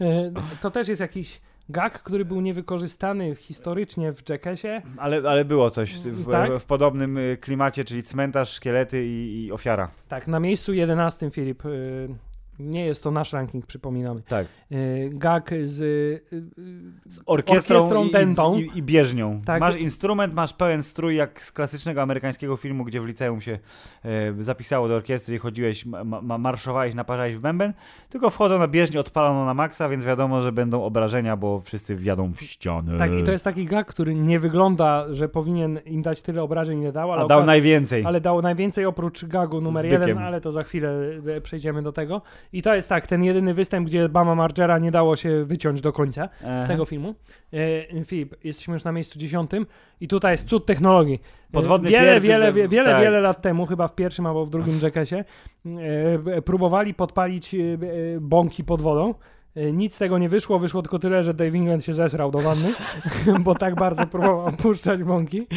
Y, 0.02 0.32
To 0.62 0.72
też 0.72 0.88
jest 0.88 1.02
jakiś 1.02 1.42
gag, 1.72 2.04
który 2.04 2.26
był 2.26 2.42
niewykorzystany 2.42 3.36
historycznie 3.36 4.14
w 4.14 4.30
Jackassie. 4.30 4.82
Ale, 4.98 5.30
ale 5.30 5.46
było 5.46 5.70
coś 5.70 5.94
w, 5.94 6.32
Tak? 6.32 6.52
w, 6.52 6.60
w 6.60 6.66
podobnym 6.66 7.18
y, 7.18 7.38
klimacie, 7.42 7.86
czyli 7.86 8.04
cmentarz, 8.04 8.50
szkielety 8.54 9.06
i, 9.06 9.46
i 9.46 9.52
ofiara. 9.52 9.92
Tak, 10.08 10.28
na 10.28 10.40
miejscu 10.40 10.74
11, 10.74 11.32
Filip. 11.32 11.66
y, 11.66 12.10
Nie 12.62 12.86
jest 12.86 13.04
to 13.04 13.12
nasz 13.12 13.34
ranking, 13.34 13.66
przypominamy. 13.66 14.22
Tak. 14.28 14.48
Y, 14.72 15.10
Gag 15.14 15.52
z. 15.64 15.82
y, 15.82 16.22
Z 17.10 17.20
orkiestrą, 17.26 17.80
Orkiestrą 17.80 18.56
i, 18.58 18.62
i, 18.62 18.78
i 18.78 18.84
bieżnią. 18.84 19.42
Tak. 19.46 19.60
Masz 19.60 19.76
instrument, 19.76 20.34
masz 20.34 20.54
pełen 20.54 20.84
strój 20.84 21.16
jak 21.16 21.46
z 21.46 21.52
klasycznego 21.52 22.02
amerykańskiego 22.02 22.58
filmu, 22.58 22.84
gdzie 22.84 23.02
w 23.02 23.06
liceum 23.06 23.42
się 23.42 23.60
e, 24.06 24.44
zapisało 24.44 24.88
do 24.88 24.96
orkiestry 24.96 25.36
i 25.36 25.38
chodziłeś, 25.38 25.86
ma, 25.86 26.04
ma, 26.04 26.38
marszowałeś, 26.38 26.96
naparzałeś 26.96 27.36
w 27.36 27.40
bęben, 27.40 27.74
tylko 28.10 28.30
wchodzą 28.30 28.60
na 28.60 28.68
bieżnię 28.68 29.00
odpalono 29.00 29.46
na 29.46 29.54
maksa, 29.54 29.90
więc 29.90 30.06
wiadomo, 30.06 30.42
że 30.42 30.52
będą 30.52 30.84
obrażenia, 30.84 31.38
bo 31.38 31.60
wszyscy 31.60 31.96
wjadą 31.96 32.34
w 32.34 32.42
ścianę. 32.42 32.98
tak, 32.98 33.12
i 33.12 33.24
to 33.24 33.32
jest 33.32 33.44
taki 33.44 33.66
gag, 33.66 33.88
który 33.88 34.16
nie 34.16 34.40
wygląda, 34.40 35.06
że 35.14 35.30
powinien 35.30 35.80
im 35.86 36.02
dać 36.02 36.22
tyle 36.22 36.44
obrażeń, 36.44 36.82
ile 36.82 36.92
dał, 36.92 37.12
ale 37.12 37.24
A 37.24 37.28
dał 37.28 37.46
najwięcej. 37.46 38.06
Ale 38.06 38.22
dało 38.22 38.42
najwięcej 38.42 38.86
oprócz 38.86 39.26
gagu 39.26 39.62
numer 39.62 39.86
jeden, 39.86 40.18
ale 40.18 40.42
to 40.42 40.52
za 40.52 40.64
chwilę 40.64 41.00
e, 41.38 41.42
przejdziemy 41.42 41.82
do 41.82 41.92
tego. 41.92 42.22
I 42.54 42.62
to 42.62 42.76
jest 42.76 42.90
tak, 42.90 43.08
ten 43.08 43.24
jedyny 43.24 43.54
występ, 43.54 43.88
gdzie 43.88 44.10
Bama 44.10 44.36
Margera 44.36 44.80
nie 44.80 44.92
dało 44.92 45.16
się 45.16 45.46
wyciąć 45.46 45.82
do 45.82 45.94
końca 45.94 46.30
z 46.42 46.44
Aha. 46.46 46.68
tego 46.68 46.86
filmu. 46.86 47.16
E, 47.54 48.04
Filip, 48.06 48.36
jesteśmy 48.44 48.74
już 48.74 48.84
na 48.84 48.92
miejscu 48.92 49.20
dziesiątym 49.20 49.66
i 50.02 50.08
tutaj 50.08 50.34
jest 50.34 50.48
cud 50.48 50.66
technologii. 50.66 51.22
E, 51.50 51.52
Podwodny 51.52 51.90
wiele, 51.90 52.22
wiele, 52.22 52.54
wie, 52.54 52.68
wiele, 52.68 52.90
tak. 52.92 53.02
wiele 53.02 53.22
lat 53.22 53.42
temu, 53.42 53.66
chyba 53.66 53.88
w 53.88 53.96
pierwszym 53.96 54.26
albo 54.26 54.46
w 54.46 54.50
drugim 54.50 54.80
Jackassie, 54.82 55.16
e, 55.16 56.42
próbowali 56.42 56.94
podpalić 56.94 57.56
e, 57.56 57.58
e, 57.58 57.78
bąki 58.22 58.64
pod 58.64 58.82
wodą. 58.82 59.14
E, 59.56 59.72
Nic 59.72 59.96
z 59.96 59.98
tego 59.98 60.18
nie 60.18 60.30
wyszło, 60.30 60.60
wyszło 60.60 60.82
tylko 60.82 61.00
tyle, 61.00 61.24
że 61.24 61.34
Dave 61.34 61.56
England 61.56 61.86
się 61.86 61.94
zesrał 61.94 62.32
do 62.32 62.40
wanny, 62.40 62.74
bo 63.46 63.56
tak 63.56 63.76
bardzo 63.76 64.08
próbował 64.08 64.52
puszczać 64.52 65.04
bąki. 65.04 65.48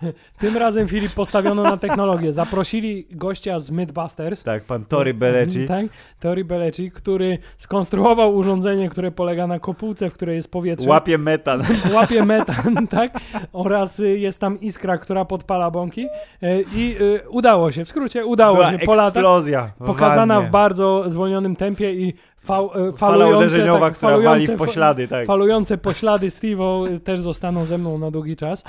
Tym 0.38 0.56
razem 0.56 0.88
Filip 0.88 1.14
postawiono 1.14 1.62
na 1.62 1.76
technologię. 1.76 2.32
Zaprosili 2.32 3.06
gościa 3.10 3.58
z 3.58 3.70
Mythbusters. 3.70 4.42
Tak, 4.42 4.64
pan 4.64 4.84
Tory 4.84 5.14
Belleci. 5.14 5.66
Tak, 5.66 5.86
Tory 6.20 6.44
Belleci, 6.44 6.90
który 6.90 7.38
skonstruował 7.56 8.36
urządzenie, 8.36 8.88
które 8.88 9.10
polega 9.10 9.46
na 9.46 9.58
kopułce, 9.58 10.10
w 10.10 10.14
której 10.14 10.36
jest 10.36 10.50
powietrze. 10.50 10.88
Łapie 10.88 11.18
metan. 11.18 11.62
łapie 11.94 12.24
metan, 12.24 12.86
tak? 12.86 13.12
Oraz 13.52 14.00
y, 14.00 14.18
jest 14.18 14.40
tam 14.40 14.60
iskra, 14.60 14.98
która 14.98 15.24
podpala 15.24 15.70
bąki. 15.70 16.06
Y, 16.42 16.64
I 16.74 16.96
y, 17.00 17.30
udało 17.30 17.72
się, 17.72 17.84
w 17.84 17.88
skrócie 17.88 18.26
udało 18.26 18.56
Była 18.56 18.70
się 18.70 18.78
po 18.78 19.08
eksplozja. 19.08 19.70
Pokazana 19.86 20.40
w 20.40 20.50
bardzo 20.50 21.10
zwolnionym 21.10 21.56
tempie 21.56 21.94
i 21.94 22.14
fał, 22.46 22.66
y, 22.66 22.92
Fala 22.92 22.92
falujące, 23.12 23.36
uderzeniowa, 23.36 23.80
tak, 23.86 23.94
która 23.94 24.10
wali 24.12 24.24
falujące, 24.24 24.56
w 24.56 24.58
poślady, 24.58 25.08
tak. 25.08 25.26
falujące 25.26 25.78
poślady 25.78 26.28
Steve'o 26.28 26.88
y, 26.90 27.00
też 27.00 27.20
zostaną 27.20 27.66
ze 27.66 27.78
mną 27.78 27.98
na 27.98 28.10
długi 28.10 28.36
czas. 28.36 28.64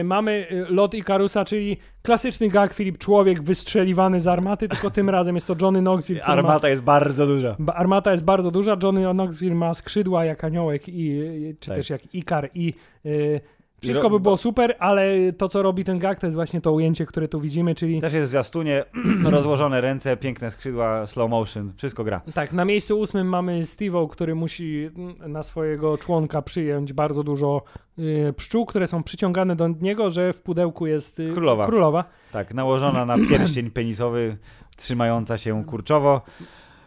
Y, 0.00 0.04
Mamy 0.04 0.46
y, 0.52 0.66
lot 0.68 0.94
Ikarusa, 0.94 1.44
czyli 1.44 1.76
klasyczny 2.02 2.48
gag 2.48 2.72
Filip 2.74 2.98
Człowiek 2.98 3.42
wystrzeliwany 3.42 4.20
z 4.20 4.26
armaty, 4.26 4.68
tylko 4.68 4.90
tym 4.90 5.10
razem 5.10 5.34
jest 5.34 5.46
to 5.46 5.54
Johnny 5.60 5.80
Knoxville. 5.80 6.20
który 6.20 6.42
ma- 6.42 6.48
Armata 6.48 6.68
jest 6.68 6.82
bardzo 6.82 7.26
duża. 7.26 7.56
Armata 7.74 8.12
jest 8.12 8.24
bardzo 8.24 8.50
duża. 8.50 8.76
Johnny 8.82 9.12
Knoxville 9.12 9.54
ma 9.54 9.74
skrzydła 9.74 10.24
jak 10.24 10.44
aniołek, 10.44 10.88
i, 10.88 10.92
i- 11.08 11.56
czy 11.60 11.68
Tak. 11.68 11.76
też 11.78 11.90
jak 11.90 12.14
Ikar 12.14 12.50
i 12.54 12.74
y, 13.06 13.40
wszystko 13.82 14.10
by 14.10 14.20
było 14.20 14.36
super, 14.36 14.76
ale 14.78 15.32
to, 15.32 15.48
co 15.48 15.62
robi 15.62 15.84
ten 15.84 15.98
gag, 15.98 16.18
to 16.20 16.26
jest 16.26 16.36
właśnie 16.36 16.60
to 16.60 16.72
ujęcie, 16.72 17.06
które 17.06 17.28
tu 17.28 17.40
widzimy, 17.40 17.74
czyli 17.74 18.00
Też 18.00 18.12
jest 18.12 18.28
w 18.28 18.30
zwiastunie 18.30 18.84
rozłożone 19.24 19.80
ręce, 19.80 20.16
piękne 20.16 20.50
skrzydła, 20.50 21.06
slow 21.06 21.30
motion, 21.30 21.72
wszystko 21.76 22.04
gra. 22.04 22.20
tak, 22.34 22.52
na 22.52 22.64
miejscu 22.64 23.00
ósmym 23.00 23.28
mamy 23.28 23.60
Steve'o, 23.60 24.08
który 24.08 24.34
musi 24.34 24.90
na 25.26 25.42
swojego 25.42 25.98
członka 25.98 26.42
przyjąć 26.42 26.92
bardzo 26.92 27.22
dużo 27.22 27.62
y, 27.98 28.32
pszczół, 28.36 28.66
które 28.66 28.86
są 28.86 29.02
przyciągane 29.02 29.56
do 29.56 29.68
niego, 29.68 30.10
że 30.10 30.32
w 30.32 30.40
pudełku 30.42 30.86
jest 30.86 31.20
y, 31.20 31.30
Królowa. 31.32 31.66
królowa. 31.66 32.04
Tak, 32.32 32.54
nałożona 32.54 33.04
na 33.06 33.16
pierścień 33.28 33.70
penisowy, 33.78 34.36
trzymająca 34.76 35.38
się 35.38 35.64
kurczowo. 35.64 36.20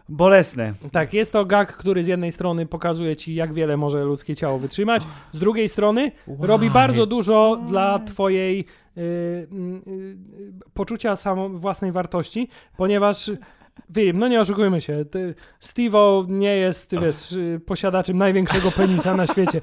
Bolesne. 0.09 0.73
Tak, 0.91 1.13
jest 1.13 1.33
to 1.33 1.45
gag, 1.45 1.77
który 1.77 2.03
z 2.03 2.07
jednej 2.07 2.31
strony 2.31 2.65
pokazuje 2.65 3.15
ci, 3.15 3.35
jak 3.35 3.53
wiele 3.53 3.77
może 3.77 4.03
ludzkie 4.03 4.35
ciało 4.35 4.59
wytrzymać, 4.59 5.03
z 5.31 5.39
drugiej 5.39 5.69
strony 5.69 6.11
robi 6.39 6.69
bardzo 6.69 7.05
dużo 7.05 7.61
dla 7.67 7.99
twojej 7.99 8.59
y, 8.59 9.01
y, 9.01 9.47
y, 9.87 10.17
poczucia 10.73 11.15
samo, 11.15 11.49
własnej 11.49 11.91
wartości, 11.91 12.49
ponieważ 12.77 13.31
Film, 13.95 14.19
no 14.19 14.27
nie 14.27 14.39
oszukujmy 14.39 14.81
się. 14.81 15.05
Steve'o 15.61 16.29
nie 16.29 16.57
jest, 16.57 16.95
wiesz, 17.01 17.35
posiadaczem 17.65 18.17
największego 18.17 18.71
penisa 18.71 19.15
na 19.15 19.27
świecie. 19.27 19.61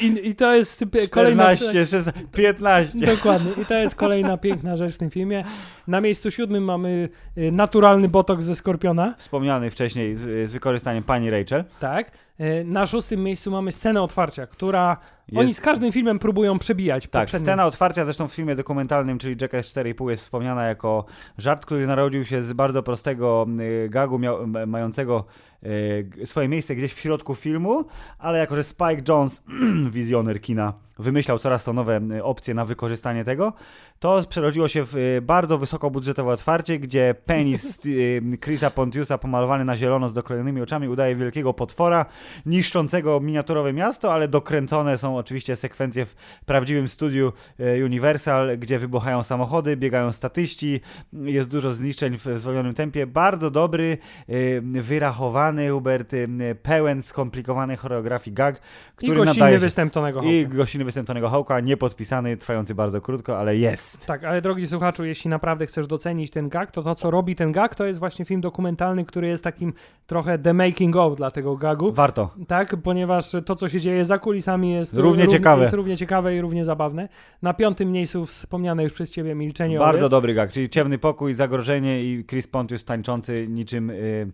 I, 0.00 0.28
i 0.28 0.34
to 0.34 0.54
jest 0.54 0.84
kolejna... 1.10 1.56
14, 1.56 1.86
16, 1.86 2.12
15. 2.32 3.06
Dokładnie. 3.06 3.52
I 3.62 3.66
to 3.66 3.74
jest 3.74 3.94
kolejna 3.94 4.36
piękna 4.36 4.76
rzecz 4.76 4.94
w 4.94 4.98
tym 4.98 5.10
filmie. 5.10 5.44
Na 5.86 6.00
miejscu 6.00 6.30
siódmym 6.30 6.64
mamy 6.64 7.08
y, 7.38 7.52
naturalny 7.52 8.08
botok 8.08 8.42
ze 8.42 8.54
Skorpiona. 8.54 9.14
Wspomniany 9.18 9.70
wcześniej 9.70 10.16
z 10.16 10.52
wykorzystaniem 10.52 11.02
pani 11.02 11.30
Rachel. 11.30 11.64
Tak. 11.80 12.10
Y, 12.40 12.64
na 12.64 12.86
szóstym 12.86 13.22
miejscu 13.22 13.50
mamy 13.50 13.72
scenę 13.72 14.02
otwarcia, 14.02 14.46
która 14.46 14.96
jest... 15.28 15.40
Oni 15.40 15.54
z 15.54 15.60
każdym 15.60 15.92
filmem 15.92 16.18
próbują 16.18 16.58
przebijać. 16.58 17.02
Tak, 17.06 17.22
poprzednim. 17.22 17.46
scena 17.46 17.66
otwarcia 17.66 18.04
zresztą 18.04 18.28
w 18.28 18.32
filmie 18.34 18.54
dokumentalnym, 18.54 19.18
czyli 19.18 19.36
Jackass 19.40 19.66
4,5 19.66 20.10
jest 20.10 20.22
wspomniana 20.22 20.64
jako 20.64 21.04
żart, 21.38 21.66
który 21.66 21.86
narodził 21.86 22.24
się 22.24 22.42
z 22.42 22.52
bardzo 22.52 22.82
prostego 22.82 23.46
y, 23.60 23.88
gagu 23.88 24.18
mia- 24.18 24.66
mającego 24.66 25.24
swoje 26.24 26.48
miejsce 26.48 26.74
gdzieś 26.74 26.94
w 26.94 27.00
środku 27.00 27.34
filmu, 27.34 27.84
ale 28.18 28.38
jako, 28.38 28.56
że 28.56 28.64
Spike 28.64 29.02
Jones, 29.08 29.42
wizjoner 29.92 30.40
kina, 30.40 30.72
wymyślał 30.98 31.38
coraz 31.38 31.64
to 31.64 31.72
nowe 31.72 32.00
y, 32.12 32.24
opcje 32.24 32.54
na 32.54 32.64
wykorzystanie 32.64 33.24
tego, 33.24 33.52
to 33.98 34.22
przerodziło 34.28 34.68
się 34.68 34.82
w 34.86 35.20
bardzo 35.22 35.58
wysokobudżetowe 35.58 36.32
otwarcie, 36.32 36.78
gdzie 36.78 37.14
penis 37.26 37.80
Chrisa 38.44 38.70
Pontiusa 38.70 39.18
pomalowany 39.18 39.64
na 39.64 39.76
zielono 39.76 40.08
z 40.08 40.14
doklejonymi 40.14 40.60
oczami 40.60 40.88
udaje 40.88 41.16
wielkiego 41.16 41.54
potwora, 41.54 42.06
niszczącego 42.46 43.20
miniaturowe 43.20 43.72
miasto, 43.72 44.12
ale 44.14 44.28
dokręcone 44.28 44.98
są 44.98 45.16
oczywiście 45.16 45.56
sekwencje 45.56 46.06
w 46.06 46.14
prawdziwym 46.46 46.88
studiu 46.88 47.32
Universal, 47.84 48.58
gdzie 48.58 48.78
wybuchają 48.78 49.22
samochody, 49.22 49.76
biegają 49.76 50.12
statyści, 50.12 50.80
jest 51.12 51.50
dużo 51.50 51.72
zniszczeń 51.72 52.18
w 52.18 52.26
zwolnionym 52.36 52.74
tempie. 52.74 53.06
Bardzo 53.06 53.50
dobry, 53.50 53.98
e, 54.28 54.32
wyrachowany 55.50 55.70
Hubert, 55.70 56.12
pełen 56.62 57.02
skomplikowanej 57.02 57.76
choreografii 57.76 58.34
gag, 58.34 58.60
który 58.96 59.12
I 59.12 59.16
gościnny 59.16 59.40
nadaje... 59.40 59.58
występ 59.58 59.92
Tonego 59.92 60.22
I 60.22 60.46
gościnny 60.46 60.84
występ 60.84 61.06
Tonego 61.06 61.46
niepodpisany, 61.62 62.36
trwający 62.36 62.74
bardzo 62.74 63.00
krótko, 63.00 63.38
ale 63.38 63.56
jest. 63.56 64.06
Tak, 64.06 64.24
ale 64.24 64.40
drogi 64.40 64.66
słuchaczu, 64.66 65.04
jeśli 65.04 65.30
naprawdę 65.30 65.66
chcesz 65.66 65.86
docenić 65.86 66.30
ten 66.30 66.48
gag, 66.48 66.70
to 66.70 66.82
to, 66.82 66.94
co 66.94 67.10
robi 67.10 67.36
ten 67.36 67.52
gag, 67.52 67.74
to 67.74 67.86
jest 67.86 67.98
właśnie 68.00 68.24
film 68.24 68.40
dokumentalny, 68.40 69.04
który 69.04 69.28
jest 69.28 69.44
takim 69.44 69.72
trochę 70.06 70.38
the 70.38 70.54
making 70.54 70.96
of 70.96 71.16
dla 71.16 71.30
tego 71.30 71.56
gagu. 71.56 71.92
Warto. 71.92 72.30
Tak, 72.48 72.76
ponieważ 72.82 73.32
to, 73.46 73.56
co 73.56 73.68
się 73.68 73.80
dzieje 73.80 74.04
za 74.04 74.18
kulisami 74.18 74.72
jest 74.72 74.94
równie 74.94 75.28
ciekawe. 75.28 75.62
Jest 75.62 75.74
równie 75.74 75.96
ciekawe 75.96 76.36
i 76.36 76.40
równie 76.40 76.64
zabawne. 76.64 77.08
Na 77.42 77.54
piątym 77.54 77.92
miejscu 77.92 78.26
wspomniane 78.26 78.84
już 78.84 78.92
przez 78.92 79.10
ciebie 79.10 79.34
milczenie 79.34 79.78
Bardzo 79.78 79.98
owiec. 79.98 80.10
dobry 80.10 80.34
gag, 80.34 80.52
czyli 80.52 80.68
ciemny 80.68 80.98
pokój, 80.98 81.34
zagrożenie 81.34 82.04
i 82.04 82.24
Chris 82.24 82.46
Pontius 82.46 82.84
tańczący 82.84 83.48
niczym, 83.48 83.90
y, 83.90 84.26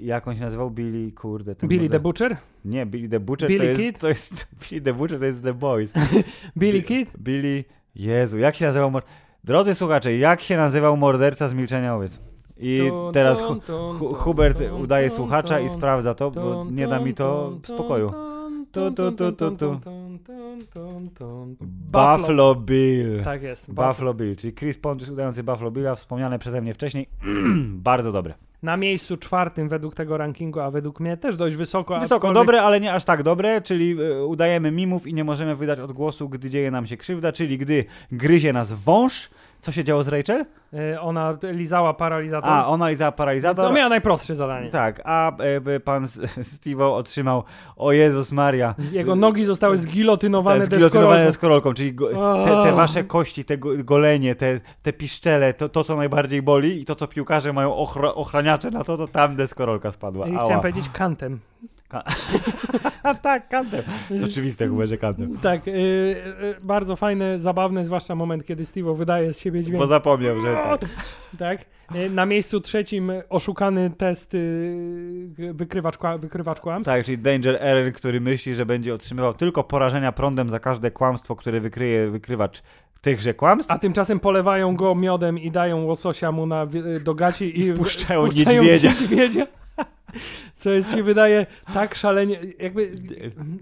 jak 0.00 0.28
on 0.28 0.34
się 0.34 0.43
nazywał? 0.44 0.70
Billy, 0.70 1.12
kurde. 1.12 1.54
Billy 1.54 1.82
model. 1.82 1.90
the 1.90 2.00
Butcher? 2.00 2.36
Nie, 2.64 2.86
Billy 2.86 3.08
the 3.08 3.20
Butcher 3.20 3.48
Billy 3.48 3.74
to, 3.74 3.80
jest, 3.80 3.98
to 3.98 4.08
jest, 4.08 4.46
Billy 4.70 4.80
the 4.82 4.92
Butcher 4.92 5.18
to 5.18 5.24
jest 5.24 5.42
The 5.42 5.54
Boys. 5.54 5.92
Billy 6.56 6.82
Kid? 6.82 7.12
Billy, 7.18 7.64
Jezu, 7.94 8.38
jak 8.38 8.54
się 8.54 8.64
nazywał, 8.64 8.92
drodzy 9.44 9.74
słuchacze, 9.74 10.16
jak 10.16 10.40
się 10.40 10.56
nazywał 10.56 10.96
morderca 10.96 11.48
z 11.48 11.54
milczenia 11.54 11.96
owiec? 11.96 12.20
I 12.56 12.90
teraz 13.12 13.40
hu 13.40 13.60
Hubert 14.14 14.62
udaje 14.82 15.10
słuchacza 15.10 15.60
i 15.60 15.68
sprawdza 15.68 16.14
to, 16.14 16.30
bo 16.30 16.66
nie 16.70 16.88
da 16.88 17.00
mi 17.00 17.14
to 17.14 17.58
spokoju. 17.64 18.12
Buffalo 21.92 22.54
Bill. 22.54 23.22
Tak 23.24 23.42
jest. 23.42 23.72
Buffalo 23.72 24.14
Bill, 24.14 24.36
czyli 24.36 24.54
Chris 24.54 24.78
Pontus 24.78 25.08
udający 25.08 25.42
Buffalo 25.42 25.70
Billa, 25.70 25.94
wspomniane 25.94 26.38
przeze 26.38 26.60
mnie 26.60 26.74
wcześniej. 26.74 27.08
Bardzo 27.88 28.12
dobre. 28.12 28.34
Na 28.64 28.76
miejscu 28.76 29.16
czwartym 29.16 29.68
według 29.68 29.94
tego 29.94 30.16
rankingu, 30.16 30.60
a 30.60 30.70
według 30.70 31.00
mnie 31.00 31.16
też 31.16 31.36
dość 31.36 31.56
wysoko. 31.56 32.00
Wysoko, 32.00 32.28
aczkolwiek... 32.28 32.34
dobre, 32.34 32.62
ale 32.62 32.80
nie 32.80 32.92
aż 32.92 33.04
tak 33.04 33.22
dobre, 33.22 33.60
czyli 33.60 34.00
y, 34.00 34.24
udajemy 34.24 34.70
mimów 34.70 35.06
i 35.06 35.14
nie 35.14 35.24
możemy 35.24 35.56
wydać 35.56 35.80
odgłosu, 35.80 36.28
gdy 36.28 36.50
dzieje 36.50 36.70
nam 36.70 36.86
się 36.86 36.96
krzywda, 36.96 37.32
czyli 37.32 37.58
gdy 37.58 37.84
gryzie 38.12 38.52
nas 38.52 38.72
wąż, 38.72 39.30
co 39.64 39.72
się 39.72 39.84
działo 39.84 40.04
z 40.04 40.08
Rachel? 40.08 40.44
E, 40.72 41.00
ona 41.00 41.36
lizała 41.42 41.94
paralizator. 41.94 42.50
A, 42.50 42.66
ona 42.66 42.88
lizała 42.88 43.12
paralizator. 43.12 43.64
To 43.64 43.72
miała 43.72 43.88
najprostsze 43.88 44.34
zadanie. 44.34 44.70
Tak, 44.70 45.00
a 45.04 45.32
e, 45.38 45.80
pan 45.80 46.06
Steve 46.42 46.86
otrzymał, 46.86 47.44
o 47.76 47.92
Jezus 47.92 48.32
Maria. 48.32 48.74
Jego 48.92 49.16
nogi 49.16 49.44
zostały 49.44 49.78
zgilotynowane, 49.78 50.66
zgilotynowane 50.66 51.24
deskorolką. 51.24 51.74
czyli 51.74 51.94
go, 51.94 52.08
te, 52.44 52.62
te, 52.64 52.72
wasze 52.72 53.04
kości, 53.04 53.44
te 53.44 53.58
golenie, 53.58 54.34
te, 54.34 54.60
te 54.82 54.92
piszczele, 54.92 55.54
to, 55.54 55.68
to 55.68 55.84
co 55.84 55.96
najbardziej 55.96 56.42
boli 56.42 56.80
i 56.80 56.84
to 56.84 56.94
co 56.94 57.06
piłkarze 57.06 57.52
mają 57.52 57.74
ochro, 57.74 58.14
ochraniacze 58.14 58.70
na 58.70 58.84
to, 58.84 58.96
to 58.96 59.08
tam 59.08 59.36
deskorolka 59.36 59.90
spadła. 59.90 60.28
I 60.28 60.36
chciałem 60.36 60.60
powiedzieć 60.60 60.88
kantem. 60.92 61.40
Tak, 63.22 63.48
kantem. 63.48 63.82
Jest 64.10 64.24
oczywiste, 64.24 64.68
Huberze, 64.68 64.98
kantem. 64.98 65.38
Tak, 65.38 65.66
yy, 65.66 65.72
yy, 65.72 66.56
bardzo 66.62 66.96
fajny, 66.96 67.38
zabawny, 67.38 67.84
zwłaszcza 67.84 68.14
moment, 68.14 68.46
kiedy 68.46 68.64
Steve 68.64 68.94
wydaje 68.94 69.32
z 69.32 69.40
siebie 69.40 69.62
dźwięk. 69.62 69.78
Bo 69.78 69.86
zapomniał, 69.86 70.40
że 70.40 70.54
tak. 70.54 70.80
tak. 71.38 71.64
Yy, 71.94 72.10
na 72.10 72.26
miejscu 72.26 72.60
trzecim 72.60 73.12
oszukany 73.28 73.90
test 73.90 74.34
yy, 74.34 75.54
wykrywacz, 75.54 75.98
wykrywacz 76.18 76.60
kłamstw. 76.60 76.92
Tak, 76.92 77.04
czyli 77.04 77.18
Danger 77.18 77.62
Aaron, 77.62 77.92
który 77.92 78.20
myśli, 78.20 78.54
że 78.54 78.66
będzie 78.66 78.94
otrzymywał 78.94 79.34
tylko 79.34 79.64
porażenia 79.64 80.12
prądem 80.12 80.50
za 80.50 80.60
każde 80.60 80.90
kłamstwo, 80.90 81.36
które 81.36 81.60
wykryje 81.60 82.10
wykrywacz 82.10 82.62
tychże 83.00 83.34
kłamstw. 83.34 83.72
A 83.72 83.78
tymczasem 83.78 84.20
polewają 84.20 84.76
go 84.76 84.94
miodem 84.94 85.38
i 85.38 85.50
dają 85.50 85.84
łososia 85.84 86.32
mu 86.32 86.46
na, 86.46 86.66
do 87.04 87.14
gaci 87.14 87.44
i, 87.44 87.60
I 87.60 87.72
wpuszczają, 87.72 88.26
wpuszczają 88.26 88.62
niedźwiedzia. 88.62 89.00
niedźwiedzia. 89.00 89.46
Co 90.58 90.70
jest, 90.70 90.96
mi 90.96 91.02
wydaje, 91.02 91.46
tak 91.72 91.94
szalenie, 91.94 92.38
jakby... 92.58 92.92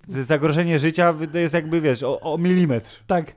Zagrożenie 0.09 0.78
życia 0.78 1.14
to 1.32 1.38
jest 1.38 1.55
jakby, 1.55 1.80
wiesz, 1.80 2.03
o, 2.03 2.20
o 2.20 2.38
milimetr. 2.38 2.90
Tak, 3.07 3.34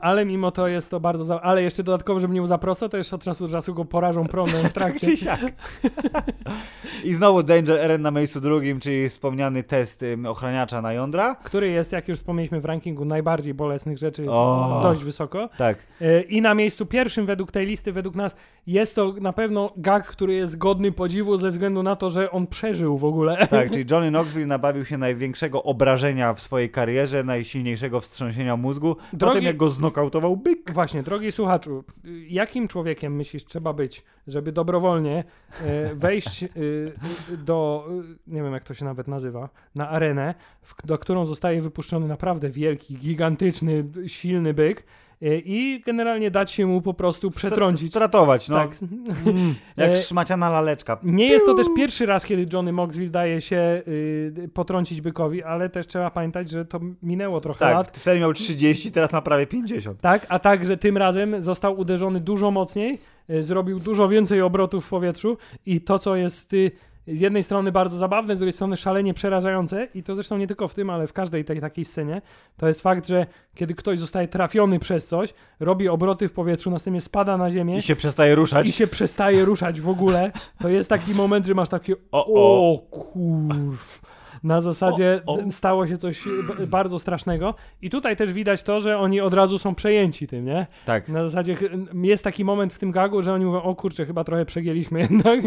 ale 0.00 0.24
mimo 0.24 0.50
to 0.50 0.66
jest 0.66 0.90
to 0.90 1.00
bardzo... 1.00 1.24
Za... 1.24 1.40
Ale 1.40 1.62
jeszcze 1.62 1.82
dodatkowo, 1.82 2.20
żeby 2.20 2.34
nie 2.34 2.40
był 2.40 2.46
zaprosto, 2.46 2.88
to 2.88 2.96
jeszcze 2.96 3.16
od 3.16 3.22
czasu 3.22 3.46
do 3.46 3.52
czasu 3.52 3.74
go 3.74 3.84
porażą 3.84 4.26
prądem 4.28 4.68
w 4.68 4.72
trakcie. 4.72 5.06
I 7.04 7.14
znowu 7.14 7.42
Danger 7.42 7.76
Eren 7.76 8.02
na 8.02 8.10
miejscu 8.10 8.40
drugim, 8.40 8.80
czyli 8.80 9.08
wspomniany 9.08 9.62
test 9.62 10.04
ochraniacza 10.28 10.82
na 10.82 10.92
jądra. 10.92 11.34
Który 11.34 11.70
jest, 11.70 11.92
jak 11.92 12.08
już 12.08 12.18
wspomnieliśmy 12.18 12.60
w 12.60 12.64
rankingu, 12.64 13.04
najbardziej 13.04 13.54
bolesnych 13.54 13.98
rzeczy 13.98 14.30
o, 14.30 14.80
dość 14.82 15.04
wysoko. 15.04 15.48
Tak. 15.58 15.78
Y, 16.02 16.24
I 16.28 16.42
na 16.42 16.54
miejscu 16.54 16.86
pierwszym 16.86 17.26
według 17.26 17.52
tej 17.52 17.66
listy, 17.66 17.92
według 17.92 18.14
nas, 18.14 18.36
jest 18.66 18.94
to 18.94 19.14
na 19.20 19.32
pewno 19.32 19.72
gag, 19.76 20.06
który 20.06 20.34
jest 20.34 20.58
godny 20.58 20.92
podziwu 20.92 21.36
ze 21.36 21.50
względu 21.50 21.82
na 21.82 21.96
to, 21.96 22.10
że 22.10 22.30
on 22.30 22.46
przeżył 22.46 22.98
w 22.98 23.04
ogóle. 23.04 23.46
Tak, 23.46 23.70
czyli 23.72 23.84
Johnny 23.90 24.08
Knoxville 24.08 24.46
nabawił 24.46 24.84
się 24.84 24.98
największego 24.98 25.62
obrażenia 25.62 26.34
w 26.34 26.40
swojej 26.40 26.70
karierze, 26.70 27.24
najsilniejszego 27.24 28.00
wstrząsienia 28.00 28.56
mózgu, 28.56 28.96
drogi... 29.12 29.53
go 29.56 29.70
znokautował 29.70 30.36
byk. 30.36 30.72
Właśnie, 30.72 31.02
drogi 31.02 31.32
słuchaczu, 31.32 31.84
jakim 32.28 32.68
człowiekiem 32.68 33.16
myślisz 33.16 33.44
trzeba 33.44 33.72
być, 33.72 34.04
żeby 34.26 34.52
dobrowolnie 34.52 35.24
e, 35.60 35.94
wejść 35.94 36.42
e, 36.42 36.48
do, 37.36 37.88
nie 38.26 38.42
wiem 38.42 38.52
jak 38.52 38.64
to 38.64 38.74
się 38.74 38.84
nawet 38.84 39.08
nazywa, 39.08 39.48
na 39.74 39.88
arenę, 39.88 40.34
do 40.84 40.98
którą 40.98 41.26
zostaje 41.26 41.62
wypuszczony 41.62 42.08
naprawdę 42.08 42.50
wielki, 42.50 42.96
gigantyczny, 42.96 43.84
silny 44.06 44.54
byk, 44.54 44.82
E, 44.82 44.84
i 45.20 45.82
generalnie 45.86 46.30
dać 46.30 46.50
się 46.50 46.66
mu 46.66 46.82
po 46.82 46.94
prostu 46.94 47.30
przetrącić. 47.30 47.88
Stratować, 47.90 48.48
no. 48.48 48.56
Tak. 48.56 48.70
Mm, 49.26 49.54
jak 49.76 49.90
e, 49.90 49.96
szmaciana 49.96 50.50
laleczka. 50.50 50.98
Nie 51.02 51.28
jest 51.28 51.46
to 51.46 51.54
też 51.54 51.66
pierwszy 51.76 52.06
raz, 52.06 52.24
kiedy 52.26 52.46
Johnny 52.52 52.72
Moxville 52.72 53.10
daje 53.10 53.40
się 53.40 53.82
y, 53.88 54.50
potrącić 54.54 55.00
bykowi, 55.00 55.42
ale 55.42 55.68
też 55.68 55.86
trzeba 55.86 56.10
pamiętać, 56.10 56.50
że 56.50 56.64
to 56.64 56.80
minęło 57.02 57.40
trochę 57.40 57.60
tak, 57.60 57.74
lat. 57.74 57.98
wtedy 57.98 58.20
miał 58.20 58.32
30, 58.32 58.92
teraz 58.92 59.12
ma 59.12 59.22
prawie 59.22 59.46
50. 59.46 60.00
Tak, 60.00 60.26
a 60.28 60.38
także 60.38 60.76
tym 60.76 60.96
razem 60.96 61.42
został 61.42 61.78
uderzony 61.78 62.20
dużo 62.20 62.50
mocniej, 62.50 62.98
y, 63.30 63.42
zrobił 63.42 63.80
dużo 63.80 64.08
więcej 64.08 64.40
obrotów 64.42 64.86
w 64.86 64.88
powietrzu 64.88 65.36
i 65.66 65.80
to, 65.80 65.98
co 65.98 66.16
jest... 66.16 66.52
Y, 66.52 66.70
z 67.06 67.20
jednej 67.20 67.42
strony 67.42 67.72
bardzo 67.72 67.96
zabawne, 67.96 68.36
z 68.36 68.38
drugiej 68.38 68.52
strony 68.52 68.76
szalenie 68.76 69.14
przerażające 69.14 69.88
i 69.94 70.02
to 70.02 70.14
zresztą 70.14 70.38
nie 70.38 70.46
tylko 70.46 70.68
w 70.68 70.74
tym, 70.74 70.90
ale 70.90 71.06
w 71.06 71.12
każdej 71.12 71.44
tej 71.44 71.60
takiej 71.60 71.84
scenie, 71.84 72.22
to 72.56 72.68
jest 72.68 72.80
fakt, 72.80 73.08
że 73.08 73.26
kiedy 73.54 73.74
ktoś 73.74 73.98
zostaje 73.98 74.28
trafiony 74.28 74.78
przez 74.78 75.06
coś, 75.06 75.34
robi 75.60 75.88
obroty 75.88 76.28
w 76.28 76.32
powietrzu, 76.32 76.70
następnie 76.70 77.00
spada 77.00 77.36
na 77.36 77.50
ziemię 77.50 77.76
i 77.76 77.82
się 77.82 77.96
przestaje 77.96 78.34
ruszać. 78.34 78.68
i 78.68 78.72
się 78.72 78.86
przestaje 78.86 79.44
ruszać 79.44 79.80
w 79.80 79.88
ogóle, 79.88 80.32
to 80.58 80.68
jest 80.68 80.90
taki 80.90 81.14
moment, 81.14 81.46
że 81.46 81.54
masz 81.54 81.68
takie 81.68 81.94
o, 82.12 82.26
o. 82.26 82.78
kurw 82.78 84.00
na 84.44 84.60
zasadzie 84.60 85.22
o, 85.26 85.34
o. 85.34 85.50
stało 85.50 85.86
się 85.86 85.98
coś 85.98 86.24
bardzo 86.66 86.98
strasznego. 86.98 87.54
I 87.82 87.90
tutaj 87.90 88.16
też 88.16 88.32
widać 88.32 88.62
to, 88.62 88.80
że 88.80 88.98
oni 88.98 89.20
od 89.20 89.34
razu 89.34 89.58
są 89.58 89.74
przejęci 89.74 90.26
tym, 90.26 90.44
nie? 90.44 90.66
Tak. 90.84 91.08
Na 91.08 91.24
zasadzie 91.24 91.56
jest 92.02 92.24
taki 92.24 92.44
moment 92.44 92.72
w 92.72 92.78
tym 92.78 92.90
gagu, 92.90 93.22
że 93.22 93.32
oni 93.32 93.44
mówią, 93.44 93.62
o 93.62 93.74
kurczę, 93.74 94.06
chyba 94.06 94.24
trochę 94.24 94.44
przegięliśmy 94.44 95.00
jednak. 95.00 95.40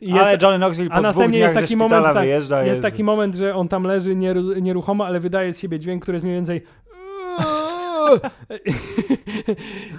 Jest, 0.00 0.26
ale 0.26 0.38
Johnny 0.42 0.58
Knoxville 0.58 0.90
po 0.90 0.96
a 0.96 1.00
następnie 1.00 1.38
jest 1.38 1.54
taki 1.54 1.76
moment, 1.76 2.04
tak, 2.04 2.16
wyjeżdża. 2.16 2.58
Jest, 2.58 2.68
jest 2.68 2.82
taki 2.82 3.04
moment, 3.04 3.34
że 3.34 3.54
on 3.54 3.68
tam 3.68 3.82
leży 3.82 4.16
nieruchomo, 4.62 5.06
ale 5.06 5.20
wydaje 5.20 5.52
z 5.52 5.58
siebie 5.58 5.78
dźwięk, 5.78 6.02
który 6.02 6.16
jest 6.16 6.24
mniej 6.24 6.36
więcej 6.36 6.62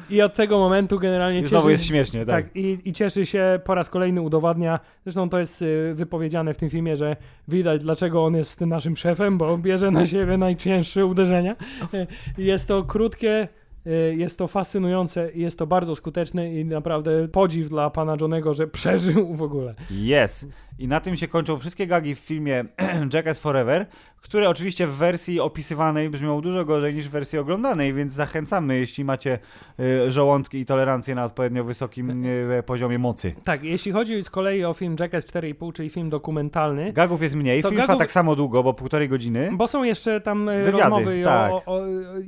I 0.10 0.22
od 0.22 0.36
tego 0.36 0.58
momentu 0.58 1.00
generalnie 1.00 1.40
I 1.40 1.42
cieszy, 1.42 1.50
znowu 1.50 1.70
jest 1.70 1.86
śmiesznie, 1.86 2.26
tak. 2.26 2.46
tak, 2.46 2.56
i, 2.56 2.80
i 2.86 2.94
cieszy 2.94 3.26
się 3.26 3.60
po 3.64 3.76
raz 3.76 3.90
kolejny 3.90 4.22
udowadnia, 4.22 4.80
zresztą 5.04 5.30
to 5.30 5.40
jest 5.40 5.62
y, 5.62 5.94
wypowiedziane 5.96 6.54
w 6.54 6.58
tym 6.58 6.70
filmie, 6.70 6.98
że 6.98 7.16
widać 7.48 7.82
dlaczego 7.82 8.26
on 8.26 8.36
jest 8.36 8.62
naszym 8.62 8.96
szefem, 8.96 9.38
bo 9.38 9.58
bierze 9.58 9.92
na 9.92 10.06
siebie 10.06 10.38
najcięższe 10.38 11.06
uderzenia. 11.06 11.56
Jest 12.38 12.68
to 12.68 12.84
krótkie, 12.84 13.48
y, 13.88 14.16
jest 14.18 14.38
to 14.38 14.48
fascynujące 14.48 15.32
i 15.32 15.42
jest 15.42 15.60
to 15.60 15.68
bardzo 15.68 15.96
skuteczne 15.96 16.54
i 16.54 16.66
naprawdę 16.66 17.28
podziw 17.28 17.70
dla 17.70 17.90
pana 17.90 18.16
Johnego, 18.22 18.54
że 18.54 18.68
przeżył 18.68 19.34
w 19.34 19.42
ogóle. 19.42 19.76
Yes. 19.92 20.46
I 20.80 20.88
na 20.88 21.00
tym 21.00 21.18
się 21.18 21.28
kończą 21.28 21.58
wszystkie 21.58 21.88
gagi 21.88 22.16
w 22.16 22.20
filmie 22.20 22.66
Jackass 23.14 23.40
Forever, 23.40 23.86
które 24.22 24.50
oczywiście 24.50 24.88
w 24.88 24.94
wersji 24.96 25.40
opisywanej 25.40 26.10
brzmią 26.10 26.42
dużo 26.42 26.66
gorzej 26.66 26.96
niż 26.96 27.08
w 27.08 27.12
wersji 27.12 27.40
oglądanej, 27.40 27.94
więc 27.94 28.12
zachęcamy, 28.12 28.78
jeśli 28.80 29.04
macie 29.04 29.40
y, 29.80 30.12
żołądki 30.12 30.58
i 30.58 30.66
tolerancję 30.66 31.16
na 31.16 31.26
odpowiednio 31.26 31.64
wysokim 31.64 32.26
y, 32.26 32.64
poziomie 32.66 33.00
mocy. 33.00 33.34
Tak, 33.44 33.64
jeśli 33.64 33.92
chodzi 33.92 34.24
z 34.24 34.30
kolei 34.30 34.66
o 34.66 34.74
film 34.74 34.96
Jackass 35.00 35.26
4,5, 35.26 35.74
czyli 35.74 35.90
film 35.90 36.10
dokumentalny, 36.10 36.94
Gagów 36.94 37.22
jest 37.22 37.36
mniej, 37.36 37.62
film 37.62 37.74
trwa 37.76 37.88
gagów- 37.88 38.00
tak 38.00 38.12
samo 38.12 38.36
długo, 38.36 38.64
bo 38.64 38.74
półtorej 38.74 39.10
godziny. 39.10 39.50
Bo 39.54 39.68
są 39.68 39.84
jeszcze 39.84 40.22
tam 40.22 40.50
e, 40.50 40.64
Wywiady, 40.64 40.78
rozmowy 40.84 41.20
i, 41.20 41.24
tak. 41.24 41.52
o, 41.52 41.64
o, 41.66 41.82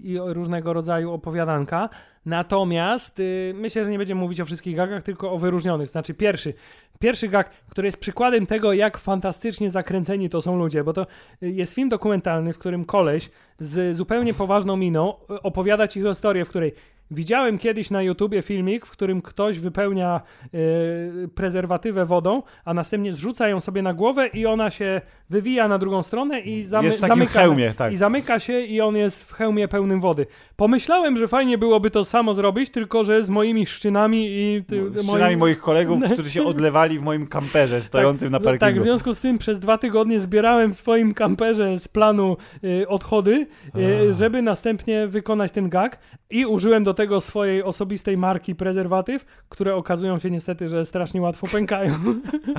i 0.04 0.20
o 0.20 0.34
różnego 0.34 0.74
rodzaju 0.74 1.12
opowiadanka. 1.12 1.90
Natomiast 2.26 3.20
y, 3.20 3.54
myślę, 3.56 3.84
że 3.84 3.92
nie 3.92 3.98
będziemy 3.98 4.22
mówić 4.22 4.42
o 4.42 4.46
wszystkich 4.46 4.76
gagach, 4.76 5.04
tylko 5.04 5.32
o 5.32 5.38
wyróżnionych. 5.38 5.90
Znaczy 5.90 6.14
pierwszy, 6.14 6.54
pierwszy 7.00 7.28
gag, 7.28 7.50
który 7.50 7.88
jest 7.88 8.00
przykładem 8.00 8.46
tego, 8.46 8.74
jak 8.74 8.98
fantastycznie 8.98 9.70
zakręceni 9.70 10.30
to 10.30 10.42
są 10.42 10.58
ludzie, 10.58 10.84
bo 10.84 10.94
to 10.94 11.08
y, 11.44 11.52
jest 11.52 11.74
film 11.74 11.90
dokumentalny, 11.90 12.54
w 12.54 12.58
którym 12.58 12.86
koleś 12.86 13.30
z 13.60 13.96
zupełnie 13.96 14.34
poważną 14.34 14.78
miną 14.78 15.14
y, 15.32 15.42
opowiada 15.42 15.88
ci 15.88 16.02
historię, 16.02 16.46
w 16.46 16.50
której 16.50 16.74
Widziałem 17.12 17.58
kiedyś 17.58 17.92
na 17.92 18.02
YouTubie 18.02 18.42
filmik, 18.42 18.86
w 18.86 18.92
którym 18.92 19.22
ktoś 19.22 19.60
wypełnia 19.60 20.22
y, 20.54 21.30
prezerwatywę 21.36 22.06
wodą, 22.06 22.44
a 22.66 22.74
następnie 22.74 23.14
zrzuca 23.14 23.48
ją 23.48 23.60
sobie 23.60 23.82
na 23.82 23.94
głowę 23.94 24.28
i 24.28 24.46
ona 24.46 24.70
się 24.70 25.02
wywija 25.30 25.68
na 25.68 25.78
drugą 25.78 26.04
stronę 26.04 26.40
i 26.40 26.64
zamy, 26.64 26.86
Jest 26.86 26.98
w 26.98 27.02
takim 27.02 27.16
zamyka, 27.16 27.40
hełmie, 27.42 27.74
tak. 27.74 27.94
i 27.94 27.96
zamyka 27.96 28.40
się 28.40 28.62
i 28.62 28.82
on 28.82 28.96
jest 28.96 29.24
w 29.24 29.34
hełmie 29.34 29.68
pełnym 29.68 30.02
wody. 30.02 30.26
Pomyślałem, 30.56 31.18
że 31.18 31.28
fajnie 31.28 31.58
byłoby 31.58 31.92
to 31.92 32.06
samo 32.06 32.34
zrobić, 32.34 32.70
tylko 32.70 33.04
że 33.04 33.24
z 33.24 33.30
moimi 33.30 33.66
szczynami 33.66 34.28
i 34.30 34.64
ty, 34.68 34.90
Z 34.96 35.08
przynajmniej 35.08 35.38
moich 35.38 35.60
kolegów, 35.62 36.02
którzy 36.14 36.32
się 36.32 36.44
odlewali 36.44 37.00
w 37.00 37.02
moim 37.02 37.28
kamperze 37.28 37.82
stojącym 37.82 38.32
na 38.32 38.40
no 38.40 38.44
Tak, 38.44 38.56
w 38.56 38.60
parkingu. 38.60 38.84
związku 38.84 39.14
z 39.14 39.22
tym 39.22 39.38
przez 39.38 39.60
dwa 39.60 39.78
tygodnie 39.78 40.20
zbierałem 40.20 40.74
w 40.74 40.76
swoim 40.76 41.14
kamperze 41.14 41.80
z 41.80 41.88
planu 41.88 42.38
y, 42.64 42.88
odchody, 42.88 43.48
y, 43.76 44.14
żeby 44.14 44.42
następnie 44.42 45.08
wykonać 45.08 45.52
ten 45.52 45.70
gag 45.70 46.00
i 46.30 46.46
użyłem 46.46 46.84
do 46.84 46.94
tego 47.00 47.22
swojej 47.22 47.64
osobistej 47.64 48.18
marki 48.18 48.56
prezerwatyw, 48.56 49.26
które 49.50 49.76
okazują 49.76 50.20
się 50.20 50.32
niestety, 50.32 50.70
że 50.70 50.86
strasznie 50.86 51.22
łatwo 51.22 51.48
pękają. 51.48 51.96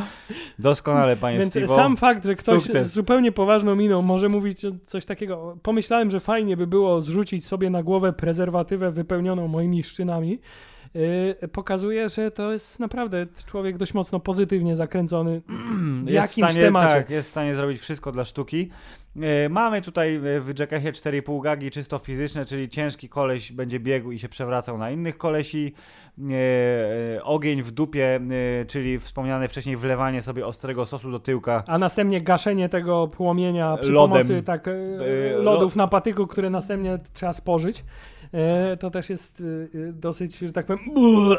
Doskonale, 0.58 1.16
panie 1.16 1.38
Więc 1.38 1.54
Steve'o. 1.54 1.74
sam 1.74 1.96
fakt, 1.96 2.24
że 2.24 2.34
ktoś 2.34 2.62
Sukces. 2.62 2.86
z 2.86 2.92
zupełnie 2.92 3.32
poważną 3.32 3.76
miną 3.76 4.02
może 4.02 4.28
mówić 4.28 4.58
coś 4.86 5.06
takiego. 5.06 5.56
Pomyślałem, 5.62 6.10
że 6.10 6.20
fajnie 6.20 6.56
by 6.56 6.66
było 6.66 7.00
zrzucić 7.00 7.46
sobie 7.46 7.70
na 7.70 7.82
głowę 7.82 8.12
prezerwatywę 8.12 8.90
wypełnioną 8.90 9.48
moimi 9.48 9.82
szczynami. 9.82 10.38
Yy, 10.94 11.48
pokazuje, 11.48 12.08
że 12.08 12.30
to 12.30 12.52
jest 12.52 12.80
naprawdę 12.80 13.26
człowiek 13.46 13.76
dość 13.76 13.94
mocno 13.94 14.20
pozytywnie 14.20 14.76
zakręcony 14.76 15.42
w 16.04 16.10
jest 16.10 16.14
jakimś 16.14 16.50
stanie, 16.50 16.66
temacie. 16.66 16.94
Tak, 16.94 17.10
jest 17.10 17.28
w 17.28 17.30
stanie 17.30 17.56
zrobić 17.56 17.80
wszystko 17.80 18.12
dla 18.12 18.24
sztuki. 18.24 18.70
E, 19.16 19.48
mamy 19.48 19.82
tutaj 19.82 20.20
w 20.20 20.58
Jackassie 20.58 20.92
4,5 20.92 21.42
gagi 21.42 21.70
czysto 21.70 21.98
fizyczne, 21.98 22.44
czyli 22.44 22.68
ciężki 22.68 23.08
koleś 23.08 23.52
będzie 23.52 23.80
biegł 23.80 24.10
i 24.10 24.18
się 24.18 24.28
przewracał 24.28 24.78
na 24.78 24.90
innych 24.90 25.18
kolesi. 25.18 25.74
E, 27.16 27.24
ogień 27.24 27.62
w 27.62 27.70
dupie, 27.70 28.20
czyli 28.66 28.98
wspomniane 28.98 29.48
wcześniej 29.48 29.76
wlewanie 29.76 30.22
sobie 30.22 30.46
ostrego 30.46 30.86
sosu 30.86 31.10
do 31.10 31.18
tyłka. 31.18 31.64
A 31.66 31.78
następnie 31.78 32.20
gaszenie 32.20 32.68
tego 32.68 33.08
płomienia 33.08 33.76
przy 33.76 33.90
Lodem. 33.90 34.12
pomocy 34.12 34.42
tak, 34.42 34.70
lodów 35.36 35.76
na 35.76 35.86
patyku, 35.86 36.26
które 36.26 36.50
następnie 36.50 36.98
trzeba 37.12 37.32
spożyć. 37.32 37.84
E, 38.32 38.76
to 38.76 38.90
też 38.90 39.10
jest 39.10 39.40
e, 39.40 39.44
e, 39.88 39.92
dosyć, 39.92 40.38
że 40.38 40.52
tak 40.52 40.66
powiem, 40.66 40.84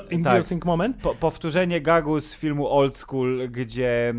inducing 0.09 0.65
moment. 0.65 0.97
Po, 0.97 1.15
powtórzenie 1.15 1.81
gagu 1.81 2.19
z 2.19 2.33
filmu 2.33 2.67
Old 2.67 2.97
School, 2.97 3.49
gdzie, 3.49 4.09
e, 4.09 4.13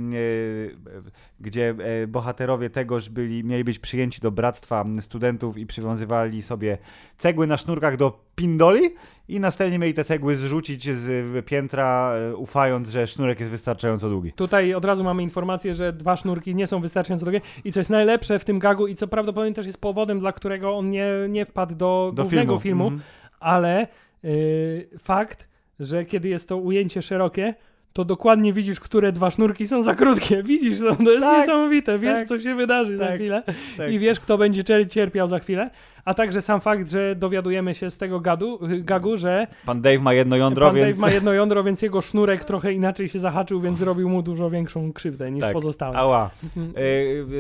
gdzie 1.43 1.75
e, 2.03 2.07
bohaterowie 2.07 2.71
tegoż 2.71 3.09
byli, 3.09 3.45
mieli 3.45 3.65
być 3.65 3.79
przyjęci 3.79 4.21
do 4.21 4.31
bractwa 4.31 4.85
studentów 5.01 5.59
i 5.59 5.67
przywiązywali 5.67 6.43
sobie 6.43 6.79
cegły 7.19 7.47
na 7.47 7.57
sznurkach 7.57 7.97
do 7.97 8.25
pindoli 8.35 8.95
i 9.29 9.41
następnie 9.41 9.79
mieli 9.79 9.95
te 9.95 10.05
cegły 10.05 10.37
zrzucić 10.37 10.89
z 10.89 11.45
piętra, 11.47 12.13
e, 12.15 12.37
ufając, 12.37 12.89
że 12.91 13.07
sznurek 13.07 13.41
jest 13.41 13.51
wystarczająco 13.53 14.09
długi. 14.09 14.33
Tutaj 14.33 14.75
od 14.75 14.85
razu 14.85 15.05
mamy 15.05 15.23
informację, 15.23 15.75
że 15.75 15.93
dwa 15.93 16.17
sznurki 16.17 16.55
nie 16.55 16.67
są 16.67 16.81
wystarczająco 16.81 17.27
długie 17.27 17.41
i 17.65 17.73
co 17.73 17.81
jest 17.81 17.91
najlepsze 17.91 18.39
w 18.39 18.45
tym 18.45 18.59
gagu 18.59 18.87
i 18.87 18.95
co 18.95 19.09
prawdopodobnie 19.09 19.55
też 19.55 19.67
jest 19.67 19.81
powodem, 19.81 20.21
dla 20.21 20.33
którego 20.33 20.77
on 20.79 20.91
nie, 20.91 21.07
nie 21.29 21.45
wpadł 21.45 21.75
do, 21.75 22.13
Do 22.15 22.23
głównego 22.23 22.59
filmu. 22.59 22.61
filmu, 22.61 22.85
Mhm. 22.85 23.03
ale 23.41 23.87
y, 24.25 24.89
fakt, 24.99 25.49
że 25.81 26.05
kiedy 26.05 26.29
jest 26.29 26.49
to 26.49 26.57
ujęcie 26.57 27.03
szerokie, 27.03 27.55
to 27.93 28.05
dokładnie 28.05 28.53
widzisz, 28.53 28.81
które 28.81 29.13
dwa 29.13 29.31
sznurki 29.31 29.67
są 29.67 29.83
za 29.83 29.95
krótkie. 29.95 30.43
Widzisz, 30.53 30.79
to, 30.79 30.97
to 30.97 31.11
jest 31.11 31.27
Tak, 31.27 31.41
niesamowite. 31.41 31.99
Wiesz, 31.99 32.19
tak, 32.19 32.29
co 32.29 32.39
się 32.39 32.55
wydarzy 32.55 32.97
za 32.97 33.07
tak, 33.07 33.15
chwilę 33.15 33.43
tak. 33.77 33.91
i 33.91 33.99
wiesz, 33.99 34.21
kto 34.21 34.39
będzie 34.39 34.65
cie- 34.65 34.87
cierpiał 34.87 35.29
za 35.29 35.39
chwilę. 35.39 35.71
A 36.05 36.15
także 36.15 36.41
sam 36.43 36.61
fakt, 36.61 36.91
że 36.91 37.17
dowiadujemy 37.17 37.75
się 37.75 37.91
z 37.91 37.99
tego 37.99 38.21
gadu, 38.21 38.59
gagu, 38.79 39.17
że 39.17 39.47
Pan 39.67 39.81
Dave 39.81 39.99
ma 40.03 40.15
jedno 40.15 40.37
jądro, 40.37 40.67
pan 40.67 40.77
więc... 40.77 40.89
Dave 40.89 41.01
ma 41.01 41.15
jedno 41.15 41.33
jądro, 41.33 41.65
więc 41.65 41.83
jego 41.83 42.01
sznurek 42.01 42.45
trochę 42.45 42.73
inaczej 42.73 43.09
się 43.09 43.19
zahaczył, 43.19 43.61
więc 43.61 43.79
zrobił 43.79 44.09
mu 44.09 44.23
dużo 44.23 44.51
większą 44.51 44.93
krzywdę 44.93 45.31
niż 45.31 45.43
Tak. 45.43 45.53
pozostałe. 45.53 45.97
Ała. 45.97 46.31
Mhm. 46.57 46.73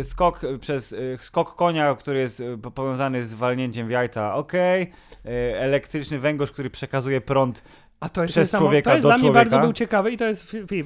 E, 0.01 0.05
skok 0.05 0.41
przez 0.61 0.93
e, 0.93 0.97
skok 1.19 1.55
konia, 1.55 1.95
który 1.95 2.19
jest 2.19 2.43
po- 2.63 2.71
powiązany 2.71 3.25
z 3.25 3.35
walnięciem 3.35 3.87
w 3.87 3.91
jajca, 3.91 4.35
okej. 4.35 4.83
E, 5.27 5.61
Elektryczny 5.61 6.19
węgorz, 6.19 6.53
który 6.53 6.71
przekazuje 6.71 7.21
prąd. 7.21 7.63
A 8.03 8.09
to 8.09 8.23
jest, 8.23 8.33
Przez 8.35 8.51
człowieka 8.51 8.91
to 8.91 8.95
jest 8.95 9.03
do 9.05 9.09
dla 9.09 9.15
mnie 9.17 9.21
człowieka. 9.25 9.45
bardzo 9.51 9.61
był 9.61 9.73
ciekawy 9.73 10.11
i 10.11 10.17
to 10.17 10.25
jest 10.25 10.51
fi- 10.53 10.67
fi- 10.67 10.85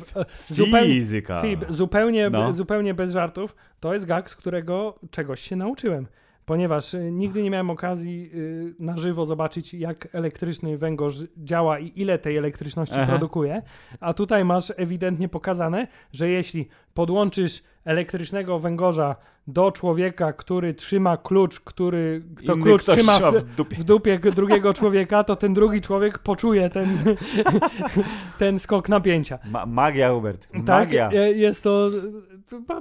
zupełnie, 0.54 0.86
Fizyka. 0.94 1.40
Fib, 1.40 1.64
zupełnie, 1.68 2.30
No. 2.30 2.52
zupełnie 2.52 2.94
bez 2.94 3.10
żartów. 3.10 3.56
To 3.80 3.92
jest 3.94 4.06
gag, 4.06 4.30
z 4.30 4.36
którego 4.36 4.98
czegoś 5.10 5.40
się 5.40 5.56
nauczyłem. 5.56 6.06
Ponieważ 6.44 6.94
y, 6.94 7.10
nigdy 7.12 7.42
nie 7.42 7.50
miałem 7.50 7.70
okazji 7.70 8.30
y, 8.34 8.74
na 8.78 8.96
żywo 8.96 9.26
zobaczyć, 9.26 9.74
jak 9.74 10.08
elektryczny 10.12 10.78
węgorz 10.78 11.14
działa 11.38 11.78
i 11.78 11.92
ile 11.96 12.18
tej 12.18 12.36
elektryczności 12.36 12.94
Aha. 12.98 13.06
produkuje. 13.12 13.62
A 14.00 14.14
tutaj 14.14 14.44
masz 14.44 14.72
ewidentnie 14.76 15.28
pokazane, 15.28 15.86
że 16.12 16.28
jeśli 16.28 16.68
podłączysz 16.94 17.62
elektrycznego 17.86 18.58
węgorza 18.58 19.16
do 19.46 19.72
człowieka, 19.72 20.32
który 20.32 20.74
trzyma 20.74 21.16
klucz, 21.16 21.60
który 21.60 22.22
to 22.46 22.54
Inny 22.54 22.62
klucz 22.64 22.84
trzyma 22.84 23.18
w, 23.18 23.34
w 23.34 23.54
dupie. 23.54 23.76
w 23.76 23.84
dupie 23.84 24.18
drugiego 24.18 24.74
człowieka, 24.74 25.24
to 25.24 25.36
ten 25.36 25.54
drugi 25.54 25.80
człowiek 25.80 26.18
poczuje 26.18 26.70
ten, 26.70 26.98
ten 28.38 28.58
skok 28.58 28.88
napięcia. 28.88 29.38
Ma 29.50 29.66
magia, 29.66 30.10
Hubert. 30.10 30.48
Tak, 30.66 30.88
Magia. 30.88 31.10
e, 31.10 31.32
jest 31.32 31.64
to 31.64 31.90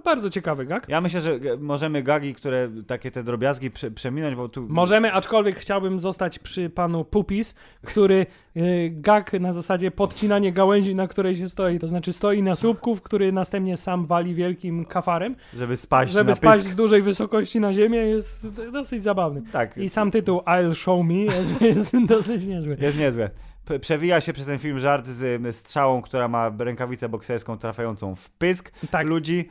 bardzo 0.03 0.29
ciekawy 0.29 0.65
gag. 0.65 0.89
Ja 0.89 1.01
myślę, 1.01 1.21
że 1.21 1.39
możemy 1.59 2.03
gagi, 2.03 2.33
które 2.33 2.69
takie 2.87 3.11
te 3.11 3.23
drobiazgi 3.23 3.71
prze, 3.71 3.91
przeminąć, 3.91 4.35
bo 4.35 4.49
tu. 4.49 4.65
Możemy, 4.69 5.13
aczkolwiek 5.13 5.55
chciałbym 5.59 5.99
zostać 5.99 6.39
przy 6.39 6.69
panu 6.69 7.05
Pupis, 7.05 7.55
który 7.81 8.25
e, 8.55 8.61
gag 8.89 9.33
na 9.33 9.53
zasadzie 9.53 9.91
podcinanie 9.91 10.53
gałęzi, 10.53 10.95
na 10.95 11.07
której 11.07 11.35
się 11.35 11.49
stoi. 11.49 11.79
To 11.79 11.87
znaczy 11.87 12.13
stoi 12.13 12.43
na 12.43 12.55
słupku, 12.55 12.95
w 12.95 13.01
który 13.01 13.31
następnie 13.31 13.77
sam 13.77 14.05
wali 14.05 14.33
wielkim 14.33 14.85
kafarem, 14.85 15.35
Żeby 15.53 15.77
spaść 15.77 16.13
żeby 16.13 16.35
spaść 16.35 16.61
pysk. 16.61 16.73
z 16.73 16.75
dużej 16.75 17.01
wysokości 17.01 17.59
na 17.59 17.73
ziemię 17.73 17.97
jest 17.97 18.47
dosyć 18.71 19.03
zabawny. 19.03 19.41
Tak. 19.51 19.77
I 19.77 19.89
sam 19.89 20.11
tytuł 20.11 20.39
I'll 20.39 20.75
Show 20.75 21.05
Me 21.05 21.13
jest, 21.13 21.61
jest 21.61 22.05
dosyć 22.05 22.45
niezły. 22.45 22.77
Jest 22.81 22.99
niezłe. 22.99 23.29
Przewija 23.81 24.21
się 24.21 24.33
przez 24.33 24.45
ten 24.45 24.59
film 24.59 24.79
żart 24.79 25.05
z 25.07 25.55
strzałą, 25.55 26.01
która 26.01 26.27
ma 26.27 26.51
rękawicę 26.59 27.09
bokserską 27.09 27.57
trafiającą 27.57 28.15
w 28.15 28.29
pysk 28.29 28.71
Tak, 28.91 29.07
ludzi. 29.07 29.49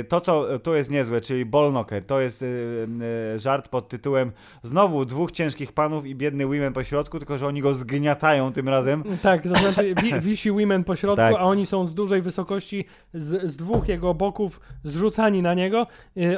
Y, 0.00 0.04
To, 0.04 0.20
co 0.20 0.58
to 0.58 0.74
jest 0.74 0.90
niezłe, 0.90 1.20
czyli 1.20 1.44
ball 1.44 1.70
knocker, 1.70 2.04
to 2.06 2.20
jest 2.20 2.42
y, 2.42 2.46
y, 3.34 3.38
żart 3.38 3.68
pod 3.68 3.88
tytułem 3.88 4.32
znowu 4.62 5.04
dwóch 5.04 5.32
ciężkich 5.32 5.72
panów 5.72 6.06
i 6.06 6.14
biedny 6.14 6.46
women 6.46 6.72
po 6.72 6.84
środku, 6.84 7.18
tylko 7.18 7.38
że 7.38 7.46
oni 7.46 7.60
go 7.60 7.74
zgniatają 7.74 8.52
tym 8.52 8.68
razem. 8.68 9.04
tak, 9.22 9.42
to 9.42 9.48
znaczy 9.48 9.94
wi 10.02 10.20
wisi 10.20 10.50
women 10.52 10.84
po 10.84 10.96
środku, 10.96 11.16
Tak. 11.16 11.34
a 11.38 11.42
oni 11.44 11.66
są 11.66 11.86
z 11.86 11.94
dużej 11.94 12.22
wysokości, 12.22 12.84
z, 13.14 13.50
z 13.52 13.56
dwóch 13.56 13.88
jego 13.88 14.14
boków 14.14 14.60
zrzucani 14.84 15.42
na 15.42 15.54
niego. 15.54 15.86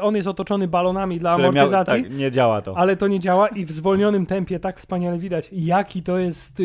On 0.00 0.16
jest 0.16 0.28
otoczony 0.28 0.68
balonami 0.68 1.18
dla 1.18 1.32
które 1.32 1.52
miał- 1.52 1.66
amortyzacji. 1.66 2.02
tak, 2.04 2.12
nie 2.12 2.30
działa 2.30 2.62
to. 2.62 2.76
Ale 2.78 2.96
to 2.96 3.08
nie 3.08 3.20
działa 3.20 3.48
i 3.48 3.64
w 3.64 3.72
zwolnionym 3.72 4.26
tempie 4.26 4.60
tak 4.60 4.78
wspaniale 4.78 5.18
widać, 5.18 5.48
jaki 5.52 6.02
to 6.02 6.18
jest 6.18 6.62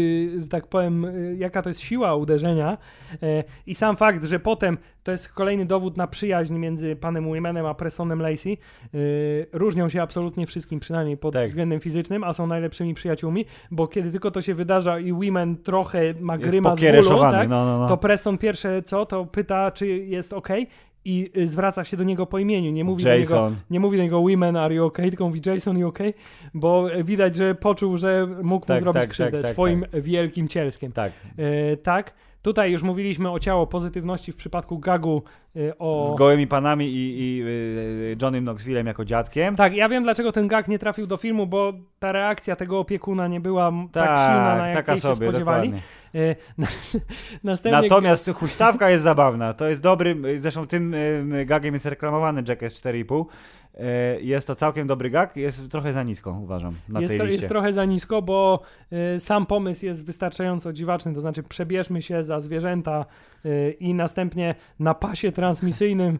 tak 0.52 0.68
powiem, 0.68 1.06
y, 1.06 1.36
jaka 1.38 1.62
to 1.62 1.70
jest 1.70 1.80
siła 1.80 2.16
uderzenia. 2.16 2.78
E, 3.24 3.44
I 3.68 3.76
sam 3.76 3.98
fakt, 3.98 4.24
że 4.24 4.40
potem 4.40 4.78
to 5.04 5.12
jest 5.12 5.30
kolejny 5.30 5.66
dowód 5.66 5.98
na 5.98 6.08
przyjaźń 6.08 6.54
między 6.58 6.96
panem 6.96 7.34
Wimenem 7.34 7.66
a 7.66 7.74
Prestonem 7.74 8.22
Lacey. 8.22 8.58
Y, 8.96 9.48
różnią 9.54 9.90
się 9.90 10.02
absolutnie 10.02 10.48
wszystkim, 10.48 10.80
przynajmniej 10.80 11.18
pod 11.18 11.34
Tak. 11.34 11.48
względem 11.48 11.80
fizycznym, 11.80 12.24
a 12.24 12.34
są 12.34 12.48
najlepszymi 12.48 12.94
przyjaciółmi, 12.94 13.46
bo 13.72 13.88
kiedy 13.88 14.12
tylko 14.12 14.32
to 14.32 14.42
się 14.42 14.54
wydarza 14.54 15.00
i 15.00 15.14
Wimen 15.20 15.58
trochę 15.58 16.14
ma 16.20 16.38
gryma 16.38 16.76
z 16.76 16.80
bólu, 16.80 17.20
tak, 17.20 17.50
no, 17.50 17.66
no, 17.66 17.80
no. 17.80 17.88
to 17.88 17.98
Preston 17.98 18.38
pierwsze 18.38 18.84
co, 18.84 19.06
to 19.06 19.26
pyta, 19.26 19.72
czy 19.72 19.88
jest 19.88 20.34
ok 20.34 20.50
i 21.06 21.32
y, 21.38 21.48
zwraca 21.48 21.84
się 21.84 21.98
do 21.98 22.04
niego 22.04 22.26
po 22.26 22.40
imieniu. 22.40 22.72
Nie 22.72 22.84
mówi 22.84 23.04
do 23.04 23.10
niego, 23.10 23.20
Jason. 23.20 23.56
nie 23.70 23.80
mówi 23.80 23.98
do 23.98 24.04
niego 24.04 24.22
women 24.22 24.58
are 24.58 24.76
you 24.76 24.86
okay, 24.86 25.10
tylko 25.10 25.28
mówi 25.28 25.42
Jason 25.46 25.78
you 25.78 25.88
okay, 25.88 26.14
bo 26.54 26.92
e, 26.94 27.04
widać, 27.04 27.36
że 27.36 27.56
poczuł, 27.56 27.98
że 27.98 28.28
mógł 28.44 28.66
mu 28.66 28.68
Tak, 28.68 28.80
zrobić 28.80 29.02
tak, 29.02 29.10
krzywdę 29.10 29.38
tak, 29.38 29.42
tak, 29.42 29.54
swoim 29.54 29.86
wielkim 29.94 30.48
cielskiem. 30.48 30.92
Tak. 30.92 31.12
E, 31.38 31.78
tak, 31.78 32.14
tutaj 32.42 32.72
już 32.72 32.84
mówiliśmy 32.84 33.32
o 33.32 33.40
ciało 33.40 33.68
pozytywności 33.68 34.32
w 34.32 34.36
przypadku 34.36 34.80
gagu 34.80 35.24
e, 35.56 35.78
o... 35.78 36.14
Z 36.16 36.18
gołymi 36.18 36.48
panami 36.48 36.88
i, 36.88 37.20
i 37.20 37.44
y, 37.44 38.18
Johnnym 38.22 38.44
Knoxvillem 38.44 38.88
jako 38.88 39.06
dziadkiem. 39.06 39.56
Tak, 39.56 39.76
ja 39.76 39.90
wiem 39.90 40.04
dlaczego 40.04 40.32
ten 40.32 40.48
gag 40.48 40.68
nie 40.68 40.80
trafił 40.80 41.08
do 41.08 41.18
filmu, 41.18 41.48
bo 41.48 41.74
ta 42.00 42.12
reakcja 42.12 42.56
tego 42.56 42.80
opiekuna 42.80 43.28
nie 43.28 43.40
była 43.40 43.72
tak, 43.92 44.08
Tak, 44.08 44.20
silna, 44.20 44.56
na 44.56 44.68
jakiej 44.68 44.96
się 44.96 45.02
sobie, 45.02 45.16
spodziewali. 45.16 45.74
na, 46.58 46.68
następnie... 47.44 47.82
Natomiast 47.82 48.30
huśtawka 48.36 48.90
jest 48.90 49.04
zabawna. 49.04 49.54
To 49.54 49.70
jest 49.70 49.82
dobry, 49.82 50.18
zresztą 50.40 50.68
tym 50.68 50.94
y, 50.94 51.46
gagiem 51.46 51.74
jest 51.74 51.86
reklamowany 51.86 52.44
Jackass 52.48 52.74
4,5. 52.74 53.26
Y, 53.76 54.22
Jest 54.22 54.48
to 54.48 54.56
całkiem 54.56 54.88
dobry 54.88 55.10
gag, 55.10 55.36
jest 55.36 55.70
trochę 55.72 55.94
za 55.94 56.04
nisko, 56.04 56.32
uważam, 56.44 56.76
na 56.90 57.02
jest, 57.02 57.12
tej 57.12 57.18
to, 57.18 57.24
liście. 57.24 57.38
jest 57.38 57.50
trochę 57.50 57.74
za 57.74 57.86
nisko, 57.86 58.22
bo 58.22 58.62
y, 59.16 59.20
sam 59.20 59.46
pomysł 59.46 59.86
jest 59.86 60.06
wystarczająco 60.06 60.74
dziwaczny, 60.74 61.14
to 61.14 61.22
znaczy 61.22 61.44
przebierzmy 61.44 62.02
się 62.02 62.24
za 62.24 62.40
zwierzęta 62.40 63.06
y, 63.46 63.76
i 63.80 63.94
następnie 63.94 64.56
na 64.80 64.94
pasie 64.94 65.32
transmisyjnym 65.32 66.20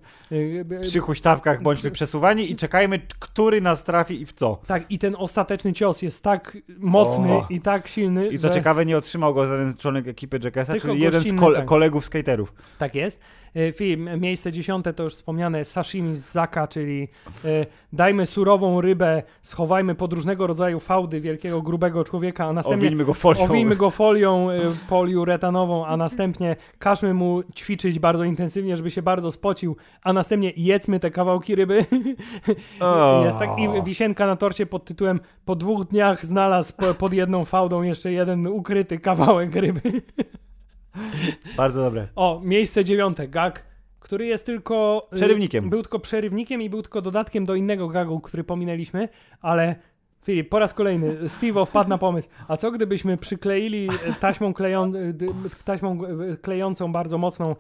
Przy 0.82 1.00
huśtawkach 1.00 1.62
bądźmy 1.62 1.92
przesuwani 1.92 2.52
i 2.52 2.56
czekajmy, 2.56 3.00
który 3.20 3.62
nas 3.62 3.84
trafi 3.84 4.22
i 4.22 4.26
w 4.26 4.34
co. 4.34 4.62
tak 4.68 4.92
i 4.92 5.00
ten 5.00 5.16
ostateczny 5.18 5.74
cios 5.74 6.02
jest 6.02 6.24
tak 6.24 6.58
mocny 6.80 7.32
O. 7.34 7.48
i 7.50 7.62
tak 7.62 7.88
silny, 7.88 8.28
I 8.28 8.40
co 8.40 8.48
że 8.48 8.54
ciekawe, 8.54 8.86
nie 8.86 8.98
otrzymał 8.98 9.34
go 9.34 9.46
żaden 9.46 9.76
członek 9.78 10.08
ekipy 10.08 10.40
Jackassa, 10.44 10.72
Tylko 10.74 10.88
czyli 10.88 11.00
jeden 11.00 11.24
z 11.24 11.34
kole- 11.34 11.56
tak. 11.56 11.66
kolegów 11.66 12.06
skaterów. 12.06 12.54
tak 12.78 12.96
jest. 12.96 13.20
Y, 13.56 13.74
Film, 13.78 14.10
miejsce 14.20 14.52
dziesiąte 14.52 14.94
to 14.94 15.04
już 15.04 15.14
wspomniane 15.16 15.66
sashimi 15.66 16.16
z 16.16 16.32
Zaka, 16.32 16.68
czyli 16.68 17.08
y, 17.46 17.66
dajmy 17.94 18.26
surową 18.26 18.82
rybę, 18.82 19.24
schowajmy 19.42 19.96
pod 19.96 20.14
różnego 20.14 20.48
rodzaju 20.48 20.80
fałdy 20.80 21.22
wielkiego, 21.22 21.62
grubego 21.62 22.04
człowieka, 22.04 22.46
a 22.46 22.54
następnie 22.54 22.88
Owinmy 22.88 23.06
go 23.06 23.14
folią. 23.14 23.40
Owijmy 23.40 23.76
go 23.76 23.90
folią 23.90 24.50
y, 24.50 24.60
poliuretanową, 24.90 25.86
a 25.86 25.98
następnie 25.98 26.56
każmy 26.80 27.14
mu 27.14 27.44
ćwiczyć 27.56 28.00
bardzo 28.00 28.24
intensywnie, 28.24 28.78
żeby 28.78 28.92
się 28.92 29.02
bardzo 29.02 29.32
spocił, 29.32 29.76
a 30.04 30.14
następnie 30.14 30.52
jedzmy 30.58 31.00
te 31.00 31.12
kawałki 31.12 31.56
ryby. 31.56 31.86
O. 32.80 33.22
Jest 33.26 33.40
tak 33.40 33.50
i 33.60 33.84
wisienka 33.84 34.28
na 34.28 34.36
torcie 34.36 34.66
pod 34.66 34.86
tytułem 34.86 35.20
po 35.46 35.56
dwóch 35.56 35.86
dniach 35.86 36.26
znalazł 36.26 36.74
po, 36.78 36.94
pod 36.94 37.14
jedną 37.14 37.46
fałdą 37.46 37.82
jeszcze 37.82 38.12
jeden 38.12 38.48
ukryty 38.48 39.00
kawałek 39.00 39.56
ryby. 39.56 39.82
Bardzo 41.58 41.82
dobre. 41.82 42.08
O, 42.16 42.42
miejsce 42.44 42.84
dziewiąte, 42.86 43.28
gag, 43.28 43.64
który 44.00 44.26
jest 44.26 44.46
tylko... 44.46 45.08
y, 45.14 45.16
Przerywnikiem. 45.16 45.70
Był 45.70 45.82
tylko 45.82 46.00
przerywnikiem 46.00 46.62
i 46.62 46.70
był 46.70 46.82
tylko 46.82 47.02
dodatkiem 47.02 47.46
do 47.46 47.56
innego 47.56 47.88
gagu, 47.88 48.20
który 48.20 48.44
pominęliśmy, 48.44 49.10
ale... 49.42 49.76
Filip, 50.26 50.50
po 50.50 50.60
raz 50.60 50.74
kolejny, 50.74 51.30
Steve 51.30 51.66
wpadł 51.66 51.90
na 51.90 51.98
pomysł, 51.98 52.30
a 52.48 52.58
co 52.58 52.72
gdybyśmy 52.72 53.18
przykleili 53.18 53.90
taśmą, 54.20 54.54
kleją, 54.54 54.92
d- 54.92 55.14
taśmą 55.66 56.00
e, 56.06 56.38
klejącą 56.38 56.92
bardzo 56.92 57.18
mocną 57.18 57.56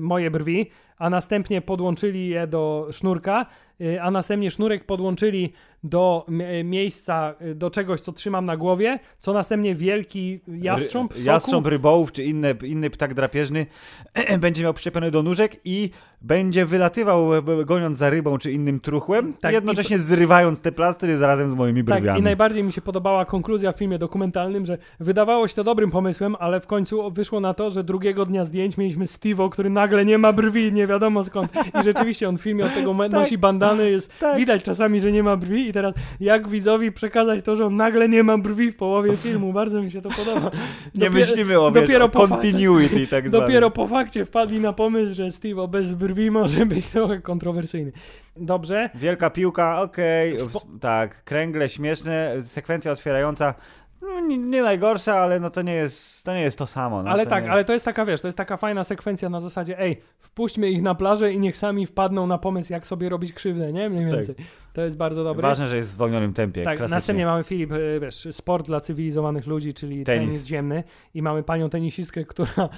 moje 0.00 0.30
brwi, 0.30 0.70
a 1.02 1.10
następnie 1.10 1.60
podłączyli 1.60 2.28
je 2.28 2.46
do 2.46 2.88
sznurka, 2.90 3.46
e, 3.80 4.02
a 4.02 4.10
następnie 4.10 4.50
sznurek 4.50 4.86
podłączyli 4.86 5.52
do 5.84 6.26
miejsca, 6.64 7.34
e, 7.40 7.54
do 7.54 7.70
czegoś, 7.70 8.00
co 8.00 8.12
trzymam 8.12 8.44
na 8.44 8.56
głowie, 8.56 8.98
co 9.18 9.32
następnie 9.32 9.74
wielki 9.74 10.40
jastrząb, 10.48 11.12
soku, 11.12 11.24
jastrząb 11.24 11.66
rybołów, 11.66 12.12
czy 12.12 12.24
inny, 12.24 12.54
inny 12.64 12.90
ptak 12.90 13.14
drapieżny 13.14 13.66
będzie 14.40 14.62
miał 14.62 14.74
przyczepiony 14.74 15.10
do 15.10 15.22
nóżek 15.22 15.56
i 15.64 15.90
będzie 16.20 16.66
wylatywał 16.66 17.34
e, 17.34 17.64
goniąc 17.64 17.98
za 17.98 18.10
rybą 18.10 18.38
czy 18.38 18.52
innym 18.52 18.80
truchłem, 18.80 19.32
Tak, 19.40 19.52
jednocześnie 19.52 19.98
zrywając 19.98 20.60
te 20.60 20.72
plastry 20.72 21.18
razem 21.18 21.50
z 21.50 21.54
moimi 21.54 21.84
Tak, 21.84 22.00
brwiami. 22.00 22.20
i 22.20 22.22
najbardziej 22.22 22.64
mi 22.64 22.72
się 22.72 22.80
podobała 22.80 23.24
konkluzja 23.24 23.72
w 23.72 23.78
filmie 23.78 23.98
dokumentalnym, 23.98 24.66
że 24.66 24.78
wydawało 25.00 25.48
się 25.48 25.54
to 25.54 25.64
dobrym 25.64 25.90
pomysłem, 25.90 26.36
ale 26.38 26.60
w 26.60 26.66
końcu 26.66 27.10
wyszło 27.10 27.40
na 27.40 27.54
to, 27.54 27.70
że 27.70 27.84
drugiego 27.84 28.26
dnia 28.26 28.44
zdjęć 28.44 28.76
mieliśmy 28.76 29.04
Steve'o, 29.04 29.50
który 29.50 29.70
nagle 29.70 30.04
nie 30.04 30.18
ma 30.18 30.32
brwi, 30.32 30.72
nie 30.72 30.86
wiadomo 30.92 31.24
skąd. 31.24 31.52
I 31.80 31.82
rzeczywiście 31.84 32.28
on 32.28 32.38
w 32.38 32.40
filmie 32.42 32.64
od 32.64 32.74
tego 32.74 32.94
Tak. 32.98 33.10
nosi 33.12 33.38
bandany, 33.38 33.90
jest 33.90 34.18
Tak. 34.18 34.36
widać 34.36 34.62
czasami, 34.62 35.00
że 35.00 35.12
nie 35.12 35.22
ma 35.22 35.36
brwi 35.36 35.68
i 35.68 35.72
teraz 35.72 35.94
jak 36.20 36.48
widzowi 36.48 36.92
przekazać 36.92 37.44
to, 37.44 37.56
że 37.56 37.66
on 37.66 37.76
nagle 37.76 38.08
nie 38.08 38.22
ma 38.22 38.38
brwi 38.38 38.70
w 38.72 38.76
połowie 38.76 39.16
filmu, 39.26 39.52
bardzo 39.52 39.82
mi 39.82 39.90
się 39.90 40.02
to 40.02 40.08
podoba. 40.10 40.50
Nie 40.94 41.06
Dopiero- 41.10 41.12
myślimy 41.14 41.60
o, 41.60 41.70
dopiero 41.70 42.08
po 42.08 42.28
continuity 42.28 43.06
tak. 43.06 43.30
Dopiero 43.30 43.70
po 43.70 43.86
fakcie 43.86 44.24
wpadli 44.24 44.60
na 44.60 44.72
pomysł, 44.72 45.14
że 45.14 45.24
Steve'o 45.28 45.68
bez 45.68 45.94
brwi 45.94 46.30
może 46.30 46.66
być 46.66 46.86
trochę 46.88 47.20
kontrowersyjny. 47.20 47.92
Dobrze, 48.36 48.90
Wielka 48.94 49.30
piłka, 49.30 49.82
okej, 49.82 50.36
ws- 50.38 50.66
tak, 50.80 51.24
kręgle 51.24 51.68
śmieszne, 51.68 52.34
sekwencja 52.42 52.92
otwierająca, 52.92 53.54
no, 54.02 54.20
nie, 54.20 54.38
nie 54.38 54.62
najgorsza, 54.62 55.14
ale 55.14 55.40
no 55.40 55.50
to 55.50 55.62
nie 55.62 55.74
jest 55.74 56.24
to, 56.24 56.34
nie 56.34 56.42
jest 56.42 56.58
to 56.58 56.66
samo. 56.66 57.02
No, 57.02 57.10
ale 57.10 57.24
to 57.24 57.30
tak, 57.30 57.48
ale 57.48 57.64
to 57.64 57.72
jest 57.72 57.84
taka, 57.84 58.04
wiesz, 58.04 58.20
to 58.20 58.28
jest 58.28 58.38
taka 58.38 58.56
fajna 58.56 58.84
sekwencja 58.84 59.28
na 59.28 59.40
zasadzie, 59.40 59.78
ej, 59.80 60.00
wpuśćmy 60.18 60.70
ich 60.70 60.82
na 60.82 60.94
plażę 60.94 61.32
i 61.32 61.38
niech 61.40 61.56
sami 61.56 61.86
wpadną 61.86 62.26
na 62.26 62.38
pomysł, 62.38 62.72
jak 62.72 62.86
sobie 62.86 63.08
robić 63.08 63.32
krzywdę, 63.32 63.72
nie? 63.72 63.90
Mniej 63.90 64.04
Tak. 64.26 64.46
To 64.72 64.82
jest 64.82 64.96
bardzo 64.96 65.24
dobre. 65.24 65.42
Ważne, 65.42 65.68
że 65.68 65.76
jest 65.76 65.88
w 65.88 65.92
zwolnionym 65.92 66.32
tempie, 66.32 66.62
tak, 66.62 66.76
klasycznie. 66.76 66.96
następnie 66.96 67.26
mamy 67.26 67.44
Filip, 67.44 67.72
e, 67.72 68.00
wiesz, 68.00 68.28
sport 68.30 68.66
dla 68.66 68.80
cywilizowanych 68.80 69.46
ludzi, 69.46 69.74
czyli 69.74 70.04
tenis, 70.04 70.30
Tenis. 70.30 70.46
ziemny 70.46 70.84
i 71.14 71.22
mamy 71.22 71.42
panią 71.42 71.70
tenisistkę, 71.70 72.24
która 72.24 72.48
e, 72.58 72.68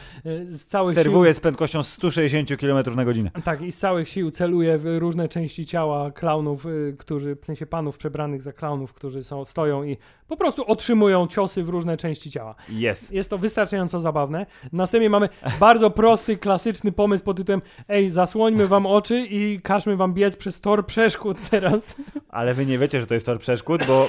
z 0.46 0.66
całych 0.66 0.94
Serwuje 0.94 1.34
z 1.34 1.40
prędkością 1.40 1.82
160 1.82 2.56
km 2.60 2.96
na 2.96 3.04
godzinę. 3.04 3.30
sił, 3.34 3.42
tak, 3.42 3.62
i 3.62 3.72
z 3.72 3.78
całych 3.78 4.08
sił 4.08 4.30
celuje 4.30 4.78
w 4.78 4.98
różne 4.98 5.28
części 5.28 5.66
ciała 5.66 6.10
klaunów, 6.10 6.66
y, 6.66 6.96
którzy, 6.98 7.36
w 7.36 7.44
sensie 7.44 7.66
panów 7.66 7.98
przebranych 7.98 8.42
za 8.42 8.52
klaunów, 8.52 8.92
którzy 8.92 9.22
są, 9.22 9.44
stoją 9.44 9.84
i 9.84 9.96
po 10.28 10.36
prostu 10.36 10.64
otrzymują 10.66 11.26
ciosy 11.26 11.62
w 11.64 11.68
różne 11.68 11.96
części 11.96 12.30
ciała. 12.30 12.54
Jest. 12.68 13.12
Jest 13.12 13.30
to 13.30 13.38
wystarczająco 13.38 14.00
zabawne. 14.00 14.46
Następnie 14.72 15.10
mamy 15.10 15.28
bardzo 15.60 15.90
prosty, 15.90 16.36
klasyczny 16.36 16.92
pomysł 16.92 17.24
pod 17.24 17.36
tytułem 17.36 17.62
ej, 17.88 18.10
zasłońmy 18.10 18.66
wam 18.66 18.86
oczy 18.86 19.26
i 19.30 19.60
każmy 19.62 19.96
wam 19.96 20.14
biec 20.14 20.36
przez 20.36 20.60
tor 20.60 20.86
przeszkód 20.86 21.38
teraz. 21.50 21.83
Ale 22.28 22.54
wy 22.54 22.66
nie 22.66 22.78
wiecie, 22.78 23.00
że 23.00 23.06
to 23.06 23.14
jest 23.14 23.26
tor 23.26 23.38
przeszkód, 23.38 23.86
bo, 23.86 24.08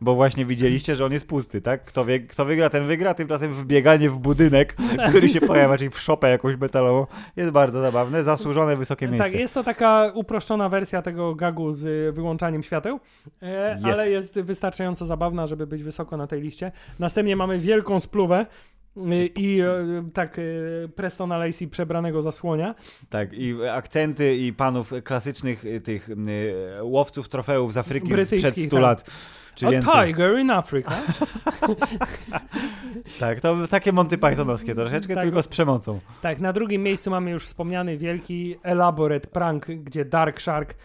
bo 0.00 0.14
właśnie 0.14 0.44
widzieliście, 0.44 0.96
że 0.96 1.04
on 1.04 1.12
jest 1.12 1.26
pusty, 1.26 1.60
tak? 1.60 1.84
Kto, 1.84 2.04
wie, 2.04 2.20
kto 2.20 2.44
wygra, 2.44 2.70
ten 2.70 2.86
wygra, 2.86 3.14
tymczasem 3.14 3.52
wbieganie 3.52 4.10
w 4.10 4.18
budynek, 4.18 4.76
który 5.08 5.28
się 5.28 5.40
pojawia, 5.40 5.78
czyli 5.78 5.90
w 5.90 6.00
szopę 6.00 6.30
jakąś 6.30 6.56
metalową, 6.56 7.06
jest 7.36 7.50
bardzo 7.50 7.80
zabawne, 7.80 8.24
zasłużone 8.24 8.76
wysokie 8.76 9.08
miejsce. 9.08 9.30
Tak, 9.30 9.40
jest 9.40 9.54
to 9.54 9.64
taka 9.64 10.12
uproszczona 10.14 10.68
wersja 10.68 11.02
tego 11.02 11.34
gagu 11.34 11.72
z 11.72 12.14
wyłączaniem 12.14 12.62
świateł, 12.62 13.00
e, 13.42 13.78
ale 13.84 14.10
jest 14.10 14.40
wystarczająco 14.40 15.06
zabawna, 15.06 15.46
żeby 15.46 15.66
być 15.66 15.82
wysoko 15.82 16.16
na 16.16 16.26
tej 16.26 16.40
liście. 16.40 16.72
Następnie 16.98 17.36
mamy 17.36 17.58
wielką 17.58 18.00
spluwę 18.00 18.46
i 19.36 19.60
e, 19.60 20.10
tak 20.14 20.38
y, 20.38 20.88
Prestona 20.96 21.38
Lacey 21.38 21.68
przebranego 21.68 22.22
za 22.22 22.32
słonia. 22.32 22.74
Tak, 23.10 23.32
i 23.32 23.54
akcenty 23.72 24.36
i 24.36 24.52
panów 24.52 24.92
klasycznych 25.04 25.64
y, 25.64 25.80
tych 25.80 26.08
y, 26.08 26.14
łowców 26.82 27.28
trofeów 27.28 27.72
z 27.72 27.76
Afryki 27.76 28.24
sprzed 28.24 28.56
100 28.56 28.70
tak. 28.70 28.82
lat. 28.82 29.10
Czy 29.54 29.66
A 29.66 29.70
więcej. 29.70 29.92
tiger 30.06 30.38
in 30.38 30.50
Africa. 30.50 30.90
Tak, 33.20 33.40
to 33.40 33.56
takie 33.70 33.92
Monty 33.92 34.18
Pythonowskie 34.18 34.74
troszeczkę, 34.74 35.14
Tak. 35.14 35.24
tylko 35.24 35.42
z 35.42 35.48
przemocą. 35.48 36.00
Tak, 36.22 36.40
na 36.40 36.52
drugim 36.52 36.82
miejscu 36.82 37.10
mamy 37.10 37.30
już 37.30 37.44
wspomniany 37.44 37.96
wielki 37.96 38.56
elaborate 38.62 39.28
prank, 39.28 39.66
gdzie 39.66 40.04
Dark 40.04 40.40
Shark 40.40 40.70
y, 40.70 40.76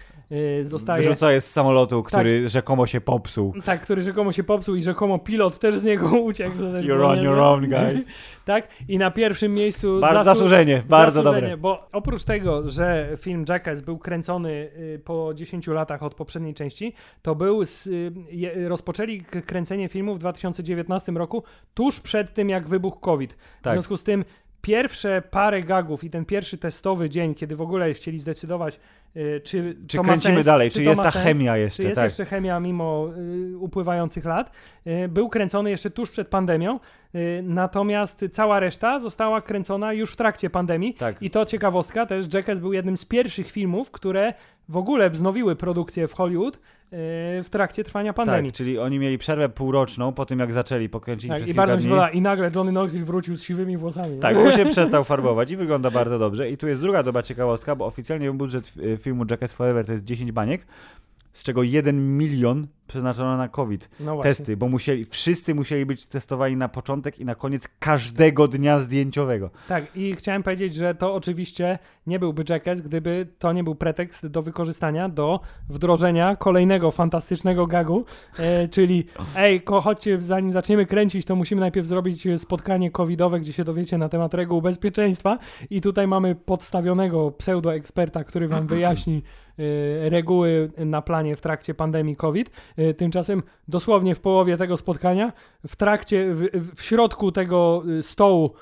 zostaje... 0.62 1.04
Wyrzucaje 1.04 1.42
z 1.42 1.52
samolotu, 1.52 2.04
który 2.04 2.50
rzekomo 2.50 2.88
się 2.88 3.02
popsuł. 3.02 3.54
Tak, 3.66 3.82
który 3.82 4.04
rzekomo 4.04 4.32
się 4.32 4.44
popsuł 4.44 4.76
i 4.76 4.84
rzekomo 4.84 5.20
pilot 5.20 5.60
też 5.60 5.80
z 5.80 5.84
niego 5.84 6.10
uciekł. 6.22 6.56
You're 6.58 7.06
on 7.06 7.16
niezłe. 7.16 7.24
your 7.24 7.40
own, 7.40 7.70
guys. 7.70 8.06
Tak, 8.46 8.68
i 8.88 8.98
na 8.98 9.12
pierwszym 9.12 9.52
miejscu... 9.52 10.00
Bardzo 10.00 10.20
zasłu- 10.20 10.24
zasłużenie, 10.24 10.84
bardzo 10.90 11.24
zasłużenie, 11.24 11.42
dobre. 11.42 11.58
Bo 11.58 11.88
oprócz 11.92 12.24
tego, 12.24 12.70
że 12.70 13.10
film 13.18 13.46
Jackass 13.50 13.82
był 13.82 13.98
kręcony 13.98 14.50
y, 14.50 15.02
po 15.06 15.34
10 15.34 15.68
latach 15.68 16.04
od 16.04 16.16
poprzedniej 16.16 16.54
części, 16.54 16.94
to 17.22 17.36
był, 17.36 17.66
z, 17.66 17.88
y, 17.88 18.12
rozpoczęli 18.68 19.22
kręcenie 19.22 19.90
filmu 19.90 20.16
w 20.16 20.20
2019 20.20 21.12
roku, 21.12 21.44
tuż 21.74 22.00
przed 22.00 22.34
tym, 22.34 22.50
jak 22.50 22.68
wybuchł 22.68 23.00
COVID. 23.00 23.34
W 23.34 23.62
Tak. 23.62 23.74
związku 23.74 23.98
z 23.98 24.04
tym 24.04 24.26
pierwsze 24.64 25.22
parę 25.32 25.64
gagów 25.64 26.04
i 26.04 26.10
ten 26.10 26.26
pierwszy 26.26 26.58
testowy 26.58 27.10
dzień, 27.10 27.36
kiedy 27.36 27.56
w 27.56 27.62
ogóle 27.62 27.94
chcieli 27.94 28.20
zdecydować, 28.20 28.80
y, 29.16 29.42
czy, 29.44 29.76
Czy 29.88 29.98
kręcimy 29.98 30.36
sens, 30.36 30.46
dalej, 30.46 30.72
czy, 30.72 30.76
czy, 30.76 30.84
jest 30.84 31.02
ta 31.02 31.12
sens, 31.12 31.24
chemia 31.24 31.54
czy 31.54 31.60
jeszcze, 31.60 31.84
jest 31.84 31.96
tak. 31.96 32.04
jeszcze 32.04 32.26
chemia 32.26 32.60
mimo 32.60 33.10
y, 33.18 33.58
upływających 33.58 34.26
lat. 34.26 34.52
Y, 34.88 35.08
był 35.08 35.30
kręcony 35.30 35.70
jeszcze 35.70 35.90
tuż 35.90 36.12
przed 36.12 36.28
pandemią 36.28 36.80
y, 37.16 37.42
natomiast 37.44 38.26
cała 38.32 38.60
reszta 38.60 39.00
została 39.00 39.42
kręcona 39.42 39.94
już 39.94 40.14
w 40.14 40.16
trakcie 40.16 40.50
pandemii. 40.50 40.94
Tak. 40.94 41.22
I 41.22 41.30
to 41.30 41.46
ciekawostka 41.46 42.06
też, 42.06 42.34
Jackass 42.34 42.60
był 42.60 42.74
jednym 42.74 42.98
z 42.98 43.06
pierwszych 43.06 43.52
filmów, 43.52 43.92
które 43.92 44.34
w 44.70 44.78
ogóle 44.78 45.10
wznowiły 45.10 45.56
produkcję 45.56 46.08
w 46.08 46.14
Hollywood 46.14 46.60
w 47.44 47.48
trakcie 47.50 47.84
trwania 47.84 48.14
pandemii. 48.14 48.52
Tak, 48.52 48.58
czyli 48.58 48.80
oni 48.80 49.00
mieli 49.00 49.18
przerwę 49.18 49.50
półroczną 49.50 50.14
po 50.14 50.26
tym, 50.26 50.40
jak 50.40 50.54
zaczęli 50.54 50.90
pokręcić 50.90 51.30
Tak, 51.30 51.38
przez 51.38 51.50
I 51.50 51.54
bardzo 51.54 51.78
dni. 51.78 51.96
I 52.14 52.22
nagle 52.22 52.52
Johnny 52.56 52.72
Knoxville 52.72 53.06
wrócił 53.06 53.38
z 53.38 53.44
siwymi 53.44 53.78
włosami. 53.78 54.20
Tak, 54.20 54.36
bo 54.36 54.52
się 54.52 54.66
przestał 54.66 55.04
farbować 55.04 55.52
i 55.52 55.56
wygląda 55.56 55.92
bardzo 55.92 56.20
dobrze. 56.20 56.50
I 56.50 56.58
tu 56.58 56.68
jest 56.68 56.82
druga 56.82 57.04
dobra 57.04 57.24
ciekawostka, 57.24 57.76
bo 57.76 57.86
oficjalnie 57.86 58.32
budżet 58.32 58.74
y, 58.78 58.98
filmu 58.98 59.26
Jackass 59.30 59.54
Forever 59.54 59.86
to 59.86 59.92
jest 59.92 60.04
10 60.04 60.32
baniek, 60.32 60.66
z 61.34 61.44
czego 61.44 61.64
1 61.64 62.18
milion 62.18 62.68
przeznaczono 62.88 63.38
na 63.38 63.48
COVID. 63.48 63.90
No. 64.00 64.22
Testy, 64.22 64.58
bo 64.58 64.68
musieli, 64.68 65.06
wszyscy 65.06 65.56
musieli 65.56 65.86
być 65.86 66.06
testowani 66.06 66.56
na 66.56 66.70
początek 66.70 67.20
i 67.20 67.26
na 67.26 67.36
koniec 67.36 67.68
każdego 67.80 68.48
dnia 68.48 68.80
zdjęciowego. 68.80 69.50
Tak, 69.68 69.98
i 69.98 70.16
chciałem 70.16 70.44
powiedzieć, 70.44 70.76
że 70.76 70.96
to 70.96 71.16
oczywiście 71.16 71.80
nie 72.08 72.20
byłby 72.20 72.44
Jackass, 72.50 72.82
gdyby 72.82 73.28
to 73.40 73.54
nie 73.54 73.64
był 73.64 73.76
pretekst 73.76 74.28
do 74.28 74.42
wykorzystania, 74.42 75.10
do 75.10 75.40
wdrożenia 75.70 76.36
kolejnego 76.36 76.92
fantastycznego 76.92 77.68
gagu, 77.68 78.06
e, 78.38 78.68
czyli 78.68 79.06
ej, 79.36 79.62
ko, 79.62 79.82
chodźcie, 79.82 80.22
zanim 80.22 80.52
zaczniemy 80.52 80.86
kręcić, 80.86 81.26
to 81.26 81.36
musimy 81.36 81.62
najpierw 81.62 81.88
zrobić 81.88 82.28
spotkanie 82.38 82.92
covidowe, 82.92 83.40
gdzie 83.40 83.54
się 83.54 83.64
dowiecie 83.64 83.98
na 83.98 84.10
temat 84.10 84.34
reguł 84.34 84.62
bezpieczeństwa 84.62 85.38
i 85.70 85.82
tutaj 85.82 86.08
mamy 86.08 86.36
podstawionego 86.36 87.32
pseudoeksperta, 87.32 88.24
który 88.24 88.48
wam 88.48 88.68
wyjaśni 88.74 89.24
reguły 90.10 90.72
na 90.78 91.02
planie 91.02 91.36
w 91.36 91.42
trakcie 91.42 91.74
pandemii 91.74 92.16
COVID. 92.16 92.52
E, 92.78 92.94
Tymczasem 92.94 93.44
dosłownie 93.68 94.16
w 94.16 94.20
połowie 94.20 94.58
tego 94.58 94.78
spotkania, 94.78 95.34
w 95.68 95.76
trakcie, 95.76 96.34
w, 96.34 96.42
w- 96.76 96.82
środku 96.84 97.32
tego 97.32 97.84
e, 98.00 98.02
stołu, 98.02 98.54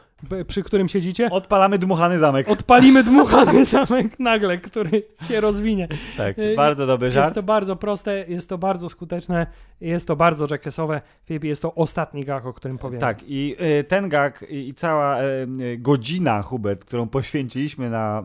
przy 0.48 0.64
którym 0.64 0.88
siedzicie, 0.88 1.30
Odpalamy 1.30 1.78
dmuchany 1.78 2.20
zamek. 2.20 2.50
odpalimy 2.50 3.04
dmuchany 3.04 3.66
zamek 3.76 4.20
nagle, 4.20 4.58
który 4.58 5.04
się 5.28 5.42
rozwinie. 5.42 5.88
Tak, 6.18 6.40
y, 6.40 6.56
bardzo 6.56 6.88
dobry 6.88 7.06
Jest 7.08 7.16
żart. 7.16 7.36
to 7.36 7.44
bardzo 7.44 7.76
proste, 7.76 8.26
jest 8.28 8.50
to 8.50 8.58
bardzo 8.58 8.90
skuteczne, 8.90 9.48
jest 9.82 10.08
to 10.08 10.16
bardzo 10.16 10.48
jackassowe. 10.52 11.02
Filip, 11.26 11.44
jest 11.44 11.62
to 11.62 11.76
ostatni 11.76 12.26
gag, 12.26 12.46
o 12.46 12.54
którym 12.54 12.78
powiem. 12.78 13.00
Tak, 13.00 13.18
i 13.28 13.56
y, 13.80 13.84
ten 13.84 14.10
gag 14.10 14.46
i, 14.50 14.74
cała 14.74 15.22
y, 15.24 15.48
godzina, 15.78 16.42
Hubert, 16.42 16.86
którą 16.86 17.08
poświęciliśmy 17.08 17.90
na 17.90 18.24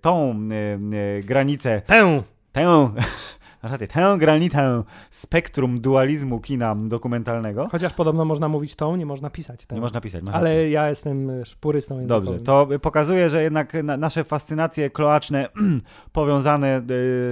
tą 0.00 0.40
granicę, 1.24 1.82
Tę! 1.86 2.22
tę, 2.52 2.92
raczej, 3.62 3.88
tę 3.88 4.16
granicę 4.18 4.82
spektrum 5.10 5.80
dualizmu 5.80 6.40
kina 6.40 6.74
dokumentalnego. 6.74 7.68
Chociaż 7.70 7.92
podobno 7.94 8.24
można 8.24 8.48
mówić 8.48 8.74
tą, 8.74 8.96
nie 8.96 9.06
można 9.06 9.30
pisać. 9.30 9.66
Nie 9.70 9.80
można 9.80 10.00
pisać. 10.00 10.22
rację. 10.22 10.34
Ale 10.34 10.70
ja 10.70 10.88
jestem 10.88 11.30
e, 11.30 11.42
purystą 11.60 11.94
językowym. 12.00 12.24
Dobrze, 12.24 12.44
to 12.44 12.68
pokazuje, 12.82 13.30
że 13.30 13.42
jednak 13.42 13.74
na, 13.84 13.96
nasze 13.96 14.24
fascynacje 14.24 14.90
kloaczne 14.90 15.48
powiązane 16.12 16.78
y, 16.78 16.82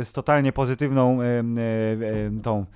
z 0.05 0.13
totalnie 0.13 0.53
pozytywną 0.53 1.23
y, 1.23 1.25
y, 1.25 2.43
tą 2.43 2.67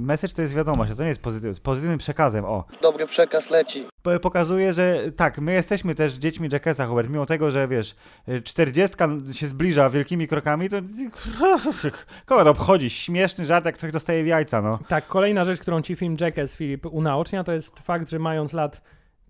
message 0.00 0.34
to 0.34 0.42
jest 0.42 0.54
wiadomość, 0.54 0.92
a 0.92 0.94
to 0.94 1.02
nie 1.02 1.08
jest 1.08 1.22
pozytyw, 1.22 1.56
z 1.56 1.60
pozytywnym 1.60 1.98
przekazem, 1.98 2.44
o. 2.44 2.64
Dobry 2.82 3.06
przekaz 3.06 3.50
leci. 3.50 3.84
Po- 4.02 4.20
Pokazuje, 4.20 4.72
że 4.72 5.00
tak, 5.16 5.38
my 5.38 5.52
jesteśmy 5.52 5.94
też 5.94 6.12
dziećmi 6.14 6.48
Jackessa, 6.52 6.86
Hubert, 6.86 7.08
mimo 7.10 7.26
tego, 7.26 7.50
że 7.50 7.68
wiesz, 7.68 7.94
y, 8.28 8.42
czterdziestka 8.42 9.08
się 9.32 9.46
zbliża 9.46 9.90
wielkimi 9.90 10.28
krokami, 10.28 10.68
to 10.68 10.76
kogo 12.26 12.44
to 12.44 12.50
obchodzi? 12.50 12.90
Śmieszny 12.90 13.44
żart, 13.44 13.64
jak 13.66 13.74
ktoś 13.74 13.92
dostaje 13.92 14.24
w 14.24 14.26
jajca, 14.26 14.62
no. 14.62 14.78
Tak, 14.88 15.06
kolejna 15.06 15.44
rzecz, 15.44 15.60
którą 15.60 15.82
ci 15.82 15.96
film 15.96 16.16
Jackass, 16.20 16.54
Filip, 16.56 16.86
unaocznia, 16.86 17.44
to 17.44 17.52
jest 17.52 17.78
fakt, 17.80 18.10
że 18.10 18.18
mając 18.18 18.52
lat 18.52 18.80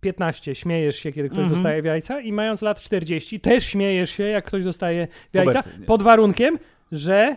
15 0.01 0.55
śmiejesz 0.55 0.97
się, 0.97 1.13
kiedy 1.13 1.29
ktoś 1.29 1.39
Mhm. 1.39 1.55
dostaje 1.57 1.83
w 1.83 1.85
jajca 1.85 2.21
i 2.21 2.33
mając 2.33 2.63
lat 2.63 2.81
40 2.81 3.41
też 3.41 3.65
śmiejesz 3.67 4.11
się, 4.11 4.25
jak 4.25 4.45
ktoś 4.45 4.65
dostaje 4.65 5.09
w 5.33 5.35
jajca, 5.37 5.63
Hubert, 5.63 5.87
pod 5.87 6.03
warunkiem, 6.03 6.59
że 6.93 7.37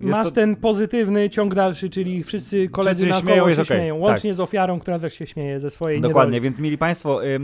masz 0.00 0.26
to- 0.26 0.32
ten 0.32 0.56
pozytywny 0.56 1.30
ciąg 1.30 1.54
dalszy, 1.54 1.90
czyli 1.90 2.24
wszyscy 2.24 2.68
koledzy 2.68 3.04
Wszyscy 3.06 3.24
naokoło 3.24 3.46
śmieją, 3.46 3.56
się 3.56 3.62
okej, 3.62 3.78
śmieją, 3.78 3.96
łącznie 3.98 4.34
z 4.34 4.40
ofiarą, 4.40 4.80
która 4.80 4.98
też 4.98 5.14
się 5.14 5.26
śmieje 5.26 5.60
ze 5.60 5.70
swojej 5.70 6.00
Dokładnie, 6.00 6.32
niedoli. 6.34 6.40
więc 6.50 6.58
mili 6.60 6.78
Państwo, 6.78 7.24
y, 7.24 7.38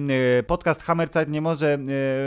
podcast 0.47 0.83
Hammerzeit 0.83 1.29
nie 1.29 1.41
może 1.41 1.79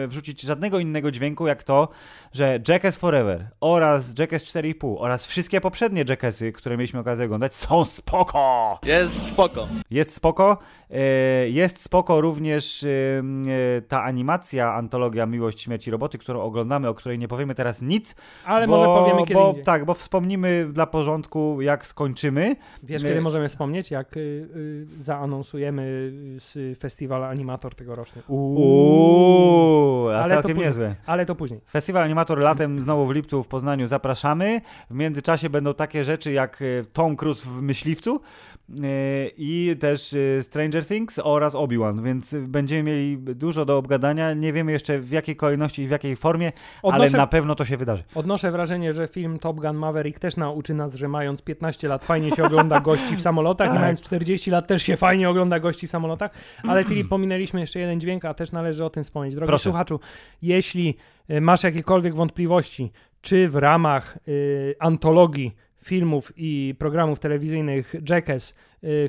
y, 0.03 0.07
wrzucić 0.07 0.41
żadnego 0.41 0.80
innego 0.80 1.11
dźwięku 1.11 1.47
jak 1.47 1.64
to, 1.64 1.88
że 2.34 2.60
Jackass 2.68 2.97
Forever 2.97 3.47
oraz 3.61 4.19
Jackass 4.19 4.43
4,5 4.43 4.95
oraz 4.99 5.27
wszystkie 5.27 5.61
poprzednie 5.61 6.05
Jackassy, 6.10 6.51
które 6.51 6.77
mieliśmy 6.77 6.99
okazję 6.99 7.26
oglądać, 7.26 7.55
są 7.55 7.85
spoko! 7.85 8.80
Jest 8.85 9.27
spoko. 9.27 9.68
Jest 9.91 10.15
spoko. 10.15 10.57
y, 10.91 10.95
Jest 11.49 11.81
spoko 11.84 12.22
również 12.22 12.85
ta 13.88 14.03
animacja, 14.03 14.73
antologia 14.73 15.26
Miłość, 15.26 15.61
Śmierć 15.61 15.88
i 15.88 15.91
Roboty, 15.91 16.18
którą 16.18 16.41
oglądamy, 16.41 16.88
o 16.89 16.93
której 16.93 17.19
nie 17.19 17.27
powiemy 17.27 17.55
teraz 17.55 17.81
nic. 17.81 18.15
Ale 18.45 18.68
bo, 18.68 18.77
może 18.77 19.01
powiemy 19.01 19.27
kiedy 19.27 19.34
bo, 19.39 19.49
indziej. 19.49 19.64
Tak, 19.74 19.86
bo 19.86 19.94
wspomnimy 19.94 20.70
dla 20.74 20.86
porządku, 20.88 21.62
jak 21.62 21.88
skończymy. 21.88 22.56
Wiesz, 22.84 23.04
kiedy 23.04 23.22
możemy 23.22 23.50
wspomnieć, 23.50 23.91
jak 23.91 24.18
y, 24.18 24.20
y, 24.20 24.86
zaanonsujemy 24.88 25.82
y, 25.82 26.36
s- 26.38 26.58
festiwal 26.80 27.24
Animator 27.24 27.76
tegoroczny. 27.76 28.22
Uuu, 28.28 30.10
a 30.10 30.14
Ale 30.16 30.24
to 30.24 30.30
całkiem 30.41 30.52
później. 30.56 30.66
niezłe. 30.68 30.95
Ale 31.06 31.26
to 31.26 31.36
później. 31.36 31.62
Festiwal 31.70 32.04
Animator 32.04 32.40
latem 32.40 32.80
znowu 32.82 33.06
w 33.08 33.12
lipcu 33.12 33.44
w 33.44 33.48
Poznaniu 33.48 33.88
zapraszamy. 33.88 34.62
W 34.90 34.94
międzyczasie 34.95 35.50
będą 35.50 35.74
takie 35.74 36.04
rzeczy 36.04 36.32
jak 36.32 36.62
e, 36.62 36.66
Tom 36.94 37.16
Cruise 37.16 37.45
w 37.50 37.62
Myśliwcu 37.62 38.22
i 39.38 39.76
też 39.80 40.14
e, 40.14 40.44
Stranger 40.44 40.86
Things 40.86 41.20
oraz 41.24 41.56
Obi-Wan, 41.56 42.04
więc 42.04 42.36
będziemy 42.48 42.84
mieli 42.84 43.18
dużo 43.18 43.66
do 43.66 43.78
obgadania. 43.78 44.34
Nie 44.34 44.54
wiemy 44.54 44.72
jeszcze 44.72 45.00
w 45.00 45.12
jakiej 45.12 45.36
kolejności 45.36 45.82
i 45.84 45.88
w 45.88 45.91
jakiej 45.91 46.16
formie, 46.16 46.52
ale 46.84 46.94
Odnoszę, 46.94 47.18
na 47.18 47.28
pewno 47.28 47.56
to 47.56 47.66
się 47.66 47.78
wydarzy. 47.78 48.04
odnoszę 48.16 48.52
wrażenie, 48.52 48.94
że 48.94 49.08
film 49.08 49.40
Top 49.40 49.60
Gun 49.60 49.76
Maverick 49.78 50.20
też 50.20 50.38
nauczy 50.38 50.74
nas, 50.74 50.95
że 50.95 51.08
mając 51.08 51.41
15 51.41 51.88
lat 51.88 52.06
fajnie 52.06 52.32
się 52.32 52.44
ogląda 52.44 52.80
gości 52.90 53.16
w 53.16 53.22
samolotach 53.22 53.68
i 53.68 53.72
Tak. 53.72 53.82
mając 53.82 54.02
40 54.02 54.52
lat 54.52 54.68
też 54.68 54.84
się 54.84 54.98
fajnie 54.98 55.30
ogląda 55.30 55.60
gości 55.60 55.88
w 55.88 55.91
samolotach. 55.91 56.32
Ale 56.68 56.84
Filip, 56.84 57.10
pominęliśmy 57.10 57.60
jeszcze 57.60 57.80
jeden 57.80 58.00
dźwięk, 58.00 58.26
a 58.26 58.34
też 58.34 58.52
należy 58.52 58.86
o 58.86 58.90
tym 58.90 59.04
wspomnieć. 59.04 59.36
Drogi 59.36 59.48
Proszę. 59.48 59.64
słuchaczu, 59.64 60.00
jeśli 60.41 60.95
y, 61.32 61.41
masz 61.41 61.64
jakiekolwiek 61.64 62.16
wątpliwości, 62.16 62.91
czy 63.22 63.48
w 63.50 63.56
ramach 63.56 64.18
y, 64.28 64.76
antologii 64.80 65.56
filmów 65.84 66.31
i 66.38 66.76
programów 66.80 67.19
telewizyjnych 67.19 67.95
Jackass, 68.10 68.53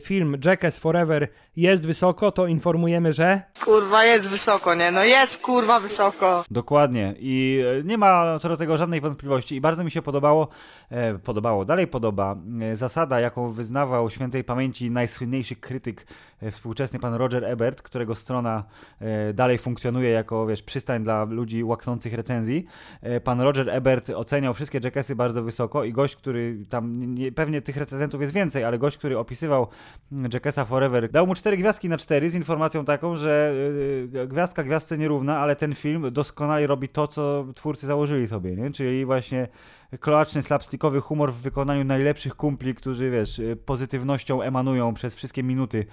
film 0.00 0.36
Jackass 0.44 0.78
Forever 0.78 1.28
jest 1.56 1.86
wysoko, 1.86 2.32
to 2.32 2.46
informujemy, 2.46 3.12
że 3.12 3.42
Kurwa, 3.64 4.04
jest 4.04 4.30
wysoko, 4.30 4.74
nie? 4.74 4.90
No 4.90 5.04
jest 5.04 5.42
kurwa 5.42 5.80
wysoko. 5.80 6.44
Dokładnie 6.50 7.14
i 7.18 7.64
e, 7.80 7.84
nie 7.84 7.98
ma 7.98 8.38
co 8.38 8.48
do 8.48 8.56
tego 8.56 8.76
żadnej 8.76 9.00
wątpliwości 9.00 9.56
i 9.56 9.60
bardzo 9.60 9.84
mi 9.84 9.90
się 9.90 10.02
podobało, 10.02 10.48
e, 10.90 11.18
podobało, 11.18 11.64
dalej 11.64 11.86
podoba 11.86 12.36
e, 12.60 12.76
zasada, 12.76 13.20
jaką 13.20 13.50
wyznawał 13.50 14.10
świętej 14.10 14.44
pamięci 14.44 14.90
najsłynniejszy 14.90 15.56
krytyk 15.56 16.06
e, 16.42 16.50
współczesny 16.50 16.98
pan 16.98 17.14
Roger 17.14 17.44
Ebert, 17.44 17.82
którego 17.82 18.14
strona 18.14 18.64
e, 19.00 19.32
dalej 19.32 19.58
funkcjonuje 19.58 20.10
jako, 20.10 20.46
wiesz, 20.46 20.62
przystań 20.62 21.04
dla 21.04 21.24
ludzi 21.24 21.64
łaknących 21.64 22.14
recenzji. 22.14 22.66
E, 23.02 23.20
pan 23.20 23.40
Roger 23.40 23.70
Ebert 23.70 24.10
oceniał 24.10 24.54
wszystkie 24.54 24.80
Jackassy 24.84 25.16
bardzo 25.16 25.42
wysoko 25.42 25.84
i 25.84 25.92
gość, 25.92 26.16
który 26.16 26.64
tam, 26.68 27.14
nie, 27.14 27.32
pewnie 27.32 27.62
tych 27.62 27.76
recenzentów 27.76 28.20
jest 28.20 28.34
więcej, 28.34 28.64
ale 28.64 28.78
gość, 28.78 28.98
który 28.98 29.18
opisywał 29.18 29.63
mm, 30.12 30.30
Jackassa 30.32 30.64
Forever, 30.64 31.10
dał 31.10 31.26
mu 31.26 31.34
cztery 31.34 31.56
gwiazdki 31.56 31.88
na 31.88 31.98
cztery 31.98 32.30
z 32.30 32.34
informacją 32.34 32.84
taką, 32.84 33.16
że 33.16 33.52
y, 34.14 34.26
gwiazdka 34.28 34.62
gwiazdce 34.64 34.98
nierówna, 34.98 35.38
ale 35.38 35.56
ten 35.56 35.74
film 35.74 36.12
doskonale 36.12 36.66
robi 36.66 36.88
to, 36.88 37.08
co 37.08 37.46
twórcy 37.54 37.86
założyli 37.86 38.28
sobie, 38.28 38.56
nie? 38.56 38.70
Czyli 38.70 39.04
właśnie 39.04 39.48
kloaczny, 40.00 40.42
slapstickowy 40.42 41.00
humor 41.00 41.32
w 41.32 41.36
wykonaniu 41.36 41.84
najlepszych 41.84 42.36
kumpli, 42.36 42.74
którzy, 42.74 43.10
wiesz, 43.10 43.38
y, 43.38 43.56
pozytywnością 43.56 44.42
emanują 44.42 44.94
przez 44.94 45.14
wszystkie 45.14 45.42
minuty 45.42 45.86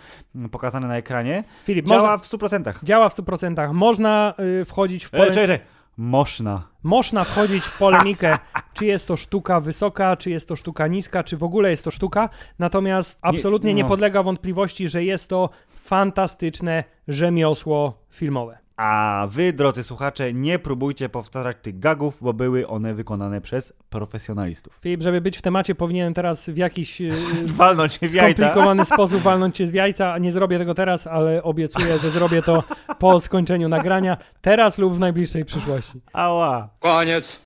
pokazane 0.52 0.88
na 0.88 0.98
ekranie. 0.98 1.43
Filip, 1.65 1.85
Działa 1.85 2.02
można, 2.02 2.18
w 2.18 2.27
100%. 2.27 2.84
działa 2.84 3.10
w 3.10 3.15
100%. 3.15 3.73
Można 3.73 4.34
y, 4.61 4.65
wchodzić 4.65 5.06
w 5.06 5.14
E, 5.14 5.18
pole... 5.18 5.31
czekaj, 5.31 5.48
czekaj. 5.48 5.80
Można. 6.03 6.68
Można 6.84 7.23
wchodzić 7.23 7.64
w 7.64 7.78
polemikę, 7.78 8.38
czy 8.73 8.86
jest 8.86 9.07
to 9.07 9.18
sztuka 9.18 9.60
wysoka, 9.60 10.18
czy 10.18 10.30
jest 10.30 10.48
to 10.48 10.56
sztuka 10.56 10.88
niska, 10.88 11.23
czy 11.23 11.38
w 11.38 11.44
ogóle 11.44 11.69
jest 11.69 11.84
to 11.84 11.91
sztuka. 11.91 12.30
Natomiast 12.60 13.19
absolutnie 13.22 13.73
nie 13.73 13.84
no. 13.84 13.90
podlega 13.90 14.23
wątpliwości, 14.23 14.90
że 14.90 15.03
jest 15.03 15.30
to 15.30 15.49
fantastyczne 15.84 16.84
rzemiosło 17.07 18.06
filmowe. 18.10 18.57
A 18.83 19.27
wy, 19.31 19.53
drodzy 19.53 19.83
słuchacze, 19.83 20.33
nie 20.33 20.59
próbujcie 20.59 21.09
powtarzać 21.09 21.57
tych 21.61 21.79
gagów, 21.79 22.17
bo 22.21 22.33
były 22.33 22.67
one 22.67 22.93
wykonane 22.93 23.41
przez 23.41 23.73
profesjonalistów. 23.89 24.79
Filip, 24.81 25.01
żeby 25.01 25.21
być 25.21 25.37
w 25.37 25.41
temacie, 25.41 25.75
powinienem 25.75 26.13
teraz 26.13 26.49
w 26.49 26.57
jakiś 26.57 27.01
y, 27.01 27.11
Walnąć 27.45 27.93
się 27.93 28.07
w 28.07 28.13
jajca. 28.13 28.43
skomplikowany 28.43 28.85
sposób 28.95 29.21
walnąć 29.21 29.55
cię 29.55 29.67
z 29.67 29.73
jajca. 29.73 30.17
Nie 30.17 30.31
zrobię 30.31 30.57
tego 30.57 30.73
teraz, 30.73 31.07
ale 31.07 31.43
obiecuję, 31.43 31.99
że 31.99 32.11
zrobię 32.11 32.41
to 32.41 32.63
po 32.99 33.19
skończeniu 33.19 33.69
nagrania, 33.69 34.17
teraz 34.41 34.77
lub 34.77 34.95
w 34.95 34.99
najbliższej 34.99 35.45
przyszłości. 35.45 36.01
Ała. 36.13 36.69
Koniec. 36.79 37.39